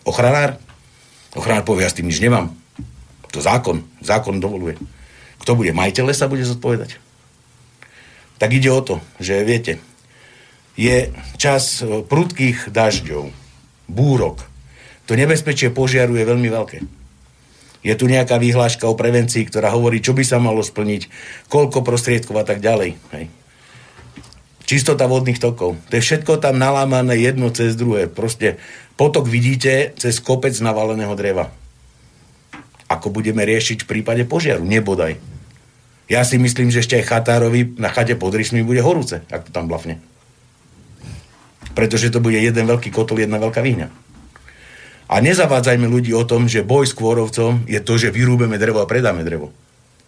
Ochranár? 0.07 0.70
Ochránár 1.36 1.64
povie, 1.64 1.88
ja 1.88 1.91
s 1.91 1.98
tým 1.98 2.12
nič 2.12 2.20
nemám. 2.20 2.52
To 3.32 3.40
zákon. 3.40 3.88
Zákon 4.03 4.44
dovoluje. 4.44 4.76
Kto 5.40 5.56
bude? 5.56 5.72
Majiteľ 5.72 6.12
sa 6.12 6.28
bude 6.28 6.44
zodpovedať. 6.44 6.99
Tak 8.38 8.49
ide 8.52 8.70
o 8.74 8.82
to, 8.82 8.99
že 9.22 9.45
viete, 9.48 9.80
je 10.76 11.14
čas 11.38 11.80
e, 11.80 12.02
prudkých 12.03 12.74
dažďov, 12.74 13.30
búrok. 13.86 14.44
To 15.06 15.14
nebezpečie 15.14 15.70
požiaru 15.70 16.18
je 16.18 16.26
veľmi 16.26 16.49
veľké. 16.49 16.78
Je 17.82 17.94
tu 17.98 18.06
nejaká 18.06 18.38
vyhláška 18.38 18.86
o 18.86 18.98
prevencii, 18.98 19.49
ktorá 19.49 19.74
hovorí, 19.74 20.02
čo 20.02 20.14
by 20.14 20.22
sa 20.22 20.38
malo 20.38 20.62
splniť, 20.62 21.10
koľko 21.49 21.82
prostriedkov 21.82 22.38
a 22.38 22.45
tak 22.45 22.62
ďalej. 22.62 22.98
Hej. 23.18 23.26
Čistota 24.72 25.03
vodných 25.03 25.35
tokov. 25.35 25.76
To 25.91 25.93
je 25.99 25.99
všetko 25.99 26.39
tam 26.39 26.56
nalámané 26.56 27.19
jedno 27.19 27.52
cez 27.52 27.76
druhé. 27.76 28.07
Proste 28.07 28.56
potok 28.95 29.27
vidíte 29.27 29.91
cez 29.99 30.23
kopec 30.23 30.56
navaleného 30.64 31.11
dreva. 31.19 31.52
Ako 32.88 33.11
budeme 33.11 33.43
riešiť 33.43 33.84
v 33.84 33.89
prípade 33.99 34.23
požiaru? 34.23 34.64
Nebodaj. 34.64 35.19
Ja 36.07 36.23
si 36.23 36.39
myslím, 36.39 36.72
že 36.72 36.88
ešte 36.88 36.95
aj 36.95 37.03
chatárovi 37.03 37.76
na 37.84 37.91
chate 37.91 38.15
pod 38.15 38.31
Rysmi 38.31 38.64
bude 38.64 38.80
horúce, 38.80 39.19
ak 39.27 39.48
to 39.48 39.52
tam 39.52 39.68
blafne. 39.68 39.99
Pretože 41.76 42.07
to 42.07 42.23
bude 42.23 42.39
jeden 42.39 42.64
veľký 42.64 42.95
kotol, 42.95 43.19
jedna 43.19 43.43
veľká 43.43 43.60
výhňa. 43.60 43.91
A 45.11 45.15
nezavádzajme 45.19 45.84
ľudí 45.84 46.15
o 46.15 46.23
tom, 46.23 46.48
že 46.48 46.64
boj 46.64 46.88
s 46.88 46.95
kôrovcom 46.95 47.68
je 47.68 47.84
to, 47.84 47.99
že 47.99 48.15
vyrúbeme 48.15 48.56
drevo 48.56 48.80
a 48.80 48.88
predáme 48.88 49.27
drevo. 49.27 49.52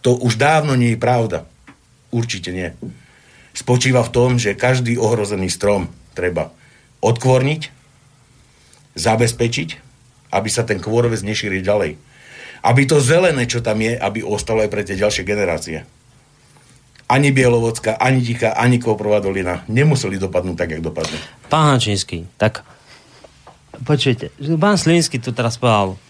To 0.00 0.16
už 0.16 0.40
dávno 0.40 0.72
nie 0.72 0.96
je 0.96 1.04
pravda. 1.04 1.44
Určite 2.08 2.48
nie. 2.48 2.72
Spočíva 3.54 4.02
v 4.02 4.10
tom, 4.10 4.30
že 4.36 4.58
každý 4.58 4.98
ohrozený 4.98 5.46
strom 5.46 5.86
treba 6.12 6.50
odkvorniť, 6.98 7.62
zabezpečiť, 8.98 9.68
aby 10.34 10.48
sa 10.50 10.66
ten 10.66 10.82
kôrovec 10.82 11.22
nešíril 11.22 11.62
ďalej. 11.62 11.94
Aby 12.64 12.82
to 12.90 12.98
zelené, 12.98 13.46
čo 13.46 13.62
tam 13.62 13.78
je, 13.78 13.94
aby 13.94 14.26
ostalo 14.26 14.64
aj 14.64 14.70
pre 14.72 14.82
tie 14.82 14.98
ďalšie 14.98 15.22
generácie. 15.22 15.86
Ani 17.06 17.30
Bielovodska, 17.30 18.00
ani 18.00 18.24
Tichá, 18.24 18.56
ani 18.56 18.80
Koprová 18.80 19.20
dolina 19.20 19.62
nemuseli 19.68 20.16
dopadnúť 20.16 20.56
tak, 20.56 20.70
jak 20.74 20.82
dopadne. 20.82 21.18
Pán 21.52 21.76
Hančínsky, 21.76 22.24
tak 22.40 22.64
počujete, 23.84 24.32
pán 24.56 24.80
Slinsky 24.80 25.20
tu 25.20 25.30
teraz 25.30 25.60
povedal, 25.60 26.00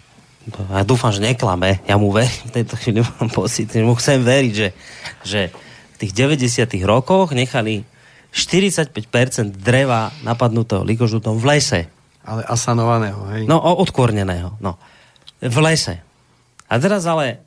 ja 0.54 0.84
dúfam, 0.86 1.10
že 1.10 1.24
neklame, 1.24 1.82
ja 1.88 1.96
mu 1.98 2.14
verím, 2.14 2.30
v 2.46 2.54
tejto 2.62 2.78
chvíli 2.78 3.00
mám 3.02 3.32
pocit, 3.32 3.72
že 3.72 3.82
mu 3.82 3.98
chcem 3.98 4.22
veriť, 4.22 4.52
že, 4.54 4.68
že 5.26 5.40
tých 6.04 6.12
90 6.12 6.84
rokoch 6.84 7.32
nechali 7.32 7.88
45% 8.28 8.92
dreva 9.56 10.12
napadnutého 10.20 10.84
likožutom 10.84 11.40
v 11.40 11.56
lese. 11.56 11.80
Ale 12.24 12.44
asanovaného, 12.44 13.20
hej? 13.32 13.42
No, 13.48 13.56
odkorneného, 13.80 14.60
no. 14.60 14.76
V 15.40 15.56
lese. 15.64 16.04
A 16.68 16.76
teraz 16.76 17.08
ale 17.08 17.40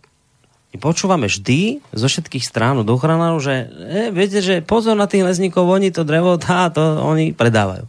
počúvame 0.78 1.26
vždy 1.30 1.82
zo 1.94 2.08
všetkých 2.10 2.46
strán 2.46 2.78
od 2.82 2.88
ochranárov, 2.88 3.42
že 3.42 3.68
e, 3.68 4.10
viete, 4.14 4.40
že 4.40 4.62
pozor 4.62 4.94
na 4.94 5.10
tých 5.10 5.26
lesníkov, 5.26 5.66
oni 5.66 5.90
to 5.90 6.06
drevo, 6.06 6.38
tá, 6.38 6.70
to 6.70 6.82
oni 7.02 7.34
predávajú. 7.34 7.86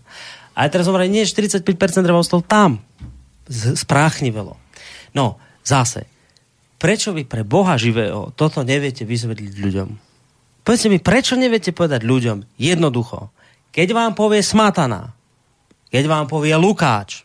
A 0.58 0.66
teraz 0.66 0.90
hovorím, 0.90 1.22
nie, 1.22 1.24
45% 1.28 1.62
dreva 2.02 2.18
ostalo 2.18 2.42
tam. 2.42 2.82
Spráchnivelo. 3.52 4.58
No, 5.14 5.38
zase, 5.62 6.08
prečo 6.80 7.14
vy 7.14 7.28
pre 7.28 7.46
Boha 7.46 7.78
živého 7.78 8.34
toto 8.34 8.66
neviete 8.66 9.06
vysvetliť 9.06 9.52
ľuďom? 9.54 10.07
Povedzte 10.68 10.92
mi, 10.92 11.00
prečo 11.00 11.32
neviete 11.32 11.72
povedať 11.72 12.04
ľuďom 12.04 12.60
jednoducho? 12.60 13.32
Keď 13.72 13.88
vám 13.96 14.12
povie 14.12 14.44
Smatana, 14.44 15.16
keď 15.88 16.04
vám 16.04 16.28
povie 16.28 16.52
Lukáč, 16.60 17.24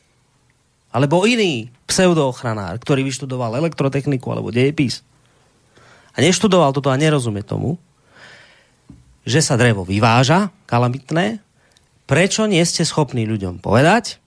alebo 0.95 1.27
iný 1.27 1.67
pseudoochranár, 1.83 2.79
ktorý 2.79 3.03
vyštudoval 3.03 3.59
elektrotechniku 3.59 4.31
alebo 4.31 4.47
dejepis 4.47 5.03
a 6.15 6.23
neštudoval 6.23 6.71
toto 6.71 6.87
a 6.87 6.95
nerozumie 6.95 7.43
tomu, 7.43 7.75
že 9.27 9.43
sa 9.43 9.59
drevo 9.59 9.83
vyváža, 9.83 10.47
kalamitné, 10.63 11.43
prečo 12.07 12.47
nie 12.47 12.63
ste 12.63 12.87
schopní 12.87 13.27
ľuďom 13.27 13.59
povedať, 13.59 14.23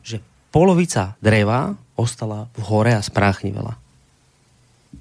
že 0.00 0.24
polovica 0.48 1.20
dreva 1.20 1.76
ostala 1.92 2.48
v 2.56 2.62
hore 2.72 2.96
a 2.96 3.04
spráchnivela. 3.04 3.76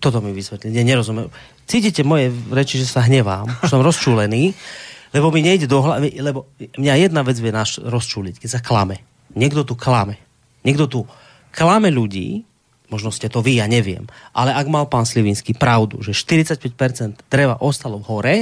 Toto 0.03 0.19
mi 0.19 0.35
vysvetlí. 0.35 0.75
Ja 0.75 0.83
nerozumiem. 0.83 1.31
Cítite 1.73 2.05
moje 2.05 2.29
reči, 2.53 2.77
že 2.77 2.85
sa 2.85 3.01
hnevám, 3.01 3.49
som 3.65 3.81
rozčúlený, 3.81 4.53
lebo 5.09 5.33
mi 5.33 5.41
nejde 5.41 5.65
do 5.65 5.81
hlavy, 5.81 6.21
lebo 6.21 6.53
mňa 6.77 7.09
jedna 7.09 7.25
vec 7.25 7.41
vie 7.41 7.49
nás 7.49 7.81
rozčúliť, 7.81 8.37
keď 8.37 8.49
sa 8.53 8.61
klame. 8.61 9.01
Niekto 9.33 9.65
tu 9.65 9.73
klame. 9.73 10.21
Niekto 10.61 10.85
tu 10.85 11.09
klame 11.49 11.89
ľudí, 11.89 12.45
možno 12.93 13.09
ste 13.09 13.25
to 13.25 13.41
vy, 13.41 13.57
ja 13.57 13.65
neviem, 13.65 14.05
ale 14.37 14.53
ak 14.53 14.69
mal 14.69 14.85
pán 14.85 15.09
Slivinský 15.09 15.57
pravdu, 15.57 16.05
že 16.05 16.13
45% 16.13 17.25
dreva 17.25 17.57
ostalo 17.57 17.97
v 17.97 18.05
hore, 18.05 18.37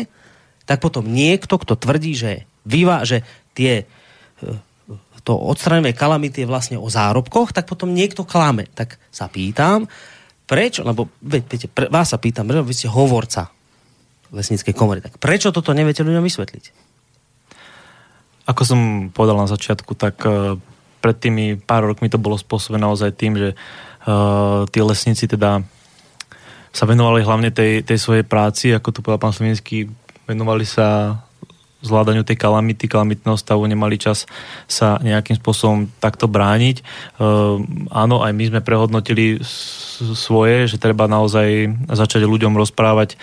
tak 0.67 0.83
potom 0.83 1.07
niekto, 1.07 1.55
kto 1.55 1.79
tvrdí, 1.79 2.11
že, 2.11 2.43
vyvá, 2.67 3.07
že 3.07 3.23
tie 3.55 3.87
e, 4.43 4.55
to 5.23 5.39
odstraňujeme 5.39 5.95
kalamity 5.95 6.43
je 6.43 6.51
vlastne 6.51 6.75
o 6.75 6.91
zárobkoch, 6.91 7.55
tak 7.55 7.63
potom 7.63 7.95
niekto 7.95 8.27
klame. 8.27 8.67
Tak 8.75 8.99
sa 9.07 9.31
pýtam, 9.31 9.87
prečo, 10.51 10.83
lebo 10.83 11.07
viete, 11.23 11.71
pre, 11.71 11.87
vás 11.87 12.11
sa 12.11 12.19
pýtam, 12.19 12.43
prečo 12.43 12.67
vy 12.67 12.75
ste 12.75 12.91
hovorca 12.91 13.47
lesníckej 14.35 14.75
komory, 14.75 14.99
tak 14.99 15.15
prečo 15.15 15.55
toto 15.55 15.71
neviete 15.71 16.03
ľuďom 16.03 16.19
vysvetliť? 16.19 16.65
Ako 18.51 18.61
som 18.67 18.79
povedal 19.15 19.39
na 19.39 19.47
začiatku, 19.47 19.95
tak 19.95 20.19
uh, 20.27 20.59
pred 20.99 21.15
tými 21.15 21.55
pár 21.55 21.87
rokmi 21.87 22.11
to 22.11 22.19
bolo 22.19 22.35
spôsobené 22.35 22.83
naozaj 22.83 23.15
tým, 23.15 23.39
že 23.39 23.49
uh, 23.55 24.67
tí 24.67 24.83
lesníci 24.83 25.31
teda 25.31 25.63
sa 26.71 26.83
venovali 26.83 27.23
hlavne 27.23 27.51
tej, 27.51 27.87
tej 27.87 27.99
svojej 27.99 28.27
práci, 28.27 28.75
ako 28.75 28.91
tu 28.91 28.99
povedal 28.99 29.23
pán 29.23 29.35
Slovenský, 29.35 29.87
venovali 30.27 30.67
sa 30.67 31.19
zvládaniu 31.81 32.21
tej 32.21 32.37
kalamity, 32.37 32.85
kalamitného 32.85 33.37
stavu, 33.37 33.65
nemali 33.65 33.97
čas 33.97 34.29
sa 34.69 35.01
nejakým 35.01 35.37
spôsobom 35.41 35.89
takto 35.97 36.29
brániť. 36.29 36.85
Uh, 37.17 37.61
áno, 37.89 38.21
aj 38.21 38.31
my 38.31 38.43
sme 38.53 38.61
prehodnotili 38.61 39.41
svoje, 40.13 40.69
že 40.69 40.81
treba 40.81 41.09
naozaj 41.09 41.73
začať 41.89 42.25
ľuďom 42.25 42.53
rozprávať 42.57 43.17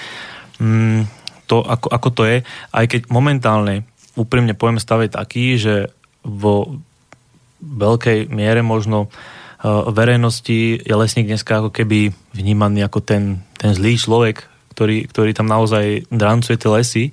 um, 0.59 1.07
to, 1.49 1.65
ako, 1.65 1.89
ako 1.89 2.09
to 2.13 2.23
je, 2.29 2.37
aj 2.77 2.85
keď 2.87 3.01
momentálne 3.09 3.89
úprimne 4.19 4.53
poviem 4.53 4.83
stav 4.83 5.01
je 5.01 5.11
taký, 5.15 5.57
že 5.57 5.89
vo 6.27 6.83
veľkej 7.63 8.29
miere 8.29 8.61
možno 8.61 9.09
uh, 9.09 9.89
verejnosti 9.89 10.83
je 10.83 10.95
lesník 10.95 11.31
dneska 11.31 11.65
ako 11.65 11.71
keby 11.73 12.13
vnímaný 12.35 12.85
ako 12.85 13.01
ten, 13.01 13.43
ten 13.57 13.73
zlý 13.73 13.97
človek, 13.97 14.45
ktorý, 14.77 15.09
ktorý 15.11 15.31
tam 15.35 15.49
naozaj 15.49 16.07
drancuje 16.13 16.55
tie 16.61 16.71
lesy 16.71 17.05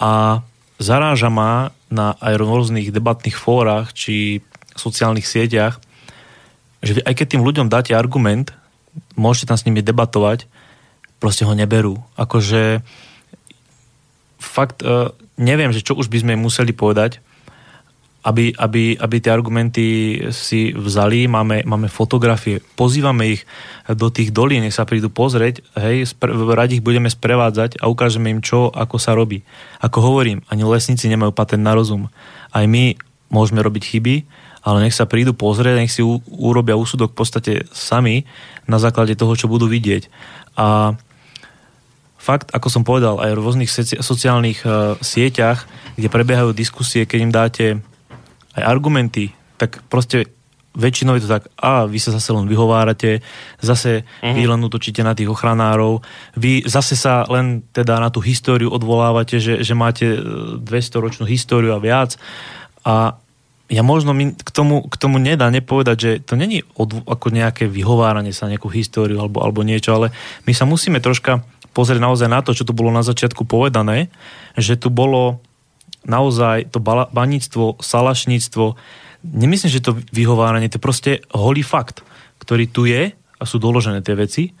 a 0.00 0.40
zaráža 0.76 1.32
ma 1.32 1.72
na 1.88 2.18
aj 2.20 2.34
rôznych 2.36 2.92
debatných 2.92 3.36
fórach 3.36 3.94
či 3.96 4.44
sociálnych 4.76 5.24
sieťach, 5.24 5.80
že 6.84 7.00
aj 7.02 7.14
keď 7.16 7.26
tým 7.36 7.46
ľuďom 7.46 7.72
dáte 7.72 7.96
argument, 7.96 8.52
môžete 9.16 9.48
tam 9.48 9.58
s 9.58 9.64
nimi 9.64 9.80
debatovať, 9.80 10.44
proste 11.16 11.48
ho 11.48 11.52
neberú. 11.56 11.96
Akože 12.20 12.84
fakt 14.36 14.84
uh, 14.84 15.10
neviem, 15.40 15.72
že 15.72 15.84
čo 15.84 15.96
už 15.96 16.12
by 16.12 16.22
sme 16.22 16.34
museli 16.36 16.76
povedať, 16.76 17.24
aby, 18.26 18.50
aby, 18.58 18.98
aby 18.98 19.16
tie 19.22 19.30
argumenty 19.30 19.86
si 20.34 20.74
vzali, 20.74 21.30
máme, 21.30 21.62
máme 21.62 21.86
fotografie, 21.86 22.58
pozývame 22.74 23.38
ich 23.38 23.46
do 23.86 24.10
tých 24.10 24.34
dolín, 24.34 24.66
nech 24.66 24.74
sa 24.74 24.82
prídu 24.82 25.14
pozrieť, 25.14 25.62
hej, 25.78 26.10
spre, 26.10 26.34
radi 26.34 26.82
ich 26.82 26.86
budeme 26.86 27.06
sprevádzať 27.06 27.78
a 27.78 27.86
ukážeme 27.86 28.34
im, 28.34 28.42
čo, 28.42 28.74
ako 28.74 28.98
sa 28.98 29.14
robí. 29.14 29.46
Ako 29.78 30.02
hovorím, 30.02 30.42
ani 30.50 30.66
lesníci 30.66 31.06
nemajú 31.06 31.30
patent 31.30 31.62
na 31.62 31.78
rozum. 31.78 32.10
Aj 32.50 32.66
my 32.66 32.98
môžeme 33.30 33.62
robiť 33.62 33.94
chyby, 33.94 34.14
ale 34.66 34.82
nech 34.82 34.98
sa 34.98 35.06
prídu 35.06 35.30
pozrieť, 35.30 35.78
nech 35.78 35.94
si 35.94 36.02
u, 36.02 36.18
urobia 36.26 36.74
úsudok 36.74 37.14
v 37.14 37.18
podstate 37.22 37.52
sami 37.70 38.26
na 38.66 38.82
základe 38.82 39.14
toho, 39.14 39.38
čo 39.38 39.46
budú 39.46 39.70
vidieť. 39.70 40.10
A 40.58 40.98
fakt, 42.18 42.50
ako 42.50 42.66
som 42.74 42.82
povedal, 42.82 43.22
aj 43.22 43.38
v 43.38 43.42
rôznych 43.46 43.70
sociálnych 44.02 44.66
uh, 44.66 44.98
sieťach, 44.98 45.70
kde 45.94 46.10
prebiehajú 46.10 46.50
diskusie, 46.50 47.06
keď 47.06 47.18
im 47.22 47.30
dáte 47.30 47.64
aj 48.56 48.64
argumenty, 48.64 49.30
tak 49.60 49.84
proste 49.88 50.26
väčšinou 50.76 51.16
je 51.16 51.24
to 51.24 51.32
tak, 51.40 51.48
a 51.56 51.88
vy 51.88 51.96
sa 51.96 52.12
zase 52.12 52.36
len 52.36 52.44
vyhovárate, 52.44 53.24
zase 53.64 54.04
uh-huh. 54.04 54.36
vy 54.36 54.44
len 54.44 54.60
utočíte 54.60 55.00
na 55.00 55.16
tých 55.16 55.32
ochranárov, 55.32 56.04
vy 56.36 56.68
zase 56.68 57.00
sa 57.00 57.24
len 57.32 57.64
teda 57.72 57.96
na 57.96 58.12
tú 58.12 58.20
históriu 58.20 58.68
odvolávate, 58.68 59.40
že, 59.40 59.64
že 59.64 59.72
máte 59.72 60.20
200-ročnú 60.60 61.24
e, 61.24 61.32
históriu 61.32 61.72
a 61.72 61.80
viac. 61.80 62.20
A 62.84 63.16
ja 63.66 63.82
možno 63.82 64.14
mi 64.14 64.30
k 64.36 64.50
tomu, 64.52 64.86
k 64.86 64.94
tomu 64.94 65.18
nedá 65.18 65.50
nepovedať, 65.50 65.96
že 65.98 66.10
to 66.22 66.38
není 66.38 66.62
od, 66.78 67.02
ako 67.08 67.34
nejaké 67.34 67.66
vyhováranie 67.66 68.30
sa 68.30 68.46
nejakú 68.46 68.70
históriu 68.70 69.18
alebo, 69.18 69.42
alebo 69.42 69.66
niečo, 69.66 69.96
ale 69.96 70.14
my 70.46 70.52
sa 70.54 70.68
musíme 70.68 71.02
troška 71.02 71.42
pozrieť 71.74 71.98
naozaj 71.98 72.28
na 72.30 72.40
to, 72.46 72.54
čo 72.54 72.62
tu 72.62 72.76
bolo 72.76 72.94
na 72.94 73.02
začiatku 73.02 73.42
povedané, 73.42 74.12
že 74.54 74.78
tu 74.78 74.92
bolo 74.92 75.42
naozaj 76.06 76.70
to 76.70 76.78
baníctvo, 77.10 77.82
salašníctvo, 77.82 78.78
nemyslím, 79.26 79.70
že 79.70 79.84
to 79.84 79.98
vyhováranie, 80.14 80.70
to 80.70 80.78
je 80.78 80.86
proste 80.86 81.12
holý 81.34 81.66
fakt, 81.66 82.06
ktorý 82.38 82.70
tu 82.70 82.86
je 82.86 83.10
a 83.12 83.42
sú 83.44 83.58
doložené 83.58 84.00
tie 84.00 84.14
veci. 84.14 84.54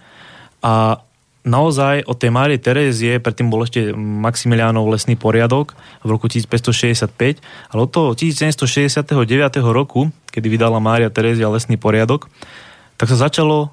A 0.66 0.98
naozaj 1.46 2.02
od 2.10 2.18
tej 2.18 2.34
Márie 2.34 2.58
Terézie, 2.58 3.22
predtým 3.22 3.46
bol 3.46 3.62
ešte 3.62 3.94
Maximiliánov 3.94 4.90
lesný 4.90 5.14
poriadok 5.14 5.78
v 6.02 6.08
roku 6.10 6.26
1565, 6.26 7.38
ale 7.70 7.80
od 7.80 7.90
toho 7.94 8.10
1769 8.18 9.06
roku, 9.70 10.10
kedy 10.34 10.46
vydala 10.50 10.82
Mária 10.82 11.08
Terézia 11.08 11.46
lesný 11.46 11.78
poriadok, 11.78 12.26
tak 12.98 13.06
sa 13.06 13.30
začalo 13.30 13.70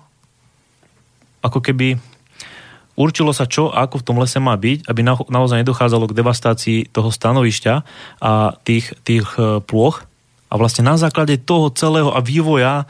ako 1.43 1.59
keby 1.59 1.97
určilo 2.95 3.33
sa, 3.33 3.49
čo 3.49 3.73
ako 3.73 4.01
v 4.01 4.05
tom 4.05 4.17
lese 4.21 4.37
má 4.37 4.53
byť, 4.57 4.89
aby 4.89 5.01
na, 5.01 5.17
naozaj 5.17 5.65
nedochádzalo 5.65 6.09
k 6.09 6.17
devastácii 6.17 6.79
toho 6.93 7.09
stanovišťa 7.09 7.73
a 8.21 8.57
tých, 8.61 8.93
tých 9.01 9.25
e, 9.37 9.61
plôch. 9.61 10.05
A 10.49 10.57
vlastne 10.61 10.85
na 10.85 10.97
základe 10.97 11.41
toho 11.41 11.73
celého 11.73 12.13
a 12.13 12.21
vývoja 12.21 12.85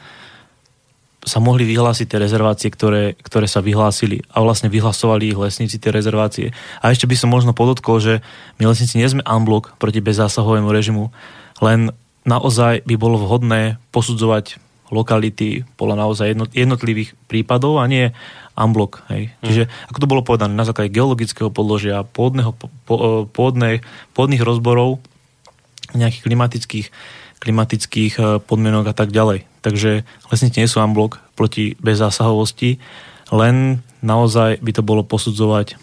sa 1.24 1.40
mohli 1.40 1.64
vyhlásiť 1.64 2.04
tie 2.04 2.20
rezervácie, 2.20 2.68
ktoré, 2.68 3.16
ktoré 3.16 3.48
sa 3.48 3.64
vyhlásili. 3.64 4.20
A 4.28 4.44
vlastne 4.44 4.68
vyhlasovali 4.68 5.32
ich 5.32 5.40
lesníci 5.40 5.80
tie 5.80 5.88
rezervácie. 5.88 6.52
A 6.84 6.92
ešte 6.92 7.08
by 7.08 7.16
som 7.16 7.32
možno 7.32 7.56
podotkol, 7.56 7.96
že 7.96 8.20
my 8.60 8.68
lesníci 8.68 9.00
nie 9.00 9.08
sme 9.08 9.24
unblock 9.24 9.80
proti 9.80 10.04
bezzásahovému 10.04 10.68
režimu, 10.68 11.08
len 11.64 11.96
naozaj 12.28 12.84
by 12.84 12.94
bolo 13.00 13.16
vhodné 13.16 13.80
posudzovať 13.88 14.60
lokality 14.92 15.64
podľa 15.80 15.96
naozaj 15.96 16.26
jednotlivých 16.52 17.16
prípadov 17.26 17.80
a 17.80 17.88
nie 17.88 18.12
unblock. 18.54 19.02
Hej. 19.10 19.34
Mm. 19.38 19.44
Čiže 19.46 19.62
ako 19.90 19.98
to 19.98 20.10
bolo 20.10 20.22
povedané, 20.26 20.54
na 20.54 20.66
základe 20.66 20.94
geologického 20.94 21.50
podložia, 21.50 22.06
pôdneho, 22.06 22.54
e, 22.54 23.26
pôdne, 23.28 23.82
pôdnych 24.14 24.42
rozborov, 24.42 25.02
nejakých 25.94 26.22
klimatických, 26.26 26.86
klimatických 27.42 28.12
e, 28.18 28.22
podmienok 28.42 28.90
a 28.90 28.94
tak 28.96 29.10
ďalej. 29.10 29.46
Takže 29.62 30.06
lesníci 30.30 30.62
nie 30.62 30.70
sú 30.70 30.80
unblock 30.80 31.18
proti 31.34 31.74
bezzásahovosti, 31.82 32.78
len 33.34 33.82
naozaj 34.04 34.62
by 34.62 34.70
to 34.74 34.82
bolo 34.84 35.02
posudzovať 35.02 35.80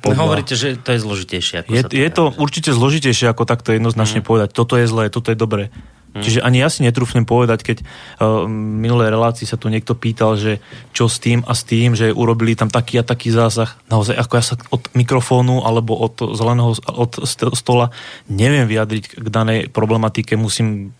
podľa... 0.00 0.16
Hovoríte, 0.16 0.56
že 0.56 0.80
to 0.80 0.96
je 0.96 1.00
zložitejšie. 1.04 1.54
Ako 1.60 1.76
je, 1.76 1.82
to, 1.84 1.92
je 1.92 2.10
to 2.10 2.24
určite 2.40 2.70
zložitejšie, 2.72 3.28
ako 3.28 3.44
takto 3.44 3.76
jednoznačne 3.76 4.24
mm. 4.24 4.26
povedať. 4.26 4.48
Toto 4.56 4.80
je 4.80 4.88
zlé, 4.88 5.12
toto 5.12 5.28
je 5.28 5.36
dobré. 5.36 5.68
Hmm. 6.10 6.22
Čiže 6.26 6.42
ani 6.42 6.58
ja 6.58 6.66
si 6.66 6.82
netrúfnem 6.82 7.22
povedať, 7.22 7.62
keď 7.62 7.78
uh, 7.82 8.50
minulé 8.50 9.14
relácii 9.14 9.46
sa 9.46 9.54
tu 9.54 9.70
niekto 9.70 9.94
pýtal, 9.94 10.34
že 10.34 10.58
čo 10.90 11.06
s 11.06 11.22
tým 11.22 11.46
a 11.46 11.54
s 11.54 11.62
tým, 11.62 11.94
že 11.94 12.10
urobili 12.10 12.58
tam 12.58 12.66
taký 12.66 12.98
a 12.98 13.06
taký 13.06 13.30
zásah. 13.30 13.78
Naozaj, 13.86 14.18
ako 14.18 14.32
ja 14.34 14.44
sa 14.44 14.54
od 14.74 14.82
mikrofónu 14.98 15.62
alebo 15.62 15.94
od 15.94 16.18
zeleného 16.34 16.74
od 16.90 17.12
stola 17.54 17.94
neviem 18.26 18.66
vyjadriť 18.66 19.04
k 19.22 19.26
danej 19.30 19.60
problematike, 19.70 20.34
musím 20.34 20.90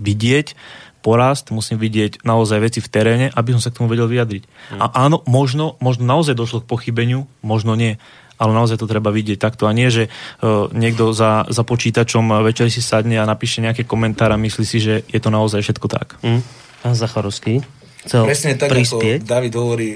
vidieť 0.00 0.56
porast, 1.00 1.48
musím 1.52 1.80
vidieť 1.80 2.24
naozaj 2.24 2.58
veci 2.60 2.80
v 2.84 2.92
teréne, 2.92 3.26
aby 3.32 3.56
som 3.56 3.60
sa 3.64 3.72
k 3.72 3.80
tomu 3.80 3.88
vedel 3.88 4.08
vyjadriť. 4.08 4.44
Hmm. 4.44 4.80
A 4.84 4.86
áno, 5.08 5.24
možno, 5.24 5.80
možno 5.80 6.04
naozaj 6.04 6.36
došlo 6.36 6.60
k 6.64 6.68
pochybeniu, 6.68 7.24
možno 7.40 7.72
nie 7.76 7.96
ale 8.40 8.56
naozaj 8.56 8.80
to 8.80 8.88
treba 8.88 9.12
vidieť 9.12 9.36
takto 9.36 9.68
a 9.68 9.76
nie, 9.76 9.92
že 9.92 10.08
uh, 10.08 10.72
niekto 10.72 11.12
za, 11.12 11.44
za 11.52 11.60
počítačom 11.60 12.40
večer 12.40 12.72
si 12.72 12.80
sadne 12.80 13.20
a 13.20 13.28
napíše 13.28 13.60
nejaké 13.60 13.84
komentár 13.84 14.32
a 14.32 14.40
myslí 14.40 14.64
si, 14.64 14.80
že 14.80 15.04
je 15.04 15.20
to 15.20 15.28
naozaj 15.28 15.60
všetko 15.60 15.86
tak. 15.92 16.16
Mm. 16.24 16.40
Pán 16.80 16.96
Zacharovský 16.96 17.60
chcel 18.08 18.24
Presne 18.24 18.56
tak, 18.56 18.72
prispieť. 18.72 19.20
ako 19.20 19.28
David 19.28 19.54
hovorí, 19.60 19.88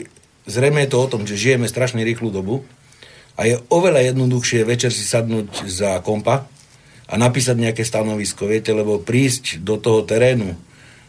zrejme 0.45 0.85
je 0.85 0.91
to 0.93 0.99
o 1.01 1.09
tom, 1.09 1.25
že 1.25 1.41
žijeme 1.41 1.65
strašne 1.65 2.05
rýchlu 2.05 2.29
dobu 2.29 2.69
a 3.41 3.49
je 3.49 3.57
oveľa 3.73 4.13
jednoduchšie 4.13 4.63
večer 4.69 4.93
si 4.93 5.03
sadnúť 5.03 5.65
za 5.65 6.05
kompa 6.05 6.45
a 7.09 7.15
napísať 7.17 7.57
nejaké 7.57 7.83
stanovisko, 7.85 8.49
viete, 8.49 8.77
lebo 8.77 9.01
prísť 9.01 9.65
do 9.65 9.81
toho 9.81 10.05
terénu, 10.05 10.57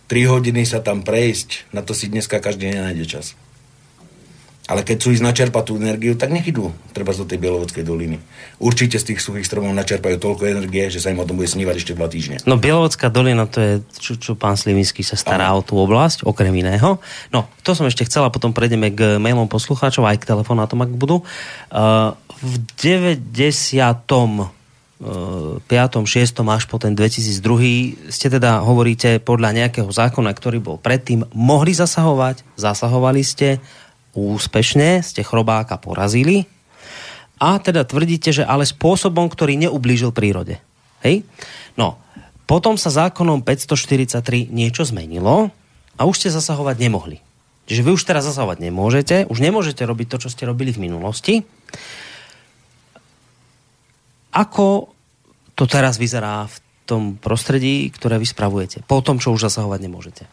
3 0.08 0.32
hodiny 0.32 0.64
sa 0.64 0.86
tam 0.86 1.02
prejsť, 1.02 1.74
na 1.74 1.82
to 1.82 1.98
si 1.98 2.08
dneska 2.08 2.38
každý 2.38 2.72
nenájde 2.72 3.06
čas. 3.10 3.28
Ale 4.66 4.82
keď 4.82 4.98
sú 4.98 5.14
ísť 5.14 5.22
načerpať 5.22 5.64
tú 5.70 5.78
energiu, 5.78 6.18
tak 6.18 6.34
nech 6.34 6.50
idú 6.50 6.74
treba 6.90 7.14
do 7.14 7.22
tej 7.22 7.38
Bielovodskej 7.38 7.86
doliny. 7.86 8.18
Určite 8.58 8.98
z 8.98 9.14
tých 9.14 9.22
suchých 9.22 9.46
stromov 9.46 9.70
načerpajú 9.78 10.18
toľko 10.18 10.50
energie, 10.50 10.90
že 10.90 10.98
sa 10.98 11.14
im 11.14 11.22
o 11.22 11.28
tom 11.28 11.38
bude 11.38 11.46
snívať 11.46 11.76
ešte 11.78 11.94
dva 11.94 12.10
týždne. 12.10 12.42
No 12.50 12.58
Bielovodská 12.58 13.14
dolina, 13.14 13.46
to 13.46 13.62
je, 13.62 13.74
čo, 14.02 14.18
čo 14.18 14.32
pán 14.34 14.58
Slivinský 14.58 15.06
sa 15.06 15.14
stará 15.14 15.54
Aha. 15.54 15.58
o 15.58 15.62
tú 15.62 15.78
oblasť, 15.78 16.26
okrem 16.26 16.50
iného. 16.50 16.98
No, 17.30 17.46
to 17.62 17.78
som 17.78 17.86
ešte 17.86 18.10
chcela, 18.10 18.34
potom 18.34 18.58
prejdeme 18.58 18.90
k 18.90 19.22
mailom 19.22 19.46
poslucháčov, 19.46 20.10
aj 20.10 20.26
k 20.26 20.30
telefonátom, 20.34 20.82
ak 20.82 20.92
budú. 20.98 21.22
Uh, 21.70 22.18
v 22.42 22.58
90. 22.82 23.22
5., 24.96 25.68
6. 25.68 26.40
až 26.40 26.64
po 26.72 26.80
ten 26.80 26.96
2002. 26.96 28.08
ste 28.08 28.28
teda, 28.32 28.64
hovoríte, 28.64 29.20
podľa 29.20 29.52
nejakého 29.52 29.92
zákona, 29.92 30.32
ktorý 30.32 30.64
bol 30.64 30.80
predtým, 30.80 31.28
mohli 31.36 31.76
zasahovať, 31.76 32.48
zasahovali 32.56 33.20
ste, 33.20 33.60
úspešne 34.16 35.04
ste 35.04 35.22
chrobáka 35.22 35.76
porazili 35.76 36.48
a 37.36 37.60
teda 37.60 37.84
tvrdíte, 37.84 38.32
že 38.32 38.48
ale 38.48 38.64
spôsobom, 38.64 39.28
ktorý 39.28 39.60
neublížil 39.60 40.16
prírode. 40.16 40.64
Hej? 41.04 41.28
No, 41.76 42.00
potom 42.48 42.80
sa 42.80 42.90
zákonom 42.90 43.44
543 43.44 44.50
niečo 44.50 44.88
zmenilo 44.88 45.52
a 46.00 46.02
už 46.08 46.16
ste 46.26 46.30
zasahovať 46.32 46.80
nemohli. 46.80 47.20
Čiže 47.66 47.82
vy 47.82 47.92
už 47.98 48.06
teraz 48.06 48.30
zasahovať 48.30 48.62
nemôžete, 48.62 49.16
už 49.26 49.42
nemôžete 49.42 49.82
robiť 49.84 50.08
to, 50.16 50.18
čo 50.26 50.30
ste 50.30 50.46
robili 50.46 50.70
v 50.70 50.86
minulosti. 50.86 51.42
Ako 54.32 54.94
to 55.58 55.66
teraz 55.66 55.98
vyzerá 55.98 56.46
v 56.46 56.58
tom 56.86 57.04
prostredí, 57.18 57.90
ktoré 57.90 58.22
vy 58.22 58.28
spravujete? 58.30 58.86
Po 58.86 59.02
tom, 59.02 59.18
čo 59.18 59.34
už 59.34 59.50
zasahovať 59.50 59.80
nemôžete. 59.82 60.24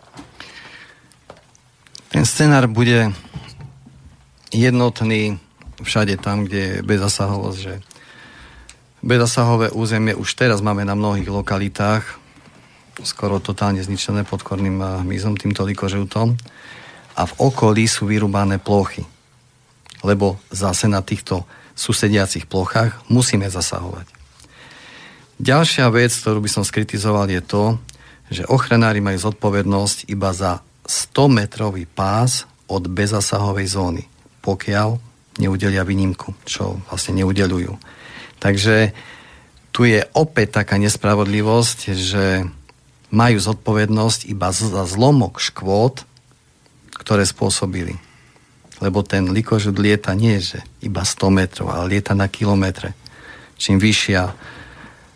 Ten 2.12 2.28
scenár 2.28 2.68
bude 2.68 3.16
jednotný 4.52 5.40
všade 5.82 6.20
tam, 6.20 6.46
kde 6.46 6.60
je 6.60 6.74
bezasahovosť, 6.86 7.58
že 7.58 7.74
bezasahové 9.02 9.74
územie 9.74 10.14
už 10.14 10.38
teraz 10.38 10.62
máme 10.62 10.86
na 10.86 10.94
mnohých 10.94 11.26
lokalitách, 11.26 12.04
skoro 13.02 13.42
totálne 13.42 13.82
zničené 13.82 14.22
podkorným 14.22 15.02
hmyzom, 15.02 15.34
týmto 15.34 15.66
likožutom 15.66 16.38
a 17.18 17.22
v 17.26 17.32
okolí 17.40 17.90
sú 17.90 18.06
vyrúbané 18.06 18.62
plochy. 18.62 19.02
Lebo 20.06 20.38
zase 20.54 20.86
na 20.86 21.02
týchto 21.02 21.42
susediacich 21.74 22.46
plochách 22.46 23.02
musíme 23.10 23.48
zasahovať. 23.48 24.06
Ďalšia 25.42 25.90
vec, 25.90 26.14
ktorú 26.14 26.38
by 26.44 26.50
som 26.52 26.62
skritizoval, 26.62 27.26
je 27.26 27.42
to, 27.42 27.80
že 28.30 28.46
ochranári 28.46 29.02
majú 29.02 29.18
zodpovednosť 29.18 30.06
iba 30.06 30.30
za 30.30 30.62
100-metrový 30.86 31.90
pás 31.90 32.46
od 32.70 32.86
bezasahovej 32.86 33.66
zóny 33.66 34.11
pokiaľ 34.42 34.98
neudelia 35.40 35.86
výnimku, 35.86 36.36
čo 36.44 36.82
vlastne 36.90 37.16
neudelujú. 37.22 37.78
Takže 38.42 38.92
tu 39.72 39.88
je 39.88 40.04
opäť 40.12 40.60
taká 40.60 40.76
nespravodlivosť, 40.76 41.78
že 41.96 42.44
majú 43.08 43.38
zodpovednosť 43.40 44.28
iba 44.28 44.52
za 44.52 44.84
zlomok 44.84 45.40
škôd, 45.40 46.04
ktoré 46.92 47.24
spôsobili. 47.24 47.96
Lebo 48.82 49.00
ten 49.06 49.30
likožud 49.30 49.78
lieta 49.78 50.12
nie, 50.12 50.42
že 50.42 50.60
iba 50.84 51.06
100 51.06 51.32
metrov, 51.32 51.70
ale 51.72 51.96
lieta 51.96 52.12
na 52.12 52.28
kilometre. 52.28 52.92
Čím 53.56 53.78
vyššia 53.78 54.22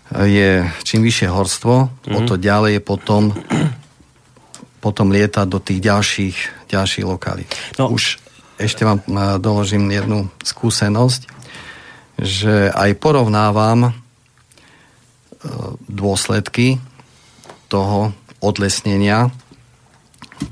je 0.06 0.62
čím 0.86 1.02
vyššie 1.02 1.26
horstvo, 1.26 1.90
mm-hmm. 1.90 2.14
o 2.14 2.20
to 2.22 2.38
ďalej 2.38 2.78
je 2.78 2.82
potom 2.82 3.34
potom 4.78 5.10
lieta 5.10 5.42
do 5.42 5.58
tých 5.58 5.82
ďalších, 5.82 6.36
ďalších 6.70 7.02
lokalít. 7.02 7.50
No. 7.74 7.90
Už 7.90 8.22
ešte 8.56 8.88
vám 8.88 9.04
doložím 9.40 9.88
jednu 9.92 10.32
skúsenosť, 10.40 11.28
že 12.16 12.72
aj 12.72 12.96
porovnávam 12.96 13.92
dôsledky 15.84 16.80
toho 17.68 18.16
odlesnenia, 18.40 19.28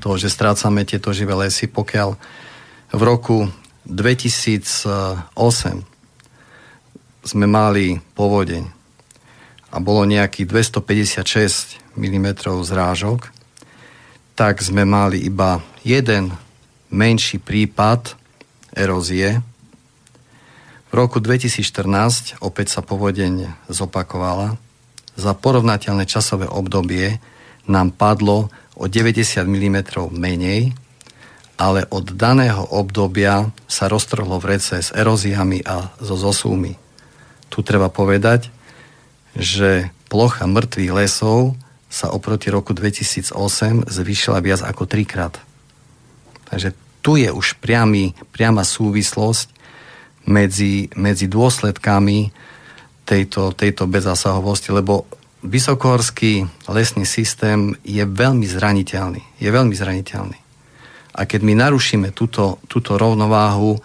toho, 0.01 0.15
že 0.17 0.29
strácame 0.29 0.85
tieto 0.85 1.13
živé 1.13 1.33
lesy, 1.33 1.65
pokiaľ 1.65 2.17
v 2.93 3.01
roku 3.01 3.49
2008 3.85 5.29
sme 7.25 7.45
mali 7.49 7.97
povodeň 8.13 8.63
a 9.73 9.77
bolo 9.81 10.05
nejakých 10.05 10.45
256 10.79 11.97
mm 11.97 12.27
zrážok, 12.63 13.33
tak 14.37 14.61
sme 14.61 14.85
mali 14.85 15.25
iba 15.25 15.59
jeden 15.81 16.31
menší 16.95 17.43
prípad 17.43 18.15
erózie. 18.71 19.43
V 20.87 20.93
roku 20.95 21.19
2014 21.19 22.39
opäť 22.39 22.71
sa 22.71 22.79
povodeň 22.79 23.51
zopakovala. 23.67 24.55
Za 25.19 25.35
porovnateľné 25.35 26.07
časové 26.07 26.47
obdobie 26.47 27.19
nám 27.67 27.91
padlo 27.91 28.47
o 28.79 28.87
90 28.87 29.43
mm 29.43 29.77
menej, 30.15 30.71
ale 31.59 31.87
od 31.91 32.15
daného 32.15 32.63
obdobia 32.71 33.51
sa 33.67 33.91
roztrhlo 33.91 34.39
v 34.39 34.55
rece 34.55 34.79
s 34.79 34.91
eróziami 34.91 35.63
a 35.67 35.91
so 35.99 36.15
zosúmi. 36.15 36.75
Tu 37.51 37.63
treba 37.63 37.87
povedať, 37.87 38.51
že 39.35 39.91
plocha 40.11 40.47
mŕtvych 40.47 40.91
lesov 40.95 41.59
sa 41.87 42.11
oproti 42.11 42.51
roku 42.51 42.75
2008 42.75 43.87
zvýšila 43.87 44.39
viac 44.43 44.63
ako 44.67 44.83
trikrát. 44.83 45.39
Takže 46.51 46.75
tu 47.05 47.21
je 47.21 47.29
už 47.29 47.61
priamy, 47.61 48.17
priama 48.33 48.65
súvislosť 48.65 49.53
medzi, 50.25 50.89
medzi 50.97 51.29
dôsledkami 51.29 52.33
tejto, 53.05 53.53
tejto 53.53 53.85
bezásahovosti, 53.85 54.73
lebo 54.73 55.05
vysokohorský 55.45 56.49
lesný 56.65 57.05
systém 57.05 57.77
je 57.85 58.01
veľmi 58.01 58.49
zraniteľný. 58.49 59.21
Je 59.37 59.53
veľmi 59.53 59.77
zraniteľný. 59.77 60.39
A 61.13 61.29
keď 61.29 61.45
my 61.45 61.53
narušíme 61.53 62.09
túto, 62.09 62.57
túto 62.65 62.97
rovnováhu, 62.97 63.77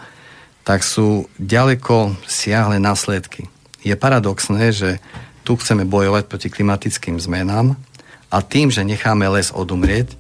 tak 0.65 0.81
sú 0.81 1.29
ďaleko 1.37 2.17
siahle 2.25 2.81
následky. 2.81 3.53
Je 3.85 3.93
paradoxné, 4.01 4.73
že 4.73 4.97
tu 5.45 5.61
chceme 5.61 5.85
bojovať 5.85 6.25
proti 6.25 6.49
klimatickým 6.49 7.21
zmenám, 7.21 7.77
a 8.31 8.39
tým, 8.47 8.71
že 8.71 8.87
necháme 8.87 9.27
les 9.27 9.51
odumrieť, 9.51 10.15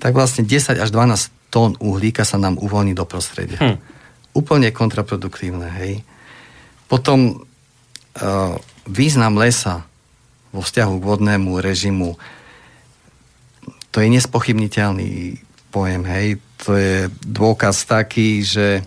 tak 0.00 0.16
vlastne 0.16 0.42
10 0.42 0.80
až 0.80 0.88
12 0.90 1.41
tón 1.52 1.76
uhlíka 1.76 2.24
sa 2.24 2.40
nám 2.40 2.56
uvoľní 2.56 2.96
do 2.96 3.04
prostredia. 3.04 3.60
Hm. 3.60 3.76
Úplne 4.32 4.72
kontraproduktívne, 4.72 5.68
hej. 5.76 6.00
Potom 6.88 7.36
uh, 7.36 8.56
význam 8.88 9.36
lesa 9.36 9.84
vo 10.48 10.64
vzťahu 10.64 10.94
k 10.96 11.08
vodnému 11.08 11.60
režimu 11.60 12.16
to 13.92 14.00
je 14.00 14.08
nespochybniteľný 14.08 15.36
pojem, 15.68 16.02
hej. 16.08 16.40
To 16.64 16.72
je 16.72 17.12
dôkaz 17.28 17.84
taký, 17.84 18.40
že 18.40 18.80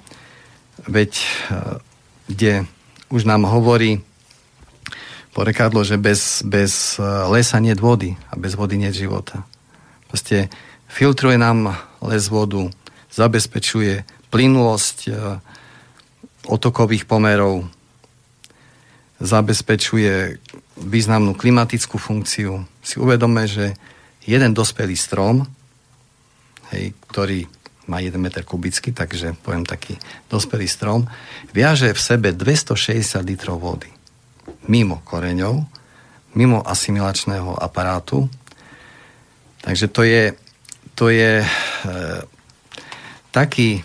veď, 0.90 1.12
uh, 1.54 1.78
kde 2.26 2.66
už 3.14 3.30
nám 3.30 3.46
hovorí 3.46 4.02
porekadlo, 5.36 5.84
že 5.84 6.00
bez, 6.00 6.48
bez 6.48 6.96
eh, 6.96 7.04
lesa 7.28 7.60
nie 7.60 7.76
vody 7.76 8.16
a 8.32 8.40
bez 8.40 8.56
vody 8.56 8.80
nie 8.80 8.96
života. 8.96 9.44
Proste 10.08 10.48
filtruje 10.88 11.36
nám 11.36 11.76
les 12.10 12.26
vodu, 12.30 12.70
zabezpečuje 13.12 14.06
plynulosť 14.30 14.98
eh, 15.10 15.16
otokových 16.46 17.10
pomerov, 17.10 17.66
zabezpečuje 19.18 20.38
významnú 20.76 21.34
klimatickú 21.34 21.96
funkciu. 21.96 22.68
Si 22.84 23.00
uvedome, 23.00 23.48
že 23.48 23.74
jeden 24.28 24.52
dospelý 24.52 24.94
strom, 25.00 25.48
hej, 26.76 26.92
ktorý 27.10 27.48
má 27.86 28.02
1 28.02 28.18
m 28.18 28.28
kubický, 28.42 28.90
takže 28.92 29.38
poviem 29.46 29.64
taký 29.64 29.96
dospelý 30.28 30.66
strom, 30.66 31.06
viaže 31.54 31.94
v 31.94 32.02
sebe 32.02 32.34
260 32.34 33.22
litrov 33.22 33.62
vody 33.62 33.96
mimo 34.68 35.02
koreňov, 35.06 35.62
mimo 36.36 36.60
asimilačného 36.62 37.56
aparátu. 37.56 38.28
Takže 39.62 39.88
to 39.90 40.02
je, 40.06 40.34
to 40.96 41.12
je 41.12 41.44
e, 41.44 41.48
taký 43.36 43.84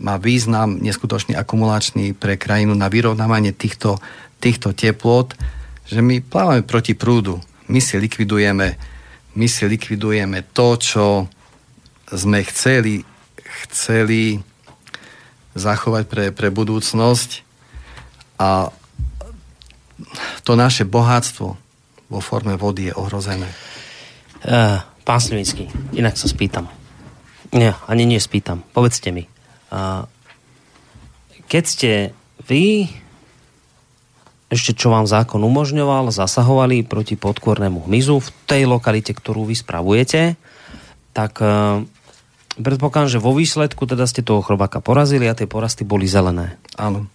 má 0.00 0.16
význam 0.16 0.80
neskutočný 0.80 1.36
akumulačný 1.36 2.16
pre 2.16 2.40
krajinu 2.40 2.72
na 2.72 2.88
vyrovnávanie 2.88 3.52
týchto, 3.52 4.00
týchto 4.40 4.72
teplot, 4.72 5.36
že 5.84 6.00
my 6.00 6.24
plávame 6.24 6.64
proti 6.64 6.96
prúdu. 6.96 7.36
My 7.68 7.84
si 7.84 8.00
likvidujeme, 8.00 8.80
my 9.36 9.46
si 9.46 9.64
likvidujeme 9.68 10.40
to, 10.56 10.80
čo 10.80 11.06
sme 12.08 12.40
chceli, 12.48 13.04
chceli 13.68 14.40
zachovať 15.52 16.04
pre, 16.08 16.24
pre 16.32 16.48
budúcnosť 16.48 17.30
a 18.40 18.72
to 20.42 20.52
naše 20.56 20.88
bohatstvo 20.88 21.48
vo 22.08 22.20
forme 22.24 22.56
vody 22.56 22.88
je 22.88 22.96
ohrozené. 22.96 23.46
Uh, 24.40 24.80
pán 25.10 25.18
Slivinský, 25.18 25.66
inak 25.98 26.14
sa 26.14 26.30
spýtam. 26.30 26.70
Nie, 27.50 27.74
ani 27.90 28.06
nie 28.06 28.22
spýtam. 28.22 28.62
Povedzte 28.70 29.10
mi. 29.10 29.26
Keď 31.50 31.64
ste 31.66 32.14
vy 32.46 32.86
ešte 34.50 34.74
čo 34.74 34.94
vám 34.94 35.10
zákon 35.10 35.42
umožňoval, 35.42 36.14
zasahovali 36.14 36.86
proti 36.86 37.18
podkornému 37.18 37.90
hmyzu 37.90 38.22
v 38.22 38.30
tej 38.46 38.62
lokalite, 38.70 39.10
ktorú 39.14 39.46
vy 39.46 39.54
spravujete, 39.54 40.34
tak 41.14 41.38
uh, 41.38 41.82
predpokladám, 42.58 43.14
že 43.14 43.22
vo 43.22 43.30
výsledku 43.30 43.86
teda 43.86 44.10
ste 44.10 44.26
toho 44.26 44.42
chrobáka 44.42 44.82
porazili 44.82 45.30
a 45.30 45.38
tie 45.38 45.46
porasty 45.46 45.86
boli 45.86 46.10
zelené. 46.10 46.58
Áno. 46.74 47.06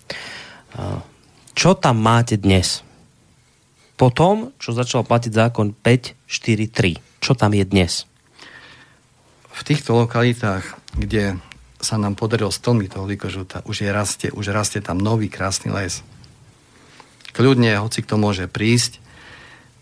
Uh, 0.76 1.04
čo 1.52 1.76
tam 1.76 2.00
máte 2.00 2.40
dnes? 2.40 2.88
Po 4.00 4.16
tom, 4.16 4.56
čo 4.60 4.72
začal 4.72 5.04
platiť 5.04 5.32
zákon 5.36 5.76
543. 5.76 7.05
Čo 7.26 7.34
tam 7.34 7.58
je 7.58 7.66
dnes? 7.66 8.06
V 9.50 9.62
týchto 9.66 9.98
lokalitách, 9.98 10.62
kde 10.94 11.42
sa 11.82 11.98
nám 11.98 12.14
podarilo 12.14 12.54
stlmiť 12.54 12.86
toho 12.94 13.10
likožuta, 13.10 13.66
už, 13.66 13.82
je 13.82 13.90
rastie, 13.90 14.30
už 14.30 14.54
rastie 14.54 14.78
tam 14.78 15.02
nový 15.02 15.26
krásny 15.26 15.74
les. 15.74 16.06
Kľudne, 17.34 17.82
hoci 17.82 18.06
kto 18.06 18.22
môže 18.22 18.46
prísť, 18.46 19.02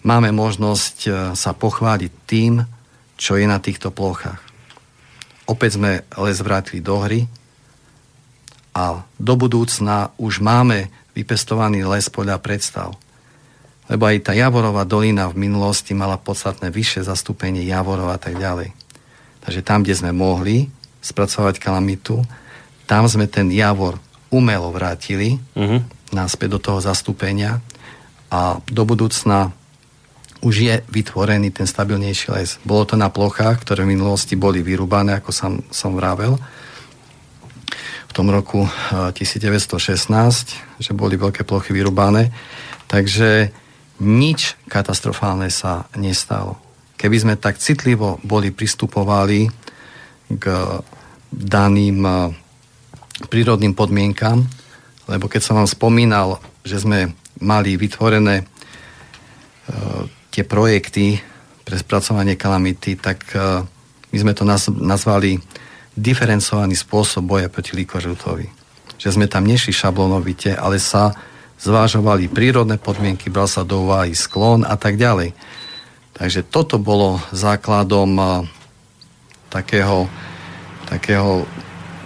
máme 0.08 0.32
možnosť 0.32 0.98
e, 1.04 1.10
sa 1.36 1.52
pochváliť 1.52 2.12
tým, 2.24 2.64
čo 3.20 3.36
je 3.36 3.44
na 3.44 3.60
týchto 3.60 3.92
plochách. 3.92 4.40
Opäť 5.44 5.76
sme 5.76 6.08
les 6.16 6.40
vrátili 6.40 6.80
do 6.80 6.96
hry 7.04 7.28
a 8.72 9.04
do 9.20 9.36
budúcna 9.36 10.16
už 10.16 10.40
máme 10.40 10.88
vypestovaný 11.12 11.84
les 11.84 12.08
podľa 12.08 12.40
predstav. 12.40 12.96
Lebo 13.92 14.08
aj 14.08 14.32
tá 14.32 14.32
Javorová 14.32 14.88
dolina 14.88 15.28
v 15.28 15.50
minulosti 15.50 15.92
mala 15.92 16.16
podstatné 16.16 16.72
vyššie 16.72 17.08
zastúpenie 17.08 17.68
Javorov 17.68 18.12
a 18.12 18.20
tak 18.20 18.40
ďalej. 18.40 18.72
Takže 19.44 19.62
tam, 19.62 19.84
kde 19.84 20.00
sme 20.00 20.12
mohli 20.16 20.72
spracovať 21.04 21.60
kalamitu, 21.60 22.24
tam 22.88 23.04
sme 23.12 23.28
ten 23.28 23.52
Javor 23.52 24.00
umelo 24.32 24.72
vrátili 24.72 25.36
uh-huh. 25.54 25.84
náspäť 26.16 26.56
do 26.56 26.60
toho 26.64 26.80
zastúpenia 26.80 27.60
a 28.32 28.58
do 28.66 28.84
budúcna 28.88 29.52
už 30.44 30.56
je 30.60 30.76
vytvorený 30.92 31.56
ten 31.56 31.64
stabilnejší 31.64 32.28
les. 32.36 32.60
Bolo 32.68 32.84
to 32.84 32.96
na 33.00 33.08
plochách, 33.08 33.64
ktoré 33.64 33.88
v 33.88 33.96
minulosti 33.96 34.36
boli 34.36 34.60
vyrúbané, 34.60 35.16
ako 35.24 35.32
som, 35.32 35.52
som 35.72 35.96
vravel, 35.96 36.36
v 38.08 38.12
tom 38.12 38.28
roku 38.28 38.68
1916, 38.92 40.12
eh, 40.12 40.56
že 40.84 40.92
boli 40.92 41.16
veľké 41.16 41.48
plochy 41.48 41.72
vyrúbané. 41.72 42.30
Takže 42.92 43.50
nič 44.02 44.58
katastrofálne 44.66 45.52
sa 45.54 45.86
nestalo. 45.94 46.58
Keby 46.98 47.18
sme 47.20 47.34
tak 47.36 47.60
citlivo 47.60 48.18
boli 48.24 48.50
pristupovali 48.50 49.52
k 50.34 50.46
daným 51.30 52.00
eh, 52.06 52.18
prírodným 53.30 53.78
podmienkam, 53.78 54.46
lebo 55.06 55.26
keď 55.28 55.42
som 55.44 55.60
vám 55.60 55.70
spomínal, 55.70 56.40
že 56.64 56.80
sme 56.80 57.12
mali 57.44 57.76
vytvorené 57.76 58.40
uh, 58.40 60.08
tie 60.32 60.48
projekty 60.48 61.20
pre 61.68 61.76
spracovanie 61.76 62.40
kalamity, 62.40 62.96
tak 62.96 63.20
uh, 63.36 63.68
my 64.16 64.18
sme 64.18 64.32
to 64.32 64.48
nazvali 64.80 65.36
diferencovaný 65.92 66.80
spôsob 66.80 67.28
boja 67.28 67.52
proti 67.52 67.76
líkožrutovi. 67.76 68.48
Že 68.96 69.10
sme 69.20 69.26
tam 69.28 69.44
nešli 69.44 69.76
šablonovite, 69.76 70.56
ale 70.56 70.80
sa 70.80 71.12
zvážovali 71.64 72.28
prírodné 72.28 72.76
podmienky, 72.76 73.32
bral 73.32 73.48
sa 73.48 73.64
do 73.64 73.88
úvahy 73.88 74.12
sklon 74.12 74.68
a 74.68 74.76
tak 74.76 75.00
ďalej. 75.00 75.32
Takže 76.14 76.44
toto 76.46 76.78
bolo 76.78 77.24
základom 77.32 78.44
takého, 79.48 80.06
takého 80.92 81.48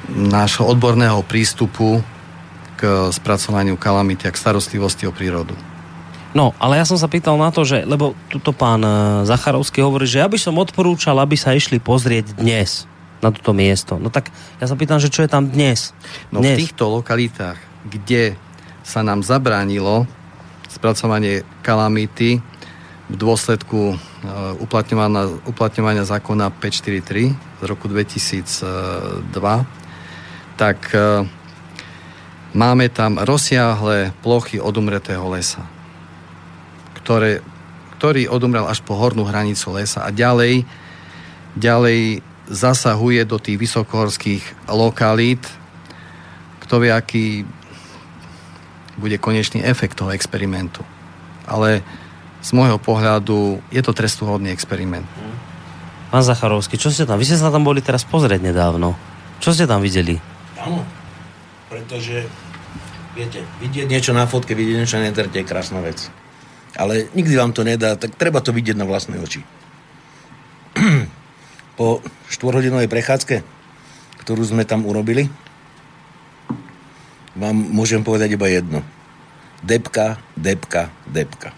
nášho 0.08 0.64
odborného 0.64 1.20
prístupu 1.26 2.00
k 2.78 3.10
spracovaniu 3.10 3.76
kalamity 3.76 4.30
a 4.30 4.32
k 4.32 4.38
starostlivosti 4.40 5.10
o 5.10 5.12
prírodu. 5.12 5.58
No, 6.38 6.54
ale 6.62 6.78
ja 6.78 6.86
som 6.86 7.02
sa 7.02 7.10
pýtal 7.10 7.34
na 7.42 7.50
to, 7.50 7.66
že, 7.66 7.82
lebo 7.82 8.14
tuto 8.30 8.54
pán 8.54 8.84
e, 8.86 9.26
Zacharovský 9.26 9.82
hovorí, 9.82 10.06
že 10.06 10.22
ja 10.22 10.30
by 10.30 10.38
som 10.38 10.54
odporúčal, 10.62 11.18
aby 11.18 11.34
sa 11.34 11.58
išli 11.58 11.82
pozrieť 11.82 12.38
dnes 12.38 12.86
na 13.26 13.34
toto 13.34 13.58
miesto. 13.58 13.98
No 13.98 14.14
tak 14.14 14.30
ja 14.62 14.70
sa 14.70 14.78
pýtam, 14.78 15.02
že 15.02 15.10
čo 15.10 15.26
je 15.26 15.30
tam 15.32 15.50
dnes? 15.50 15.98
No 16.30 16.46
dnes. 16.46 16.62
v 16.62 16.70
týchto 16.70 16.86
lokalitách, 16.94 17.58
kde 17.90 18.38
sa 18.88 19.04
nám 19.04 19.20
zabránilo 19.20 20.08
spracovanie 20.72 21.44
kalamity 21.60 22.40
v 23.12 23.16
dôsledku 23.20 23.92
uh, 23.92 24.64
uplatňovania, 24.64 25.44
uplatňovania 25.44 26.08
zákona 26.08 26.56
543 26.56 27.36
z 27.36 27.64
roku 27.68 27.92
2002, 27.92 29.28
tak 30.56 30.80
uh, 30.96 31.28
máme 32.56 32.88
tam 32.88 33.20
rozsiahle 33.20 34.16
plochy 34.24 34.64
odumretého 34.64 35.28
lesa, 35.28 35.68
ktoré, 37.04 37.44
ktorý 38.00 38.32
odumrel 38.32 38.72
až 38.72 38.80
po 38.88 38.96
hornú 38.96 39.28
hranicu 39.28 39.76
lesa 39.76 40.08
a 40.08 40.16
ďalej, 40.16 40.64
ďalej 41.60 42.24
zasahuje 42.48 43.28
do 43.28 43.36
tých 43.36 43.60
vysokohorských 43.60 44.72
lokalít. 44.72 45.44
Kto 46.64 46.80
vie, 46.84 46.92
aký 46.92 47.44
bude 48.98 49.22
konečný 49.22 49.62
efekt 49.64 49.98
toho 49.98 50.12
experimentu. 50.12 50.82
Ale 51.46 51.86
z 52.42 52.50
môjho 52.54 52.78
pohľadu 52.82 53.62
je 53.72 53.82
to 53.82 53.94
trestuhodný 53.94 54.52
experiment. 54.52 55.06
Pán 56.08 56.24
Zacharovský, 56.24 56.80
čo 56.80 56.90
ste 56.90 57.04
tam? 57.04 57.20
Vy 57.20 57.28
ste 57.28 57.40
sa 57.40 57.52
tam 57.52 57.68
boli 57.68 57.84
teraz 57.84 58.08
pozrieť 58.08 58.40
nedávno. 58.42 58.96
Čo 59.44 59.54
ste 59.54 59.70
tam 59.70 59.84
videli? 59.84 60.18
Áno, 60.58 60.82
pretože 61.68 62.26
viete, 63.14 63.44
vidieť 63.60 63.88
niečo 63.92 64.12
na 64.16 64.26
fotke, 64.26 64.56
vidieť 64.56 64.78
niečo 64.82 64.98
na 64.98 65.12
internete 65.12 65.44
je 65.44 65.50
krásna 65.50 65.84
vec. 65.84 66.10
Ale 66.78 67.10
nikdy 67.12 67.34
vám 67.36 67.52
to 67.52 67.66
nedá, 67.66 67.98
tak 67.98 68.16
treba 68.16 68.40
to 68.40 68.56
vidieť 68.56 68.78
na 68.78 68.86
vlastné 68.88 69.20
oči. 69.20 69.42
po 71.80 72.02
štvorhodinovej 72.32 72.90
prechádzke, 72.90 73.36
ktorú 74.26 74.44
sme 74.46 74.66
tam 74.66 74.86
urobili, 74.86 75.30
vám 77.38 77.56
môžem 77.56 78.02
povedať 78.02 78.34
iba 78.34 78.50
jedno. 78.50 78.82
Depka, 79.62 80.18
depka, 80.38 80.90
depka. 81.10 81.54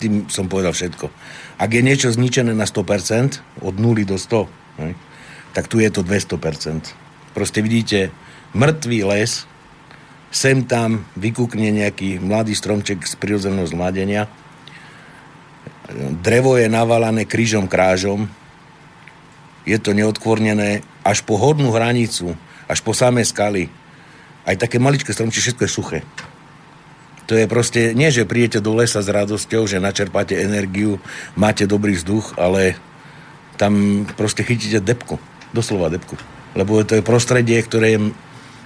Tým 0.00 0.28
som 0.32 0.48
povedal 0.48 0.72
všetko. 0.72 1.12
Ak 1.60 1.70
je 1.72 1.84
niečo 1.84 2.08
zničené 2.08 2.56
na 2.56 2.64
100%, 2.64 3.64
od 3.64 3.74
0 3.76 4.04
do 4.08 4.16
100, 4.16 4.80
ne, 4.80 4.96
tak 5.52 5.68
tu 5.68 5.80
je 5.80 5.88
to 5.92 6.00
200%. 6.00 7.36
Proste 7.36 7.60
vidíte 7.60 8.12
mŕtvý 8.56 9.00
les, 9.12 9.44
sem 10.30 10.62
tam 10.62 11.04
vykúkne 11.18 11.74
nejaký 11.74 12.22
mladý 12.22 12.54
stromček 12.54 13.02
z 13.02 13.14
prirodzeného 13.18 13.66
zmladenia, 13.66 14.30
drevo 16.22 16.54
je 16.54 16.70
navalané 16.70 17.26
krížom 17.26 17.66
krážom, 17.66 18.30
je 19.66 19.76
to 19.76 19.92
neodkvornené 19.92 20.86
až 21.04 21.20
po 21.26 21.36
hornú 21.36 21.74
hranicu, 21.74 22.38
až 22.70 22.80
po 22.80 22.94
samé 22.94 23.26
skaly. 23.26 23.68
Aj 24.48 24.56
také 24.56 24.80
maličké 24.80 25.12
stromčie, 25.12 25.44
všetko 25.44 25.62
je 25.64 25.70
suché. 25.70 25.98
To 27.30 27.38
je 27.38 27.46
proste, 27.46 27.94
nie 27.94 28.10
že 28.10 28.26
príjete 28.26 28.58
do 28.58 28.74
lesa 28.74 28.98
s 28.98 29.06
radosťou, 29.06 29.70
že 29.70 29.78
načerpáte 29.78 30.34
energiu, 30.34 30.98
máte 31.38 31.62
dobrý 31.62 31.94
vzduch, 31.94 32.34
ale 32.34 32.74
tam 33.54 34.02
proste 34.18 34.42
chytíte 34.42 34.82
depku. 34.82 35.22
Doslova 35.54 35.92
depku. 35.94 36.18
Lebo 36.58 36.82
to 36.82 36.98
je 36.98 37.06
prostredie, 37.06 37.62
ktoré 37.62 37.94
je 37.94 38.00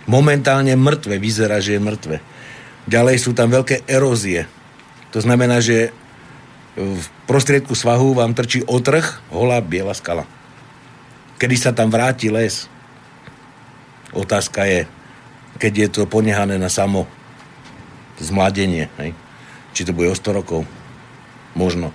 momentálne 0.09 0.73
mŕtve, 0.81 1.21
vyzerá, 1.21 1.61
že 1.61 1.77
je 1.77 1.85
mŕtve. 1.85 2.17
Ďalej 2.89 3.17
sú 3.21 3.37
tam 3.37 3.53
veľké 3.53 3.85
erózie. 3.85 4.49
To 5.13 5.21
znamená, 5.21 5.61
že 5.61 5.93
v 6.75 7.05
prostriedku 7.29 7.77
svahu 7.77 8.17
vám 8.17 8.33
trčí 8.33 8.65
otrh, 8.65 9.05
holá 9.31 9.61
biela 9.61 9.93
skala. 9.93 10.27
Kedy 11.37 11.57
sa 11.61 11.71
tam 11.77 11.93
vráti 11.93 12.33
les? 12.33 12.67
Otázka 14.15 14.67
je, 14.67 14.87
keď 15.59 15.73
je 15.73 15.89
to 15.91 16.03
ponehané 16.11 16.59
na 16.59 16.69
samo 16.69 17.07
zmladenie. 18.19 18.91
Hej? 18.99 19.11
Či 19.75 19.91
to 19.91 19.97
bude 19.97 20.11
o 20.11 20.17
100 20.17 20.39
rokov? 20.39 20.63
Možno. 21.55 21.91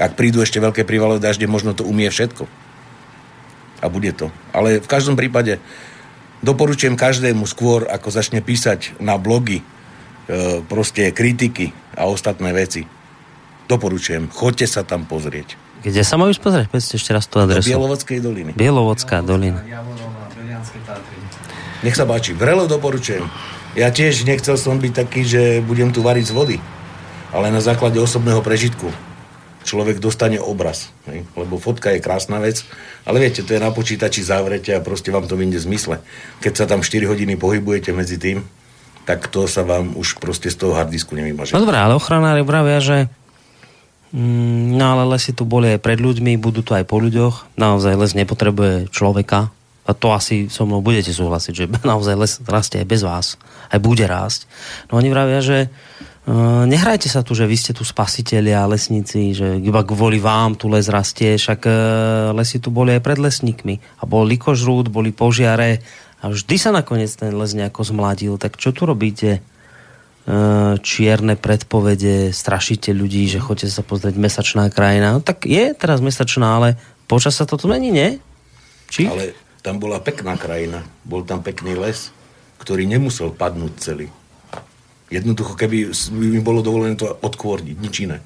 Ak 0.00 0.16
prídu 0.16 0.40
ešte 0.40 0.60
veľké 0.60 0.88
prívalové 0.88 1.20
dažde, 1.20 1.44
možno 1.44 1.76
to 1.76 1.84
umie 1.84 2.08
všetko. 2.08 2.48
A 3.80 3.86
bude 3.88 4.12
to. 4.16 4.32
Ale 4.52 4.80
v 4.80 4.88
každom 4.88 5.16
prípade 5.16 5.60
doporučujem 6.40 6.96
každému 6.96 7.44
skôr, 7.44 7.88
ako 7.88 8.08
začne 8.12 8.40
písať 8.40 8.96
na 9.00 9.20
blogy 9.20 9.60
e, 9.60 9.64
proste 10.64 11.12
kritiky 11.12 11.72
a 11.96 12.08
ostatné 12.08 12.52
veci. 12.52 12.84
Doporučujem. 13.68 14.32
Choďte 14.32 14.66
sa 14.68 14.82
tam 14.84 15.04
pozrieť. 15.04 15.56
Kde 15.80 16.04
sa 16.04 16.20
majú 16.20 16.32
pozrieť? 16.36 16.68
Povedzte 16.68 17.00
ešte 17.00 17.12
raz 17.16 17.24
tú 17.24 17.40
adresu. 17.40 17.64
Do 17.64 17.72
Bielovodskej 17.72 18.18
doliny. 18.20 18.50
Bielovodská 18.52 19.24
dolina. 19.24 19.64
Nech 21.80 21.96
sa 21.96 22.04
páči. 22.04 22.36
Vrelo 22.36 22.68
doporučujem. 22.68 23.24
Ja 23.78 23.88
tiež 23.88 24.26
nechcel 24.26 24.58
som 24.58 24.76
byť 24.82 24.92
taký, 24.92 25.22
že 25.24 25.42
budem 25.64 25.94
tu 25.94 26.04
variť 26.04 26.28
z 26.28 26.36
vody. 26.36 26.56
Ale 27.30 27.54
na 27.54 27.62
základe 27.62 27.96
osobného 28.02 28.42
prežitku 28.42 28.90
človek 29.64 30.00
dostane 30.00 30.40
obraz. 30.40 30.90
Hej? 31.06 31.28
Lebo 31.36 31.60
fotka 31.60 31.92
je 31.92 32.02
krásna 32.02 32.40
vec, 32.40 32.64
ale 33.04 33.20
viete, 33.20 33.44
to 33.44 33.54
je 33.54 33.60
na 33.60 33.70
počítači, 33.70 34.24
zavrete 34.24 34.72
a 34.72 34.80
proste 34.82 35.12
vám 35.12 35.28
to 35.28 35.36
vyjde 35.36 35.62
zmysle. 35.62 36.00
Keď 36.40 36.52
sa 36.56 36.64
tam 36.66 36.80
4 36.80 37.06
hodiny 37.06 37.36
pohybujete 37.36 37.92
medzi 37.92 38.16
tým, 38.16 38.42
tak 39.04 39.28
to 39.28 39.44
sa 39.48 39.64
vám 39.64 39.96
už 39.96 40.20
proste 40.20 40.48
z 40.48 40.56
toho 40.56 40.76
hardisku 40.76 41.12
nevymaže. 41.16 41.52
No 41.56 41.64
dobré, 41.64 41.80
ale 41.80 41.96
ochranári 41.96 42.42
vravia, 42.44 42.80
že 42.80 42.96
mm, 44.16 44.76
no 44.76 44.84
ale 44.96 45.16
lesy 45.16 45.36
tu 45.36 45.44
boli 45.44 45.76
aj 45.76 45.80
pred 45.82 46.00
ľuďmi, 46.00 46.40
budú 46.40 46.64
tu 46.64 46.72
aj 46.72 46.84
po 46.88 47.00
ľuďoch. 47.00 47.54
Naozaj 47.56 47.94
les 48.00 48.12
nepotrebuje 48.16 48.88
človeka, 48.92 49.52
a 49.90 49.98
to 49.98 50.14
asi 50.14 50.46
so 50.46 50.62
mnou 50.62 50.78
budete 50.78 51.10
súhlasiť, 51.10 51.52
že 51.52 51.64
naozaj 51.90 52.14
les 52.14 52.32
rastie 52.46 52.78
aj 52.78 52.86
bez 52.86 53.02
vás, 53.02 53.26
aj 53.74 53.78
bude 53.82 54.06
rásť. 54.06 54.46
No 54.88 55.02
oni 55.02 55.10
vravia, 55.10 55.42
že 55.42 55.66
uh, 55.66 56.62
nehrajte 56.70 57.10
sa 57.10 57.26
tu, 57.26 57.34
že 57.34 57.50
vy 57.50 57.58
ste 57.58 57.74
tu 57.74 57.82
spasitelia, 57.82 58.70
lesníci, 58.70 59.34
že 59.34 59.58
iba 59.58 59.82
kvôli 59.82 60.22
vám 60.22 60.54
tu 60.54 60.70
les 60.70 60.86
rastie, 60.86 61.34
však 61.34 61.60
uh, 61.66 61.74
lesy 62.38 62.62
tu 62.62 62.70
boli 62.70 62.94
aj 62.94 63.02
pred 63.02 63.18
lesníkmi. 63.18 63.82
A 63.98 64.06
bol 64.06 64.22
likožrút, 64.22 64.86
boli 64.94 65.10
požiare 65.10 65.82
a 66.22 66.30
vždy 66.30 66.56
sa 66.60 66.70
nakoniec 66.70 67.10
ten 67.10 67.34
les 67.34 67.52
nejako 67.56 67.82
zmladil. 67.82 68.38
Tak 68.38 68.60
čo 68.60 68.70
tu 68.70 68.86
robíte? 68.86 69.42
Uh, 70.30 70.76
čierne 70.84 71.34
predpovede, 71.34 72.30
strašíte 72.30 72.92
ľudí, 72.92 73.26
že 73.26 73.42
chodete 73.42 73.72
sa 73.72 73.80
pozrieť 73.80 74.20
mesačná 74.20 74.68
krajina. 74.68 75.16
No 75.16 75.24
tak 75.24 75.48
je 75.48 75.72
teraz 75.74 76.04
mesačná, 76.04 76.60
ale 76.60 76.68
počas 77.08 77.34
sa 77.34 77.48
to 77.48 77.56
zmení, 77.56 77.90
nie? 77.90 78.08
Či? 78.92 79.06
Ale 79.06 79.32
tam 79.60 79.76
bola 79.80 80.00
pekná 80.00 80.36
krajina, 80.40 80.84
bol 81.04 81.24
tam 81.24 81.44
pekný 81.44 81.76
les, 81.76 82.12
ktorý 82.60 82.84
nemusel 82.84 83.32
padnúť 83.32 83.72
celý. 83.80 84.08
Jednoducho, 85.10 85.58
keby 85.58 85.90
mi 86.14 86.38
bolo 86.38 86.62
dovolené 86.62 86.94
to 86.94 87.10
odkvorniť, 87.10 87.76
nič 87.76 87.94
iné. 88.06 88.22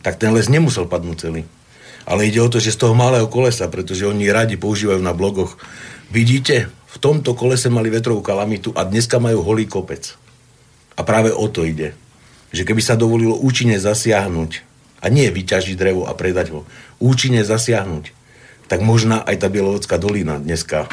Tak 0.00 0.18
ten 0.18 0.32
les 0.32 0.50
nemusel 0.50 0.88
padnúť 0.88 1.16
celý. 1.16 1.42
Ale 2.08 2.26
ide 2.26 2.40
o 2.42 2.50
to, 2.50 2.58
že 2.58 2.74
z 2.74 2.80
toho 2.82 2.96
malého 2.96 3.28
kolesa, 3.30 3.70
pretože 3.70 4.08
oni 4.08 4.26
radi 4.32 4.56
používajú 4.56 4.98
na 4.98 5.14
blogoch. 5.14 5.60
Vidíte, 6.10 6.72
v 6.90 6.96
tomto 6.98 7.38
kolese 7.38 7.70
mali 7.70 7.92
vetrovú 7.92 8.24
kalamitu 8.24 8.74
a 8.74 8.82
dneska 8.82 9.22
majú 9.22 9.46
holý 9.46 9.70
kopec. 9.70 10.18
A 10.98 11.06
práve 11.06 11.30
o 11.30 11.46
to 11.46 11.62
ide. 11.62 11.94
Že 12.50 12.66
keby 12.66 12.82
sa 12.82 12.98
dovolilo 12.98 13.38
účinne 13.38 13.78
zasiahnuť, 13.78 14.66
a 15.00 15.06
nie 15.08 15.30
vyťažiť 15.30 15.78
drevo 15.78 16.04
a 16.04 16.12
predať 16.12 16.52
ho, 16.52 16.66
účinne 16.98 17.46
zasiahnuť, 17.46 18.19
tak 18.70 18.86
možná 18.86 19.26
aj 19.26 19.42
tá 19.42 19.50
Bielovodská 19.50 19.98
dolina 19.98 20.38
dneska 20.38 20.86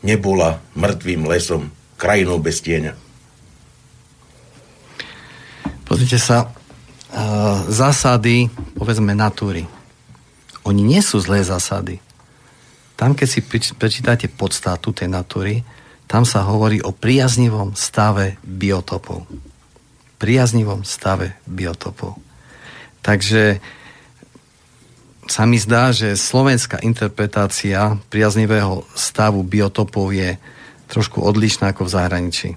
nebola 0.00 0.64
mŕtvým 0.72 1.28
lesom, 1.28 1.68
krajinou 2.00 2.40
bez 2.40 2.64
tieňa. 2.64 2.96
Pozrite 5.84 6.16
sa, 6.16 6.48
uh, 6.48 7.60
zásady, 7.68 8.48
povedzme, 8.72 9.12
natúry. 9.12 9.68
Oni 10.64 10.80
nie 10.80 11.04
sú 11.04 11.20
zlé 11.20 11.44
zásady. 11.44 12.00
Tam, 12.96 13.12
keď 13.12 13.28
si 13.28 13.44
prečítate 13.76 14.32
podstatu 14.32 14.96
tej 14.96 15.12
natúry, 15.12 15.60
tam 16.08 16.24
sa 16.24 16.40
hovorí 16.48 16.80
o 16.80 16.96
priaznivom 16.96 17.76
stave 17.76 18.40
biotopov. 18.40 19.28
Priaznivom 20.16 20.88
stave 20.88 21.36
biotopov. 21.44 22.16
Takže 23.04 23.60
sa 25.30 25.46
mi 25.46 25.62
zdá, 25.62 25.94
že 25.94 26.18
slovenská 26.18 26.82
interpretácia 26.82 27.94
priaznivého 28.10 28.82
stavu 28.98 29.46
biotopov 29.46 30.10
je 30.10 30.34
trošku 30.90 31.22
odlišná 31.22 31.70
ako 31.70 31.86
v 31.86 31.94
zahraničí. 31.94 32.50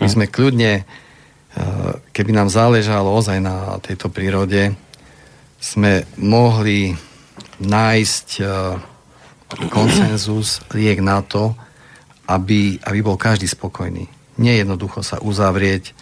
Mhm. 0.00 0.10
sme 0.10 0.26
kľudne, 0.26 0.72
eh, 0.82 1.92
keby 2.10 2.34
nám 2.34 2.48
záležalo 2.50 3.14
ozaj 3.14 3.38
na 3.38 3.78
tejto 3.78 4.10
prírode, 4.10 4.74
sme 5.60 6.08
mohli 6.18 6.98
nájsť 7.60 8.28
eh, 8.40 8.50
konsenzus, 9.70 10.64
liek 10.74 10.98
na 10.98 11.22
to, 11.22 11.54
aby, 12.26 12.80
aby 12.82 12.98
bol 13.04 13.14
každý 13.20 13.46
spokojný. 13.46 14.08
Nie 14.40 14.62
jednoducho 14.62 15.04
sa 15.04 15.20
uzavrieť 15.20 15.94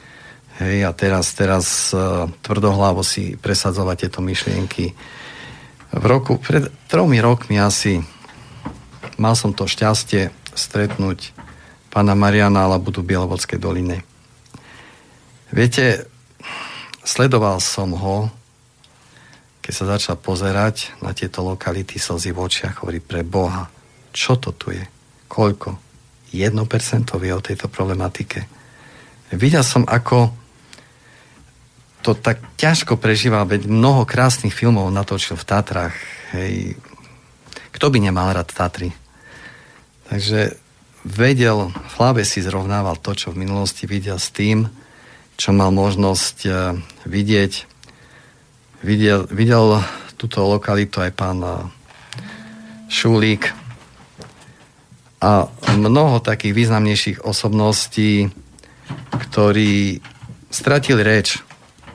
hej, 0.59 0.85
a 0.85 0.91
teraz, 0.93 1.33
teraz 1.35 1.95
uh, 1.95 2.27
tvrdohlavo 2.43 3.07
si 3.07 3.39
presadzovať 3.39 3.97
tieto 4.07 4.21
myšlienky. 4.21 4.93
V 5.89 6.05
roku, 6.05 6.37
pred 6.37 6.69
tromi 6.91 7.23
rokmi 7.23 7.57
asi 7.57 8.03
mal 9.17 9.35
som 9.35 9.55
to 9.55 9.65
šťastie 9.65 10.31
stretnúť 10.53 11.33
pána 11.89 12.13
Mariana 12.13 12.69
Labudu 12.69 13.01
Bielovodskej 13.01 13.59
doline. 13.59 14.05
Viete, 15.49 16.05
sledoval 17.07 17.63
som 17.65 17.97
ho, 17.97 18.29
keď 19.65 19.73
sa 19.73 19.85
začal 19.97 20.17
pozerať 20.21 20.93
na 21.01 21.17
tieto 21.17 21.41
lokality 21.41 21.97
slzy 21.97 22.37
v 22.37 22.39
očiach, 22.45 22.85
hovorí 22.85 23.01
pre 23.01 23.25
Boha, 23.25 23.73
čo 24.13 24.37
to 24.37 24.53
tu 24.53 24.77
je? 24.77 24.85
Koľko? 25.29 25.81
1% 26.33 26.53
vie 27.17 27.33
o 27.33 27.41
tejto 27.41 27.73
problematike. 27.73 28.45
Videl 29.33 29.65
som, 29.65 29.89
ako 29.89 30.33
to 32.03 32.15
tak 32.15 32.39
ťažko 32.57 32.97
prežíval, 32.97 33.45
veď 33.45 33.67
mnoho 33.67 34.07
krásnych 34.07 34.55
filmov 34.55 34.89
natočil 34.95 35.35
v 35.35 35.45
Tatrách. 35.49 35.97
Hej. 36.33 36.79
Kto 37.75 37.91
by 37.91 37.99
nemal 38.03 38.31
rád 38.33 38.51
Tatry? 38.51 38.95
Takže 40.09 40.57
vedel, 41.05 41.71
Fláve 41.93 42.25
si 42.25 42.41
zrovnával 42.41 42.97
to, 42.99 43.13
čo 43.13 43.31
v 43.31 43.45
minulosti 43.45 43.85
videl 43.85 44.17
s 44.17 44.33
tým, 44.33 44.67
čo 45.39 45.55
mal 45.55 45.71
možnosť 45.71 46.37
eh, 46.47 46.75
vidieť. 47.07 47.53
Videl, 48.83 49.27
videl 49.31 49.83
túto 50.19 50.43
lokalitu 50.47 51.03
aj 51.03 51.13
pán 51.15 51.39
eh, 51.43 51.55
Šulík 52.89 53.53
a 55.19 55.51
mnoho 55.75 56.23
takých 56.23 56.55
významnejších 56.55 57.27
osobností, 57.27 58.31
ktorí 59.11 59.99
stratili 60.49 61.03
reč, 61.03 61.43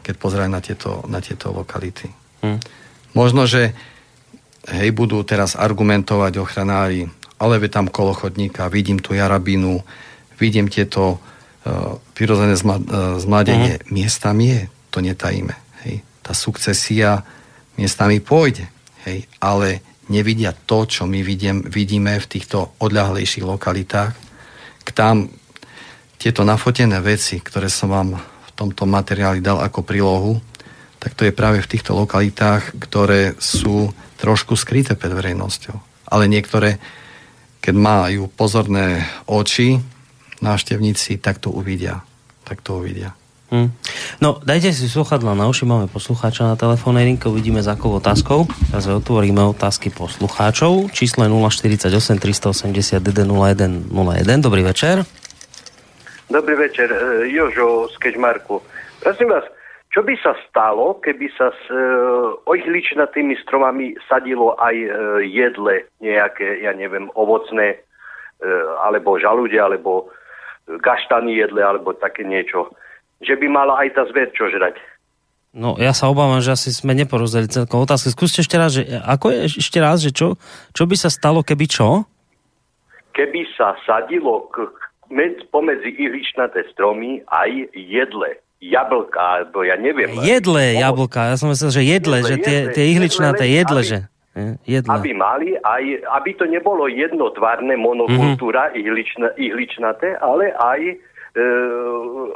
keď 0.03 0.15
pozerajú 0.19 0.51
na 0.51 0.59
tieto, 0.59 1.01
na 1.07 1.23
tieto 1.23 1.55
lokality. 1.55 2.11
Hm. 2.43 2.59
Možno, 3.15 3.47
že 3.47 3.71
hej, 4.67 4.91
budú 4.91 5.23
teraz 5.23 5.55
argumentovať 5.55 6.43
ochranári, 6.43 7.07
ale 7.39 7.59
je 7.59 7.71
tam 7.71 7.87
kolo 7.87 8.11
chodníka, 8.11 8.71
vidím 8.71 8.99
tu 8.99 9.15
jarabinu, 9.15 9.83
vidím 10.39 10.67
tieto 10.67 11.19
uh, 11.19 11.99
prirodzené 12.15 12.55
zma, 12.59 12.79
uh, 12.79 13.15
zmladenie. 13.19 13.79
Uh-huh. 13.79 13.91
Miestami 13.91 14.45
je, 14.51 14.61
to 14.91 14.99
netajíme. 14.99 15.55
Hej. 15.87 16.03
Tá 16.23 16.31
sukcesia 16.31 17.23
miestami 17.75 18.23
pôjde, 18.23 18.67
hej, 19.07 19.27
ale 19.43 19.83
nevidia 20.07 20.51
to, 20.51 20.87
čo 20.87 21.03
my 21.07 21.23
vidím, 21.23 21.63
vidíme 21.63 22.19
v 22.19 22.29
týchto 22.29 22.75
odľahlejších 22.79 23.43
lokalitách. 23.43 24.13
K 24.83 24.89
tam 24.91 25.31
tieto 26.19 26.47
nafotené 26.47 27.03
veci, 27.03 27.39
ktoré 27.39 27.67
som 27.67 27.91
vám 27.91 28.15
tomto 28.53 28.85
materiáli 28.85 29.41
dal 29.41 29.61
ako 29.61 29.81
prílohu, 29.81 30.39
tak 31.01 31.17
to 31.17 31.27
je 31.27 31.35
práve 31.35 31.59
v 31.59 31.71
týchto 31.71 31.97
lokalitách, 31.97 32.79
ktoré 32.79 33.35
sú 33.41 33.91
trošku 34.21 34.55
skryté 34.55 34.95
pred 34.95 35.11
verejnosťou. 35.11 35.75
Ale 36.07 36.31
niektoré 36.31 36.79
keď 37.63 37.75
majú 37.79 38.27
pozorné 38.27 39.07
oči 39.23 39.79
návštevníci, 40.43 41.23
tak 41.23 41.39
to 41.39 41.47
uvidia. 41.47 42.03
Tak 42.43 42.59
to 42.59 42.83
uvidia. 42.83 43.15
Hmm. 43.47 43.71
No, 44.19 44.43
dajte 44.43 44.75
si 44.75 44.91
sluchadla 44.91 45.31
na 45.31 45.47
uši, 45.47 45.63
máme 45.63 45.87
poslucháča 45.87 46.43
na 46.43 46.55
telefónnej 46.59 47.07
linke, 47.07 47.31
uvidíme 47.31 47.63
za 47.63 47.79
akou 47.79 47.95
otázkou. 47.95 48.51
Teraz 48.67 48.83
otvoríme 48.91 49.39
otázky 49.55 49.95
poslucháčov. 49.95 50.91
Číslo 50.91 51.23
048 51.31 51.87
381 52.19 52.99
0101. 52.99 54.43
Dobrý 54.43 54.67
večer. 54.67 55.07
Dobrý 56.33 56.57
večer, 56.57 56.89
e, 56.89 57.29
Jožo 57.29 57.85
z 57.93 57.95
Kežmarku. 58.01 58.57
Prosím 59.05 59.29
vás, 59.29 59.45
čo 59.93 60.01
by 60.01 60.17
sa 60.17 60.33
stalo, 60.49 60.97
keby 60.97 61.29
sa 61.37 61.53
s 61.53 61.63
e, 61.69 61.77
ohličnatými 62.49 63.37
stromami 63.45 63.93
sadilo 64.09 64.57
aj 64.57 64.73
e, 64.73 64.89
jedle, 65.29 65.85
nejaké, 66.01 66.65
ja 66.65 66.73
neviem, 66.73 67.13
ovocné, 67.13 67.77
e, 67.77 68.49
alebo 68.81 69.21
žalude, 69.21 69.53
alebo 69.61 70.09
gaštany 70.65 71.37
jedle, 71.37 71.61
alebo 71.61 71.93
také 71.93 72.25
niečo. 72.25 72.73
Že 73.21 73.37
by 73.37 73.47
mala 73.53 73.85
aj 73.85 73.93
tá 73.93 74.09
zver 74.09 74.33
čo 74.33 74.49
žrať. 74.49 74.81
No, 75.53 75.77
ja 75.77 75.93
sa 75.93 76.09
obávam, 76.09 76.41
že 76.41 76.57
asi 76.57 76.73
sme 76.73 76.97
neporozeli 76.97 77.45
celkom 77.45 77.85
otázky. 77.85 78.09
Skúste 78.09 78.41
ešte 78.41 78.57
raz, 78.57 78.73
že, 78.73 78.89
ako 78.89 79.29
je 79.29 79.61
ešte 79.61 79.77
raz, 79.77 80.01
že 80.01 80.09
čo, 80.09 80.41
čo 80.73 80.89
by 80.89 80.97
sa 80.97 81.13
stalo, 81.13 81.45
keby 81.45 81.69
čo? 81.69 82.09
Keby 83.13 83.45
sa 83.53 83.77
sadilo 83.85 84.49
k, 84.49 84.65
med, 85.13 85.45
pomedzi 85.53 85.93
ihličnaté 85.93 86.65
stromy 86.73 87.21
aj 87.29 87.69
jedle 87.77 88.41
jablka, 88.63 89.19
alebo 89.19 89.61
ja 89.67 89.75
neviem. 89.75 90.09
Jedle 90.23 90.79
jablka, 90.79 91.31
ja 91.31 91.35
som 91.37 91.51
myslel, 91.51 91.71
že 91.71 91.83
jedle, 91.83 92.17
jedle 92.23 92.29
že 92.29 92.35
tie, 92.39 92.57
jedle, 92.57 92.73
tie 92.73 92.85
ihličnaté 92.95 93.43
jedle, 93.45 93.81
aby, 93.83 93.89
že... 93.89 93.99
Jedle. 94.65 94.89
Aby 94.89 95.13
mali 95.13 95.53
aj, 95.61 96.09
aby 96.09 96.33
to 96.33 96.49
nebolo 96.49 96.89
jednotvárne 96.89 97.77
monokultúra 97.77 98.73
mm-hmm. 98.73 98.81
ihlična, 98.81 99.27
ihličnaté, 99.37 100.17
ale 100.17 100.49
aj 100.57 100.97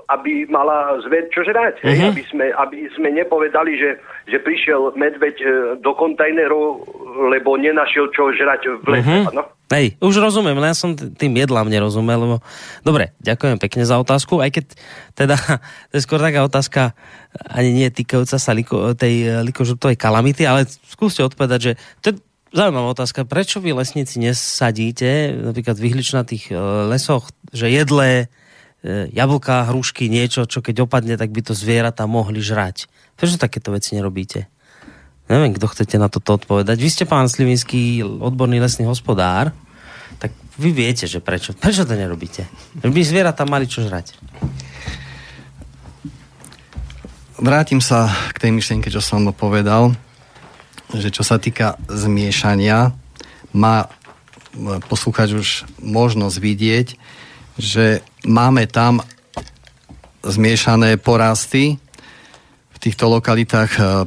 aby 0.07 0.49
mala 0.49 0.97
zver 1.05 1.29
čo 1.29 1.45
žrať. 1.45 1.85
Mm-hmm. 1.85 2.09
Aby, 2.09 2.23
sme, 2.25 2.45
aby 2.49 2.77
sme 2.97 3.09
nepovedali, 3.13 3.77
že, 3.77 3.91
že 4.25 4.41
prišiel 4.41 4.97
medveď 4.97 5.35
e, 5.37 5.47
do 5.77 5.91
kontajnerov, 5.93 6.81
lebo 7.29 7.61
nenašiel 7.61 8.09
čo 8.09 8.33
žrať 8.33 8.81
v 8.81 8.87
lese. 8.89 9.05
Mm-hmm. 9.05 9.35
No? 9.37 9.45
Hej, 9.67 9.99
už 9.99 10.23
rozumiem, 10.23 10.55
len 10.55 10.71
ja 10.71 10.79
som 10.79 10.95
tým 10.95 11.35
jedlám 11.35 11.67
nerozumel, 11.67 12.23
lebo... 12.23 12.35
Dobre, 12.87 13.11
ďakujem 13.19 13.59
pekne 13.59 13.83
za 13.83 13.99
otázku, 13.99 14.39
aj 14.39 14.55
keď 14.55 14.65
teda, 15.11 15.35
to 15.91 15.93
je 15.99 16.05
skôr 16.07 16.23
taká 16.23 16.47
otázka, 16.47 16.95
ani 17.51 17.75
nie 17.75 17.87
týkajúca 17.91 18.39
sa 18.39 18.51
liko, 18.55 18.95
tej 18.95 19.27
eh, 19.27 19.43
likožutovej 19.43 19.99
kalamity, 19.99 20.47
ale 20.47 20.65
skúste 20.87 21.19
odpovedať, 21.19 21.59
že 21.59 21.71
to 21.99 22.05
je 22.09 22.23
zaujímavá 22.55 22.95
otázka, 22.95 23.27
prečo 23.27 23.59
vy 23.59 23.75
lesníci 23.75 24.23
nesadíte 24.23 25.35
napríklad 25.35 25.75
v 25.75 25.85
ihličnatých 25.91 26.55
eh, 26.55 26.57
lesoch, 26.87 27.27
že 27.51 27.67
jedlé, 27.67 28.31
eh, 28.87 29.11
jablká, 29.11 29.67
hrušky, 29.67 30.07
niečo, 30.07 30.47
čo 30.47 30.63
keď 30.63 30.87
opadne, 30.87 31.19
tak 31.19 31.35
by 31.35 31.43
to 31.43 31.51
zvieratá 31.51 32.07
mohli 32.07 32.39
žrať. 32.39 32.87
Prečo 33.19 33.35
takéto 33.35 33.75
veci 33.75 33.99
nerobíte? 33.99 34.47
Neviem, 35.27 35.51
kto 35.59 35.67
chcete 35.67 35.99
na 35.99 36.07
toto 36.07 36.39
odpovedať. 36.39 36.79
Vy 36.79 36.87
ste 36.87 37.03
pán 37.03 37.27
Slivinský, 37.27 37.99
odborný 37.99 38.63
lesný 38.63 38.87
hospodár, 38.87 39.51
tak 40.23 40.31
vy 40.55 40.71
viete, 40.71 41.03
že 41.03 41.19
prečo. 41.19 41.51
Prečo 41.51 41.83
to 41.83 41.99
nerobíte? 41.99 42.47
By 42.79 43.01
zvieratá 43.03 43.43
mali 43.43 43.67
čo 43.67 43.83
žrať. 43.83 44.15
Vrátim 47.37 47.83
sa 47.83 48.09
k 48.33 48.47
tej 48.47 48.51
myšlienke, 48.55 48.89
čo 48.89 49.03
som 49.03 49.21
povedal, 49.35 49.93
že 50.95 51.11
čo 51.13 51.21
sa 51.21 51.37
týka 51.37 51.77
zmiešania, 51.85 52.95
má 53.53 53.91
poslúchať 54.89 55.37
už 55.37 55.47
možnosť 55.83 56.37
vidieť, 56.41 56.87
že 57.57 58.05
máme 58.25 58.69
tam 58.69 59.01
zmiešané 60.21 60.97
porasty 61.01 61.77
v 62.73 62.77
týchto 62.77 63.09
lokalitách 63.09 64.05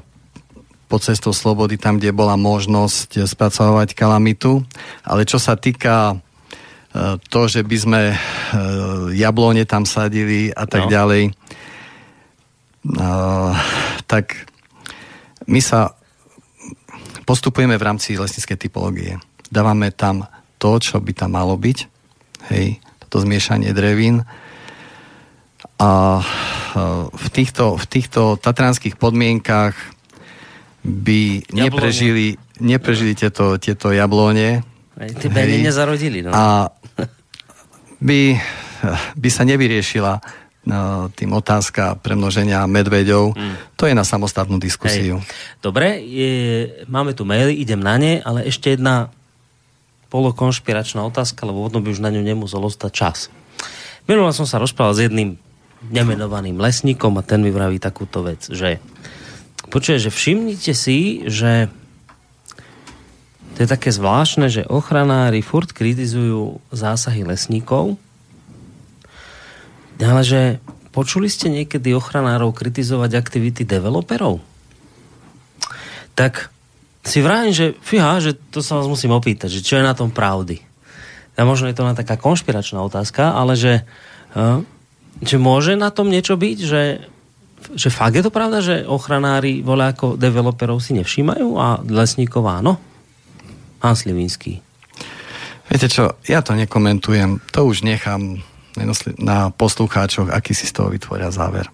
pod 0.90 1.06
cestou 1.06 1.30
slobody, 1.30 1.78
tam, 1.78 2.02
kde 2.02 2.10
bola 2.10 2.34
možnosť 2.34 3.22
spracovať 3.22 3.94
kalamitu. 3.94 4.66
Ale 5.06 5.22
čo 5.22 5.38
sa 5.38 5.54
týka 5.54 6.18
e, 6.18 7.14
to, 7.30 7.46
že 7.46 7.62
by 7.62 7.76
sme 7.78 8.02
e, 8.10 8.16
jablone 9.14 9.62
tam 9.70 9.86
sadili 9.86 10.50
a 10.50 10.66
tak 10.66 10.90
no. 10.90 10.90
ďalej, 10.90 11.30
e, 11.30 11.32
tak 14.10 14.50
my 15.46 15.62
sa 15.62 15.94
postupujeme 17.22 17.78
v 17.78 17.86
rámci 17.86 18.18
lesníckej 18.18 18.58
typológie. 18.58 19.22
Dávame 19.46 19.94
tam 19.94 20.26
to, 20.58 20.82
čo 20.82 20.98
by 20.98 21.14
tam 21.14 21.38
malo 21.38 21.54
byť, 21.54 21.78
hej, 22.50 22.82
toto 23.10 23.26
zmiešanie 23.26 23.74
drevín. 23.74 24.22
A 25.82 26.22
v 27.10 27.26
týchto, 27.34 27.74
v 27.74 27.84
týchto 27.90 28.38
tatranských 28.38 28.94
podmienkách 28.94 29.74
by 30.86 31.50
neprežili, 31.50 32.38
neprežili 32.62 33.18
tieto, 33.18 33.58
tieto 33.58 33.90
jablone. 33.90 34.62
Tebe 35.18 35.42
hej, 35.42 35.66
nezarodili. 35.66 36.22
No. 36.22 36.30
A 36.30 36.70
by, 37.98 38.38
by 39.18 39.28
sa 39.34 39.42
nevyriešila 39.42 40.22
no, 40.70 41.10
tým 41.10 41.34
otázka 41.34 41.98
premnoženia 41.98 42.62
medveďov. 42.70 43.34
Mm. 43.34 43.54
To 43.74 43.90
je 43.90 43.94
na 43.98 44.06
samostatnú 44.06 44.62
diskusiu. 44.62 45.18
Hej. 45.18 45.58
Dobre, 45.58 45.98
je, 45.98 46.32
máme 46.86 47.18
tu 47.18 47.26
maily, 47.26 47.58
idem 47.58 47.82
na 47.82 47.98
ne, 47.98 48.22
ale 48.22 48.46
ešte 48.46 48.78
jedna 48.78 49.10
polokonšpiračná 50.10 51.00
otázka, 51.06 51.46
lebo 51.46 51.62
odno 51.62 51.78
by 51.80 51.94
už 51.94 52.02
na 52.02 52.10
ňu 52.10 52.20
nemusel 52.26 52.60
ostať 52.60 52.92
čas. 52.92 53.18
Minulá 54.10 54.34
som 54.34 54.44
sa 54.44 54.58
rozprával 54.58 54.98
s 54.98 55.04
jedným 55.06 55.38
nemenovaným 55.88 56.60
lesníkom 56.60 57.16
a 57.16 57.24
ten 57.24 57.40
mi 57.40 57.48
vraví 57.48 57.80
takúto 57.80 58.20
vec, 58.26 58.44
že 58.50 58.82
počuje, 59.72 59.96
že 60.02 60.10
všimnite 60.12 60.74
si, 60.76 61.24
že 61.24 61.72
to 63.56 63.64
je 63.64 63.68
také 63.68 63.88
zvláštne, 63.92 64.50
že 64.50 64.68
ochranári 64.68 65.40
furt 65.40 65.72
kritizujú 65.72 66.60
zásahy 66.74 67.24
lesníkov, 67.24 67.96
ale 70.00 70.22
že 70.24 70.40
počuli 70.96 71.28
ste 71.28 71.52
niekedy 71.52 71.92
ochranárov 71.92 72.56
kritizovať 72.56 73.20
aktivity 73.20 73.68
developerov? 73.68 74.40
Tak 76.16 76.48
si 77.00 77.24
vrátim, 77.24 77.54
že 77.56 77.66
fíha, 77.80 78.20
že 78.20 78.36
to 78.52 78.60
sa 78.60 78.76
vás 78.76 78.88
musím 78.88 79.16
opýtať, 79.16 79.48
že 79.48 79.64
čo 79.64 79.80
je 79.80 79.84
na 79.84 79.96
tom 79.96 80.12
pravdy. 80.12 80.60
A 81.40 81.48
možno 81.48 81.72
je 81.72 81.76
to 81.76 81.88
na 81.88 81.96
taká 81.96 82.20
konšpiračná 82.20 82.84
otázka, 82.84 83.32
ale 83.32 83.56
že, 83.56 83.88
že 85.24 85.36
môže 85.40 85.72
na 85.80 85.88
tom 85.88 86.12
niečo 86.12 86.36
byť, 86.36 86.58
že, 86.60 86.82
že 87.72 87.88
fakt 87.88 88.20
je 88.20 88.24
to 88.24 88.34
pravda, 88.34 88.60
že 88.60 88.84
ochranári 88.84 89.64
voľa 89.64 89.96
ako 89.96 90.06
developerov 90.20 90.84
si 90.84 90.92
nevšímajú 91.00 91.48
a 91.56 91.80
lesníkov 91.80 92.44
áno? 92.44 92.76
Hans 93.80 94.04
Livinský. 94.04 94.60
Viete 95.72 95.88
čo, 95.88 96.20
ja 96.28 96.44
to 96.44 96.52
nekomentujem, 96.52 97.40
to 97.48 97.64
už 97.64 97.86
nechám 97.86 98.44
na 99.16 99.48
poslucháčoch, 99.54 100.28
aký 100.28 100.52
si 100.52 100.68
z 100.68 100.76
toho 100.76 100.92
vytvoria 100.92 101.32
záver. 101.32 101.70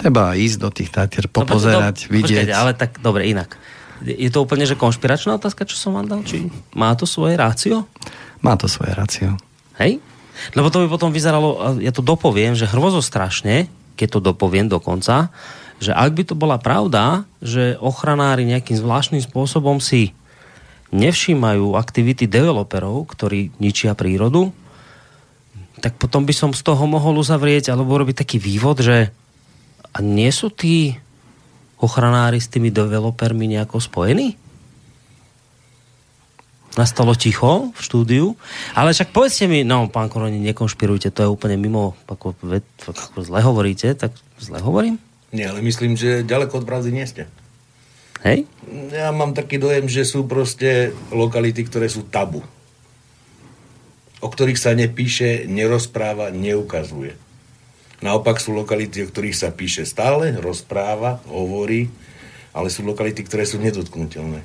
Treba 0.00 0.32
ísť 0.32 0.56
do 0.56 0.70
tých 0.72 0.88
tatier, 0.88 1.28
no, 1.28 1.32
popozerať, 1.36 2.08
no, 2.08 2.16
vidieť. 2.16 2.48
Počkajte, 2.48 2.56
ale 2.56 2.72
tak 2.72 2.90
dobre, 3.04 3.28
inak. 3.28 3.60
Je 4.00 4.32
to 4.32 4.40
úplne, 4.40 4.64
že 4.64 4.80
konšpiračná 4.80 5.36
otázka, 5.36 5.68
čo 5.68 5.76
som 5.76 5.92
vám 5.92 6.08
dal? 6.08 6.24
Či 6.24 6.48
má 6.72 6.96
to 6.96 7.04
svoje 7.04 7.36
rácio? 7.36 7.84
Má 8.40 8.56
to 8.56 8.64
svoje 8.64 8.96
rácio. 8.96 9.36
Hej? 9.76 10.00
Lebo 10.56 10.72
to 10.72 10.80
by 10.80 10.88
potom 10.88 11.12
vyzeralo, 11.12 11.76
ja 11.84 11.92
to 11.92 12.00
dopoviem, 12.00 12.56
že 12.56 12.64
hrvozo 12.64 13.04
strašne, 13.04 13.68
keď 14.00 14.08
to 14.16 14.20
dopoviem 14.32 14.72
dokonca, 14.72 15.28
že 15.80 15.92
ak 15.92 16.16
by 16.16 16.22
to 16.24 16.34
bola 16.36 16.56
pravda, 16.56 17.28
že 17.44 17.76
ochranári 17.76 18.48
nejakým 18.48 18.80
zvláštnym 18.80 19.20
spôsobom 19.20 19.84
si 19.84 20.16
nevšímajú 20.96 21.76
aktivity 21.76 22.24
developerov, 22.24 23.04
ktorí 23.04 23.52
ničia 23.60 23.92
prírodu, 23.92 24.48
tak 25.80 25.96
potom 25.96 26.24
by 26.24 26.34
som 26.36 26.50
z 26.56 26.60
toho 26.60 26.84
mohol 26.84 27.20
uzavrieť 27.20 27.72
alebo 27.72 27.96
robiť 27.96 28.24
taký 28.24 28.36
vývod, 28.36 28.80
že 28.80 29.12
a 29.90 29.98
nie 30.02 30.30
sú 30.30 30.50
tí 30.50 30.94
ochranári 31.80 32.38
s 32.38 32.52
tými 32.52 32.68
developermi 32.70 33.48
nejako 33.50 33.80
spojení? 33.80 34.36
Nastalo 36.78 37.18
ticho 37.18 37.74
v 37.74 37.80
štúdiu. 37.82 38.26
Ale 38.78 38.94
však 38.94 39.10
povedzte 39.10 39.50
mi, 39.50 39.66
no 39.66 39.90
pán 39.90 40.06
Koroni, 40.06 40.38
nekonšpirujte, 40.38 41.10
to 41.10 41.26
je 41.26 41.32
úplne 41.32 41.58
mimo, 41.58 41.98
ako, 42.06 42.38
ako 42.86 43.18
zle 43.26 43.40
hovoríte, 43.42 43.90
tak 43.98 44.14
zle 44.38 44.62
hovorím? 44.62 45.02
Nie, 45.34 45.50
ale 45.50 45.66
myslím, 45.66 45.98
že 45.98 46.22
ďaleko 46.22 46.62
od 46.62 46.68
pravdy 46.68 46.94
nie 46.94 47.06
ste. 47.10 47.26
Hej? 48.22 48.46
Ja 48.94 49.10
mám 49.10 49.34
taký 49.34 49.58
dojem, 49.58 49.90
že 49.90 50.06
sú 50.06 50.28
proste 50.30 50.94
lokality, 51.10 51.66
ktoré 51.66 51.90
sú 51.90 52.06
tabu. 52.06 52.44
O 54.20 54.28
ktorých 54.28 54.60
sa 54.60 54.76
nepíše, 54.76 55.48
nerozpráva, 55.48 56.28
neukazuje. 56.30 57.16
Naopak 58.00 58.40
sú 58.40 58.56
lokality, 58.56 59.04
o 59.04 59.10
ktorých 59.12 59.36
sa 59.36 59.52
píše 59.52 59.84
stále, 59.84 60.32
rozpráva, 60.40 61.20
hovorí, 61.28 61.92
ale 62.56 62.72
sú 62.72 62.80
lokality, 62.82 63.22
ktoré 63.28 63.44
sú 63.44 63.60
nedotknutelné. 63.60 64.40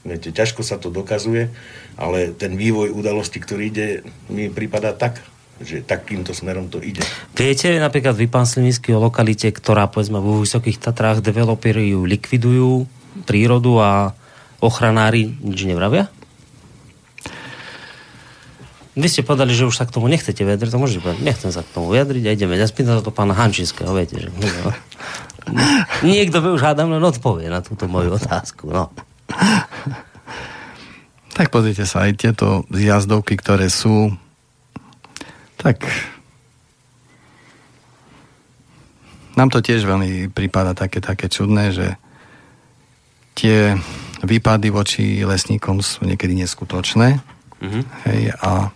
Viete, 0.00 0.32
ťažko 0.32 0.64
sa 0.64 0.80
to 0.80 0.88
dokazuje, 0.88 1.52
ale 1.98 2.32
ten 2.32 2.56
vývoj 2.56 2.94
udalosti, 2.94 3.36
ktorý 3.36 3.62
ide, 3.68 3.88
mi 4.32 4.48
prípada 4.48 4.96
tak, 4.96 5.20
že 5.60 5.84
takýmto 5.84 6.32
smerom 6.32 6.72
to 6.72 6.80
ide. 6.80 7.04
Viete 7.36 7.76
napríklad 7.76 8.16
vy, 8.16 8.30
pán 8.32 8.48
Slinický, 8.48 8.96
o 8.96 9.02
lokalite, 9.02 9.52
ktorá 9.52 9.92
povedzme 9.92 10.16
vo 10.16 10.40
Vysokých 10.40 10.80
Tatrách 10.80 11.20
developeri 11.20 11.92
ju 11.92 12.08
likvidujú, 12.08 12.88
prírodu 13.28 13.76
a 13.76 14.16
ochranári 14.64 15.36
nič 15.44 15.68
nevravia? 15.68 16.08
Vy 18.98 19.06
ste 19.06 19.22
povedali, 19.22 19.54
že 19.54 19.70
už 19.70 19.78
sa 19.78 19.86
k 19.86 19.94
tomu 19.94 20.10
nechcete 20.10 20.42
vyjadriť, 20.42 20.70
to 20.74 20.82
môžete 20.82 21.00
povedať, 21.02 21.22
nechcem 21.22 21.50
sa 21.54 21.62
k 21.62 21.70
tomu 21.70 21.94
vyjadriť 21.94 22.24
a 22.26 22.30
ideme. 22.34 22.58
Ja 22.58 22.66
spýtam 22.66 22.98
sa 22.98 23.06
to 23.06 23.14
pána 23.14 23.38
Hančinského, 23.38 23.94
viete, 23.94 24.18
že... 24.18 24.28
No, 24.34 24.74
niekto 26.10 26.42
by 26.42 26.48
už 26.58 26.62
hádam 26.66 26.90
len 26.90 27.02
odpovie 27.02 27.46
na 27.46 27.62
túto 27.62 27.86
moju 27.86 28.18
otázku, 28.18 28.66
no. 28.66 28.90
Tak 31.38 31.54
pozrite 31.54 31.86
sa, 31.86 32.10
aj 32.10 32.18
tieto 32.18 32.66
zjazdovky, 32.74 33.38
ktoré 33.38 33.70
sú, 33.70 34.10
tak 35.54 35.86
nám 39.38 39.54
to 39.54 39.62
tiež 39.62 39.86
veľmi 39.86 40.34
prípada 40.34 40.74
také, 40.74 40.98
také 40.98 41.30
čudné, 41.30 41.70
že 41.70 41.94
tie 43.38 43.78
výpady 44.20 44.68
voči 44.68 45.22
lesníkom 45.22 45.80
sú 45.80 46.04
niekedy 46.04 46.34
neskutočné. 46.44 47.22
Mm-hmm. 47.62 47.82
Hej, 48.04 48.20
a 48.40 48.74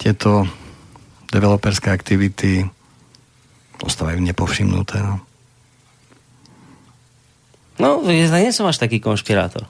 tieto 0.00 0.48
developerské 1.28 1.92
aktivity 1.92 2.64
ostávajú 3.84 4.24
nepovšimnuté. 4.24 4.96
No. 5.04 5.16
No, 7.80 7.88
ja 8.08 8.28
nie 8.40 8.52
som 8.52 8.68
až 8.68 8.80
taký 8.80 9.00
konšpirátor. 9.00 9.68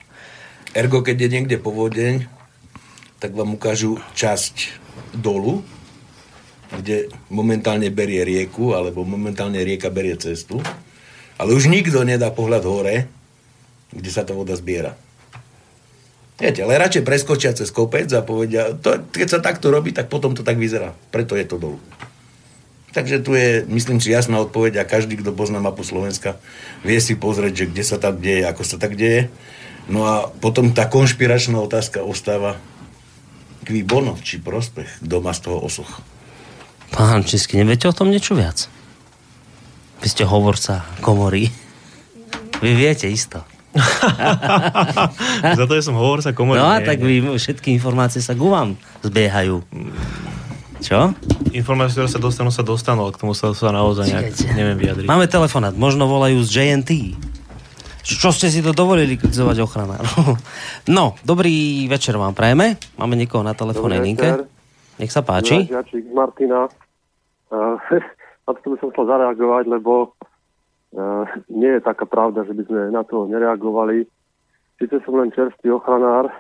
Ergo, 0.71 1.03
keď 1.03 1.27
je 1.27 1.29
niekde 1.35 1.57
povodeň, 1.59 2.31
tak 3.19 3.35
vám 3.35 3.59
ukážu 3.59 3.99
časť 4.15 4.79
dolu, 5.19 5.67
kde 6.71 7.11
momentálne 7.27 7.91
berie 7.91 8.23
rieku, 8.23 8.79
alebo 8.79 9.03
momentálne 9.03 9.59
rieka 9.59 9.91
berie 9.91 10.15
cestu. 10.15 10.63
Ale 11.39 11.55
už 11.55 11.67
nikto 11.67 12.07
nedá 12.07 12.31
pohľad 12.31 12.63
hore, 12.67 12.97
kde 13.91 14.11
sa 14.11 14.23
tá 14.23 14.31
voda 14.31 14.55
zbiera. 14.55 14.95
Viete, 16.41 16.65
ale 16.65 16.81
radšej 16.81 17.05
preskočia 17.05 17.53
cez 17.53 17.69
kopec 17.69 18.09
a 18.17 18.25
povedia, 18.25 18.73
to, 18.73 18.97
keď 19.13 19.29
sa 19.29 19.45
takto 19.45 19.69
robí, 19.69 19.93
tak 19.93 20.09
potom 20.09 20.33
to 20.33 20.41
tak 20.41 20.57
vyzerá. 20.57 20.97
Preto 21.13 21.37
je 21.37 21.45
to 21.45 21.61
dolu. 21.61 21.79
Takže 22.97 23.23
tu 23.23 23.37
je, 23.37 23.63
myslím 23.69 24.01
si, 24.01 24.11
jasná 24.11 24.41
odpoveď 24.43 24.83
a 24.83 24.89
každý, 24.89 25.21
kto 25.21 25.37
pozná 25.37 25.61
mapu 25.61 25.85
Slovenska, 25.85 26.41
vie 26.83 26.99
si 26.99 27.15
pozrieť, 27.15 27.53
že 27.55 27.69
kde 27.71 27.85
sa 27.85 27.97
tak 28.01 28.19
deje, 28.19 28.43
ako 28.49 28.63
sa 28.65 28.81
tak 28.81 28.97
deje. 28.97 29.29
No 29.87 30.09
a 30.09 30.33
potom 30.33 30.73
tá 30.73 30.89
konšpiračná 30.89 31.61
otázka 31.61 32.03
ostáva 32.03 32.57
kví 33.69 33.85
bono, 33.85 34.17
či 34.19 34.41
prospech, 34.41 35.05
kto 35.05 35.17
má 35.21 35.37
z 35.37 35.45
toho 35.45 35.61
osoch. 35.61 36.03
Pán 36.91 37.23
Český, 37.23 37.61
neviete 37.61 37.87
o 37.87 37.95
tom 37.95 38.11
niečo 38.11 38.35
viac? 38.35 38.67
Vy 40.01 40.09
ste 40.09 40.25
hovorca 40.25 40.89
komory. 41.05 41.53
Vy 42.65 42.71
viete 42.73 43.07
isto. 43.07 43.45
Za 45.59 45.65
to, 45.67 45.73
že 45.79 45.87
som 45.87 45.95
hovorca 45.95 46.35
komory. 46.35 46.59
No 46.59 46.67
a 46.67 46.83
tak 46.83 46.99
vy, 46.99 47.23
všetky 47.39 47.71
informácie 47.75 48.19
sa 48.19 48.35
ku 48.35 48.51
vám 48.51 48.75
zbiehajú. 49.07 49.63
Čo? 50.81 51.13
Informácie, 51.53 52.01
ktoré 52.01 52.09
sa 52.09 52.19
dostanú, 52.19 52.51
sa 52.51 52.65
dostanú, 52.65 53.07
ale 53.07 53.13
k 53.15 53.21
tomu 53.21 53.37
sa, 53.37 53.53
sa 53.53 53.71
naozaj 53.71 54.11
nejak 54.11 54.27
neviem 54.57 54.77
vyjadriť. 54.81 55.07
Máme 55.07 55.29
telefonát, 55.29 55.77
možno 55.77 56.09
volajú 56.09 56.41
z 56.43 56.51
JNT. 56.57 56.91
Čo 58.01 58.33
ste 58.33 58.49
si 58.49 58.65
to 58.65 58.73
dovolili 58.73 59.15
kritizovať 59.21 59.57
ochrana? 59.63 60.01
No, 60.89 61.15
dobrý 61.23 61.87
večer 61.87 62.17
vám 62.17 62.33
prajeme. 62.33 62.81
Máme 62.97 63.15
niekoho 63.15 63.45
na 63.45 63.53
telefónnej 63.53 64.01
linke. 64.01 64.49
Nech 64.97 65.13
sa 65.13 65.21
páči. 65.23 65.69
Martina. 66.11 66.67
Uh, 67.51 67.75
na 68.47 68.55
to 68.55 68.71
by 68.71 68.79
som 68.79 68.95
chcel 68.95 69.11
zareagovať, 69.11 69.67
lebo 69.67 70.15
nie 71.47 71.71
je 71.79 71.87
taká 71.87 72.03
pravda, 72.07 72.43
že 72.43 72.55
by 72.55 72.63
sme 72.67 72.81
na 72.91 73.07
to 73.07 73.31
nereagovali. 73.31 74.07
Sice 74.81 74.97
som 75.07 75.23
len 75.23 75.31
čerstvý 75.31 75.71
ochranár 75.77 76.27
uh, 76.27 76.35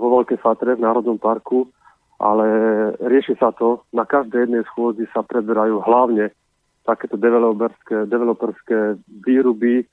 vo 0.00 0.06
Veľkej 0.18 0.42
Fatre 0.42 0.74
v 0.74 0.82
Národnom 0.82 1.20
parku, 1.20 1.70
ale 2.18 2.46
rieši 2.98 3.36
sa 3.38 3.52
to. 3.54 3.84
Na 3.92 4.08
každej 4.08 4.48
jednej 4.48 4.64
schôdzi 4.72 5.06
sa 5.12 5.22
preberajú 5.22 5.84
hlavne 5.84 6.32
takéto 6.88 7.14
developerské, 7.20 8.08
developerské 8.08 8.96
výruby 9.22 9.84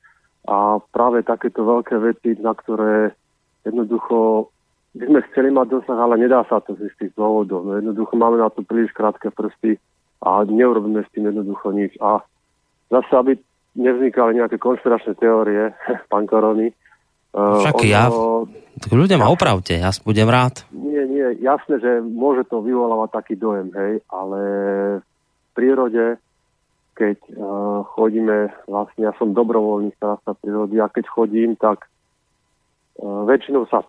a 0.47 0.77
práve 0.93 1.25
takéto 1.25 1.65
veľké 1.65 1.95
veci, 1.99 2.37
na 2.39 2.53
ktoré 2.53 3.11
jednoducho 3.65 4.49
by 4.93 5.09
sme 5.09 5.19
chceli 5.33 5.49
mať 5.49 5.67
dosah, 5.73 5.97
ale 5.97 6.21
nedá 6.21 6.45
sa 6.45 6.61
to 6.61 6.77
z 6.77 6.85
istých 6.93 7.17
dôvodov. 7.17 7.65
No 7.65 7.81
jednoducho 7.81 8.13
máme 8.13 8.37
na 8.37 8.53
to 8.53 8.61
príliš 8.61 8.93
krátke 8.93 9.33
prsty 9.33 9.81
a 10.21 10.45
neurobíme 10.45 11.01
s 11.01 11.09
tým 11.17 11.33
jednoducho 11.33 11.73
nič. 11.73 11.97
A 11.97 12.21
zase, 12.93 13.13
aby 13.17 13.33
nevznikali 13.73 14.37
nejaké 14.37 14.57
konspiračné 14.61 15.17
teórie, 15.17 15.73
pán 16.11 16.25
Korony. 16.29 16.73
Však 17.33 17.81
ono, 17.81 17.89
ja, 17.89 18.13
ľudia 18.93 19.17
ma 19.17 19.33
opravte, 19.33 19.73
ja 19.73 19.89
budem 20.05 20.29
rád. 20.29 20.69
Nie, 20.69 21.09
nie, 21.09 21.41
jasné, 21.41 21.81
že 21.81 22.05
môže 22.05 22.45
to 22.45 22.61
vyvolávať 22.61 23.09
taký 23.09 23.33
dojem, 23.41 23.73
hej, 23.73 24.05
ale 24.13 24.39
v 25.01 25.49
prírode, 25.57 26.21
keď 26.93 27.17
uh, 27.33 27.81
chodíme, 27.97 28.53
vlastne 28.69 29.09
ja 29.09 29.13
som 29.17 29.33
dobrovoľný 29.33 29.97
starasta 29.97 30.37
prírody 30.37 30.77
a 30.77 30.93
keď 30.93 31.09
chodím, 31.09 31.57
tak 31.57 31.89
uh, 33.01 33.25
väčšinou 33.25 33.65
sa 33.65 33.81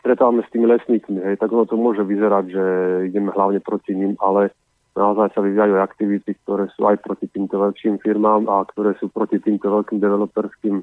stretávame 0.00 0.40
s 0.40 0.52
tými 0.56 0.64
lesníkmi, 0.64 1.20
hej, 1.28 1.36
tak 1.36 1.52
ono 1.52 1.68
to 1.68 1.76
môže 1.76 2.00
vyzerať, 2.08 2.44
že 2.48 2.64
ideme 3.12 3.28
hlavne 3.36 3.60
proti 3.60 3.92
ním, 3.92 4.16
ale 4.16 4.48
naozaj 4.98 5.30
sa 5.32 5.40
vyvíjajú 5.40 5.78
aktivity, 5.78 6.34
ktoré 6.42 6.66
sú 6.74 6.82
aj 6.90 6.98
proti 7.06 7.30
týmto 7.30 7.54
veľkým 7.54 8.02
firmám 8.02 8.50
a 8.50 8.66
ktoré 8.66 8.98
sú 8.98 9.06
proti 9.08 9.38
týmto 9.38 9.70
veľkým 9.70 10.02
developerským 10.02 10.82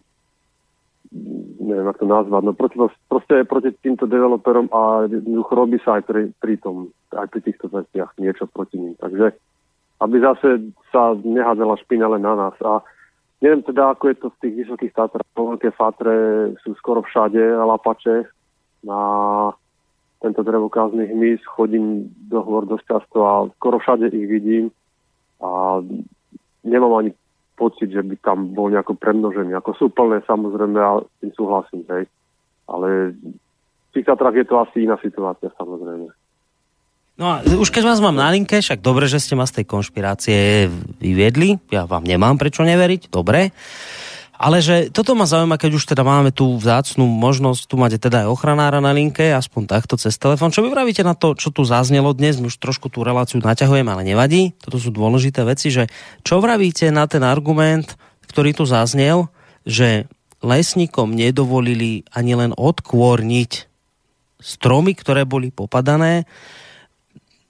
neviem, 1.66 1.88
ako 1.88 2.00
to 2.04 2.08
nazvať, 2.12 2.42
no 2.44 2.52
proti, 2.52 2.78
proste 3.08 3.36
proti 3.48 3.70
týmto 3.80 4.10
developerom 4.10 4.68
a 4.74 5.08
jednoducho 5.08 5.52
robí 5.56 5.78
sa 5.80 6.02
aj 6.02 6.04
pri, 6.10 6.22
pri 6.44 6.60
tom, 6.60 6.92
aj 7.16 7.28
pri 7.32 7.40
týchto 7.46 7.72
veciach 7.72 8.18
niečo 8.20 8.50
proti 8.52 8.76
ním. 8.82 9.00
Takže 9.00 9.32
aby 10.04 10.16
zase 10.20 10.76
sa 10.92 11.16
nehádzala 11.16 11.80
špina 11.80 12.12
len 12.12 12.24
na 12.24 12.36
nás. 12.36 12.56
A 12.60 12.84
neviem 13.40 13.64
teda, 13.64 13.96
ako 13.96 14.12
je 14.12 14.16
to 14.20 14.28
v 14.36 14.40
tých 14.44 14.56
vysokých 14.66 14.92
Tatrách. 14.92 15.32
Veľké 15.36 15.72
Fatre 15.72 16.16
sú 16.68 16.76
skoro 16.76 17.00
všade 17.00 17.40
lapače 17.40 18.28
na 18.84 19.00
tento 20.26 20.41
drevokázny 20.41 21.06
hmyz. 21.14 21.45
Chodím 21.45 22.10
do 22.26 22.41
hôr 22.41 22.65
dosť 22.65 22.85
často 22.89 23.18
a 23.22 23.34
skoro 23.61 23.77
všade 23.77 24.10
ich 24.10 24.26
vidím. 24.26 24.73
A 25.38 25.77
nemám 26.65 26.97
ani 26.97 27.11
pocit, 27.53 27.93
že 27.93 28.02
by 28.02 28.18
tam 28.26 28.57
bol 28.57 28.73
nejako 28.73 28.97
premnožený. 28.97 29.53
Ako 29.61 29.72
sú 29.77 29.85
plné, 29.93 30.26
samozrejme, 30.26 30.81
a 30.81 31.06
s 31.06 31.15
tým 31.22 31.31
súhlasím, 31.38 31.85
hej. 31.93 32.03
Ale 32.65 33.14
v 33.14 33.89
tých 33.93 34.10
je 34.10 34.45
to 34.49 34.56
asi 34.60 34.89
iná 34.89 34.97
situácia, 34.99 35.53
samozrejme. 35.56 36.10
No 37.15 37.26
a 37.31 37.47
už 37.47 37.72
keď 37.72 37.95
vás 37.95 38.03
mám 38.03 38.19
na 38.19 38.27
linke, 38.27 38.60
však 38.60 38.84
dobre, 38.84 39.07
že 39.07 39.23
ste 39.23 39.39
ma 39.39 39.47
z 39.47 39.61
tej 39.61 39.65
konšpirácie 39.72 40.68
vyviedli. 40.99 41.64
Ja 41.72 41.88
vám 41.88 42.03
nemám 42.03 42.35
prečo 42.35 42.68
neveriť, 42.68 43.07
dobre. 43.07 43.56
Ale 44.36 44.60
že 44.60 44.91
toto 44.91 45.16
ma 45.16 45.24
zaujíma, 45.24 45.56
keď 45.56 45.72
už 45.80 45.88
teda 45.88 46.03
máme 46.03 46.36
tú 46.36 46.60
vzácnú 46.60 47.07
možnosť, 47.07 47.72
tu 47.72 47.80
máte 47.80 47.95
teda 47.95 48.28
aj 48.28 48.32
ochranára 48.36 48.84
na 48.84 48.91
linke, 48.91 49.32
aspoň 49.32 49.72
takto 49.72 49.95
cez 49.95 50.20
telefón. 50.20 50.52
Čo 50.52 50.68
vy 50.68 50.76
vravíte 50.76 51.07
na 51.07 51.16
to, 51.16 51.40
čo 51.40 51.56
tu 51.56 51.64
zaznelo 51.64 52.12
dnes? 52.12 52.36
My 52.40 52.52
už 52.52 52.60
trošku 52.60 52.91
tú 52.91 53.07
reláciu 53.07 53.40
naťahujeme, 53.40 53.88
ale 53.88 54.03
nevadí. 54.03 54.52
Toto 54.60 54.76
sú 54.76 54.91
dôležité 54.91 55.48
veci, 55.48 55.72
že 55.72 55.88
čo 56.28 56.44
vravíte 56.44 56.91
na 56.91 57.07
ten 57.07 57.24
argument, 57.24 57.95
ktorý 58.28 58.52
tu 58.52 58.68
zaznel, 58.68 59.32
že 59.64 60.12
lesníkom 60.44 61.16
nedovolili 61.16 62.03
ani 62.12 62.36
len 62.36 62.52
odkôrniť 62.52 63.72
stromy, 64.44 64.94
ktoré 64.94 65.24
boli 65.24 65.49
popadané, 65.49 66.28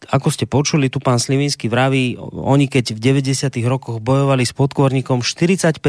ako 0.09 0.27
ste 0.29 0.45
počuli, 0.45 0.89
tu 0.89 1.01
pán 1.01 1.17
Slivinsky 1.17 1.69
vraví, 1.69 2.17
oni 2.21 2.69
keď 2.69 2.93
v 2.95 3.21
90. 3.21 3.49
rokoch 3.65 3.97
bojovali 4.01 4.45
s 4.45 4.53
podkvorníkom, 4.53 5.25
45% 5.25 5.81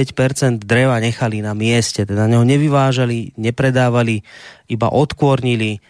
dreva 0.64 0.96
nechali 1.00 1.44
na 1.44 1.52
mieste, 1.52 2.04
teda 2.04 2.24
neho 2.24 2.44
nevyvážali, 2.44 3.36
nepredávali, 3.36 4.24
iba 4.68 4.88
odkvornili, 4.88 5.80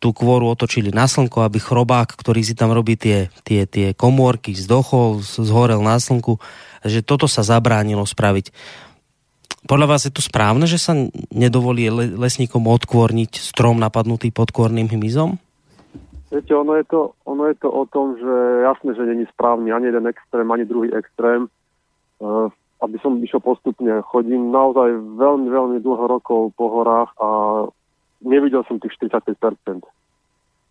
tú 0.00 0.16
kôru 0.16 0.48
otočili 0.48 0.88
na 0.88 1.04
slnko, 1.04 1.44
aby 1.44 1.60
chrobák, 1.60 2.08
ktorý 2.16 2.40
si 2.40 2.56
tam 2.56 2.72
robí 2.72 2.96
tie, 2.96 3.28
tie, 3.44 3.68
tie 3.68 3.92
komórky, 3.92 4.56
zdochol, 4.56 5.20
zhorel 5.20 5.84
na 5.84 6.00
slnku, 6.00 6.40
že 6.80 7.04
toto 7.04 7.28
sa 7.28 7.44
zabránilo 7.44 8.08
spraviť. 8.08 8.48
Podľa 9.68 9.86
vás 9.86 10.08
je 10.08 10.12
to 10.16 10.24
správne, 10.24 10.64
že 10.64 10.80
sa 10.80 10.96
nedovolí 11.28 11.92
lesníkom 11.92 12.64
odkvorniť 12.64 13.36
strom 13.36 13.76
napadnutý 13.76 14.32
podkvorným 14.32 14.88
hmyzom? 14.88 15.36
Viete, 16.30 16.54
ono 16.54 16.78
je, 16.78 16.84
to, 16.84 17.12
ono 17.26 17.46
je 17.50 17.54
to 17.58 17.68
o 17.70 17.86
tom, 17.86 18.14
že 18.14 18.62
jasné, 18.62 18.94
že 18.94 19.02
není 19.02 19.26
správny 19.26 19.72
ani 19.72 19.86
jeden 19.86 20.06
extrém, 20.06 20.46
ani 20.52 20.64
druhý 20.64 20.94
extrém. 20.94 21.50
Uh, 22.22 22.48
aby 22.80 22.96
som 23.04 23.20
išiel 23.20 23.44
postupne. 23.44 24.00
Chodím 24.08 24.52
naozaj 24.52 24.88
veľmi, 25.20 25.48
veľmi 25.52 25.78
dlho 25.84 26.04
rokov 26.08 26.56
po 26.56 26.66
horách 26.72 27.12
a 27.20 27.28
nevidel 28.24 28.64
som 28.64 28.80
tých 28.80 28.96
45%. 28.96 29.84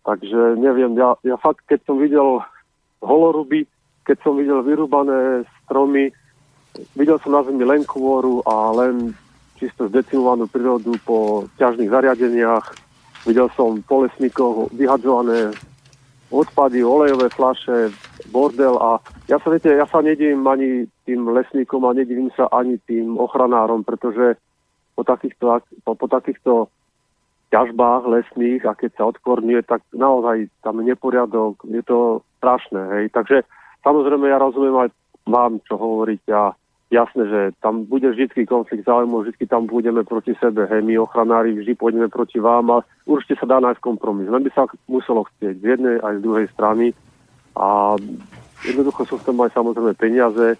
Takže 0.00 0.40
neviem, 0.58 0.98
ja, 0.98 1.14
ja 1.22 1.38
fakt, 1.38 1.62
keď 1.70 1.86
som 1.86 2.02
videl 2.02 2.42
holoruby, 2.98 3.66
keď 4.02 4.18
som 4.26 4.34
videl 4.34 4.66
vyrúbané 4.66 5.46
stromy, 5.62 6.10
videl 6.98 7.18
som 7.22 7.38
na 7.38 7.46
zemi 7.46 7.62
len 7.62 7.86
kôru 7.86 8.42
a 8.42 8.74
len 8.74 9.14
čisto 9.60 9.86
zdecimovanú 9.86 10.50
prírodu 10.50 10.96
po 11.06 11.46
ťažných 11.60 11.92
zariadeniach, 11.92 12.64
Videl 13.28 13.52
som 13.52 13.84
po 13.84 14.04
lesníkoch 14.04 14.72
vyhadzované 14.72 15.52
odpady, 16.30 16.80
olejové 16.84 17.28
flaše, 17.28 17.90
bordel 18.30 18.78
a 18.78 19.02
ja 19.26 19.36
sa, 19.42 19.50
viete, 19.50 19.74
ja 19.74 19.84
sa 19.90 19.98
nedivím 19.98 20.46
ani 20.46 20.86
tým 21.04 21.26
lesníkom 21.26 21.82
a 21.84 21.92
nedivím 21.92 22.30
sa 22.38 22.46
ani 22.54 22.78
tým 22.86 23.18
ochranárom, 23.18 23.82
pretože 23.82 24.38
po 24.94 25.02
takýchto, 25.02 25.60
po, 25.82 25.92
po 25.98 26.06
takýchto 26.06 26.70
ťažbách 27.50 28.06
lesných 28.06 28.62
a 28.62 28.78
keď 28.78 28.90
sa 28.94 29.04
odkorňuje, 29.10 29.66
tak 29.66 29.82
naozaj 29.90 30.46
tam 30.62 30.80
je 30.80 30.94
neporiadok, 30.94 31.66
je 31.66 31.82
to 31.82 32.22
strašné. 32.38 32.78
Hej. 32.94 33.04
Takže 33.10 33.42
samozrejme 33.82 34.30
ja 34.30 34.38
rozumiem 34.38 34.86
aj 34.86 34.88
vám, 35.26 35.58
čo 35.66 35.74
hovoríte 35.74 36.30
a 36.30 36.54
jasné, 36.90 37.22
že 37.30 37.40
tam 37.62 37.86
bude 37.86 38.10
vždy 38.10 38.44
konflikt 38.44 38.84
záujmov, 38.84 39.30
vždy 39.30 39.46
tam 39.46 39.70
budeme 39.70 40.02
proti 40.02 40.34
sebe, 40.42 40.66
hej, 40.66 40.82
my 40.82 40.98
ochranári 40.98 41.54
vždy 41.54 41.78
pôjdeme 41.78 42.10
proti 42.10 42.42
vám 42.42 42.66
a 42.74 42.76
určite 43.06 43.38
sa 43.38 43.46
dá 43.46 43.62
nájsť 43.62 43.78
kompromis. 43.78 44.26
Len 44.26 44.42
by 44.42 44.50
sa 44.50 44.66
muselo 44.90 45.22
chcieť 45.30 45.54
z 45.62 45.64
jednej 45.64 45.96
aj 46.02 46.18
z 46.18 46.24
druhej 46.26 46.46
strany 46.50 46.90
a 47.54 47.94
jednoducho 48.66 49.06
sú 49.06 49.14
v 49.22 49.26
tom 49.30 49.38
aj 49.46 49.54
samozrejme 49.54 49.94
peniaze. 49.94 50.58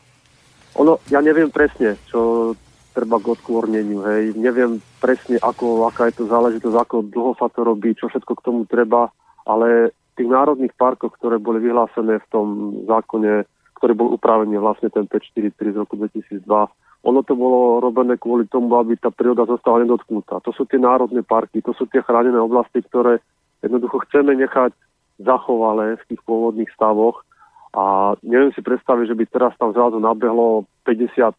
Ono, 0.79 1.03
ja 1.11 1.19
neviem 1.19 1.51
presne, 1.51 1.99
čo 2.07 2.55
treba 2.95 3.19
k 3.19 3.35
odkôrneniu, 3.35 4.07
hej, 4.07 4.39
neviem 4.39 4.79
presne, 5.03 5.39
ako, 5.43 5.91
aká 5.91 6.11
je 6.11 6.23
to 6.23 6.25
záležitosť, 6.31 6.77
ako 6.79 6.97
dlho 7.11 7.33
sa 7.39 7.51
to 7.51 7.67
robí, 7.67 7.95
čo 7.99 8.07
všetko 8.07 8.33
k 8.39 8.45
tomu 8.47 8.63
treba, 8.71 9.11
ale 9.47 9.95
tých 10.15 10.31
národných 10.31 10.75
parkoch, 10.79 11.15
ktoré 11.19 11.43
boli 11.43 11.59
vyhlásené 11.63 12.23
v 12.23 12.27
tom 12.31 12.47
zákone 12.87 13.47
ktorý 13.81 13.97
bol 13.97 14.13
upravený 14.13 14.61
vlastne 14.61 14.93
ten 14.93 15.09
543 15.09 15.57
z 15.73 15.77
roku 15.81 15.97
2002. 15.97 16.45
Ono 17.09 17.21
to 17.25 17.33
bolo 17.33 17.81
robené 17.81 18.21
kvôli 18.21 18.45
tomu, 18.45 18.77
aby 18.77 19.01
tá 19.01 19.09
príroda 19.09 19.49
zostala 19.49 19.89
nedotknutá. 19.89 20.45
To 20.45 20.53
sú 20.53 20.69
tie 20.69 20.77
národné 20.77 21.25
parky, 21.25 21.65
to 21.65 21.73
sú 21.73 21.89
tie 21.89 22.05
chránené 22.05 22.37
oblasti, 22.37 22.85
ktoré 22.85 23.25
jednoducho 23.65 24.05
chceme 24.05 24.37
nechať 24.37 24.77
zachovalé 25.17 25.97
v 25.97 26.07
tých 26.13 26.21
pôvodných 26.29 26.69
stavoch. 26.77 27.25
A 27.73 28.13
neviem 28.21 28.53
si 28.53 28.61
predstaviť, 28.61 29.17
že 29.17 29.17
by 29.17 29.25
teraz 29.33 29.57
tam 29.57 29.73
zrazu 29.73 29.97
nabehlo 29.97 30.69
50 30.85 31.33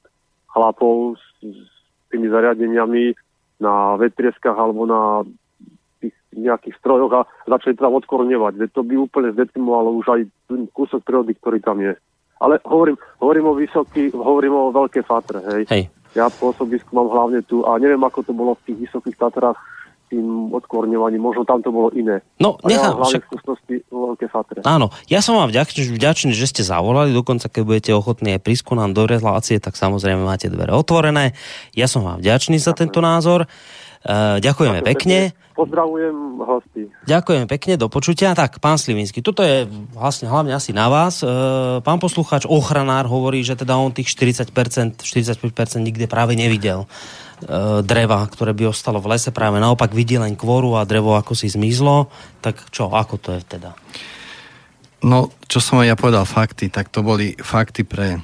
chlapov 0.49 1.21
s, 1.21 1.25
s 1.45 1.61
tými 2.09 2.25
zariadeniami 2.25 3.13
na 3.61 4.01
vetrieskách 4.01 4.57
alebo 4.57 4.89
na 4.89 5.21
tých 6.01 6.17
nejakých 6.33 6.73
strojoch 6.81 7.13
a 7.13 7.27
začali 7.45 7.77
tam 7.77 7.93
odkorňovať. 8.01 8.65
To 8.73 8.81
by 8.81 8.97
úplne 8.97 9.29
zdecimovalo 9.37 9.93
už 10.01 10.05
aj 10.09 10.21
kúsok 10.73 11.05
prírody, 11.05 11.37
ktorý 11.37 11.61
tam 11.61 11.77
je. 11.85 11.93
Ale 12.41 12.57
hovorím, 12.65 12.97
hovorím 13.21 13.45
o 13.47 13.53
vysoký, 13.53 14.09
hovorím 14.11 14.53
o 14.57 14.73
veľké 14.73 15.05
Fatre, 15.05 15.39
hej. 15.45 15.63
hej. 15.69 15.83
Ja 16.17 16.27
pôsobisku 16.27 16.91
mám 16.91 17.07
hlavne 17.07 17.39
tu 17.45 17.63
a 17.63 17.79
neviem, 17.79 18.01
ako 18.01 18.25
to 18.25 18.33
bolo 18.35 18.57
v 18.59 18.73
tých 18.73 18.77
vysokých 18.89 19.15
Tatrách 19.15 19.55
tým 20.11 20.51
odkorňovaním, 20.51 21.23
možno 21.23 21.47
tam 21.47 21.63
to 21.63 21.71
bolo 21.71 21.87
iné. 21.95 22.19
No, 22.35 22.59
nechám. 22.67 22.99
Ja 22.99 23.07
však... 23.15 23.31
veľké 23.87 24.27
fatre. 24.27 24.59
Áno, 24.67 24.91
ja 25.07 25.23
som 25.23 25.39
vám 25.39 25.47
vďačný, 25.47 25.95
vďačný, 25.95 26.35
že 26.35 26.51
ste 26.51 26.67
zavolali, 26.67 27.15
dokonca 27.15 27.47
keď 27.47 27.63
budete 27.63 27.91
ochotní 27.95 28.35
aj 28.35 28.43
prísku 28.43 28.75
nám 28.75 28.91
do 28.91 29.07
relácie, 29.07 29.63
tak 29.63 29.79
samozrejme 29.79 30.27
máte 30.27 30.51
dvere 30.51 30.75
otvorené. 30.75 31.31
Ja 31.71 31.87
som 31.87 32.03
vám 32.03 32.19
vďačný 32.19 32.59
za 32.59 32.75
tento 32.75 32.99
názor. 32.99 33.47
Uh, 34.01 34.41
ďakujeme 34.41 34.81
Ďakujem 34.81 34.97
pekne. 34.97 35.19
pekne. 35.29 35.39
Pozdravujem 35.51 36.17
hosti. 36.41 36.83
Ďakujem 37.05 37.45
pekne, 37.45 37.73
do 37.77 37.85
počutia. 37.85 38.33
Tak, 38.33 38.57
pán 38.57 38.81
Slivinsky, 38.81 39.21
toto 39.21 39.45
je 39.45 39.69
vlastne 39.93 40.25
hlavne 40.25 40.57
asi 40.57 40.73
na 40.73 40.89
vás. 40.89 41.21
Uh, 41.21 41.85
pán 41.85 42.01
poslucháč, 42.01 42.49
ochranár 42.49 43.05
hovorí, 43.05 43.45
že 43.45 43.53
teda 43.53 43.77
on 43.77 43.93
tých 43.93 44.09
40%, 44.09 44.49
45% 45.05 45.85
nikde 45.85 46.09
práve 46.09 46.33
nevidel 46.33 46.89
uh, 46.89 47.85
dreva, 47.85 48.25
ktoré 48.25 48.57
by 48.57 48.73
ostalo 48.73 48.97
v 48.97 49.13
lese. 49.13 49.29
Práve 49.29 49.61
naopak 49.61 49.93
vidí 49.93 50.17
len 50.17 50.33
kvoru 50.33 50.81
a 50.81 50.87
drevo 50.89 51.13
ako 51.13 51.37
si 51.37 51.53
zmizlo. 51.53 52.09
Tak 52.41 52.73
čo, 52.73 52.89
ako 52.89 53.21
to 53.21 53.37
je 53.37 53.41
teda? 53.45 53.77
No, 55.05 55.29
čo 55.45 55.61
som 55.61 55.85
ja 55.85 55.93
povedal 55.93 56.25
fakty, 56.25 56.73
tak 56.73 56.89
to 56.89 57.05
boli 57.05 57.37
fakty 57.37 57.85
pre, 57.85 58.17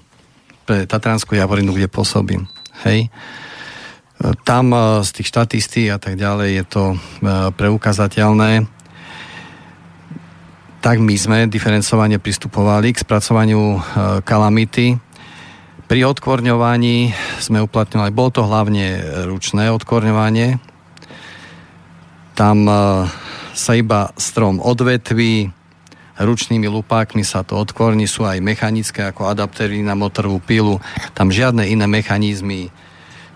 pre 0.65 0.89
Tatranskú 0.89 1.37
Javorinu, 1.37 1.77
kde 1.77 1.85
pôsobím. 1.85 2.49
Hej. 2.81 3.13
Uh, 3.13 3.46
tam 4.43 4.73
e, 4.73 5.05
z 5.05 5.09
tých 5.13 5.27
štatistík 5.29 5.87
a 5.93 5.97
tak 6.01 6.17
ďalej 6.17 6.49
je 6.61 6.63
to 6.65 6.83
e, 6.93 6.97
preukazateľné. 7.53 8.65
Tak 10.77 10.97
my 11.01 11.15
sme 11.17 11.37
diferencovane 11.49 12.17
pristupovali 12.21 12.93
k 12.93 13.01
spracovaniu 13.01 13.77
e, 13.77 13.79
kalamity. 14.25 14.97
Pri 15.87 16.03
odkorňovaní 16.03 17.13
sme 17.39 17.63
uplatňovali, 17.63 18.11
bolo 18.11 18.31
to 18.33 18.43
hlavne 18.43 18.99
ručné 19.23 19.71
odkorňovanie. 19.71 20.59
Tam 22.35 22.67
sa 23.55 23.71
iba 23.73 24.11
strom 24.19 24.59
odvetví, 24.59 25.47
ručnými 26.19 26.67
lupákmi 26.67 27.23
sa 27.23 27.47
to 27.47 27.55
odkorní, 27.55 28.03
sú 28.03 28.27
aj 28.27 28.43
mechanické 28.43 29.07
ako 29.07 29.31
adaptery 29.31 29.79
na 29.79 29.95
motorovú 29.95 30.43
pilu. 30.43 30.83
Tam 31.15 31.31
žiadne 31.31 31.63
iné 31.71 31.87
mechanizmy 31.87 32.67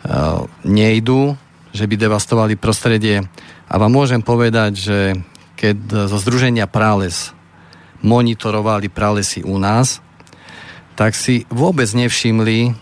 Eh, 0.02 0.42
nejdú, 0.66 1.38
že 1.70 1.86
by 1.86 1.96
devastovali 1.96 2.58
prostredie. 2.58 3.22
A 3.70 3.74
vám 3.78 3.94
môžem 3.94 4.26
povedať, 4.26 4.72
že 4.74 5.00
keď 5.54 6.10
zo 6.10 6.18
Združenia 6.18 6.66
Prales 6.66 7.38
monitorovali 8.02 8.90
pralesy 8.90 9.46
u 9.46 9.62
nás, 9.62 10.02
tak 10.98 11.14
si 11.14 11.46
vôbec 11.54 11.86
nevšimli 11.94 12.74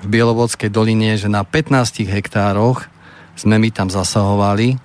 v 0.00 0.06
Bielovodskej 0.08 0.72
doline, 0.72 1.20
že 1.20 1.28
na 1.28 1.44
15 1.44 2.08
hektároch 2.08 2.88
sme 3.36 3.60
my 3.60 3.68
tam 3.68 3.92
zasahovali, 3.92 4.80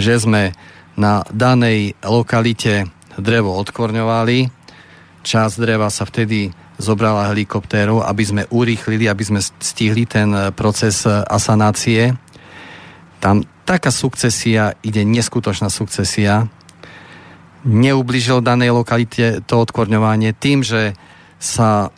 že 0.00 0.16
sme 0.16 0.56
na 0.96 1.28
danej 1.28 1.92
lokalite 2.00 2.88
drevo 3.20 3.52
odkorňovali, 3.60 4.48
časť 5.28 5.54
dreva 5.60 5.92
sa 5.92 6.08
vtedy 6.08 6.56
zobrala 6.80 7.28
helikoptérov, 7.30 8.02
aby 8.02 8.24
sme 8.24 8.42
urýchlili, 8.48 9.06
aby 9.06 9.22
sme 9.22 9.40
stihli 9.40 10.08
ten 10.08 10.32
proces 10.56 11.04
asanácie. 11.06 12.16
Tam 13.20 13.44
taká 13.68 13.94
sukcesia, 13.94 14.74
ide 14.82 15.06
neskutočná 15.06 15.70
sukcesia. 15.70 16.50
Neubližil 17.62 18.42
danej 18.42 18.74
lokalite 18.74 19.44
to 19.46 19.62
odkorňovanie 19.62 20.34
tým, 20.34 20.66
že 20.66 20.98
sa 21.38 21.86
e, 21.86 21.88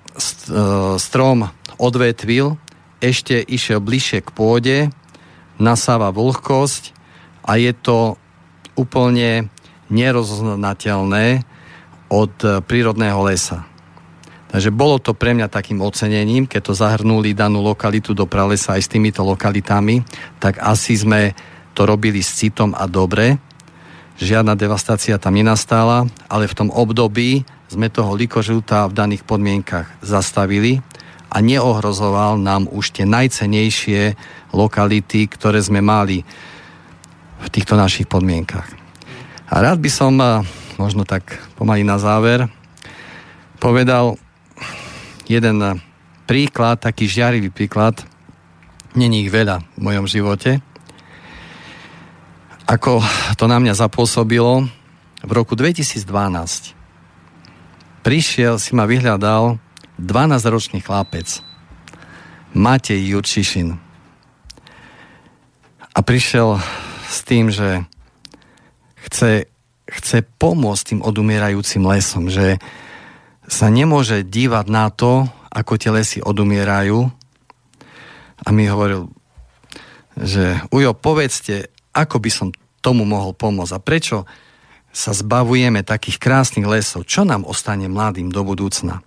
strom 1.00 1.48
odvetvil, 1.80 2.60
ešte 3.00 3.40
išiel 3.40 3.80
bližšie 3.80 4.20
k 4.20 4.30
pôde, 4.30 4.78
nasáva 5.56 6.12
vlhkosť 6.12 6.94
a 7.46 7.58
je 7.58 7.72
to 7.72 8.20
úplne 8.76 9.48
nerozoznateľné 9.88 11.46
od 12.12 12.34
e, 12.44 12.60
prírodného 12.60 13.24
lesa. 13.24 13.71
Takže 14.52 14.68
bolo 14.68 15.00
to 15.00 15.16
pre 15.16 15.32
mňa 15.32 15.48
takým 15.48 15.80
ocenením, 15.80 16.44
keď 16.44 16.60
to 16.68 16.74
zahrnuli 16.76 17.32
danú 17.32 17.64
lokalitu 17.64 18.12
do 18.12 18.28
pralesa 18.28 18.76
aj 18.76 18.84
s 18.84 18.92
týmito 18.92 19.24
lokalitami, 19.24 20.04
tak 20.36 20.60
asi 20.60 20.92
sme 20.92 21.32
to 21.72 21.88
robili 21.88 22.20
s 22.20 22.36
citom 22.36 22.76
a 22.76 22.84
dobre. 22.84 23.40
Žiadna 24.20 24.52
devastácia 24.52 25.16
tam 25.16 25.40
nenastala, 25.40 26.04
ale 26.28 26.44
v 26.44 26.52
tom 26.52 26.68
období 26.68 27.48
sme 27.72 27.88
toho 27.88 28.12
likožuta 28.12 28.84
v 28.92 28.92
daných 28.92 29.24
podmienkach 29.24 29.88
zastavili 30.04 30.84
a 31.32 31.40
neohrozoval 31.40 32.36
nám 32.36 32.68
už 32.68 32.92
tie 32.92 33.08
najcenejšie 33.08 34.20
lokality, 34.52 35.32
ktoré 35.32 35.64
sme 35.64 35.80
mali 35.80 36.28
v 37.40 37.48
týchto 37.48 37.72
našich 37.72 38.04
podmienkach. 38.04 38.68
A 39.48 39.64
rád 39.64 39.80
by 39.80 39.88
som, 39.88 40.12
možno 40.76 41.08
tak 41.08 41.40
pomaly 41.56 41.88
na 41.88 41.96
záver, 41.96 42.52
povedal 43.56 44.20
jeden 45.32 45.80
príklad, 46.28 46.84
taký 46.84 47.08
žiarivý 47.08 47.48
príklad, 47.48 48.04
není 48.92 49.24
ich 49.24 49.32
veľa 49.32 49.64
v 49.76 49.80
mojom 49.80 50.04
živote, 50.04 50.60
ako 52.68 53.04
to 53.36 53.44
na 53.48 53.58
mňa 53.58 53.74
zapôsobilo 53.76 54.68
v 55.24 55.30
roku 55.32 55.56
2012. 55.56 56.04
Prišiel, 58.02 58.58
si 58.58 58.72
ma 58.74 58.88
vyhľadal 58.88 59.60
12-ročný 60.00 60.82
chlapec, 60.82 61.44
Matej 62.52 63.00
Jurčišin. 63.00 63.76
A 65.92 65.98
prišiel 66.00 66.60
s 67.08 67.18
tým, 67.24 67.52
že 67.52 67.84
chce, 69.08 69.48
chce 69.88 70.18
pomôcť 70.40 70.96
tým 70.96 71.00
odumierajúcim 71.04 71.84
lesom, 71.84 72.28
že 72.32 72.56
sa 73.52 73.68
nemôže 73.68 74.24
dívať 74.24 74.66
na 74.72 74.88
to, 74.88 75.28
ako 75.52 75.76
tie 75.76 75.92
lesy 75.92 76.18
odumierajú. 76.24 77.04
A 78.42 78.48
mi 78.48 78.64
hovoril, 78.64 79.12
že 80.16 80.56
Ujo, 80.72 80.96
povedzte, 80.96 81.68
ako 81.92 82.16
by 82.16 82.30
som 82.32 82.48
tomu 82.80 83.04
mohol 83.04 83.36
pomôcť 83.36 83.76
a 83.76 83.84
prečo 83.84 84.24
sa 84.92 85.12
zbavujeme 85.12 85.84
takých 85.84 86.16
krásnych 86.16 86.64
lesov, 86.64 87.04
čo 87.04 87.28
nám 87.28 87.44
ostane 87.44 87.92
mladým 87.92 88.32
do 88.32 88.40
budúcna. 88.40 89.04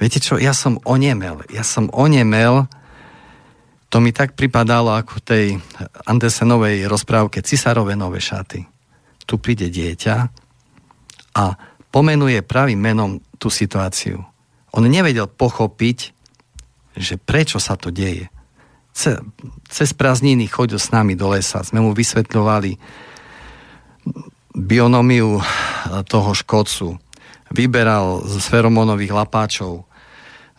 Viete 0.00 0.18
čo, 0.18 0.40
ja 0.40 0.56
som 0.56 0.80
onemel, 0.84 1.44
ja 1.52 1.62
som 1.62 1.92
onemel, 1.92 2.66
to 3.88 4.02
mi 4.02 4.10
tak 4.10 4.34
pripadalo 4.34 4.90
ako 4.90 5.22
tej 5.22 5.60
Andersenovej 6.08 6.90
rozprávke 6.90 7.46
Cisárove 7.46 7.94
nové 7.94 8.18
šaty. 8.18 8.66
Tu 9.22 9.34
príde 9.38 9.70
dieťa 9.70 10.16
a 11.38 11.44
pomenuje 11.94 12.42
pravým 12.42 12.80
menom 12.82 13.22
tú 13.44 13.52
situáciu. 13.52 14.24
On 14.72 14.80
nevedel 14.80 15.28
pochopiť, 15.28 16.16
že 16.96 17.20
prečo 17.20 17.60
sa 17.60 17.76
to 17.76 17.92
deje 17.92 18.32
ce, 18.94 19.18
cez 19.68 19.90
prázdniny 19.92 20.46
chodil 20.46 20.78
s 20.78 20.94
nami 20.94 21.18
do 21.18 21.34
lesa. 21.34 21.66
Sme 21.66 21.82
mu 21.82 21.90
vysvetľovali 21.92 22.78
bionomiu 24.54 25.42
toho 26.06 26.30
škodcu. 26.32 27.02
Vyberal 27.50 28.22
z 28.22 28.34
feromonových 28.46 29.12
lapáčov 29.12 29.84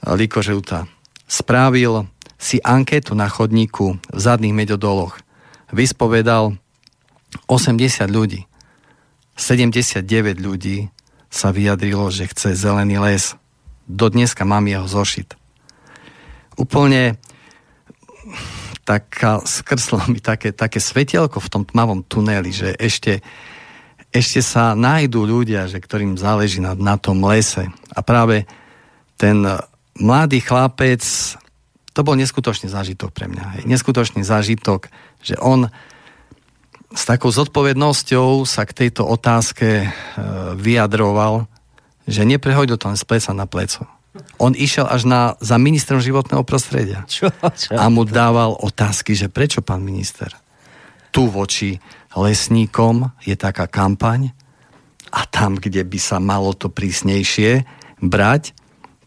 likožeuta. 0.04 0.86
Spravil 1.26 2.06
si 2.36 2.60
anketu 2.62 3.16
na 3.16 3.32
chodníku 3.32 3.98
v 3.98 4.20
zadných 4.20 4.54
medodoloch. 4.54 5.18
Vyspovedal 5.72 6.60
80 7.48 8.06
ľudí. 8.12 8.46
79 9.36 10.40
ľudí 10.40 10.92
sa 11.36 11.52
vyjadrilo, 11.52 12.08
že 12.08 12.32
chce 12.32 12.56
zelený 12.56 12.96
les. 13.04 13.36
Do 13.86 14.08
dneska 14.08 14.48
mám 14.48 14.66
jeho 14.66 14.88
zošit. 14.88 15.36
Úplne 16.56 17.20
tak 18.86 19.18
skrslo 19.44 20.06
mi 20.08 20.22
také, 20.22 20.54
také 20.54 20.78
svetielko 20.78 21.42
v 21.42 21.52
tom 21.52 21.64
tmavom 21.66 22.06
tuneli, 22.06 22.54
že 22.54 22.78
ešte, 22.78 23.26
ešte 24.14 24.46
sa 24.46 24.78
nájdú 24.78 25.26
ľudia, 25.26 25.66
že 25.66 25.82
ktorým 25.82 26.16
záleží 26.16 26.62
na, 26.62 26.78
na 26.78 26.96
tom 26.96 27.18
lese. 27.26 27.66
A 27.90 28.00
práve 28.06 28.46
ten 29.18 29.42
mladý 29.98 30.38
chlapec, 30.38 31.02
to 31.98 32.00
bol 32.06 32.14
neskutočný 32.14 32.70
zážitok 32.70 33.10
pre 33.10 33.26
mňa. 33.26 33.46
Hej. 33.58 33.62
Neskutočný 33.66 34.22
zážitok, 34.22 34.94
že 35.26 35.34
on 35.42 35.74
s 36.94 37.04
takou 37.08 37.34
zodpovednosťou 37.34 38.46
sa 38.46 38.68
k 38.68 38.86
tejto 38.86 39.08
otázke 39.08 39.68
e, 39.84 39.88
vyjadroval, 40.60 41.50
že 42.06 42.28
neprehodil 42.28 42.78
to 42.78 42.92
len 42.92 43.00
z 43.00 43.06
pleca 43.08 43.32
na 43.34 43.50
pleco 43.50 43.90
on 44.40 44.56
išiel 44.56 44.88
až 44.88 45.08
na, 45.08 45.22
za 45.44 45.60
ministrom 45.60 46.00
životného 46.00 46.44
prostredia. 46.48 47.04
Čo, 47.12 47.32
čo? 47.56 47.76
A 47.76 47.92
mu 47.92 48.08
dával 48.08 48.56
otázky, 48.56 49.16
že 49.16 49.32
prečo 49.32 49.60
pán 49.60 49.84
minister? 49.84 50.32
Tu 51.12 51.28
voči 51.32 51.80
lesníkom 52.16 53.12
je 53.24 53.36
taká 53.40 53.68
kampaň 53.68 54.32
a 55.12 55.24
tam, 55.28 55.56
kde 55.56 55.84
by 55.88 56.00
sa 56.00 56.20
malo 56.20 56.52
to 56.52 56.68
prísnejšie 56.68 57.64
brať, 58.04 58.52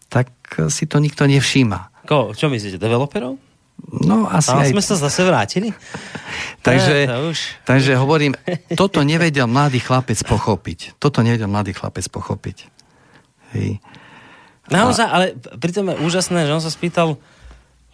tak 0.09 0.33
si 0.73 0.89
to 0.89 0.97
nikto 0.97 1.29
nevšíma. 1.29 2.05
Ko, 2.09 2.33
čo 2.33 2.49
myslíte, 2.49 2.81
developerov? 2.81 3.37
No, 3.89 4.29
asi 4.29 4.53
Tam 4.53 4.61
aj... 4.61 4.69
sme 4.69 4.83
sa 4.85 4.95
zase 4.95 5.25
vrátili? 5.25 5.73
takže, 6.67 7.09
to 7.09 7.17
už. 7.33 7.39
takže 7.65 7.91
hovorím, 7.97 8.37
toto 8.77 9.01
nevedel 9.01 9.49
mladý 9.49 9.81
chlapec 9.81 10.21
pochopiť. 10.21 11.01
Toto 11.01 11.25
nevedel 11.25 11.49
mladý 11.49 11.73
chlapec 11.73 12.05
pochopiť. 12.05 12.69
Hej. 13.57 13.81
Naozaj, 14.69 15.07
ale 15.09 15.25
pritom 15.57 15.89
je 15.89 15.95
úžasné, 16.05 16.45
že 16.45 16.53
on 16.53 16.61
sa 16.61 16.69
spýtal 16.69 17.17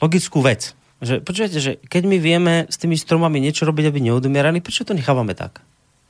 logickú 0.04 0.44
vec. 0.44 0.76
Že, 1.00 1.24
počujete, 1.24 1.58
že 1.64 1.72
keď 1.88 2.04
my 2.08 2.18
vieme 2.20 2.54
s 2.68 2.76
tými 2.76 3.00
stromami 3.00 3.40
niečo 3.40 3.64
robiť, 3.64 3.88
aby 3.88 4.00
neodumierali, 4.04 4.60
prečo 4.60 4.84
to 4.84 4.92
nechávame 4.92 5.32
tak? 5.32 5.64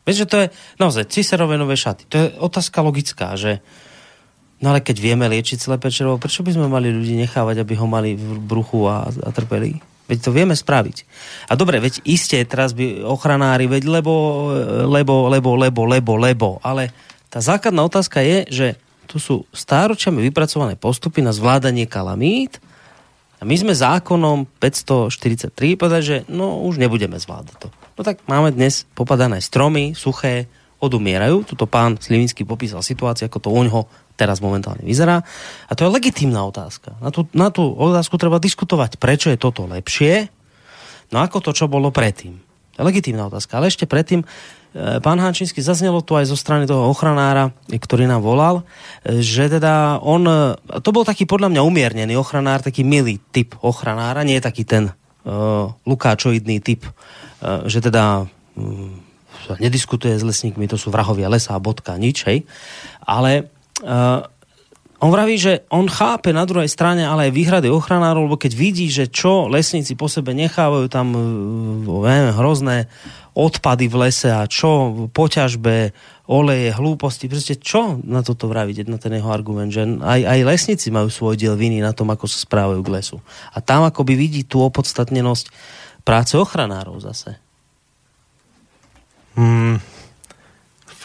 Vieš, 0.06 0.26
že 0.26 0.30
to 0.30 0.38
je 0.45 0.48
naozaj 0.78 1.10
ciserové 1.10 1.57
nové 1.57 1.74
šaty. 1.78 2.06
To 2.10 2.16
je 2.18 2.26
otázka 2.38 2.86
logická, 2.86 3.34
že 3.38 3.62
no 4.66 4.74
ale 4.74 4.82
keď 4.82 4.98
vieme 4.98 5.30
liečiť 5.30 5.62
slepé 5.62 5.94
červo, 5.94 6.18
prečo 6.18 6.42
by 6.42 6.58
sme 6.58 6.66
mali 6.66 6.90
ľudí 6.90 7.14
nechávať, 7.22 7.62
aby 7.62 7.78
ho 7.78 7.86
mali 7.86 8.18
v 8.18 8.42
bruchu 8.42 8.90
a, 8.90 9.06
a 9.06 9.30
trpeli? 9.30 9.78
Veď 10.10 10.18
to 10.26 10.34
vieme 10.34 10.58
spraviť. 10.58 11.06
A 11.50 11.54
dobre, 11.54 11.78
veď 11.78 12.02
iste 12.02 12.38
teraz 12.50 12.74
by 12.74 13.06
ochranári, 13.06 13.70
veď 13.70 13.86
lebo, 14.02 14.14
lebo, 14.90 15.30
lebo, 15.30 15.54
lebo, 15.54 15.82
lebo, 15.86 16.12
lebo, 16.18 16.50
ale 16.66 16.90
tá 17.30 17.38
základná 17.38 17.86
otázka 17.86 18.26
je, 18.26 18.38
že 18.50 18.68
tu 19.06 19.22
sú 19.22 19.46
stáročiami 19.54 20.26
vypracované 20.26 20.74
postupy 20.74 21.22
na 21.22 21.30
zvládanie 21.30 21.86
kalamít 21.86 22.58
a 23.38 23.46
my 23.46 23.56
sme 23.58 23.74
zákonom 23.74 24.50
543 24.58 25.54
povedať, 25.78 26.02
že 26.02 26.18
no 26.26 26.66
už 26.66 26.82
nebudeme 26.82 27.22
zvládať 27.22 27.56
to. 27.62 27.68
No 27.96 28.02
tak 28.02 28.26
máme 28.26 28.50
dnes 28.50 28.90
popadané 28.98 29.42
stromy, 29.42 29.94
suché, 29.94 30.50
odumierajú. 30.80 31.48
Tuto 31.48 31.66
pán 31.66 31.98
Slivinský 31.98 32.44
popísal 32.44 32.84
situáciu, 32.84 33.28
ako 33.28 33.40
to 33.40 33.50
u 33.50 33.62
ňoho 33.66 33.82
teraz 34.16 34.40
momentálne 34.40 34.84
vyzerá. 34.84 35.22
A 35.68 35.72
to 35.76 35.88
je 35.88 35.94
legitímna 35.94 36.44
otázka. 36.48 36.96
Na 37.04 37.12
tú, 37.12 37.28
na 37.36 37.52
tú 37.52 37.68
otázku 37.68 38.16
treba 38.16 38.40
diskutovať, 38.40 38.98
prečo 39.00 39.32
je 39.32 39.38
toto 39.40 39.68
lepšie, 39.68 40.32
no 41.12 41.22
ako 41.22 41.44
to, 41.44 41.52
čo 41.54 41.72
bolo 41.72 41.92
predtým. 41.94 42.40
To 42.76 42.78
je 42.82 42.88
legitímna 42.88 43.28
otázka. 43.28 43.60
Ale 43.60 43.72
ešte 43.72 43.88
predtým 43.88 44.26
E, 44.76 45.00
pán 45.00 45.16
Hančínsky, 45.24 45.64
zaznelo 45.64 46.04
tu 46.04 46.20
aj 46.20 46.28
zo 46.28 46.36
strany 46.36 46.68
toho 46.68 46.92
ochranára, 46.92 47.56
ktorý 47.72 48.12
nám 48.12 48.20
volal, 48.20 48.68
e, 49.08 49.24
že 49.24 49.48
teda 49.48 50.04
on, 50.04 50.28
e, 50.28 50.60
to 50.84 50.92
bol 50.92 51.08
taký 51.08 51.24
podľa 51.24 51.48
mňa 51.48 51.62
umiernený 51.64 52.20
ochranár, 52.20 52.60
taký 52.60 52.84
milý 52.84 53.24
typ 53.32 53.56
ochranára, 53.64 54.28
nie 54.28 54.36
je 54.36 54.44
taký 54.44 54.68
ten 54.68 54.92
uh, 54.92 55.72
lukáčoidný 55.88 56.60
typ, 56.60 56.84
uh, 56.84 57.64
že 57.72 57.80
teda 57.80 58.28
um, 58.60 59.00
nediskutuje 59.64 60.20
s 60.20 60.28
lesníkmi, 60.28 60.68
to 60.68 60.76
sú 60.76 60.92
vrahovia 60.92 61.32
lesa 61.32 61.56
a 61.56 61.64
bodka, 61.64 61.96
nič, 61.96 62.28
hej. 62.28 62.44
Ale 63.08 63.48
uh, 63.86 64.26
on 64.99 65.14
vraví, 65.14 65.38
že 65.38 65.62
on 65.70 65.86
chápe 65.86 66.34
na 66.34 66.49
druhej 66.49 66.68
strane 66.72 67.06
ale 67.06 67.30
aj 67.30 67.38
výhrady 67.38 67.68
ochranárov, 67.70 68.26
lebo 68.26 68.41
keď 68.41 68.53
vidí, 68.57 68.90
že 68.90 69.06
čo 69.06 69.45
lesníci 69.45 69.94
po 69.94 70.10
sebe 70.10 70.34
nechávajú 70.34 70.90
tam 70.90 71.07
uh, 71.14 72.02
neviem, 72.10 72.34
hrozné 72.34 72.90
odpady 73.36 73.91
v 73.91 73.95
lese 74.07 74.32
a 74.32 74.48
čo 74.48 74.95
po 75.12 75.28
ťažbe, 75.28 75.91
oleje, 76.26 76.74
hlúposti, 76.74 77.30
proste 77.30 77.53
čo 77.60 78.02
na 78.02 78.26
toto 78.26 78.49
vravíte, 78.49 78.88
na 78.90 78.98
ten 78.98 79.14
jeho 79.14 79.30
argument, 79.30 79.70
že 79.70 79.86
aj, 79.86 80.22
aj 80.26 80.40
lesníci 80.41 80.88
majú 80.90 81.12
svoj 81.12 81.38
diel 81.38 81.53
viny 81.53 81.84
na 81.86 81.94
tom, 81.94 82.10
ako 82.10 82.26
sa 82.26 82.41
správajú 82.41 82.82
k 82.82 82.94
lesu. 82.95 83.18
A 83.53 83.62
tam 83.62 83.86
akoby 83.86 84.18
vidí 84.18 84.41
tú 84.41 84.66
opodstatnenosť 84.66 85.53
práce 86.02 86.34
ochranárov 86.34 86.98
zase. 87.03 87.38
Hmm, 89.36 89.84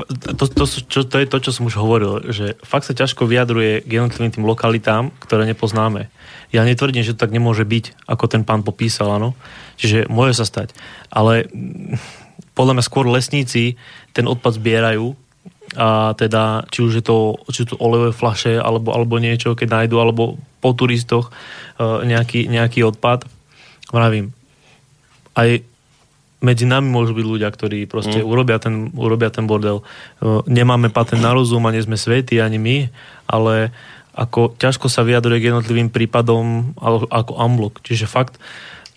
to, 0.09 0.44
to, 0.47 0.64
čo, 0.66 1.01
to 1.05 1.16
je 1.18 1.27
to, 1.27 1.39
čo 1.40 1.51
som 1.51 1.68
už 1.68 1.77
hovoril, 1.81 2.32
že 2.32 2.56
fakt 2.62 2.86
sa 2.86 2.94
ťažko 2.97 3.27
vyjadruje 3.27 3.85
k 3.85 3.90
jednotlivým 4.01 4.32
tým 4.32 4.44
lokalitám, 4.47 5.10
ktoré 5.22 5.44
nepoznáme. 5.44 6.12
Ja 6.51 6.66
netvrdím, 6.66 7.06
že 7.06 7.14
to 7.14 7.22
tak 7.27 7.35
nemôže 7.35 7.62
byť, 7.62 8.06
ako 8.10 8.24
ten 8.27 8.43
pán 8.43 8.66
popísal, 8.66 9.10
áno. 9.14 9.39
Čiže 9.78 10.10
môže 10.10 10.35
sa 10.35 10.47
stať. 10.47 10.74
Ale 11.10 11.47
podľa 12.59 12.78
mňa 12.78 12.85
skôr 12.85 13.06
lesníci 13.06 13.78
ten 14.12 14.27
odpad 14.27 14.59
zbierajú 14.59 15.14
a 15.78 16.18
teda, 16.18 16.66
či 16.74 16.82
už 16.82 16.93
je 16.98 17.05
to, 17.06 17.39
či 17.55 17.62
to 17.62 17.78
olejové 17.78 18.10
flaše 18.10 18.59
alebo, 18.59 18.90
alebo 18.90 19.22
niečo, 19.22 19.55
keď 19.55 19.86
nájdu, 19.86 19.97
alebo 20.02 20.35
po 20.59 20.74
turistoch 20.74 21.31
uh, 21.31 22.02
nejaký, 22.02 22.51
nejaký 22.51 22.82
odpad. 22.82 23.22
Vravím, 23.94 24.35
aj 25.39 25.62
medzi 26.41 26.65
nami 26.65 26.89
môžu 26.89 27.12
byť 27.12 27.27
ľudia, 27.29 27.49
ktorí 27.53 27.85
proste 27.85 28.25
mm. 28.25 28.27
urobia, 28.27 28.57
ten, 28.57 28.89
urobia 28.97 29.29
ten 29.29 29.45
bordel. 29.45 29.85
Uh, 30.19 30.41
nemáme 30.49 30.89
patent 30.89 31.21
na 31.21 31.37
rozum 31.37 31.65
a 31.69 31.73
nie 31.73 31.85
sme 31.85 32.01
svety 32.01 32.41
ani 32.41 32.57
my, 32.57 32.77
ale 33.29 33.71
ako 34.17 34.57
ťažko 34.59 34.91
sa 34.91 35.07
vyjadruje 35.07 35.39
k 35.39 35.49
jednotlivým 35.55 35.89
prípadom 35.93 36.75
ako 37.09 37.39
amblok. 37.39 37.85
Čiže 37.87 38.11
fakt, 38.11 38.41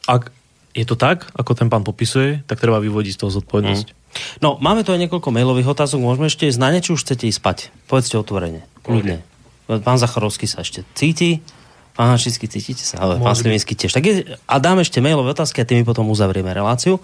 ak 0.09 0.33
je 0.73 0.83
to 0.89 0.97
tak, 0.97 1.29
ako 1.37 1.53
ten 1.53 1.69
pán 1.69 1.85
popisuje, 1.85 2.41
tak 2.49 2.57
treba 2.57 2.81
vyvodiť 2.81 3.13
z 3.13 3.19
toho 3.21 3.31
zodpovednosť. 3.39 3.87
Mm. 3.93 4.01
No, 4.41 4.57
máme 4.61 4.85
tu 4.85 4.93
aj 4.93 5.01
niekoľko 5.05 5.29
mailových 5.33 5.73
otázok, 5.73 6.01
môžeme 6.01 6.29
ešte 6.29 6.49
ísť 6.49 6.59
na 6.61 6.69
ne, 6.73 6.81
či 6.81 6.93
už 6.93 7.01
chcete 7.05 7.29
ísť 7.29 7.39
spať? 7.39 7.57
Povedzte 7.89 8.17
otvorene, 8.17 8.65
kľudne. 8.85 9.21
Pán 9.69 9.97
Zachorovský 9.97 10.45
sa 10.45 10.61
ešte 10.61 10.85
cíti, 10.93 11.41
pán 11.93 12.09
Hašický, 12.09 12.49
cítite 12.49 12.81
sa, 12.81 12.97
ale 12.97 13.21
pán 13.21 13.37
Slivinsky 13.37 13.77
tiež. 13.77 13.93
Tak 13.93 14.03
je, 14.03 14.13
a 14.49 14.55
dáme 14.57 14.81
ešte 14.81 14.97
mailové 14.97 15.37
otázky 15.37 15.61
a 15.61 15.69
tými 15.69 15.85
potom 15.85 16.09
uzavrieme 16.09 16.49
reláciu. 16.49 16.97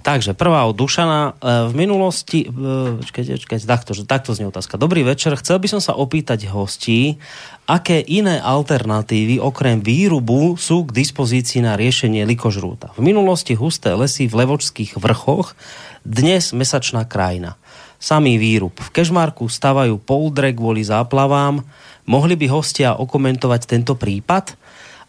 Takže 0.00 0.32
prvá 0.32 0.64
od 0.64 0.72
Dušana. 0.72 1.20
E, 1.20 1.32
v 1.68 1.74
minulosti, 1.76 2.48
e, 2.48 3.04
čakajte, 3.04 3.36
čakajte, 3.36 3.66
takto, 3.68 3.92
takto 4.08 4.32
znie 4.32 4.48
otázka. 4.48 4.80
Dobrý 4.80 5.04
večer, 5.04 5.36
chcel 5.36 5.60
by 5.60 5.68
som 5.68 5.80
sa 5.84 5.92
opýtať 5.92 6.48
hostí, 6.48 7.20
aké 7.68 8.00
iné 8.00 8.40
alternatívy 8.40 9.36
okrem 9.38 9.84
výrubu 9.84 10.56
sú 10.56 10.88
k 10.88 10.96
dispozícii 10.96 11.60
na 11.60 11.76
riešenie 11.76 12.24
likožrúta. 12.24 12.96
V 12.96 13.04
minulosti 13.04 13.52
husté 13.52 13.92
lesy 13.92 14.24
v 14.24 14.40
levočských 14.40 14.96
vrchoch, 14.96 15.52
dnes 16.00 16.56
mesačná 16.56 17.04
krajina. 17.04 17.60
Samý 18.00 18.40
výrub. 18.40 18.72
V 18.72 18.88
Kežmarku 18.96 19.52
stavajú 19.52 20.00
poldre 20.00 20.56
kvôli 20.56 20.80
záplavám. 20.80 21.60
Mohli 22.08 22.34
by 22.40 22.46
hostia 22.48 22.96
okomentovať 22.96 23.68
tento 23.68 23.96
prípad? 23.96 24.56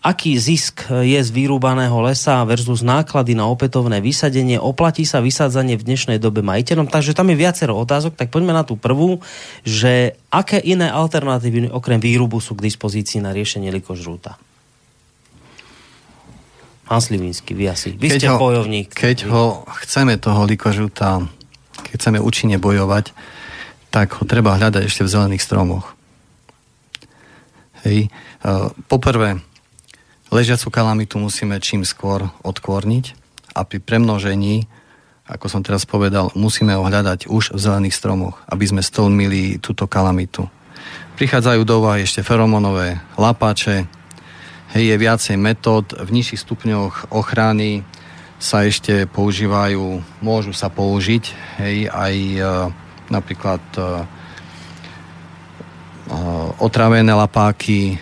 Aký 0.01 0.33
zisk 0.33 0.89
je 0.89 1.21
z 1.21 1.29
vyrúbaného 1.29 1.93
lesa 2.01 2.41
versus 2.41 2.81
náklady 2.81 3.37
na 3.37 3.45
opätovné 3.45 4.01
vysadenie? 4.01 4.57
Oplatí 4.57 5.05
sa 5.05 5.21
vysádzanie 5.21 5.77
v 5.77 5.85
dnešnej 5.85 6.17
dobe 6.17 6.41
majiteľom? 6.41 6.89
Takže 6.89 7.13
tam 7.13 7.29
je 7.29 7.37
viacero 7.37 7.77
otázok, 7.77 8.17
tak 8.17 8.33
poďme 8.33 8.49
na 8.49 8.65
tú 8.65 8.81
prvú, 8.81 9.21
že 9.61 10.17
aké 10.33 10.57
iné 10.57 10.89
alternatívy 10.89 11.69
okrem 11.69 12.01
výrubu 12.01 12.41
sú 12.41 12.57
k 12.57 12.65
dispozícii 12.65 13.21
na 13.21 13.29
riešenie 13.29 13.69
likožrúta? 13.69 14.41
Hans 16.89 17.13
Livinsky, 17.13 17.53
vy 17.53 17.69
asi. 17.69 17.93
Vy 17.93 18.17
keď 18.17 18.19
ste 18.19 18.27
ho, 18.33 18.37
bojovník. 18.41 18.91
Keď 18.91 19.17
ho 19.29 19.69
chceme 19.85 20.17
toho 20.17 20.49
likožrúta, 20.49 21.23
keď 21.87 21.93
chceme 21.95 22.17
účinne 22.17 22.57
bojovať, 22.57 23.13
tak 23.93 24.17
ho 24.17 24.25
treba 24.25 24.57
hľadať 24.57 24.89
ešte 24.89 25.05
v 25.05 25.13
zelených 25.13 25.45
stromoch. 25.45 25.93
Hej. 27.81 28.13
Uh, 28.45 28.69
poprvé, 28.85 29.41
ležiacu 30.31 30.69
kalamitu 30.69 31.17
musíme 31.17 31.57
čím 31.59 31.83
skôr 31.83 32.29
odkvorniť 32.45 33.05
a 33.57 33.67
pri 33.67 33.83
premnožení, 33.83 34.69
ako 35.27 35.45
som 35.51 35.61
teraz 35.61 35.83
povedal, 35.83 36.31
musíme 36.37 36.75
ho 36.77 36.87
hľadať 36.87 37.27
už 37.27 37.55
v 37.55 37.59
zelených 37.59 37.97
stromoch, 37.97 38.39
aby 38.47 38.63
sme 38.67 38.81
stolmili 38.85 39.59
túto 39.59 39.85
kalamitu. 39.89 40.47
Prichádzajú 41.19 41.61
do 41.67 41.83
úvahy 41.83 42.07
ešte 42.07 42.25
feromonové 42.25 42.97
lapáče, 43.19 43.85
hej, 44.73 44.83
je 44.91 44.95
viacej 44.95 45.37
metód, 45.37 45.93
v 45.93 46.09
nižších 46.09 46.41
stupňoch 46.41 46.93
ochrany 47.11 47.83
sa 48.41 48.65
ešte 48.65 49.05
používajú, 49.05 50.01
môžu 50.25 50.51
sa 50.55 50.73
použiť, 50.73 51.23
hej, 51.61 51.77
aj 51.93 52.15
e, 52.17 52.39
napríklad 53.13 53.61
e, 53.77 53.81
e 53.81 54.20
otravené 56.59 57.13
lapáky, 57.15 57.95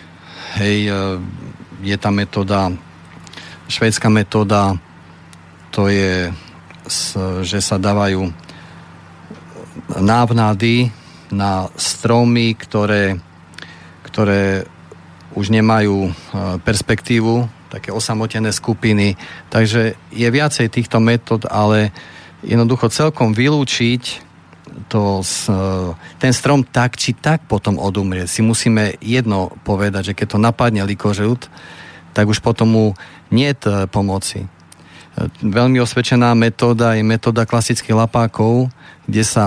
hej, 0.58 0.78
e, 0.86 0.92
je 1.80 1.96
tá 1.96 2.10
metóda, 2.10 2.68
švédska 3.70 4.10
metóda, 4.10 4.74
to 5.70 5.86
je, 5.86 6.34
že 7.46 7.58
sa 7.62 7.78
dávajú 7.78 8.26
návnady 10.02 10.90
na 11.30 11.70
stromy, 11.78 12.58
ktoré, 12.58 13.22
ktoré 14.02 14.66
už 15.38 15.54
nemajú 15.54 16.10
perspektívu, 16.66 17.46
také 17.70 17.94
osamotené 17.94 18.50
skupiny. 18.50 19.14
Takže 19.46 19.94
je 20.10 20.28
viacej 20.28 20.66
týchto 20.66 20.98
metód, 20.98 21.46
ale 21.46 21.94
jednoducho 22.42 22.90
celkom 22.90 23.30
vylúčiť 23.30 24.29
to, 24.88 25.22
e, 25.22 25.54
ten 26.18 26.32
strom 26.34 26.66
tak 26.66 26.98
či 26.98 27.14
tak 27.14 27.46
potom 27.46 27.78
odumrie. 27.78 28.26
Si 28.26 28.42
musíme 28.42 28.98
jedno 28.98 29.54
povedať, 29.62 30.12
že 30.12 30.16
keď 30.16 30.26
to 30.36 30.38
napadne 30.38 30.82
likožrút, 30.86 31.50
tak 32.12 32.26
už 32.26 32.42
potom 32.42 32.68
mu 32.70 32.86
nie 33.30 33.50
je 33.52 33.86
pomoci. 33.90 34.46
E, 34.46 34.48
veľmi 35.42 35.78
osvedčená 35.82 36.34
metóda 36.34 36.98
je 36.98 37.04
metóda 37.06 37.46
klasických 37.46 37.96
lapákov, 37.96 38.70
kde 39.06 39.22
sa 39.26 39.44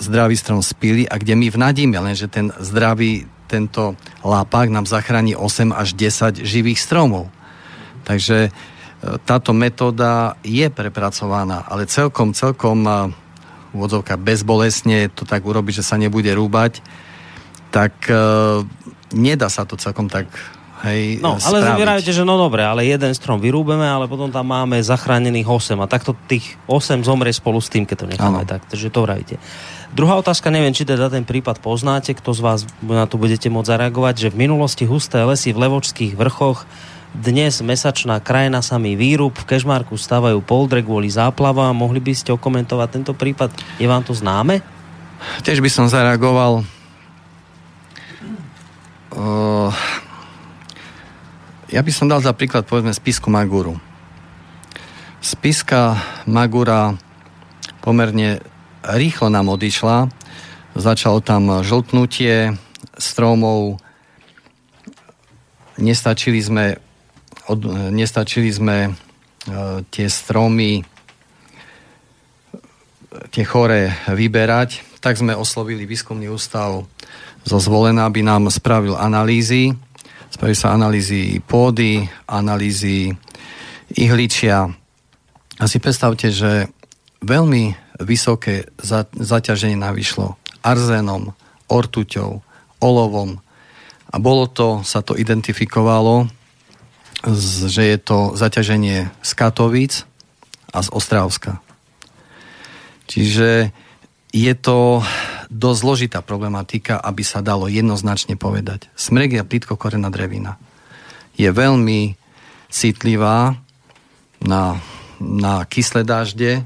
zdravý 0.00 0.34
strom 0.34 0.64
spíli 0.64 1.04
a 1.04 1.20
kde 1.20 1.36
my 1.36 1.46
vnadíme, 1.52 1.96
lenže 2.00 2.26
ten 2.30 2.48
zdravý 2.56 3.28
tento 3.50 3.98
lápák 4.22 4.70
nám 4.70 4.86
zachráni 4.86 5.34
8 5.34 5.74
až 5.74 5.98
10 5.98 6.46
živých 6.46 6.78
stromov. 6.78 7.28
Takže 8.06 8.46
e, 8.46 8.50
táto 9.26 9.50
metóda 9.50 10.38
je 10.46 10.70
prepracovaná, 10.70 11.66
ale 11.66 11.90
celkom, 11.90 12.30
celkom 12.30 12.86
úvodzovka 13.74 14.18
bezbolesne 14.18 15.10
to 15.10 15.22
tak 15.26 15.46
urobiť, 15.46 15.82
že 15.82 15.84
sa 15.86 15.96
nebude 15.96 16.30
rúbať, 16.30 16.82
tak 17.70 17.94
e, 18.10 18.14
nedá 19.14 19.46
sa 19.46 19.62
to 19.66 19.78
celkom 19.78 20.10
tak 20.10 20.26
Hej, 20.80 21.20
no, 21.20 21.36
ale 21.36 21.60
zavierajte, 21.60 22.08
že 22.08 22.24
no 22.24 22.40
dobre, 22.40 22.64
ale 22.64 22.88
jeden 22.88 23.12
strom 23.12 23.36
vyrúbeme, 23.36 23.84
ale 23.84 24.08
potom 24.08 24.32
tam 24.32 24.48
máme 24.48 24.80
zachránených 24.80 25.44
8 25.44 25.76
a 25.76 25.84
takto 25.84 26.16
tých 26.24 26.56
8 26.64 27.04
zomrie 27.04 27.36
spolu 27.36 27.60
s 27.60 27.68
tým, 27.68 27.84
keď 27.84 27.96
to 28.00 28.06
necháme 28.08 28.40
ano. 28.40 28.48
tak. 28.48 28.64
Takže 28.64 28.88
to 28.88 29.04
vravíte. 29.04 29.36
Druhá 29.92 30.16
otázka, 30.16 30.48
neviem, 30.48 30.72
či 30.72 30.88
teda 30.88 31.12
ten 31.12 31.28
prípad 31.28 31.60
poznáte, 31.60 32.16
kto 32.16 32.32
z 32.32 32.40
vás 32.40 32.60
na 32.80 33.04
to 33.04 33.20
budete 33.20 33.52
môcť 33.52 33.76
zareagovať, 33.76 34.14
že 34.16 34.28
v 34.32 34.48
minulosti 34.48 34.88
husté 34.88 35.20
lesy 35.20 35.52
v 35.52 35.68
Levočských 35.68 36.16
vrchoch 36.16 36.64
dnes 37.10 37.58
mesačná 37.58 38.22
krajina 38.22 38.62
samý 38.62 38.94
výrub, 38.94 39.34
v 39.34 39.48
Kežmarku 39.48 39.98
stávajú 39.98 40.38
poldre 40.46 40.80
kvôli 40.86 41.10
záplavám. 41.10 41.74
Mohli 41.74 41.98
by 41.98 42.12
ste 42.14 42.30
okomentovať 42.30 42.88
tento 42.90 43.12
prípad? 43.18 43.50
Je 43.82 43.86
vám 43.90 44.06
to 44.06 44.14
známe? 44.14 44.62
Tiež 45.42 45.58
by 45.58 45.70
som 45.70 45.90
zareagoval. 45.90 46.62
Uh, 49.10 49.74
ja 51.66 51.82
by 51.82 51.90
som 51.90 52.06
dal 52.06 52.22
za 52.22 52.30
príklad 52.30 52.62
povedzme 52.64 52.94
spisku 52.94 53.26
Maguru. 53.26 53.74
Spiska 55.20 55.98
Magura 56.30 56.94
pomerne 57.82 58.40
rýchlo 58.86 59.28
nám 59.28 59.50
odišla. 59.50 60.08
Začalo 60.78 61.18
tam 61.20 61.60
žltnutie 61.66 62.54
stromov. 62.96 63.82
Nestačili 65.76 66.38
sme 66.38 66.78
od, 67.50 67.60
nestačili 67.90 68.46
sme 68.46 68.76
e, 68.86 68.90
tie 69.90 70.06
stromy, 70.06 70.86
tie 73.34 73.42
chore 73.42 73.90
vyberať, 74.06 75.02
tak 75.02 75.18
sme 75.18 75.34
oslovili 75.34 75.82
výskumný 75.82 76.30
ústav 76.30 76.86
zo 77.42 77.58
zvolená, 77.58 78.06
aby 78.06 78.22
nám 78.22 78.52
spravil 78.52 78.94
analýzy. 78.94 79.74
Spravili 80.30 80.54
sa 80.54 80.76
analýzy 80.76 81.42
pôdy, 81.42 82.06
analýzy 82.30 83.10
ihličia. 83.98 84.70
A 85.58 85.64
si 85.66 85.82
predstavte, 85.82 86.30
že 86.30 86.70
veľmi 87.24 87.74
vysoké 88.00 88.70
za, 88.78 89.10
zaťaženie 89.10 89.76
navyšlo 89.76 90.38
arzénom, 90.62 91.34
ortuťou, 91.66 92.40
olovom 92.80 93.42
a 94.10 94.16
bolo 94.18 94.50
to, 94.50 94.82
sa 94.82 95.06
to 95.06 95.14
identifikovalo, 95.14 96.26
že 97.68 97.82
je 97.84 97.98
to 98.00 98.32
zaťaženie 98.32 99.12
z 99.20 99.30
Katovíc 99.36 100.08
a 100.72 100.80
z 100.80 100.88
Ostravska. 100.92 101.60
Čiže 103.10 103.74
je 104.30 104.54
to 104.54 105.02
dosť 105.50 105.80
zložitá 105.82 106.18
problematika, 106.22 107.02
aby 107.02 107.26
sa 107.26 107.42
dalo 107.42 107.66
jednoznačne 107.66 108.38
povedať. 108.38 108.86
Smrek 108.94 109.34
je 109.34 109.42
plitkokorená 109.42 110.06
drevina. 110.08 110.56
Je 111.34 111.50
veľmi 111.50 112.14
citlivá 112.70 113.58
na, 114.38 114.78
na 115.18 115.66
kyslé 115.66 116.06
dažde, 116.06 116.62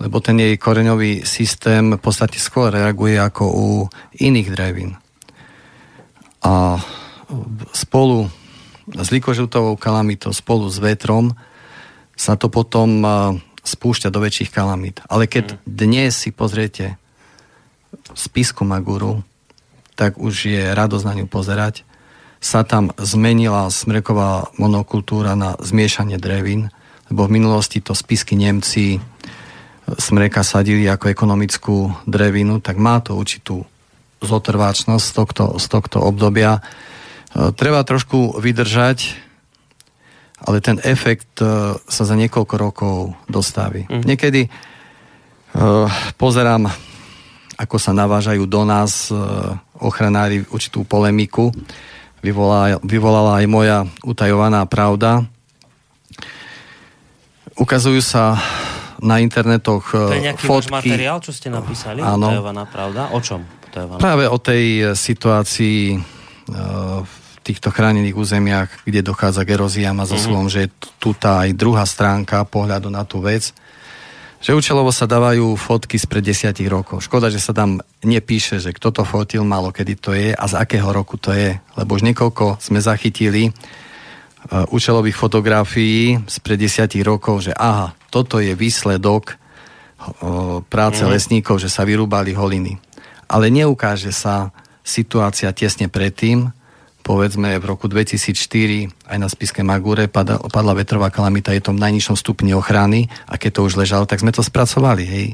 lebo 0.00 0.20
ten 0.20 0.36
jej 0.36 0.56
koreňový 0.60 1.24
systém 1.24 1.96
v 1.96 2.00
podstate 2.00 2.36
skôr 2.36 2.72
reaguje 2.72 3.16
ako 3.16 3.44
u 3.48 3.68
iných 4.20 4.48
drevín. 4.52 4.96
A 6.44 6.80
spolu 7.72 8.28
likožutovou 8.94 9.78
kalamitou, 9.78 10.34
spolu 10.34 10.66
s 10.66 10.82
vetrom 10.82 11.34
sa 12.18 12.36
to 12.36 12.52
potom 12.52 13.00
spúšťa 13.64 14.08
do 14.12 14.20
väčších 14.20 14.50
kalamít. 14.52 15.00
Ale 15.08 15.28
keď 15.28 15.54
mm. 15.54 15.58
dnes 15.64 16.12
si 16.16 16.30
pozriete 16.32 16.96
spisku 18.12 18.64
Maguru, 18.64 19.22
tak 19.94 20.16
už 20.16 20.48
je 20.48 20.62
radosť 20.72 21.04
na 21.04 21.14
ňu 21.20 21.26
pozerať. 21.28 21.84
Sa 22.40 22.64
tam 22.64 22.88
zmenila 22.96 23.68
smreková 23.68 24.48
monokultúra 24.56 25.36
na 25.36 25.60
zmiešanie 25.60 26.16
drevín, 26.16 26.72
lebo 27.12 27.28
v 27.28 27.36
minulosti 27.36 27.84
to 27.84 27.92
spisky 27.92 28.32
Nemci 28.32 28.96
smreka 29.98 30.46
sadili 30.46 30.86
ako 30.86 31.10
ekonomickú 31.10 31.76
drevinu, 32.06 32.62
tak 32.62 32.78
má 32.78 33.02
to 33.02 33.18
určitú 33.18 33.66
zotrváčnosť 34.22 35.04
z 35.04 35.12
tohto, 35.12 35.44
z 35.58 35.66
tohto 35.66 35.98
obdobia. 36.00 36.62
E, 37.30 37.54
treba 37.54 37.86
trošku 37.86 38.38
vydržať, 38.42 39.30
ale 40.40 40.64
ten 40.64 40.80
efekt 40.80 41.36
uh, 41.44 41.76
sa 41.84 42.02
za 42.08 42.16
niekoľko 42.16 42.54
rokov 42.56 43.12
dostaví. 43.28 43.84
Mm. 43.92 44.08
Niekedy 44.08 44.48
uh, 44.48 45.84
pozerám, 46.16 46.64
ako 47.60 47.76
sa 47.76 47.92
navážajú 47.92 48.48
do 48.48 48.64
nás 48.64 49.12
ochranári 49.76 50.48
určitú 50.48 50.88
polemiku. 50.88 51.52
Vyvolala, 52.24 52.80
vyvolala 52.80 53.44
aj 53.44 53.46
moja 53.52 53.78
utajovaná 54.00 54.64
pravda. 54.64 55.28
Ukazujú 57.60 58.00
sa 58.00 58.40
na 59.00 59.20
internetoch 59.20 59.92
to 59.92 60.16
je 60.16 60.24
nejaký 60.24 60.44
fotky. 60.48 60.72
materiál, 60.72 61.20
čo 61.20 61.36
ste 61.36 61.52
napísali? 61.52 62.00
Áno. 62.00 62.32
Utajovaná 62.32 62.64
pravda? 62.64 63.12
O 63.12 63.20
čom? 63.20 63.44
Utajovaná? 63.44 64.00
Práve 64.00 64.24
o 64.24 64.40
tej 64.40 64.96
situácii 64.96 66.00
uh, 66.00 67.19
týchto 67.50 67.74
chránených 67.74 68.14
územiach, 68.14 68.86
kde 68.86 69.02
dochádza 69.02 69.42
k 69.42 69.58
eróziám 69.58 69.98
a 69.98 70.06
zoslovom, 70.06 70.46
mm-hmm. 70.46 70.70
že 70.70 70.70
je 70.70 70.88
tu 71.02 71.10
tá 71.18 71.42
aj 71.42 71.58
druhá 71.58 71.82
stránka 71.82 72.46
pohľadu 72.46 72.86
na 72.94 73.02
tú 73.02 73.18
vec, 73.18 73.50
že 74.40 74.56
účelovo 74.56 74.88
sa 74.88 75.04
dávajú 75.04 75.52
fotky 75.58 76.00
spred 76.00 76.24
desiatich 76.24 76.70
rokov. 76.70 77.04
Škoda, 77.04 77.28
že 77.28 77.42
sa 77.42 77.52
tam 77.52 77.82
nepíše, 78.00 78.56
že 78.56 78.72
kto 78.72 78.88
to 78.88 79.02
fotil, 79.04 79.44
malo 79.44 79.68
kedy 79.68 79.94
to 80.00 80.16
je 80.16 80.32
a 80.32 80.44
z 80.48 80.54
akého 80.56 80.88
roku 80.88 81.20
to 81.20 81.34
je. 81.36 81.60
Lebo 81.76 81.98
už 81.98 82.06
niekoľko 82.08 82.56
sme 82.56 82.80
zachytili 82.80 83.52
uh, 83.52 84.64
účelových 84.72 85.18
fotografií 85.18 86.16
spred 86.24 86.56
desiatich 86.56 87.04
rokov, 87.04 87.50
že 87.50 87.52
aha, 87.52 87.92
toto 88.08 88.40
je 88.40 88.56
výsledok 88.56 89.36
uh, 89.36 90.64
práce 90.64 91.04
mm-hmm. 91.04 91.12
lesníkov, 91.12 91.60
že 91.60 91.68
sa 91.68 91.84
vyrúbali 91.84 92.32
holiny. 92.32 92.80
Ale 93.28 93.52
neukáže 93.52 94.08
sa 94.08 94.56
situácia 94.80 95.52
tesne 95.52 95.92
predtým, 95.92 96.48
povedzme 97.10 97.58
v 97.58 97.64
roku 97.66 97.90
2004 97.90 99.10
aj 99.10 99.18
na 99.18 99.26
spiske 99.26 99.66
Magure 99.66 100.06
padla, 100.06 100.38
padla 100.46 100.78
vetrová 100.78 101.10
kalamita, 101.10 101.50
je 101.50 101.58
to 101.58 101.74
v 101.74 101.82
najnižšom 101.82 102.14
stupni 102.14 102.54
ochrany 102.54 103.10
a 103.26 103.34
keď 103.34 103.58
to 103.58 103.60
už 103.66 103.82
ležalo, 103.82 104.06
tak 104.06 104.22
sme 104.22 104.30
to 104.30 104.46
spracovali. 104.46 105.02
Hej. 105.02 105.26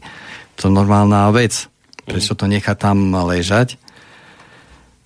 To 0.65 0.73
normálna 0.73 1.28
vec. 1.36 1.69
Prečo 2.09 2.32
to 2.32 2.48
nechá 2.48 2.73
tam 2.73 3.12
ležať? 3.12 3.77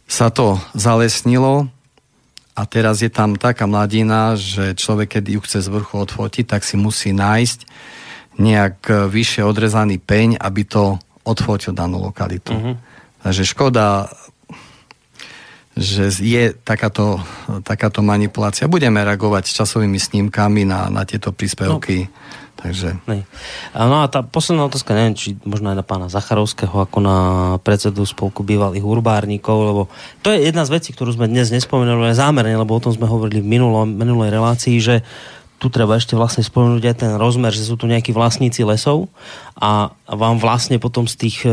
Sa 0.07 0.31
to 0.31 0.63
zalesnilo 0.79 1.67
a 2.55 2.63
teraz 2.71 3.03
je 3.03 3.11
tam 3.11 3.35
taká 3.35 3.67
mladina, 3.67 4.39
že 4.39 4.79
človek, 4.79 5.19
keď 5.19 5.25
ju 5.27 5.41
chce 5.43 5.59
z 5.67 5.69
vrchu 5.75 5.99
odfotiť, 5.99 6.55
tak 6.55 6.63
si 6.63 6.79
musí 6.79 7.11
nájsť 7.11 7.67
nejak 8.39 9.11
vyššie 9.11 9.43
odrezaný 9.43 9.99
peň, 9.99 10.39
aby 10.39 10.63
to 10.63 11.03
odfotil 11.27 11.75
danú 11.75 11.99
lokalitu. 11.99 12.55
Uh-huh. 12.55 12.75
Takže 13.27 13.43
škoda 13.43 14.07
že 15.79 16.11
je 16.11 16.51
takáto, 16.53 17.23
takáto 17.63 18.03
manipulácia. 18.03 18.67
Budeme 18.67 19.01
reagovať 19.07 19.47
s 19.47 19.57
časovými 19.63 20.03
snímkami 20.03 20.67
na, 20.67 20.91
na 20.91 21.07
tieto 21.07 21.31
príspevky. 21.31 22.11
No. 22.11 22.49
Takže... 22.61 23.01
No 23.73 24.05
a 24.05 24.07
tá 24.13 24.21
posledná 24.21 24.69
otázka, 24.69 24.93
neviem, 24.93 25.17
či 25.17 25.33
možno 25.49 25.73
aj 25.73 25.81
na 25.81 25.87
pána 25.87 26.13
Zacharovského, 26.13 26.77
ako 26.85 26.99
na 27.01 27.19
predsedu 27.65 28.05
spolku 28.05 28.45
bývalých 28.45 28.85
urbárnikov, 28.85 29.57
lebo 29.65 29.83
to 30.21 30.29
je 30.29 30.45
jedna 30.45 30.69
z 30.69 30.77
vecí, 30.77 30.93
ktorú 30.93 31.17
sme 31.17 31.33
dnes 31.33 31.49
nespomenuli 31.49 32.13
aj 32.13 32.21
zámerne, 32.21 32.61
lebo 32.61 32.77
o 32.77 32.83
tom 32.85 32.93
sme 32.93 33.09
hovorili 33.09 33.41
v 33.41 33.49
minulom, 33.49 33.89
minulej 33.89 34.29
relácii, 34.37 34.77
že 34.77 35.01
tu 35.61 35.69
treba 35.69 36.01
ešte 36.01 36.17
vlastne 36.17 36.41
spomenúť 36.41 36.85
aj 36.89 36.97
ten 36.97 37.13
rozmer, 37.21 37.53
že 37.53 37.69
sú 37.69 37.77
tu 37.77 37.85
nejakí 37.85 38.17
vlastníci 38.17 38.65
lesov 38.65 39.13
a 39.61 39.93
vám 40.09 40.41
vlastne 40.41 40.81
potom 40.81 41.05
z 41.05 41.15
tých 41.21 41.45
e, 41.45 41.53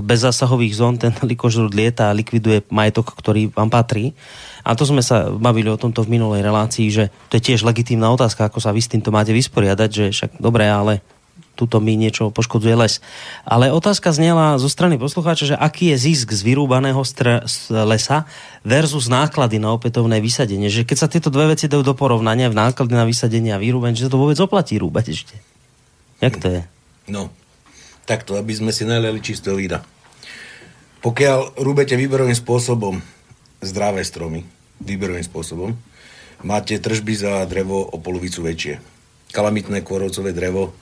bezzásahových 0.00 0.72
zón 0.72 0.96
ten 0.96 1.12
likožrút 1.20 1.76
lieta 1.76 2.08
a 2.08 2.16
likviduje 2.16 2.64
majetok, 2.72 3.12
ktorý 3.12 3.52
vám 3.52 3.68
patrí. 3.68 4.16
A 4.64 4.72
to 4.72 4.88
sme 4.88 5.04
sa 5.04 5.28
bavili 5.28 5.68
o 5.68 5.76
tomto 5.76 6.08
v 6.08 6.16
minulej 6.16 6.40
relácii, 6.40 6.88
že 6.88 7.12
to 7.28 7.36
je 7.36 7.52
tiež 7.52 7.68
legitímna 7.68 8.08
otázka, 8.08 8.48
ako 8.48 8.64
sa 8.64 8.72
vy 8.72 8.80
s 8.80 8.88
týmto 8.88 9.12
máte 9.12 9.36
vysporiadať, 9.36 9.90
že 9.92 10.04
však 10.08 10.30
dobre, 10.40 10.64
ale 10.64 11.04
tuto 11.54 11.78
mi 11.78 11.94
niečo 11.94 12.34
poškodzuje 12.34 12.74
les. 12.74 12.98
Ale 13.46 13.70
otázka 13.70 14.10
znela 14.10 14.58
zo 14.58 14.66
strany 14.66 14.98
poslucháča, 14.98 15.54
že 15.54 15.56
aký 15.56 15.94
je 15.94 16.10
zisk 16.10 16.34
z 16.34 16.42
vyrúbaného 16.42 17.00
str- 17.06 17.46
z 17.46 17.70
lesa 17.86 18.26
versus 18.66 19.06
náklady 19.06 19.62
na 19.62 19.70
opätovné 19.70 20.18
vysadenie. 20.18 20.66
Že 20.68 20.86
keď 20.86 20.96
sa 20.98 21.08
tieto 21.10 21.30
dve 21.30 21.54
veci 21.54 21.70
dajú 21.70 21.86
do 21.86 21.94
porovnania, 21.94 22.50
v 22.50 22.58
náklady 22.58 22.94
na 22.94 23.06
vysadenie 23.06 23.54
a 23.54 23.62
vyrúbanie, 23.62 23.94
že 23.94 24.10
sa 24.10 24.12
to 24.12 24.20
vôbec 24.20 24.38
oplatí 24.42 24.76
rúbať 24.76 25.14
ešte. 25.14 25.34
Jak 26.18 26.38
to 26.42 26.46
je? 26.50 26.62
No, 27.08 27.30
takto, 28.04 28.36
aby 28.36 28.52
sme 28.52 28.74
si 28.74 28.82
naliali 28.84 29.22
čistého 29.22 29.56
vína. 29.56 29.80
Pokiaľ 31.04 31.60
rúbete 31.60 31.94
výberovým 32.00 32.36
spôsobom 32.36 32.96
zdravé 33.60 34.00
stromy, 34.04 34.44
výberovým 34.80 35.24
spôsobom, 35.24 35.76
máte 36.44 36.80
tržby 36.80 37.14
za 37.16 37.44
drevo 37.44 37.84
o 37.84 37.96
polovicu 38.00 38.44
väčšie. 38.44 38.80
Kalamitné 39.32 39.84
kôrovcové 39.84 40.32
drevo 40.32 40.72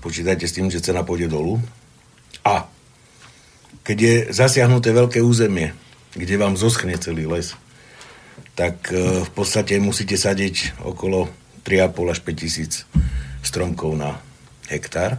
počítajte 0.00 0.46
s 0.46 0.54
tým, 0.56 0.68
že 0.70 0.84
cena 0.84 1.06
pôjde 1.06 1.30
dolu. 1.30 1.58
A 2.44 2.68
keď 3.84 3.98
je 4.00 4.14
zasiahnuté 4.32 4.92
veľké 4.96 5.20
územie, 5.20 5.76
kde 6.14 6.34
vám 6.38 6.56
zoschne 6.56 6.94
celý 6.96 7.26
les, 7.26 7.52
tak 8.54 8.90
e, 8.94 9.26
v 9.26 9.30
podstate 9.34 9.76
musíte 9.82 10.14
sadiť 10.14 10.86
okolo 10.86 11.26
3,5 11.66 12.12
až 12.12 12.18
5 12.22 12.42
tisíc 12.42 12.72
stromkov 13.42 13.98
na 13.98 14.20
hektár. 14.70 15.18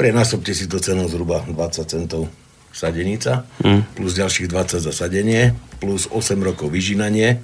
Prenásobte 0.00 0.56
si 0.56 0.64
to 0.64 0.80
cenou 0.80 1.06
zhruba 1.12 1.44
20 1.44 1.84
centov 1.84 2.32
sadenica, 2.72 3.44
mm. 3.60 4.00
plus 4.00 4.16
ďalších 4.16 4.48
20 4.48 4.80
za 4.80 4.92
sadenie, 4.94 5.52
plus 5.76 6.08
8 6.08 6.40
rokov 6.40 6.72
vyžinanie, 6.72 7.42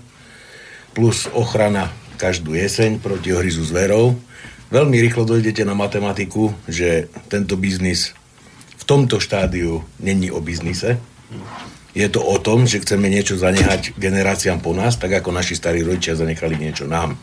plus 0.97 1.29
ochrana 1.37 1.93
každú 2.17 2.57
jeseň 2.57 2.97
proti 3.03 3.37
ohryzu 3.37 3.61
zverov, 3.61 4.17
veľmi 4.71 4.97
rýchlo 4.99 5.29
dojdete 5.29 5.63
na 5.63 5.75
matematiku, 5.75 6.55
že 6.67 7.11
tento 7.31 7.55
biznis 7.55 8.17
v 8.77 8.85
tomto 8.85 9.19
štádiu 9.19 9.83
není 9.99 10.31
o 10.31 10.43
biznise. 10.43 10.99
Je 11.97 12.07
to 12.13 12.21
o 12.21 12.37
tom, 12.37 12.69
že 12.69 12.85
chceme 12.85 13.09
niečo 13.09 13.41
zanehať 13.41 13.97
generáciám 13.97 14.61
po 14.61 14.77
nás, 14.77 15.01
tak 15.01 15.17
ako 15.17 15.33
naši 15.33 15.57
starí 15.57 15.81
rodičia 15.81 16.19
zanechali 16.19 16.61
niečo 16.61 16.85
nám. 16.85 17.17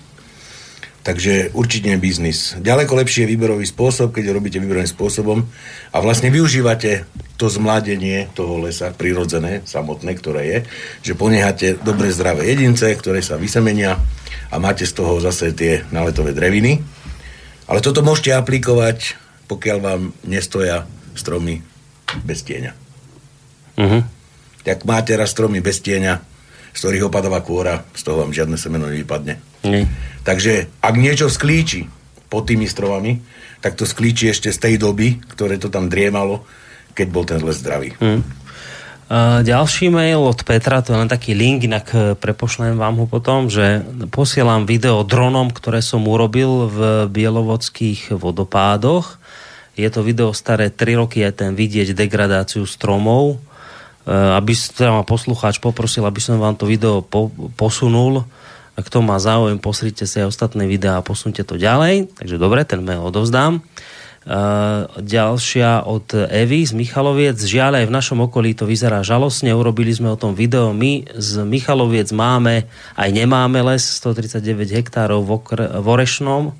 Takže 1.03 1.51
určite 1.51 1.91
nie 1.91 1.99
biznis. 1.99 2.55
Ďaleko 2.63 2.95
lepší 2.95 3.27
je 3.27 3.31
výberový 3.35 3.67
spôsob, 3.67 4.15
keď 4.15 4.31
robíte 4.31 4.63
výberovým 4.63 4.87
spôsobom 4.87 5.43
a 5.91 5.97
vlastne 5.99 6.31
využívate 6.31 7.03
to 7.35 7.51
zmladenie 7.51 8.31
toho 8.31 8.63
lesa, 8.63 8.95
prirodzené, 8.95 9.67
samotné, 9.67 10.15
ktoré 10.15 10.41
je, 10.47 10.59
že 11.11 11.19
ponecháte 11.19 11.75
dobre 11.83 12.07
zdravé 12.07 12.55
jedince, 12.55 12.87
ktoré 12.95 13.19
sa 13.19 13.35
vysemenia 13.35 13.99
a 14.47 14.55
máte 14.63 14.87
z 14.87 14.95
toho 14.95 15.19
zase 15.19 15.51
tie 15.51 15.83
naletové 15.91 16.31
dreviny 16.31 16.79
ale 17.67 17.79
toto 17.79 18.03
môžete 18.03 18.35
aplikovať, 18.35 19.19
pokiaľ 19.47 19.77
vám 19.79 20.01
nestoja 20.23 20.87
stromy 21.13 21.61
bez 22.25 22.41
tieňa. 22.45 22.71
Uh-huh. 23.77 24.01
Tak 24.63 24.87
máte 24.87 25.17
raz 25.17 25.33
stromy 25.33 25.59
bez 25.59 25.81
tieňa, 25.83 26.21
z 26.73 26.79
ktorých 26.79 27.09
opadáva 27.09 27.41
kôra, 27.41 27.85
z 27.93 28.01
toho 28.05 28.23
vám 28.23 28.33
žiadne 28.33 28.57
semeno 28.57 28.89
nevypadne. 28.89 29.39
Uh-huh. 29.65 29.85
Takže 30.23 30.71
ak 30.79 30.95
niečo 30.95 31.27
sklíči, 31.29 31.89
pod 32.33 32.49
tými 32.49 32.65
stromami, 32.65 33.21
tak 33.61 33.77
to 33.77 33.85
sklíči 33.85 34.33
ešte 34.33 34.49
z 34.49 34.57
tej 34.57 34.75
doby, 34.81 35.21
ktoré 35.21 35.61
to 35.61 35.69
tam 35.69 35.85
driemalo, 35.85 36.41
keď 36.97 37.07
bol 37.13 37.29
ten 37.29 37.37
les 37.45 37.61
zdravý. 37.61 37.93
Hmm. 38.01 38.25
Ďalší 39.43 39.91
mail 39.91 40.23
od 40.23 40.41
Petra, 40.47 40.79
to 40.79 40.95
je 40.95 40.99
len 41.03 41.11
taký 41.11 41.35
link, 41.35 41.67
inak 41.67 41.85
e, 41.91 41.97
prepošlem 42.15 42.79
vám 42.79 43.03
ho 43.03 43.05
potom, 43.05 43.51
že 43.51 43.83
posielam 44.09 44.63
video 44.63 45.03
dronom, 45.03 45.51
ktoré 45.51 45.83
som 45.83 46.07
urobil 46.07 46.71
v 46.71 46.79
bielovodských 47.11 48.15
vodopádoch. 48.15 49.19
Je 49.75 49.89
to 49.91 50.07
video 50.07 50.31
staré 50.31 50.71
3 50.71 51.03
roky, 51.03 51.19
aj 51.19 51.43
ten 51.43 51.51
vidieť 51.51 51.91
degradáciu 51.97 52.63
stromov. 52.63 53.41
Uh, 54.03 54.35
aby 54.35 54.51
teda 54.51 54.91
ma 54.91 55.07
poslucháč 55.07 55.63
poprosil, 55.63 56.03
aby 56.03 56.19
som 56.19 56.35
vám 56.35 56.59
to 56.59 56.67
video 56.67 56.99
po, 56.99 57.31
posunul. 57.55 58.27
Ak 58.75 58.91
to 58.91 58.99
má 58.99 59.15
záujem, 59.15 59.55
posrite 59.63 60.03
si 60.03 60.19
aj 60.19 60.27
ostatné 60.27 60.67
videá 60.67 60.99
a 60.99 61.05
posunte 61.05 61.39
to 61.39 61.55
ďalej. 61.55 62.11
Takže 62.19 62.35
dobre, 62.35 62.67
ten 62.67 62.83
mail 62.83 62.99
odovzdám. 62.99 63.63
Uh, 64.23 64.87
ďalšia 65.03 65.83
od 65.83 66.15
Evy 66.15 66.63
z 66.63 66.71
Michaloviec. 66.71 67.35
Žiaľ 67.35 67.83
aj 67.83 67.85
v 67.91 67.95
našom 67.99 68.23
okolí 68.23 68.55
to 68.55 68.63
vyzerá 68.63 69.03
žalostne. 69.03 69.51
Urobili 69.51 69.91
sme 69.91 70.15
o 70.15 70.15
tom 70.15 70.31
video. 70.31 70.71
My 70.71 71.03
z 71.11 71.43
Michaloviec 71.43 72.07
máme, 72.15 72.63
aj 72.95 73.09
nemáme 73.11 73.59
les, 73.59 73.83
139 73.83 74.79
hektárov 74.79 75.27
v, 75.27 75.31
okre, 75.35 75.65
v 75.67 75.87
Orešnom, 75.91 76.55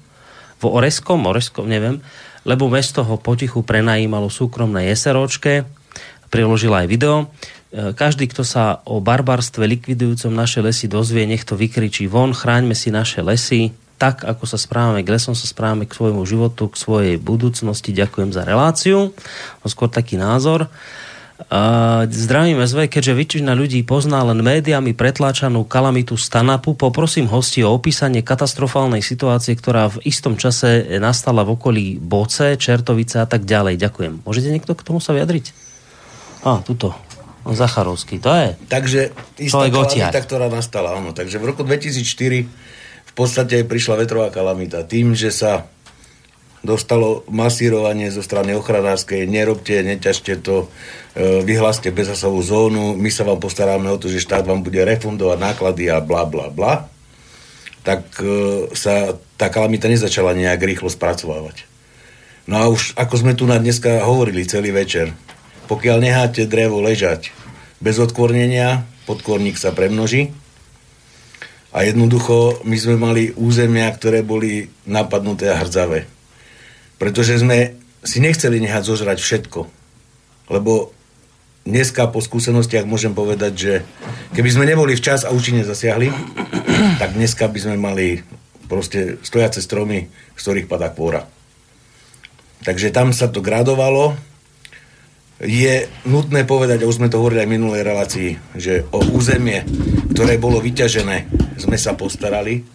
v 0.59 0.64
Oreskom, 0.67 1.24
Oreskom, 1.24 1.64
neviem, 1.64 2.03
lebo 2.43 2.67
mesto 2.67 3.00
ho 3.00 3.16
potichu 3.16 3.64
prenajímalo 3.64 4.27
súkromné 4.27 4.92
jeseročke. 4.92 5.64
Priložila 6.27 6.83
aj 6.83 6.88
video. 6.92 7.32
Uh, 7.72 7.95
každý, 7.95 8.27
kto 8.27 8.43
sa 8.43 8.83
o 8.83 9.00
barbarstve 9.00 9.64
likvidujúcom 9.72 10.35
naše 10.35 10.59
lesy 10.59 10.92
dozvie, 10.92 11.24
nech 11.24 11.48
to 11.48 11.56
vykričí 11.56 12.11
von, 12.11 12.35
chráňme 12.35 12.75
si 12.75 12.92
naše 12.92 13.24
lesy, 13.24 13.72
tak, 14.04 14.28
ako 14.28 14.44
sa 14.44 14.60
správame 14.60 15.00
k 15.00 15.16
lesom, 15.16 15.32
sa 15.32 15.48
správame 15.48 15.88
k 15.88 15.96
svojmu 15.96 16.28
životu, 16.28 16.68
k 16.68 16.76
svojej 16.76 17.16
budúcnosti. 17.16 17.96
Ďakujem 17.96 18.36
za 18.36 18.44
reláciu. 18.44 19.16
No, 19.64 19.66
skôr 19.72 19.88
taký 19.88 20.20
názor. 20.20 20.68
Uh, 21.48 22.04
zdravím 22.12 22.60
SV, 22.60 22.92
keďže 22.92 23.16
väčšina 23.16 23.56
ľudí 23.56 23.80
pozná 23.88 24.20
len 24.28 24.44
médiami 24.44 24.92
pretláčanú 24.92 25.64
kalamitu 25.64 26.20
Stanapu, 26.20 26.76
poprosím 26.76 27.32
hosti 27.32 27.64
o 27.64 27.72
opísanie 27.72 28.20
katastrofálnej 28.20 29.00
situácie, 29.00 29.56
ktorá 29.56 29.88
v 29.88 30.04
istom 30.04 30.36
čase 30.36 31.00
nastala 31.00 31.48
v 31.48 31.56
okolí 31.56 31.86
Boce, 31.96 32.60
Čertovice 32.60 33.24
a 33.24 33.28
tak 33.28 33.48
ďalej. 33.48 33.80
Ďakujem. 33.80 34.28
Môžete 34.28 34.52
niekto 34.52 34.76
k 34.76 34.84
tomu 34.84 35.00
sa 35.00 35.16
vyjadriť? 35.16 35.56
Á, 36.44 36.60
tuto. 36.60 36.92
Zacharovský, 37.44 38.20
to 38.24 38.32
je. 38.32 38.50
Takže 38.68 39.02
istá 39.40 39.68
kalamita, 39.68 40.20
ktorá 40.24 40.48
nastala, 40.48 40.96
áno. 40.96 41.12
Takže 41.12 41.40
v 41.40 41.56
roku 41.56 41.64
2004 41.64 42.73
v 43.14 43.16
podstate 43.16 43.61
prišla 43.61 44.01
vetrová 44.01 44.33
kalamita. 44.33 44.82
Tým, 44.82 45.14
že 45.14 45.30
sa 45.30 45.69
dostalo 46.66 47.22
masírovanie 47.30 48.09
zo 48.09 48.25
strany 48.25 48.58
ochranárskej, 48.58 49.30
nerobte, 49.30 49.83
neťažte 49.85 50.42
to, 50.42 50.72
e, 51.14 51.45
vyhláste 51.45 51.92
bezasovú 51.93 52.42
zónu, 52.42 52.98
my 52.98 53.11
sa 53.14 53.27
vám 53.27 53.38
postaráme 53.38 53.92
o 53.92 54.00
to, 54.00 54.08
že 54.08 54.24
štát 54.24 54.48
vám 54.48 54.64
bude 54.66 54.80
refundovať 54.82 55.38
náklady 55.38 55.92
a 55.92 56.00
bla 56.00 56.24
bla 56.24 56.48
bla, 56.50 56.88
tak 57.83 58.08
e, 58.24 58.72
sa 58.74 59.14
tá 59.35 59.51
kalamita 59.51 59.92
nezačala 59.92 60.33
nejak 60.33 60.64
rýchlo 60.64 60.88
spracovávať. 60.88 61.67
No 62.48 62.56
a 62.59 62.66
už 62.72 62.95
ako 62.95 63.16
sme 63.19 63.35
tu 63.35 63.43
na 63.43 63.59
dneska 63.59 64.01
hovorili 64.08 64.48
celý 64.48 64.72
večer, 64.72 65.11
pokiaľ 65.67 66.00
necháte 66.00 66.48
drevo 66.48 66.80
ležať 66.80 67.35
bez 67.83 68.00
odkvornenia, 68.00 68.88
podkorník 69.03 69.59
sa 69.59 69.75
premnoží, 69.75 70.32
a 71.74 71.82
jednoducho 71.82 72.61
my 72.69 72.77
sme 72.77 72.95
mali 73.02 73.34
územia, 73.34 73.90
ktoré 73.90 74.22
boli 74.22 74.69
napadnuté 74.85 75.50
a 75.50 75.58
hrdzavé. 75.58 76.06
Pretože 77.02 77.42
sme 77.42 77.74
si 78.06 78.22
nechceli 78.22 78.61
nehať 78.61 78.93
zožrať 78.93 79.18
všetko. 79.18 79.66
Lebo 80.53 80.93
dneska 81.66 82.14
po 82.14 82.22
skúsenostiach 82.22 82.85
môžem 82.85 83.18
povedať, 83.18 83.53
že 83.58 83.74
keby 84.38 84.50
sme 84.53 84.69
neboli 84.69 84.93
včas 84.93 85.26
a 85.26 85.34
účinne 85.34 85.66
zasiahli, 85.66 86.14
tak 87.02 87.18
dneska 87.18 87.50
by 87.50 87.60
sme 87.60 87.76
mali 87.82 88.22
proste 88.69 89.18
stojace 89.26 89.60
stromy, 89.66 90.14
z 90.38 90.42
ktorých 90.45 90.69
padá 90.69 90.93
kôra. 90.93 91.26
Takže 92.64 92.93
tam 92.93 93.11
sa 93.11 93.27
to 93.27 93.43
gradovalo, 93.43 94.16
je 95.43 95.92
nutné 96.08 96.48
povedať, 96.48 96.85
a 96.85 96.88
už 96.88 97.03
sme 97.03 97.11
to 97.11 97.19
hovorili 97.19 97.43
aj 97.43 97.50
v 97.52 97.56
minulej 97.60 97.82
relácii, 97.84 98.30
že 98.56 98.88
o 98.95 99.03
územie, 99.11 99.68
ktoré 100.16 100.40
bolo 100.40 100.64
vyťažené, 100.64 101.43
sme 101.58 101.78
sa 101.78 101.94
postarali. 101.94 102.66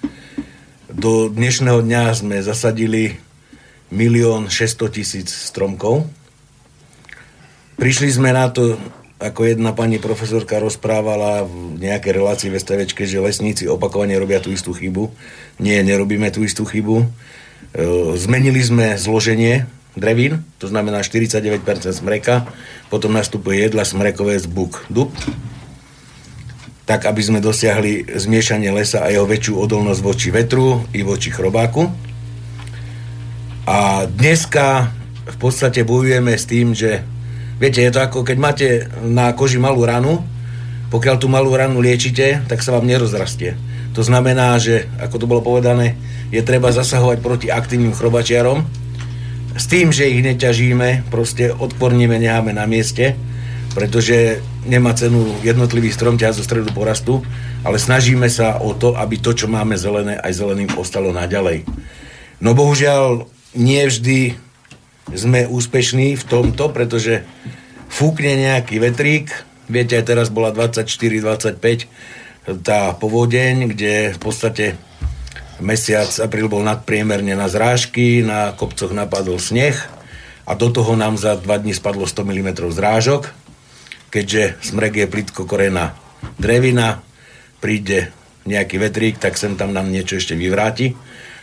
Do 0.89 1.29
dnešného 1.29 1.85
dňa 1.85 2.03
sme 2.17 2.37
zasadili 2.41 3.19
milión 3.89 4.49
600 4.53 4.97
tisíc 4.97 5.29
stromkov. 5.31 6.09
Prišli 7.79 8.11
sme 8.11 8.35
na 8.35 8.51
to, 8.51 8.77
ako 9.19 9.51
jedna 9.51 9.75
pani 9.75 9.99
profesorka 9.99 10.59
rozprávala 10.63 11.47
v 11.47 11.79
nejakej 11.79 12.13
relácii 12.15 12.49
v 12.51 12.59
STVčke, 12.59 13.03
že 13.07 13.23
lesníci 13.23 13.65
opakovane 13.67 14.15
robia 14.19 14.43
tú 14.43 14.51
istú 14.51 14.75
chybu. 14.75 15.11
Nie, 15.63 15.83
nerobíme 15.83 16.31
tú 16.31 16.43
istú 16.43 16.67
chybu. 16.67 17.03
E, 17.03 17.07
zmenili 18.19 18.63
sme 18.63 18.95
zloženie 18.95 19.67
drevín, 19.99 20.47
to 20.63 20.71
znamená 20.71 21.03
49% 21.03 21.59
smreka, 21.91 22.47
potom 22.87 23.11
nastupuje 23.11 23.67
jedla 23.67 23.83
smrekové 23.83 24.39
z 24.39 24.47
buk 24.47 24.87
dub, 24.87 25.11
tak 26.89 27.05
aby 27.05 27.21
sme 27.21 27.45
dosiahli 27.45 28.17
zmiešanie 28.17 28.73
lesa 28.73 29.05
a 29.05 29.13
jeho 29.13 29.29
väčšiu 29.29 29.61
odolnosť 29.61 30.01
voči 30.01 30.33
vetru 30.33 30.89
i 30.97 31.05
voči 31.05 31.29
chrobáku. 31.29 31.85
A 33.69 34.09
dneska 34.09 34.89
v 35.29 35.37
podstate 35.37 35.85
bojujeme 35.85 36.33
s 36.33 36.49
tým, 36.49 36.73
že 36.73 37.05
viete, 37.61 37.85
je 37.85 37.93
to 37.93 38.01
ako 38.01 38.25
keď 38.25 38.37
máte 38.41 38.69
na 39.05 39.37
koži 39.37 39.61
malú 39.61 39.85
ranu, 39.85 40.25
pokiaľ 40.89 41.17
tú 41.21 41.29
malú 41.29 41.53
ranu 41.53 41.85
liečite, 41.85 42.41
tak 42.49 42.65
sa 42.65 42.73
vám 42.73 42.89
nerozrastie. 42.89 43.61
To 43.93 44.01
znamená, 44.01 44.57
že, 44.57 44.89
ako 44.97 45.21
to 45.21 45.29
bolo 45.29 45.45
povedané, 45.45 45.93
je 46.33 46.41
treba 46.41 46.73
zasahovať 46.73 47.21
proti 47.21 47.53
aktívnym 47.53 47.93
chrobačiarom, 47.93 48.65
s 49.53 49.65
tým, 49.69 49.93
že 49.93 50.09
ich 50.09 50.25
neťažíme, 50.25 51.13
proste 51.13 51.53
odporníme, 51.53 52.17
necháme 52.17 52.57
na 52.57 52.65
mieste, 52.65 53.13
pretože 53.77 54.41
nemá 54.69 54.93
cenu 54.93 55.41
jednotlivý 55.41 55.89
strom 55.89 56.21
ťahať 56.21 56.39
zo 56.39 56.45
stredu 56.45 56.71
porastu, 56.77 57.25
ale 57.65 57.81
snažíme 57.81 58.29
sa 58.29 58.61
o 58.61 58.77
to, 58.77 58.93
aby 58.95 59.17
to, 59.17 59.33
čo 59.33 59.49
máme 59.49 59.81
zelené, 59.81 60.21
aj 60.21 60.33
zeleným 60.37 60.71
ostalo 60.77 61.11
naďalej. 61.11 61.65
No 62.39 62.53
bohužiaľ, 62.53 63.25
nie 63.57 63.83
vždy 63.89 64.37
sme 65.09 65.49
úspešní 65.49 66.21
v 66.21 66.25
tomto, 66.29 66.69
pretože 66.69 67.25
fúkne 67.89 68.37
nejaký 68.37 68.77
vetrík, 68.77 69.33
viete, 69.73 69.97
aj 69.97 70.05
teraz 70.05 70.29
bola 70.29 70.53
24-25 70.53 72.61
tá 72.65 72.97
povodeň, 72.97 73.73
kde 73.73 74.17
v 74.17 74.21
podstate 74.21 74.77
Mesiac 75.59 76.07
apríl 76.23 76.47
bol 76.47 76.63
nadpriemerne 76.63 77.35
na 77.35 77.51
zrážky, 77.51 78.23
na 78.23 78.55
kopcoch 78.55 78.95
napadol 78.95 79.43
sneh 79.43 79.75
a 80.47 80.55
do 80.55 80.71
toho 80.71 80.95
nám 80.95 81.19
za 81.19 81.35
dva 81.35 81.59
dní 81.59 81.75
spadlo 81.75 82.07
100 82.07 82.25
mm 82.25 82.49
zrážok. 82.73 83.35
Keďže 84.09 84.57
smrek 84.65 85.05
je 85.05 85.07
plitko 85.07 85.45
korená 85.45 85.93
drevina, 86.41 87.05
príde 87.61 88.13
nejaký 88.49 88.81
vetrík, 88.81 89.21
tak 89.21 89.37
sem 89.37 89.55
tam 89.61 89.77
nám 89.77 89.93
niečo 89.93 90.17
ešte 90.17 90.33
vyvráti. 90.33 90.97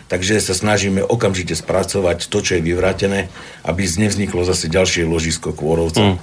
Takže 0.06 0.38
sa 0.38 0.53
snažíme 0.53 1.02
okamžite 1.02 1.58
spracovať 1.58 2.30
to, 2.30 2.38
čo 2.42 2.58
je 2.58 2.61
vyvrátené, 2.61 3.30
aby 3.66 3.90
nevzniklo 3.90 4.45
zase 4.45 4.69
ďalšie 4.69 5.06
ložisko 5.06 5.53
kôrovca. 5.53 6.14
Mm. 6.14 6.18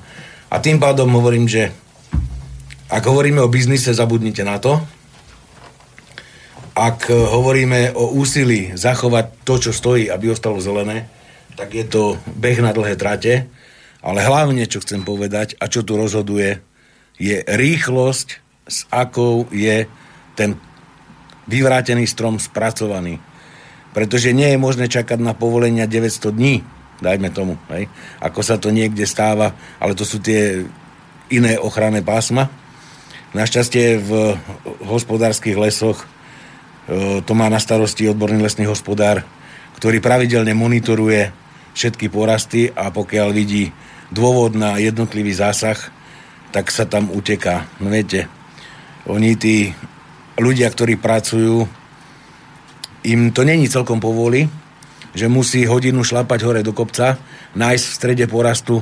A 0.51 0.57
tým 0.63 0.79
pádom 0.79 1.11
hovorím, 1.19 1.51
že 1.51 1.75
ak 2.87 3.03
hovoríme 3.03 3.43
o 3.43 3.51
biznise, 3.51 3.91
zabudnite 3.91 4.47
na 4.47 4.63
to, 4.63 4.79
ak 6.73 7.11
hovoríme 7.11 7.93
o 7.93 8.17
úsilí 8.17 8.73
zachovať 8.77 9.45
to, 9.45 9.55
čo 9.59 9.71
stojí, 9.75 10.09
aby 10.09 10.33
ostalo 10.33 10.63
zelené, 10.63 11.11
tak 11.57 11.75
je 11.75 11.85
to 11.85 12.17
beh 12.33 12.59
na 12.65 12.73
dlhé 12.73 12.97
trate, 12.97 13.51
ale 14.03 14.21
hlavne, 14.27 14.67
čo 14.67 14.83
chcem 14.83 15.07
povedať 15.07 15.55
a 15.63 15.71
čo 15.71 15.87
tu 15.87 15.95
rozhoduje, 15.95 16.59
je 17.17 17.41
rýchlosť, 17.47 18.29
s 18.67 18.87
akou 18.91 19.47
je 19.51 19.87
ten 20.35 20.59
vyvrátený 21.47 22.07
strom 22.07 22.39
spracovaný. 22.39 23.19
Pretože 23.93 24.35
nie 24.35 24.51
je 24.55 24.59
možné 24.59 24.87
čakať 24.89 25.19
na 25.23 25.35
povolenia 25.35 25.87
900 25.87 26.35
dní, 26.35 26.67
dajme 27.03 27.29
tomu, 27.35 27.59
hej, 27.71 27.91
ako 28.23 28.41
sa 28.43 28.57
to 28.59 28.71
niekde 28.71 29.07
stáva, 29.07 29.55
ale 29.83 29.95
to 29.99 30.07
sú 30.07 30.23
tie 30.23 30.67
iné 31.31 31.59
ochranné 31.59 32.01
pásma. 32.01 32.49
Našťastie 33.33 33.99
v 34.03 34.37
hospodárskych 34.85 35.57
lesoch 35.57 36.05
E, 36.83 37.23
to 37.23 37.33
má 37.39 37.47
na 37.47 37.63
starosti 37.63 38.11
odborný 38.11 38.43
lesný 38.43 38.67
hospodár, 38.67 39.23
ktorý 39.79 40.03
pravidelne 40.03 40.55
monitoruje 40.55 41.31
všetky 41.73 42.13
porasty 42.13 42.69
a 42.73 42.93
pokiaľ 42.93 43.29
vidí 43.33 43.73
dôvod 44.13 44.53
na 44.57 44.77
jednotlivý 44.77 45.33
zásah, 45.33 45.77
tak 46.53 46.69
sa 46.69 46.85
tam 46.85 47.09
uteká. 47.09 47.65
No 47.81 47.89
viete, 47.89 48.29
oni 49.09 49.35
tí 49.41 49.73
ľudia, 50.37 50.69
ktorí 50.69 51.01
pracujú, 51.01 51.65
im 53.09 53.21
to 53.33 53.43
není 53.43 53.67
celkom 53.67 53.99
povoli, 53.99 54.47
že 55.13 55.29
musí 55.29 55.65
hodinu 55.65 56.05
šlapať 56.05 56.41
hore 56.45 56.61
do 56.65 56.73
kopca, 56.73 57.21
nájsť 57.57 57.85
v 57.85 57.97
strede 57.97 58.25
porastu 58.29 58.81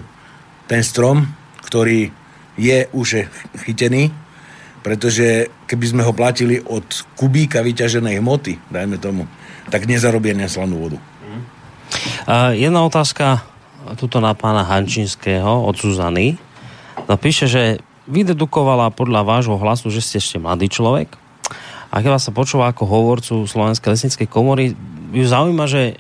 ten 0.70 0.82
strom, 0.86 1.26
ktorý 1.66 2.10
je 2.58 2.86
už 2.94 3.26
chytený, 3.66 4.14
pretože 4.80 5.50
keby 5.66 5.86
sme 5.86 6.02
ho 6.06 6.12
platili 6.14 6.58
od 6.62 6.86
kubíka 7.18 7.62
vyťaženej 7.62 8.18
hmoty, 8.22 8.58
dajme 8.70 8.96
tomu, 8.98 9.26
tak 9.68 9.86
nezarobí 9.86 10.34
na 10.34 10.46
slanú 10.46 10.78
vodu. 10.78 11.09
Jedna 12.54 12.80
otázka 12.86 13.42
tuto 13.96 14.20
na 14.22 14.36
pána 14.36 14.62
Hančinského 14.62 15.66
od 15.66 15.74
Zuzany. 15.74 16.36
No 17.08 17.16
píše, 17.16 17.50
že 17.50 17.80
vydedukovala 18.10 18.92
podľa 18.94 19.22
vášho 19.26 19.56
hlasu, 19.56 19.88
že 19.88 20.02
ste 20.02 20.16
ešte 20.18 20.42
mladý 20.42 20.70
človek. 20.70 21.14
A 21.90 21.98
keď 21.98 22.10
vás 22.14 22.22
sa 22.22 22.34
počúva 22.34 22.70
ako 22.70 22.86
hovorcu 22.86 23.34
Slovenskej 23.50 23.90
lesníckej 23.90 24.28
komory, 24.30 24.78
ju 25.10 25.24
zaujíma, 25.26 25.66
že 25.66 25.98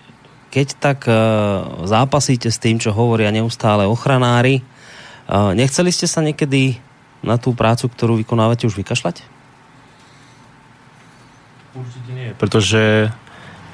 keď 0.50 0.66
tak 0.78 0.98
uh, 1.06 1.86
zápasíte 1.86 2.50
s 2.50 2.62
tým, 2.62 2.78
čo 2.78 2.94
hovoria 2.94 3.34
neustále 3.34 3.86
ochranári, 3.86 4.62
uh, 4.62 5.54
nechceli 5.54 5.90
ste 5.90 6.06
sa 6.06 6.22
niekedy 6.22 6.78
na 7.22 7.38
tú 7.38 7.54
prácu, 7.54 7.90
ktorú 7.90 8.18
vykonávate, 8.22 8.66
už 8.66 8.78
vykašľať? 8.78 9.22
Určite 11.74 12.10
nie. 12.14 12.34
Pretože 12.34 13.14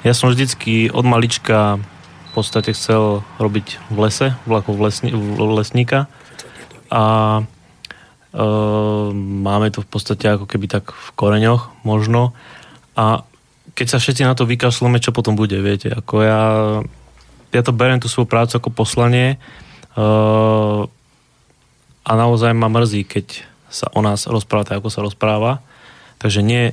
ja 0.05 0.13
som 0.13 0.29
vždycky 0.29 0.93
od 0.93 1.05
malička 1.05 1.81
podstate 2.37 2.77
chcel 2.77 3.25
robiť 3.41 3.81
v 3.89 3.97
lese, 3.97 4.27
vlakov 4.45 4.77
lesni, 4.77 5.09
lesníka. 5.37 6.05
A 6.93 7.03
e, 7.41 8.43
máme 9.41 9.73
to 9.73 9.81
v 9.81 9.89
podstate 9.89 10.29
ako 10.29 10.45
keby 10.45 10.69
tak 10.69 10.93
v 10.93 11.09
koreňoch 11.17 11.73
možno. 11.81 12.37
A 12.93 13.25
keď 13.73 13.87
sa 13.89 13.97
všetci 13.97 14.21
na 14.21 14.37
to 14.37 14.45
vykašľame, 14.45 15.01
čo 15.01 15.09
potom 15.09 15.33
bude, 15.33 15.57
viete, 15.57 15.89
ako 15.89 16.15
ja 16.21 16.41
ja 17.55 17.61
to 17.63 17.71
beriem 17.71 17.97
tú 17.97 18.11
svoju 18.11 18.27
prácu 18.27 18.59
ako 18.59 18.69
poslanie 18.75 19.35
e, 19.35 19.37
a 22.07 22.11
naozaj 22.11 22.51
ma 22.53 22.67
mrzí, 22.67 23.07
keď 23.07 23.47
sa 23.67 23.91
o 23.91 23.99
nás 24.03 24.27
rozpráva 24.27 24.67
tak, 24.67 24.79
ako 24.79 24.89
sa 24.91 25.03
rozpráva. 25.03 25.59
Takže 26.23 26.39
nie, 26.43 26.71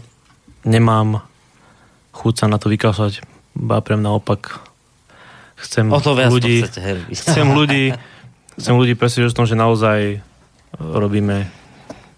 nemám 0.62 1.26
chuť 2.15 2.34
sa 2.34 2.47
na 2.47 2.59
to 2.59 2.70
vykašľať, 2.70 3.26
ba 3.59 3.83
prem 3.83 3.99
naopak 3.99 4.62
chcem 5.58 5.91
O 5.91 5.99
to 6.02 6.15
viac 6.18 6.31
to 6.31 6.36
ľudí, 6.39 6.62
chcete, 6.62 6.81
hej. 6.83 6.99
chcem 7.15 7.47
ľudí, 7.55 7.94
chcem 8.58 8.74
ľudí 8.74 8.94
presvedčiť 8.99 9.31
o 9.31 9.36
tom, 9.36 9.47
že 9.47 9.57
naozaj 9.58 9.99
robíme 10.78 11.47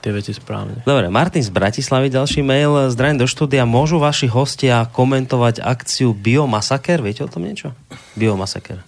tie 0.00 0.15
veci 0.15 0.31
správne. 0.31 0.86
Dobre, 0.86 1.10
Martin 1.10 1.42
z 1.42 1.50
Bratislavy, 1.50 2.15
ďalší 2.15 2.40
mail. 2.47 2.94
Zdravím 2.94 3.18
do 3.18 3.26
štúdia. 3.26 3.66
Môžu 3.66 3.98
vaši 3.98 4.31
hostia 4.31 4.86
komentovať 4.86 5.58
akciu 5.58 6.15
Biomasaker? 6.15 7.02
Viete 7.02 7.26
o 7.26 7.31
tom 7.31 7.42
niečo? 7.42 7.74
Biomasaker. 8.15 8.86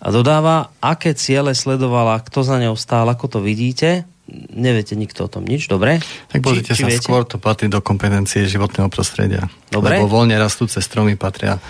A 0.00 0.08
dodáva, 0.08 0.72
aké 0.80 1.12
ciele 1.12 1.52
sledovala, 1.52 2.24
kto 2.24 2.40
za 2.40 2.56
ňou 2.56 2.72
stál, 2.72 3.04
ako 3.12 3.36
to 3.36 3.38
vidíte. 3.44 4.08
Neviete 4.56 4.96
nikto 4.96 5.26
o 5.26 5.28
tom 5.28 5.44
nič, 5.44 5.68
dobre? 5.68 6.00
Tak 6.32 6.40
pozrite 6.40 6.72
sa, 6.72 6.88
viete? 6.88 7.04
skôr 7.04 7.28
to 7.28 7.36
patrí 7.36 7.68
do 7.68 7.84
kompetencie 7.84 8.48
životného 8.48 8.88
prostredia. 8.88 9.44
Dobre. 9.68 10.00
Lebo 10.00 10.08
voľne 10.08 10.40
rastúce 10.40 10.80
stromy 10.80 11.20
patria 11.20 11.60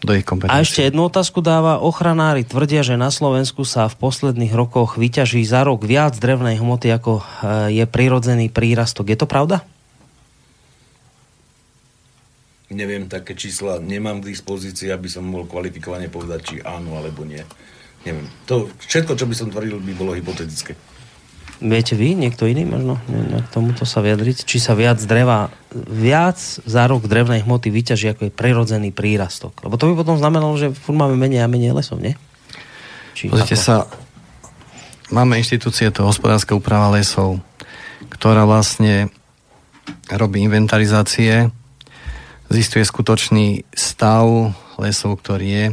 do 0.00 0.16
ich 0.16 0.24
kompetencie. 0.24 0.56
A 0.56 0.64
ešte 0.64 0.80
jednu 0.84 1.08
otázku 1.08 1.44
dáva. 1.44 1.80
Ochranári 1.80 2.44
tvrdia, 2.44 2.80
že 2.80 2.96
na 2.96 3.12
Slovensku 3.12 3.68
sa 3.68 3.86
v 3.86 3.96
posledných 4.00 4.52
rokoch 4.56 4.96
vyťaží 4.96 5.44
za 5.44 5.64
rok 5.64 5.84
viac 5.84 6.16
drevnej 6.16 6.56
hmoty, 6.56 6.88
ako 6.88 7.20
e, 7.20 7.22
je 7.76 7.84
prirodzený 7.84 8.48
prírastok. 8.48 9.12
Je 9.12 9.18
to 9.20 9.28
pravda? 9.28 9.60
Neviem, 12.70 13.10
také 13.10 13.34
čísla 13.34 13.82
nemám 13.82 14.22
k 14.22 14.30
dispozícii, 14.30 14.94
aby 14.94 15.10
som 15.10 15.26
mohol 15.26 15.50
kvalifikovane 15.50 16.06
povedať, 16.06 16.40
či 16.40 16.56
áno 16.62 16.94
alebo 16.94 17.26
nie. 17.26 17.42
Neviem. 18.06 18.30
To, 18.46 18.70
všetko, 18.78 19.18
čo 19.18 19.26
by 19.26 19.34
som 19.34 19.48
tvrdil, 19.50 19.82
by 19.82 19.92
bolo 19.98 20.14
hypotetické. 20.14 20.78
Viete 21.60 21.92
vy, 21.92 22.16
niekto 22.16 22.48
iný 22.48 22.64
možno 22.64 22.96
ne, 23.12 23.44
k 23.44 23.48
tomuto 23.52 23.84
sa 23.84 24.00
vyjadriť? 24.00 24.48
Či 24.48 24.56
sa 24.56 24.72
viac 24.72 24.96
dreva, 25.04 25.52
viac 25.92 26.40
za 26.40 26.88
rok 26.88 27.04
drevnej 27.04 27.44
hmoty 27.44 27.68
vyťaží, 27.68 28.16
ako 28.16 28.28
je 28.28 28.32
prirodzený 28.32 28.96
prírastok? 28.96 29.60
Lebo 29.60 29.76
to 29.76 29.92
by 29.92 30.00
potom 30.00 30.16
znamenalo, 30.16 30.56
že 30.56 30.72
furt 30.72 30.96
máme 30.96 31.20
menej 31.20 31.44
a 31.44 31.52
menej 31.52 31.76
lesov, 31.76 32.00
nie? 32.00 32.16
Či 33.12 33.28
Pozrite 33.28 33.60
ako? 33.60 33.64
sa, 33.64 33.76
máme 35.12 35.36
inštitúcie, 35.36 35.92
to 35.92 36.08
hospodárska 36.08 36.56
úprava 36.56 36.96
lesov, 36.96 37.44
ktorá 38.08 38.48
vlastne 38.48 39.12
robí 40.08 40.40
inventarizácie, 40.40 41.52
zistuje 42.48 42.88
skutočný 42.88 43.68
stav 43.76 44.56
lesov, 44.80 45.20
ktorý 45.20 45.48
je, 45.52 45.64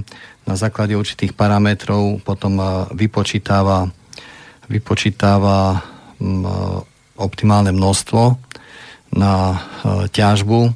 na 0.44 0.56
základe 0.60 1.00
určitých 1.00 1.32
parametrov 1.32 2.24
potom 2.24 2.60
vypočítava, 2.92 3.88
vypočítava 4.68 5.82
optimálne 7.18 7.74
množstvo 7.74 8.38
na 9.16 9.34
eh, 9.54 9.58
ťažbu. 10.12 10.74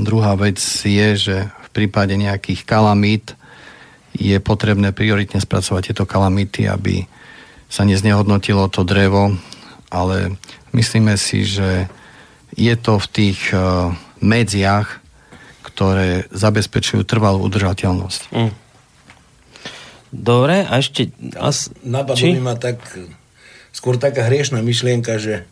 Druhá 0.00 0.32
vec 0.40 0.58
je, 0.82 1.08
že 1.16 1.36
v 1.52 1.68
prípade 1.72 2.16
nejakých 2.16 2.64
kalamít 2.64 3.36
je 4.12 4.36
potrebné 4.40 4.92
prioritne 4.92 5.40
spracovať 5.40 5.92
tieto 5.92 6.04
kalamity, 6.04 6.68
aby 6.68 7.08
sa 7.72 7.88
neznehodnotilo 7.88 8.68
to 8.68 8.84
drevo, 8.84 9.36
ale 9.88 10.36
myslíme 10.76 11.16
si, 11.16 11.48
že 11.48 11.88
je 12.52 12.74
to 12.76 13.00
v 13.00 13.06
tých 13.08 13.40
uh, 13.56 13.88
medziach, 14.20 15.00
ktoré 15.64 16.28
zabezpečujú 16.28 17.08
trvalú 17.08 17.48
udržateľnosť. 17.48 18.20
Mm. 18.36 18.52
Dobre, 20.12 20.68
a 20.68 20.76
ešte... 20.76 21.08
As... 21.40 21.72
Napadlo 21.80 22.28
mi 22.28 22.44
ma 22.44 22.52
tak, 22.60 22.84
skôr 23.72 23.96
taká 23.96 24.28
hriešná 24.28 24.60
myšlienka, 24.60 25.16
že 25.16 25.48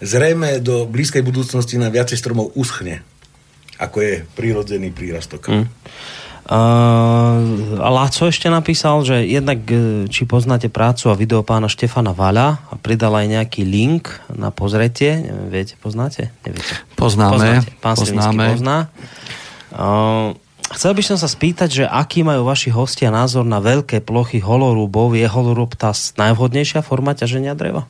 zrejme 0.00 0.64
do 0.64 0.88
blízkej 0.88 1.20
budúcnosti 1.20 1.76
na 1.76 1.92
viacej 1.92 2.16
stromov 2.16 2.56
uschne, 2.56 3.04
ako 3.76 4.00
je 4.00 4.14
prírodzený 4.34 4.88
prírastok. 4.88 5.52
Mm. 5.52 5.68
Uh, 6.44 7.80
a 7.80 7.88
Láco 7.88 8.28
ešte 8.28 8.52
napísal, 8.52 9.00
že 9.00 9.24
jednak 9.24 9.64
e, 9.64 10.04
či 10.12 10.28
poznáte 10.28 10.68
prácu 10.68 11.08
a 11.08 11.16
video 11.16 11.40
pána 11.40 11.72
Štefana 11.72 12.12
Vaľa 12.12 12.60
a 12.68 12.76
pridal 12.76 13.16
aj 13.16 13.32
nejaký 13.32 13.64
link 13.64 14.12
na 14.28 14.52
pozretie. 14.52 15.24
Neviem, 15.24 15.48
viete, 15.48 15.80
poznáte? 15.80 16.36
Neviete. 16.44 16.84
Poznáme, 17.00 17.64
Poznáte. 17.64 17.68
Pán 17.80 17.96
poznáme. 17.96 18.44
pozná. 18.52 18.76
Uh, 19.72 20.36
chcel 20.72 20.96
by 20.96 21.02
som 21.04 21.18
sa 21.20 21.28
spýtať, 21.28 21.68
že 21.68 21.84
aký 21.84 22.24
majú 22.24 22.48
vaši 22.48 22.72
hostia 22.72 23.12
názor 23.12 23.44
na 23.44 23.60
veľké 23.60 24.00
plochy 24.00 24.40
holorúbov? 24.40 25.12
Je 25.12 25.28
holorúb 25.28 25.76
tá 25.76 25.92
najvhodnejšia 25.92 26.80
forma 26.80 27.12
ťaženia 27.12 27.52
dreva? 27.52 27.84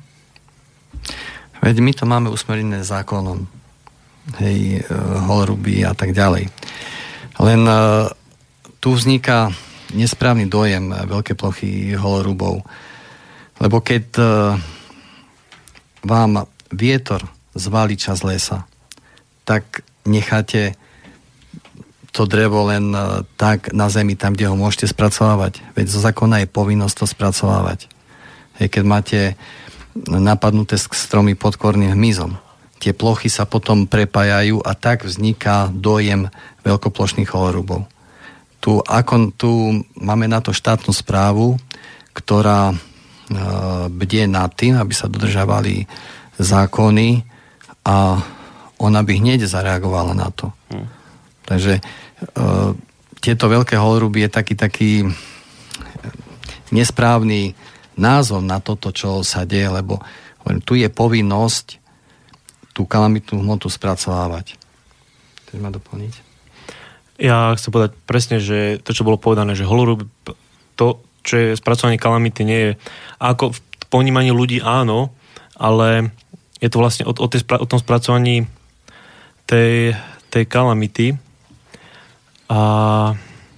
Veď 1.64 1.76
my 1.80 1.92
to 1.94 2.04
máme 2.04 2.28
usmerené 2.28 2.84
zákonom. 2.84 3.48
Hej, 4.40 4.80
e, 4.80 4.92
holoruby 5.28 5.84
a 5.84 5.92
tak 5.92 6.16
ďalej. 6.16 6.48
Len 7.40 7.60
e, 7.64 7.74
tu 8.80 8.96
vzniká 8.96 9.52
nesprávny 9.92 10.48
dojem 10.48 10.92
e, 10.92 11.04
veľké 11.04 11.36
plochy 11.36 11.92
holorubov. 11.92 12.64
Lebo 13.62 13.78
keď 13.78 14.18
vám 16.02 16.42
vietor 16.74 17.22
zvalí 17.54 17.94
čas 17.94 18.26
lesa, 18.26 18.66
tak 19.46 19.86
necháte 20.02 20.74
to 22.14 22.30
drevo 22.30 22.70
len 22.70 22.94
e, 22.94 23.26
tak 23.34 23.74
na 23.74 23.90
zemi, 23.90 24.14
tam, 24.14 24.38
kde 24.38 24.46
ho 24.46 24.54
môžete 24.54 24.94
spracovávať. 24.94 25.58
Veď 25.74 25.86
zo 25.90 25.98
zákona 25.98 26.46
je 26.46 26.54
povinnosť 26.54 26.96
to 27.02 27.06
spracovávať. 27.10 27.90
Hej, 28.62 28.70
keď 28.70 28.84
máte 28.86 29.20
napadnuté 29.98 30.78
stromy 30.78 31.34
pod 31.34 31.58
korným 31.58 31.90
hmyzom, 31.90 32.38
tie 32.78 32.94
plochy 32.94 33.26
sa 33.26 33.50
potom 33.50 33.90
prepájajú 33.90 34.62
a 34.62 34.78
tak 34.78 35.02
vzniká 35.02 35.74
dojem 35.74 36.30
veľkoplošných 36.62 37.30
holorubov. 37.34 37.90
Tu, 38.62 38.78
ako, 38.78 39.34
tu 39.34 39.50
máme 39.98 40.30
na 40.30 40.38
to 40.38 40.54
štátnu 40.54 40.94
správu, 40.94 41.58
ktorá 42.14 42.70
e, 42.70 42.74
bdie 43.90 44.30
nad 44.30 44.54
tým, 44.54 44.78
aby 44.78 44.94
sa 44.94 45.10
dodržavali 45.10 45.90
zákony 46.38 47.26
a 47.82 48.22
ona 48.78 49.00
by 49.02 49.12
hneď 49.18 49.50
zareagovala 49.50 50.14
na 50.14 50.30
to. 50.30 50.54
Hm. 50.70 50.86
Takže 51.44 51.72
tieto 53.20 53.46
veľké 53.48 53.74
holoruby 53.78 54.26
je 54.26 54.30
taký 54.30 54.54
taký 54.54 54.90
nesprávny 56.74 57.54
názov 57.94 58.42
na 58.42 58.58
toto, 58.58 58.90
čo 58.90 59.22
sa 59.22 59.46
deje, 59.46 59.70
lebo 59.70 60.02
hovorím, 60.42 60.62
tu 60.66 60.74
je 60.74 60.88
povinnosť 60.90 61.66
tú 62.74 62.84
kalamitnú 62.84 63.38
hmotu 63.38 63.70
spracovávať. 63.70 64.58
Chceš 65.46 65.58
ma 65.62 65.70
doplniť? 65.70 66.14
Ja 67.22 67.54
chcem 67.54 67.70
povedať 67.70 67.94
presne, 68.02 68.42
že 68.42 68.82
to, 68.82 68.90
čo 68.90 69.06
bolo 69.06 69.22
povedané, 69.22 69.54
že 69.54 69.62
holorub, 69.62 70.02
to, 70.74 70.86
čo 71.22 71.34
je 71.38 71.48
spracovanie 71.54 72.02
kalamity, 72.02 72.42
nie 72.42 72.60
je 72.60 72.70
ako 73.22 73.54
v 73.54 73.58
ponímaní 73.86 74.34
ľudí 74.34 74.58
áno, 74.58 75.14
ale 75.54 76.10
je 76.58 76.66
to 76.66 76.82
vlastne 76.82 77.06
o, 77.06 77.14
o, 77.14 77.28
tej, 77.30 77.46
o 77.46 77.66
tom 77.70 77.78
spracovaní 77.78 78.50
tej, 79.46 79.94
tej 80.34 80.44
kalamity 80.50 81.14
a 82.54 82.60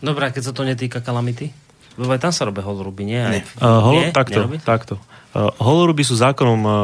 Dobre, 0.01 0.29
a 0.29 0.33
keď 0.33 0.43
sa 0.49 0.53
to 0.57 0.65
netýka 0.65 1.05
kalamity? 1.05 1.53
Lebo 1.97 2.13
aj 2.13 2.21
tam 2.21 2.33
sa 2.33 2.45
robia 2.45 2.65
holoruby, 2.65 3.09
nie? 3.09 3.21
Aj, 3.21 3.41
Uh, 3.57 3.81
holo, 3.81 4.01
nie? 4.05 4.13
takto, 4.13 4.45
Nerobí? 4.45 4.61
takto. 4.61 5.01
Uh, 5.33 5.49
holoruby 5.61 6.05
sú 6.05 6.13
zákonom 6.17 6.61
uh, 6.65 6.75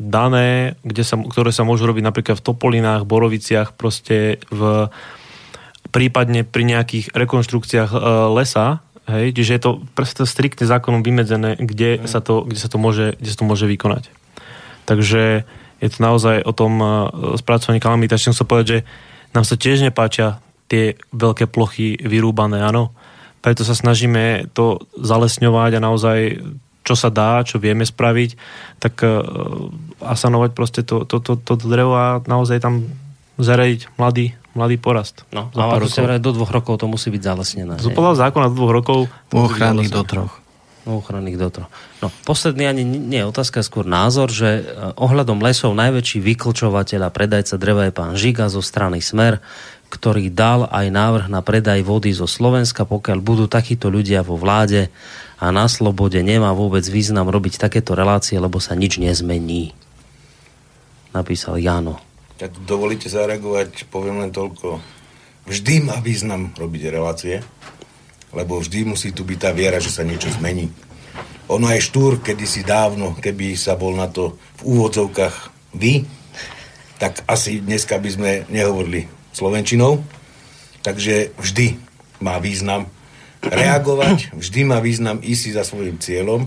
dané, 0.00 0.80
kde 0.80 1.04
sa, 1.04 1.20
ktoré 1.20 1.52
sa 1.52 1.64
môžu 1.64 1.84
robiť 1.84 2.04
napríklad 2.04 2.36
v 2.40 2.44
Topolinách, 2.44 3.04
Boroviciach, 3.04 3.76
proste 3.76 4.40
v 4.48 4.88
prípadne 5.92 6.44
pri 6.48 6.64
nejakých 6.64 7.12
rekonštrukciách 7.12 7.90
uh, 7.92 8.00
lesa, 8.32 8.80
hej, 9.04 9.36
čiže 9.36 9.52
je 9.52 9.62
to 9.62 9.70
proste 9.92 10.24
striktne 10.24 10.64
zákonom 10.64 11.04
vymedzené, 11.04 11.60
kde, 11.60 12.08
sa 12.08 12.24
to, 12.24 12.48
kde, 12.48 12.60
sa 12.60 12.72
to 12.72 12.80
môže, 12.80 13.20
kde 13.20 13.28
sa 13.28 13.38
to 13.40 13.44
môže 13.44 13.68
vykonať. 13.68 14.08
Takže 14.88 15.44
je 15.84 15.88
to 15.92 15.98
naozaj 16.00 16.40
o 16.44 16.52
tom 16.56 16.72
uh, 16.80 16.88
spracovaní 17.36 17.76
kalamity. 17.76 18.16
Som 18.16 18.32
chcel 18.32 18.48
povedať, 18.48 18.66
že 18.68 18.78
nám 19.36 19.44
sa 19.44 19.60
tiež 19.60 19.84
nepáčia 19.84 20.40
tie 20.70 20.94
veľké 21.10 21.50
plochy 21.50 21.98
vyrúbané, 21.98 22.62
áno. 22.62 22.94
Preto 23.42 23.66
sa 23.66 23.74
snažíme 23.74 24.52
to 24.54 24.78
zalesňovať 24.94 25.70
a 25.76 25.80
naozaj 25.82 26.18
čo 26.80 26.94
sa 26.96 27.12
dá, 27.12 27.44
čo 27.44 27.60
vieme 27.60 27.84
spraviť, 27.84 28.30
tak 28.80 29.04
uh, 29.04 29.20
asanovať 30.00 30.50
proste 30.56 30.80
to, 30.80 31.04
to, 31.04 31.20
to, 31.20 31.36
to 31.36 31.54
drevo 31.60 31.92
a 31.92 32.06
naozaj 32.24 32.58
tam 32.62 32.88
zaradiť 33.36 33.94
mladý, 34.00 34.32
mladý 34.56 34.76
porast. 34.80 35.24
No, 35.32 35.52
Za 35.52 35.60
a 35.60 35.70
pár 35.70 35.84
ako 35.84 35.88
ste 35.88 36.00
rokov. 36.00 36.06
vraj, 36.08 36.20
do 36.20 36.30
dvoch 36.32 36.52
rokov 36.52 36.74
to 36.80 36.86
musí 36.88 37.08
byť 37.12 37.22
zalesnené. 37.22 37.74
Z 37.80 37.92
podľa 37.92 38.28
zákona 38.28 38.46
do 38.52 38.56
dvoch 38.56 38.74
rokov 38.74 38.98
to 39.28 39.34
byť 39.36 39.44
Ochranných 39.44 39.92
do 39.92 40.02
troch. 40.04 40.32
No, 40.88 40.96
ochranných 40.96 41.36
do 41.36 41.48
troch. 41.52 41.70
No, 42.00 42.08
posledný 42.24 42.64
ani 42.64 42.82
nie 42.88 43.20
je 43.20 43.28
otázka, 43.28 43.60
skôr 43.60 43.84
názor, 43.84 44.32
že 44.32 44.64
eh, 44.64 44.64
ohľadom 44.96 45.40
lesov 45.44 45.76
najväčší 45.76 46.24
vyklčovateľ 46.24 47.00
a 47.04 47.12
predajca 47.12 47.60
dreva 47.60 47.84
je 47.88 47.92
pán 47.92 48.16
Žiga 48.16 48.48
zo 48.48 48.64
strany 48.64 49.04
Smer, 49.04 49.44
ktorý 49.90 50.30
dal 50.30 50.70
aj 50.70 50.86
návrh 50.86 51.26
na 51.26 51.42
predaj 51.42 51.82
vody 51.82 52.14
zo 52.14 52.30
Slovenska, 52.30 52.86
pokiaľ 52.86 53.18
budú 53.18 53.44
takíto 53.50 53.90
ľudia 53.90 54.22
vo 54.22 54.38
vláde 54.38 54.86
a 55.42 55.50
na 55.50 55.66
slobode 55.66 56.22
nemá 56.22 56.54
vôbec 56.54 56.86
význam 56.86 57.26
robiť 57.26 57.58
takéto 57.58 57.98
relácie, 57.98 58.38
lebo 58.38 58.62
sa 58.62 58.78
nič 58.78 59.02
nezmení. 59.02 59.74
Napísal 61.10 61.58
Jano. 61.58 61.98
Tak 62.38 62.54
dovolíte 62.64 63.10
zareagovať, 63.10 63.90
poviem 63.90 64.22
len 64.22 64.30
toľko. 64.30 64.78
Vždy 65.50 65.90
má 65.90 65.98
význam 65.98 66.54
robiť 66.54 66.82
relácie, 66.88 67.42
lebo 68.30 68.62
vždy 68.62 68.86
musí 68.86 69.10
tu 69.10 69.26
byť 69.26 69.38
tá 69.42 69.50
viera, 69.50 69.82
že 69.82 69.90
sa 69.90 70.06
niečo 70.06 70.30
zmení. 70.38 70.70
Ono 71.50 71.66
aj 71.66 71.82
štúr, 71.82 72.22
kedysi 72.22 72.62
dávno, 72.62 73.18
keby 73.18 73.58
sa 73.58 73.74
bol 73.74 73.98
na 73.98 74.06
to 74.06 74.38
v 74.62 74.78
úvodzovkách 74.78 75.36
vy, 75.74 76.06
tak 77.02 77.26
asi 77.26 77.58
dneska 77.58 77.98
by 77.98 78.10
sme 78.12 78.30
nehovorili 78.46 79.19
slovenčinou. 79.40 80.04
Takže 80.84 81.32
vždy 81.40 81.80
má 82.20 82.36
význam 82.40 82.88
reagovať, 83.40 84.36
vždy 84.36 84.60
má 84.68 84.84
význam 84.84 85.20
ísť 85.24 85.56
za 85.56 85.64
svojim 85.64 85.96
cieľom 85.96 86.44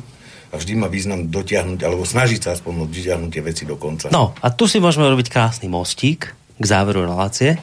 a 0.54 0.56
vždy 0.62 0.74
má 0.78 0.86
význam 0.86 1.26
dotiahnuť, 1.26 1.82
alebo 1.82 2.06
snažiť 2.06 2.40
sa 2.46 2.50
aspoň 2.54 2.86
dotiahnuť 2.86 3.30
tie 3.34 3.42
veci 3.42 3.64
do 3.66 3.74
konca. 3.74 4.14
No, 4.14 4.38
a 4.38 4.48
tu 4.54 4.70
si 4.70 4.78
môžeme 4.78 5.10
robiť 5.10 5.34
krásny 5.34 5.66
mostík 5.66 6.30
k 6.62 6.66
záveru 6.66 7.10
relácie. 7.10 7.58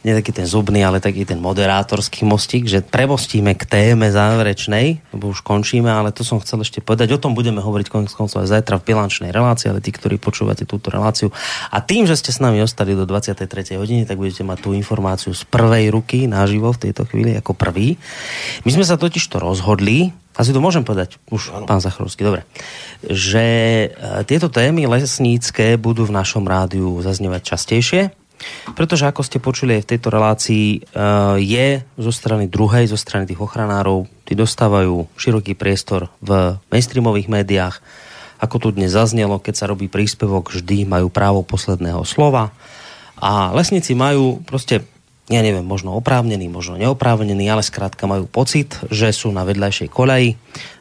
Nie 0.00 0.16
taký 0.16 0.32
ten 0.32 0.48
zubný, 0.48 0.80
ale 0.80 0.96
taký 0.96 1.28
ten 1.28 1.36
moderátorský 1.44 2.24
mostík, 2.24 2.64
že 2.64 2.80
premostíme 2.80 3.52
k 3.52 3.68
téme 3.68 4.08
záverečnej, 4.08 5.04
lebo 5.12 5.28
už 5.28 5.44
končíme, 5.44 5.92
ale 5.92 6.08
to 6.08 6.24
som 6.24 6.40
chcel 6.40 6.64
ešte 6.64 6.80
povedať. 6.80 7.12
O 7.12 7.20
tom 7.20 7.36
budeme 7.36 7.60
hovoriť 7.60 7.92
konec 7.92 8.08
koncov 8.16 8.40
aj 8.40 8.48
zajtra 8.48 8.80
v 8.80 8.86
bilančnej 8.88 9.28
relácii, 9.28 9.68
ale 9.68 9.84
tí, 9.84 9.92
ktorí 9.92 10.16
počúvate 10.16 10.64
túto 10.64 10.88
reláciu. 10.88 11.28
A 11.68 11.84
tým, 11.84 12.08
že 12.08 12.16
ste 12.16 12.32
s 12.32 12.40
nami 12.40 12.64
ostali 12.64 12.96
do 12.96 13.04
23. 13.04 13.44
hodiny, 13.76 14.08
tak 14.08 14.16
budete 14.16 14.40
mať 14.40 14.58
tú 14.64 14.72
informáciu 14.72 15.36
z 15.36 15.44
prvej 15.44 15.92
ruky 15.92 16.24
naživo 16.24 16.72
v 16.72 16.88
tejto 16.88 17.04
chvíli 17.04 17.36
ako 17.36 17.52
prvý. 17.52 18.00
My 18.64 18.72
sme 18.72 18.88
sa 18.88 18.96
totiž 18.96 19.28
to 19.28 19.36
rozhodli, 19.36 20.16
asi 20.32 20.56
to 20.56 20.64
môžem 20.64 20.80
povedať 20.80 21.20
už, 21.28 21.52
ano. 21.52 21.68
pán 21.68 21.84
Zachorovský, 21.84 22.24
dobre, 22.24 22.48
že 23.04 23.44
e, 23.44 23.88
tieto 24.24 24.48
témy 24.48 24.88
lesnícke 24.88 25.76
budú 25.76 26.08
v 26.08 26.16
našom 26.16 26.48
rádiu 26.48 26.96
zaznievať 27.04 27.42
častejšie, 27.44 28.02
pretože 28.72 29.04
ako 29.06 29.22
ste 29.24 29.42
počuli 29.42 29.78
aj 29.78 29.82
v 29.84 29.90
tejto 29.96 30.08
relácii, 30.08 30.66
e, 30.76 30.78
je 31.42 31.68
zo 32.00 32.12
strany 32.12 32.48
druhej, 32.48 32.88
zo 32.88 32.96
strany 32.96 33.28
tých 33.28 33.40
ochranárov, 33.40 34.08
tí 34.24 34.38
dostávajú 34.38 35.10
široký 35.18 35.58
priestor 35.58 36.08
v 36.22 36.56
mainstreamových 36.72 37.28
médiách. 37.28 37.76
Ako 38.40 38.56
tu 38.56 38.68
dnes 38.72 38.96
zaznelo, 38.96 39.36
keď 39.36 39.54
sa 39.54 39.68
robí 39.68 39.90
príspevok, 39.90 40.48
vždy 40.48 40.88
majú 40.88 41.12
právo 41.12 41.44
posledného 41.44 42.00
slova. 42.08 42.54
A 43.20 43.52
lesníci 43.52 43.92
majú 43.92 44.40
proste, 44.48 44.80
ja 45.28 45.44
neviem, 45.44 45.66
možno 45.66 45.92
oprávnený, 45.92 46.48
možno 46.48 46.80
neoprávnený, 46.80 47.44
ale 47.52 47.60
skrátka 47.60 48.08
majú 48.08 48.24
pocit, 48.24 48.80
že 48.88 49.12
sú 49.12 49.28
na 49.28 49.44
vedľajšej 49.44 49.88
koleji. 49.92 50.40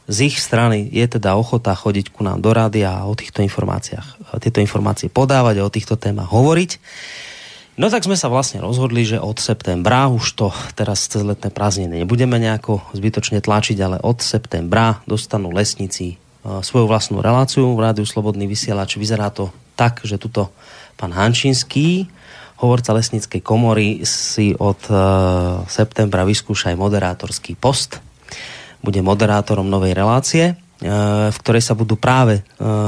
Z 0.09 0.17
ich 0.25 0.39
strany 0.39 0.87
je 0.89 1.05
teda 1.05 1.35
ochota 1.35 1.75
chodiť 1.75 2.15
ku 2.15 2.23
nám 2.23 2.39
do 2.39 2.55
rádia 2.55 2.95
a 2.95 3.05
o 3.05 3.13
týchto 3.13 3.43
informáciách, 3.43 4.39
tieto 4.41 4.63
informácie 4.63 5.11
podávať 5.11 5.61
a 5.61 5.67
o 5.67 5.73
týchto 5.73 5.99
témach 5.99 6.31
hovoriť. 6.31 6.71
No 7.79 7.87
tak 7.87 8.03
sme 8.03 8.19
sa 8.19 8.27
vlastne 8.27 8.59
rozhodli, 8.59 9.07
že 9.07 9.23
od 9.23 9.39
septembra, 9.39 10.11
už 10.11 10.35
to 10.35 10.51
teraz 10.75 11.07
cez 11.07 11.23
letné 11.23 11.47
prázdniny 11.47 12.03
nebudeme 12.03 12.35
nejako 12.35 12.83
zbytočne 12.91 13.39
tlačiť, 13.39 13.79
ale 13.79 14.03
od 14.03 14.19
septembra 14.19 14.99
dostanú 15.07 15.47
lesníci 15.55 16.07
e, 16.11 16.15
svoju 16.59 16.91
vlastnú 16.91 17.23
reláciu 17.23 17.71
v 17.71 17.79
Rádiu 17.79 18.03
Slobodný 18.03 18.51
vysielač. 18.51 18.99
Vyzerá 18.99 19.31
to 19.31 19.55
tak, 19.79 20.03
že 20.03 20.19
tuto 20.19 20.51
pán 20.99 21.15
Hančinský, 21.15 22.11
hovorca 22.59 22.91
lesníckej 22.91 23.39
komory, 23.39 24.03
si 24.03 24.51
od 24.59 24.83
e, 24.91 24.95
septembra 25.71 26.27
vyskúša 26.27 26.75
aj 26.75 26.83
moderátorský 26.83 27.55
post. 27.55 28.03
Bude 28.83 28.99
moderátorom 28.99 29.71
novej 29.71 29.95
relácie 29.95 30.59
v 30.79 31.37
ktorej 31.43 31.63
sa 31.63 31.75
budú 31.75 31.99
práve 31.99 32.43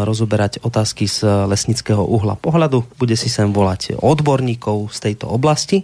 rozoberať 0.08 0.64
otázky 0.64 1.12
z 1.12 1.28
lesnického 1.48 2.00
uhla 2.00 2.40
pohľadu. 2.40 2.88
Bude 2.96 3.20
si 3.20 3.28
sem 3.28 3.52
volať 3.52 4.00
odborníkov 4.00 4.96
z 4.96 5.12
tejto 5.12 5.28
oblasti, 5.28 5.84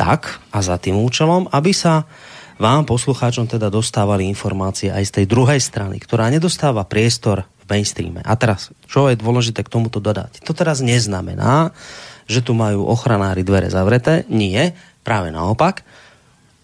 tak 0.00 0.40
a 0.52 0.64
za 0.64 0.80
tým 0.80 0.96
účelom, 0.96 1.52
aby 1.52 1.76
sa 1.76 2.08
vám, 2.56 2.88
poslucháčom, 2.88 3.44
teda 3.44 3.68
dostávali 3.68 4.24
informácie 4.24 4.88
aj 4.88 5.04
z 5.04 5.14
tej 5.20 5.26
druhej 5.28 5.60
strany, 5.60 6.00
ktorá 6.00 6.32
nedostáva 6.32 6.88
priestor 6.88 7.44
v 7.44 7.64
mainstreame. 7.68 8.24
A 8.24 8.32
teraz, 8.40 8.72
čo 8.88 9.12
je 9.12 9.20
dôležité 9.20 9.60
k 9.60 9.72
tomuto 9.72 10.00
dodať? 10.00 10.40
To 10.48 10.56
teraz 10.56 10.80
neznamená, 10.80 11.76
že 12.24 12.40
tu 12.40 12.56
majú 12.56 12.88
ochranári 12.88 13.44
dvere 13.44 13.68
zavreté. 13.68 14.24
Nie, 14.32 14.72
práve 15.04 15.28
naopak. 15.28 15.84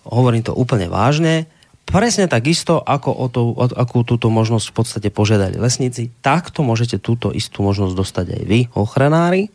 Hovorím 0.08 0.42
to 0.42 0.56
úplne 0.56 0.88
vážne 0.88 1.44
presne 1.86 2.30
tak 2.30 2.48
isto, 2.48 2.80
ako 2.80 3.10
o, 3.12 3.26
to, 3.28 3.40
o 3.52 3.64
akú 3.68 4.02
túto 4.06 4.30
možnosť 4.32 4.66
v 4.70 4.74
podstate 4.74 5.08
požiadali 5.12 5.58
lesníci, 5.58 6.10
takto 6.24 6.64
môžete 6.64 7.02
túto 7.02 7.34
istú 7.34 7.66
možnosť 7.66 7.94
dostať 7.94 8.26
aj 8.38 8.42
vy, 8.46 8.60
ochranári. 8.72 9.52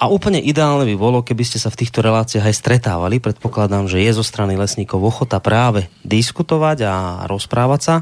A 0.00 0.08
úplne 0.08 0.40
ideálne 0.40 0.88
by 0.88 0.96
bolo, 0.96 1.20
keby 1.20 1.44
ste 1.44 1.60
sa 1.60 1.68
v 1.68 1.84
týchto 1.84 2.00
reláciách 2.00 2.48
aj 2.48 2.56
stretávali. 2.56 3.20
Predpokladám, 3.20 3.84
že 3.84 4.00
je 4.00 4.16
zo 4.16 4.24
strany 4.24 4.56
lesníkov 4.56 4.96
ochota 4.96 5.36
práve 5.44 5.92
diskutovať 6.08 6.88
a 6.88 6.94
rozprávať 7.28 7.80
sa 7.84 7.96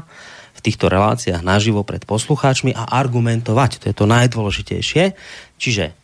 v 0.55 0.63
týchto 0.63 0.87
reláciách 0.87 1.43
naživo 1.43 1.83
pred 1.83 2.07
poslucháčmi 2.07 2.71
a 2.71 2.87
argumentovať. 2.87 3.83
To 3.83 3.85
je 3.91 3.95
to 3.95 4.07
najdôležitejšie. 4.07 5.11
Čiže 5.59 5.98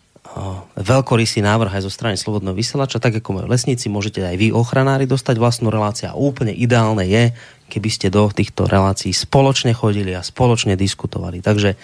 veľkorysý 0.75 1.39
návrh 1.39 1.79
aj 1.79 1.83
zo 1.87 1.91
strany 1.91 2.19
Slobodného 2.19 2.55
vysielača, 2.55 2.99
tak 2.99 3.23
ako 3.23 3.39
majú 3.39 3.47
lesníci, 3.47 3.87
môžete 3.87 4.19
aj 4.19 4.35
vy, 4.35 4.47
ochranári, 4.51 5.07
dostať 5.07 5.39
vlastnú 5.39 5.71
reláciu. 5.71 6.11
A 6.11 6.19
úplne 6.19 6.51
ideálne 6.51 7.07
je, 7.07 7.31
keby 7.71 7.89
ste 7.89 8.07
do 8.11 8.27
týchto 8.27 8.67
relácií 8.67 9.15
spoločne 9.15 9.71
chodili 9.71 10.11
a 10.11 10.21
spoločne 10.21 10.75
diskutovali. 10.75 11.39
Takže 11.39 11.79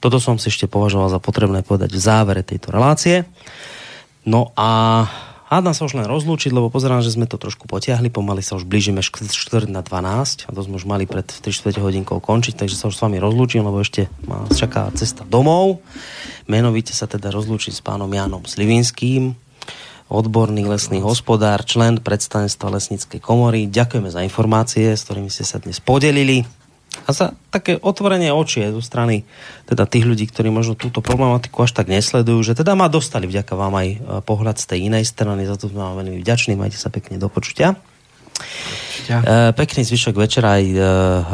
toto 0.00 0.16
som 0.16 0.40
si 0.40 0.48
ešte 0.48 0.64
považoval 0.64 1.12
za 1.12 1.20
potrebné 1.20 1.60
povedať 1.60 1.92
v 1.92 2.00
závere 2.00 2.40
tejto 2.40 2.72
relácie. 2.72 3.28
No 4.24 4.56
a 4.56 5.04
hádam 5.50 5.74
sa 5.74 5.82
už 5.84 5.98
len 5.98 6.06
rozlúčiť, 6.06 6.54
lebo 6.54 6.70
pozerám, 6.70 7.02
že 7.02 7.12
sme 7.12 7.26
to 7.26 7.36
trošku 7.36 7.66
potiahli, 7.66 8.08
pomaly 8.08 8.40
sa 8.40 8.54
už 8.54 8.64
blížime 8.64 9.02
4 9.02 9.66
na 9.66 9.82
12 9.82 10.46
a 10.46 10.50
to 10.54 10.60
sme 10.62 10.78
už 10.78 10.86
mali 10.86 11.04
pred 11.10 11.26
3 11.26 11.42
4 11.42 11.82
hodinkou 11.82 12.22
končiť, 12.22 12.54
takže 12.54 12.78
sa 12.78 12.86
už 12.86 12.94
s 12.96 13.02
vami 13.02 13.18
rozlúčim, 13.18 13.66
lebo 13.66 13.82
ešte 13.82 14.06
ma 14.24 14.46
čaká 14.54 14.86
cesta 14.94 15.26
domov. 15.26 15.82
Menovite 16.46 16.94
sa 16.94 17.10
teda 17.10 17.34
rozlúčiť 17.34 17.74
s 17.74 17.82
pánom 17.82 18.08
Jánom 18.08 18.46
Slivinským, 18.46 19.34
odborný 20.06 20.66
lesný 20.70 21.02
hospodár, 21.02 21.66
člen 21.66 21.98
predstavenstva 21.98 22.70
Lesníckej 22.70 23.18
komory. 23.18 23.66
Ďakujeme 23.66 24.10
za 24.10 24.22
informácie, 24.22 24.94
s 24.94 25.06
ktorými 25.06 25.30
ste 25.30 25.42
sa 25.42 25.58
dnes 25.58 25.82
podelili 25.82 26.46
a 27.06 27.10
za 27.14 27.38
také 27.54 27.78
otvorenie 27.78 28.34
očie 28.34 28.74
zo 28.74 28.82
strany 28.82 29.22
teda 29.70 29.86
tých 29.86 30.06
ľudí, 30.06 30.26
ktorí 30.26 30.50
možno 30.50 30.74
túto 30.74 30.98
problematiku 30.98 31.62
až 31.62 31.74
tak 31.74 31.86
nesledujú, 31.86 32.42
že 32.42 32.58
teda 32.58 32.74
ma 32.74 32.90
dostali 32.90 33.30
vďaka 33.30 33.54
vám 33.54 33.74
aj 33.78 33.88
pohľad 34.26 34.58
z 34.58 34.64
tej 34.74 34.78
inej 34.90 35.06
strany, 35.06 35.46
za 35.46 35.54
to 35.54 35.70
sme 35.70 35.80
vám 35.80 36.02
veľmi 36.02 36.18
vďační, 36.18 36.58
majte 36.58 36.78
sa 36.78 36.90
pekne 36.90 37.16
do 37.16 37.30
počutia. 37.30 37.78
E, 39.10 39.50
pekný 39.50 39.82
zvyšok 39.82 40.14
večera 40.14 40.62
aj 40.62 40.64
e, 40.70 40.78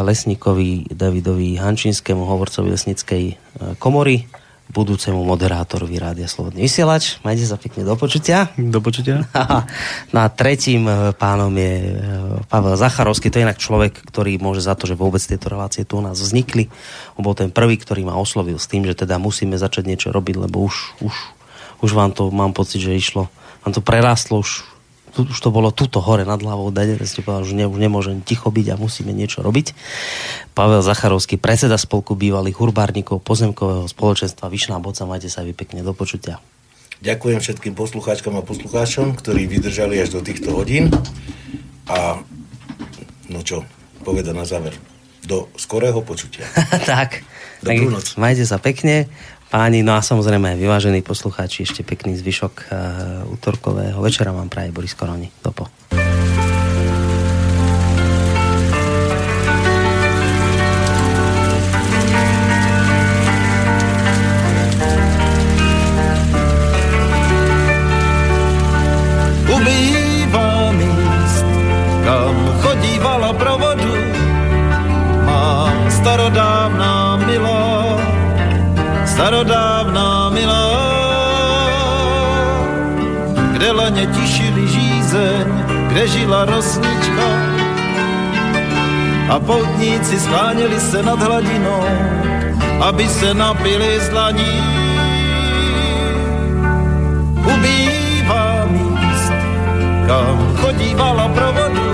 lesníkovi 0.00 0.96
Davidovi 0.96 1.60
Hančinskému, 1.60 2.24
hovorcovi 2.24 2.72
lesníckej 2.72 3.24
e, 3.28 3.34
komory. 3.76 4.24
Budúcemu 4.70 5.22
moderátorovi 5.22 5.96
Rádia 5.96 6.26
Slobodný 6.26 6.66
vysielač. 6.66 7.22
Majte 7.22 7.46
sa 7.46 7.54
pekne 7.54 7.86
do 7.86 7.94
počutia. 7.94 8.50
Do 8.58 8.82
počutia. 8.82 9.22
No 10.14 10.22
a 10.22 10.28
tretím 10.30 10.86
e, 10.86 11.12
pánom 11.16 11.50
je 11.52 11.92
e, 11.92 11.98
Pavel 12.46 12.78
Zacharovský, 12.78 13.28
to 13.28 13.38
je 13.40 13.46
inak 13.46 13.60
človek, 13.60 13.92
ktorý 14.08 14.38
môže 14.38 14.64
za 14.64 14.78
to, 14.78 14.88
že 14.88 14.98
vôbec 14.98 15.20
tieto 15.20 15.50
relácie 15.50 15.82
tu 15.82 15.98
u 15.98 16.02
nás 16.02 16.16
vznikli. 16.16 16.70
On 17.18 17.22
bol 17.26 17.34
ten 17.36 17.50
prvý, 17.50 17.76
ktorý 17.76 18.06
ma 18.06 18.16
oslovil 18.16 18.56
s 18.56 18.70
tým, 18.70 18.86
že 18.86 18.96
teda 18.96 19.18
musíme 19.18 19.58
začať 19.58 19.84
niečo 19.86 20.08
robiť, 20.14 20.46
lebo 20.46 20.66
už, 20.66 21.02
už, 21.02 21.14
už 21.84 21.90
vám 21.92 22.14
to, 22.14 22.30
mám 22.30 22.54
pocit, 22.56 22.80
že 22.80 22.96
išlo, 22.96 23.28
vám 23.66 23.72
to 23.74 23.82
prerastlo 23.82 24.40
už 24.40 24.75
tu, 25.16 25.24
už 25.24 25.38
to 25.40 25.48
bolo 25.48 25.72
tuto 25.72 26.04
hore 26.04 26.28
nad 26.28 26.36
hlavou, 26.36 26.68
dane, 26.68 27.00
ste 27.08 27.24
povedal, 27.24 27.48
že 27.48 27.56
ne, 27.56 27.64
už 27.64 27.80
nemôžem 27.80 28.20
ticho 28.20 28.52
byť 28.52 28.66
a 28.68 28.76
musíme 28.76 29.16
niečo 29.16 29.40
robiť. 29.40 29.72
Pavel 30.52 30.84
Zacharovský, 30.84 31.40
predseda 31.40 31.80
spolku 31.80 32.12
bývalých 32.12 32.60
urbárnikov 32.60 33.24
pozemkového 33.24 33.88
spoločenstva 33.88 34.52
Vyšná 34.52 34.76
Boca, 34.76 35.08
majte 35.08 35.32
sa 35.32 35.40
vy 35.40 35.56
pekne 35.56 35.80
do 35.80 35.96
počutia. 35.96 36.36
Ďakujem 37.00 37.40
všetkým 37.40 37.72
poslucháčkom 37.72 38.36
a 38.36 38.44
poslucháčom, 38.44 39.16
ktorí 39.16 39.48
vydržali 39.48 40.00
až 40.00 40.16
do 40.16 40.20
týchto 40.20 40.52
hodín. 40.52 40.92
A 41.88 42.20
no 43.32 43.40
čo, 43.40 43.64
poveda 44.04 44.36
na 44.36 44.44
záver. 44.44 44.76
Do 45.24 45.48
skorého 45.56 46.00
počutia. 46.04 46.44
tak, 46.88 47.24
Dobrú 47.64 47.92
noc. 47.92 48.16
majte 48.20 48.44
sa 48.44 48.60
pekne. 48.60 49.08
Páni, 49.46 49.86
no 49.86 49.94
a 49.94 50.02
samozrejme 50.02 50.54
aj 50.54 50.58
vyvážení 50.58 51.00
poslucháči, 51.06 51.62
ešte 51.62 51.86
pekný 51.86 52.18
zvyšok 52.18 52.54
uh, 52.66 52.66
útorkového 53.30 54.02
večera 54.02 54.34
vám 54.34 54.50
praje 54.50 54.74
Boris 54.74 54.98
Koroni. 54.98 55.30
Dopo. 55.38 55.75
Starodávná 79.36 80.30
milá, 80.30 80.64
kde 83.52 83.72
laně 83.72 84.06
tišili 84.06 84.68
žízeň, 84.68 85.46
kde 85.88 86.08
žila 86.08 86.44
rosnička. 86.44 87.28
A 89.28 89.40
poutníci 89.40 90.20
skláněli 90.20 90.80
se 90.80 91.02
nad 91.02 91.20
hladinou, 91.20 91.84
aby 92.80 93.08
se 93.08 93.34
napili 93.34 94.00
z 94.00 94.08
dlaní. 94.08 94.56
Ubývá 97.36 98.64
míst, 98.72 99.32
kam 100.06 100.56
chodívala 100.56 101.28
pro 101.28 101.52
vodu. 101.52 101.88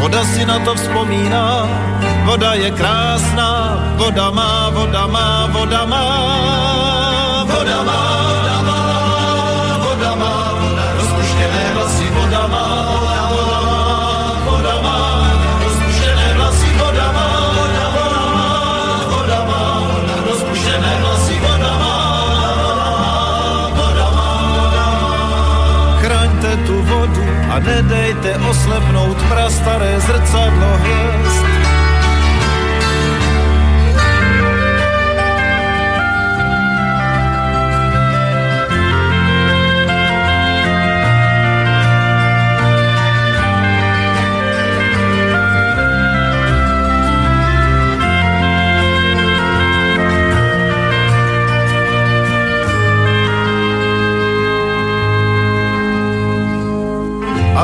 Voda 0.00 0.24
si 0.24 0.46
na 0.46 0.58
to 0.58 0.74
vzpomíná, 0.74 1.68
voda 2.24 2.54
je 2.54 2.70
krásná, 2.70 3.78
voda 3.96 4.30
má, 4.30 4.70
voda 4.70 5.06
má, 5.06 5.46
voda 5.52 5.84
má, 5.84 6.04
voda 7.44 7.78
má, 7.84 8.00
vlasy, 11.74 12.06
voda 12.16 12.44
voda 12.44 12.44
má, 12.48 12.66
voda 14.44 14.74
vlasy, 16.36 16.70
voda 16.80 17.08
má, 17.12 17.28
voda 19.12 19.40
rozpuštěné 20.26 20.92
vlasy, 21.00 21.34
voda 21.40 21.72
má, 21.78 21.96
voda. 23.76 24.08
Chraňte 26.00 26.52
tu 26.66 26.76
vodu 26.82 27.26
a 27.52 27.58
nedejte 27.58 28.38
oslepnout 28.50 29.18
prastaré 29.28 30.00
zrcadlo 30.00 30.70
hvězd. 30.80 31.33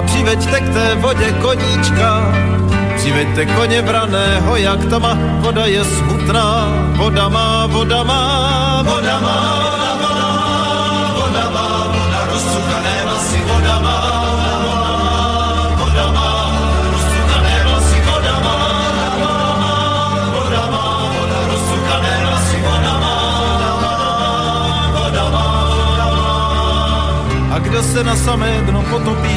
A 0.00 0.02
přiveďte 0.02 0.60
k 0.60 0.72
té 0.72 0.94
vodě 0.94 1.32
koníčka. 1.32 2.32
Přiveďte 2.96 3.46
koně 3.46 3.82
vraného, 3.82 4.56
jak 4.56 4.84
ta 4.84 4.98
má, 4.98 5.18
voda 5.38 5.66
je 5.66 5.84
smutná, 5.84 6.68
voda 6.96 7.28
má, 7.28 7.66
voda 7.66 8.02
má, 8.02 8.82
voda 8.82 9.20
má, 9.20 9.36
voda 10.00 10.24
voda 11.16 11.44
má, 11.52 11.66
voda 11.92 12.24
voda 13.50 13.76
má, 13.80 13.98
voda 15.80 16.06
má, 16.16 16.28
voda 20.32 20.62
voda 20.62 20.62
voda 21.12 21.38
rozcukané 21.52 22.14
vlasy, 22.24 22.56
voda 22.64 22.94
voda 24.94 25.24
má, 25.30 25.52
voda. 25.76 26.40
A 27.54 27.58
kdo 27.58 27.82
se 27.82 28.04
na 28.04 28.16
samé 28.16 28.60
dno 28.66 28.82
potopí, 28.82 29.36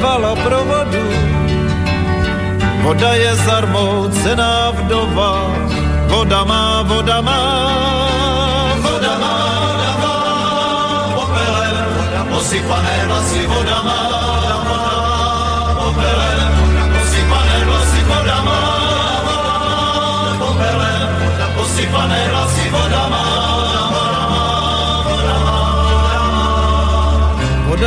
kam 0.00 0.20
chodívala 0.20 0.34
pro 0.36 0.64
vodu. 0.64 1.04
Voda 2.82 3.12
je 3.14 3.34
zarmoucená 3.36 4.70
vdova, 4.70 5.52
voda 6.08 6.44
má, 6.44 6.82
voda 6.82 7.20
má, 7.20 7.40
voda 8.80 9.18
má, 9.20 9.36
voda 9.60 9.92
má, 10.00 10.16
popelem, 11.14 12.32
osypané 12.32 12.96
vlasy, 13.06 13.46
voda 13.46 13.82
má, 13.82 14.29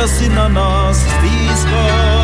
si 0.08 0.28
na 0.28 0.48
nás 0.48 1.00
stýská, 1.00 2.23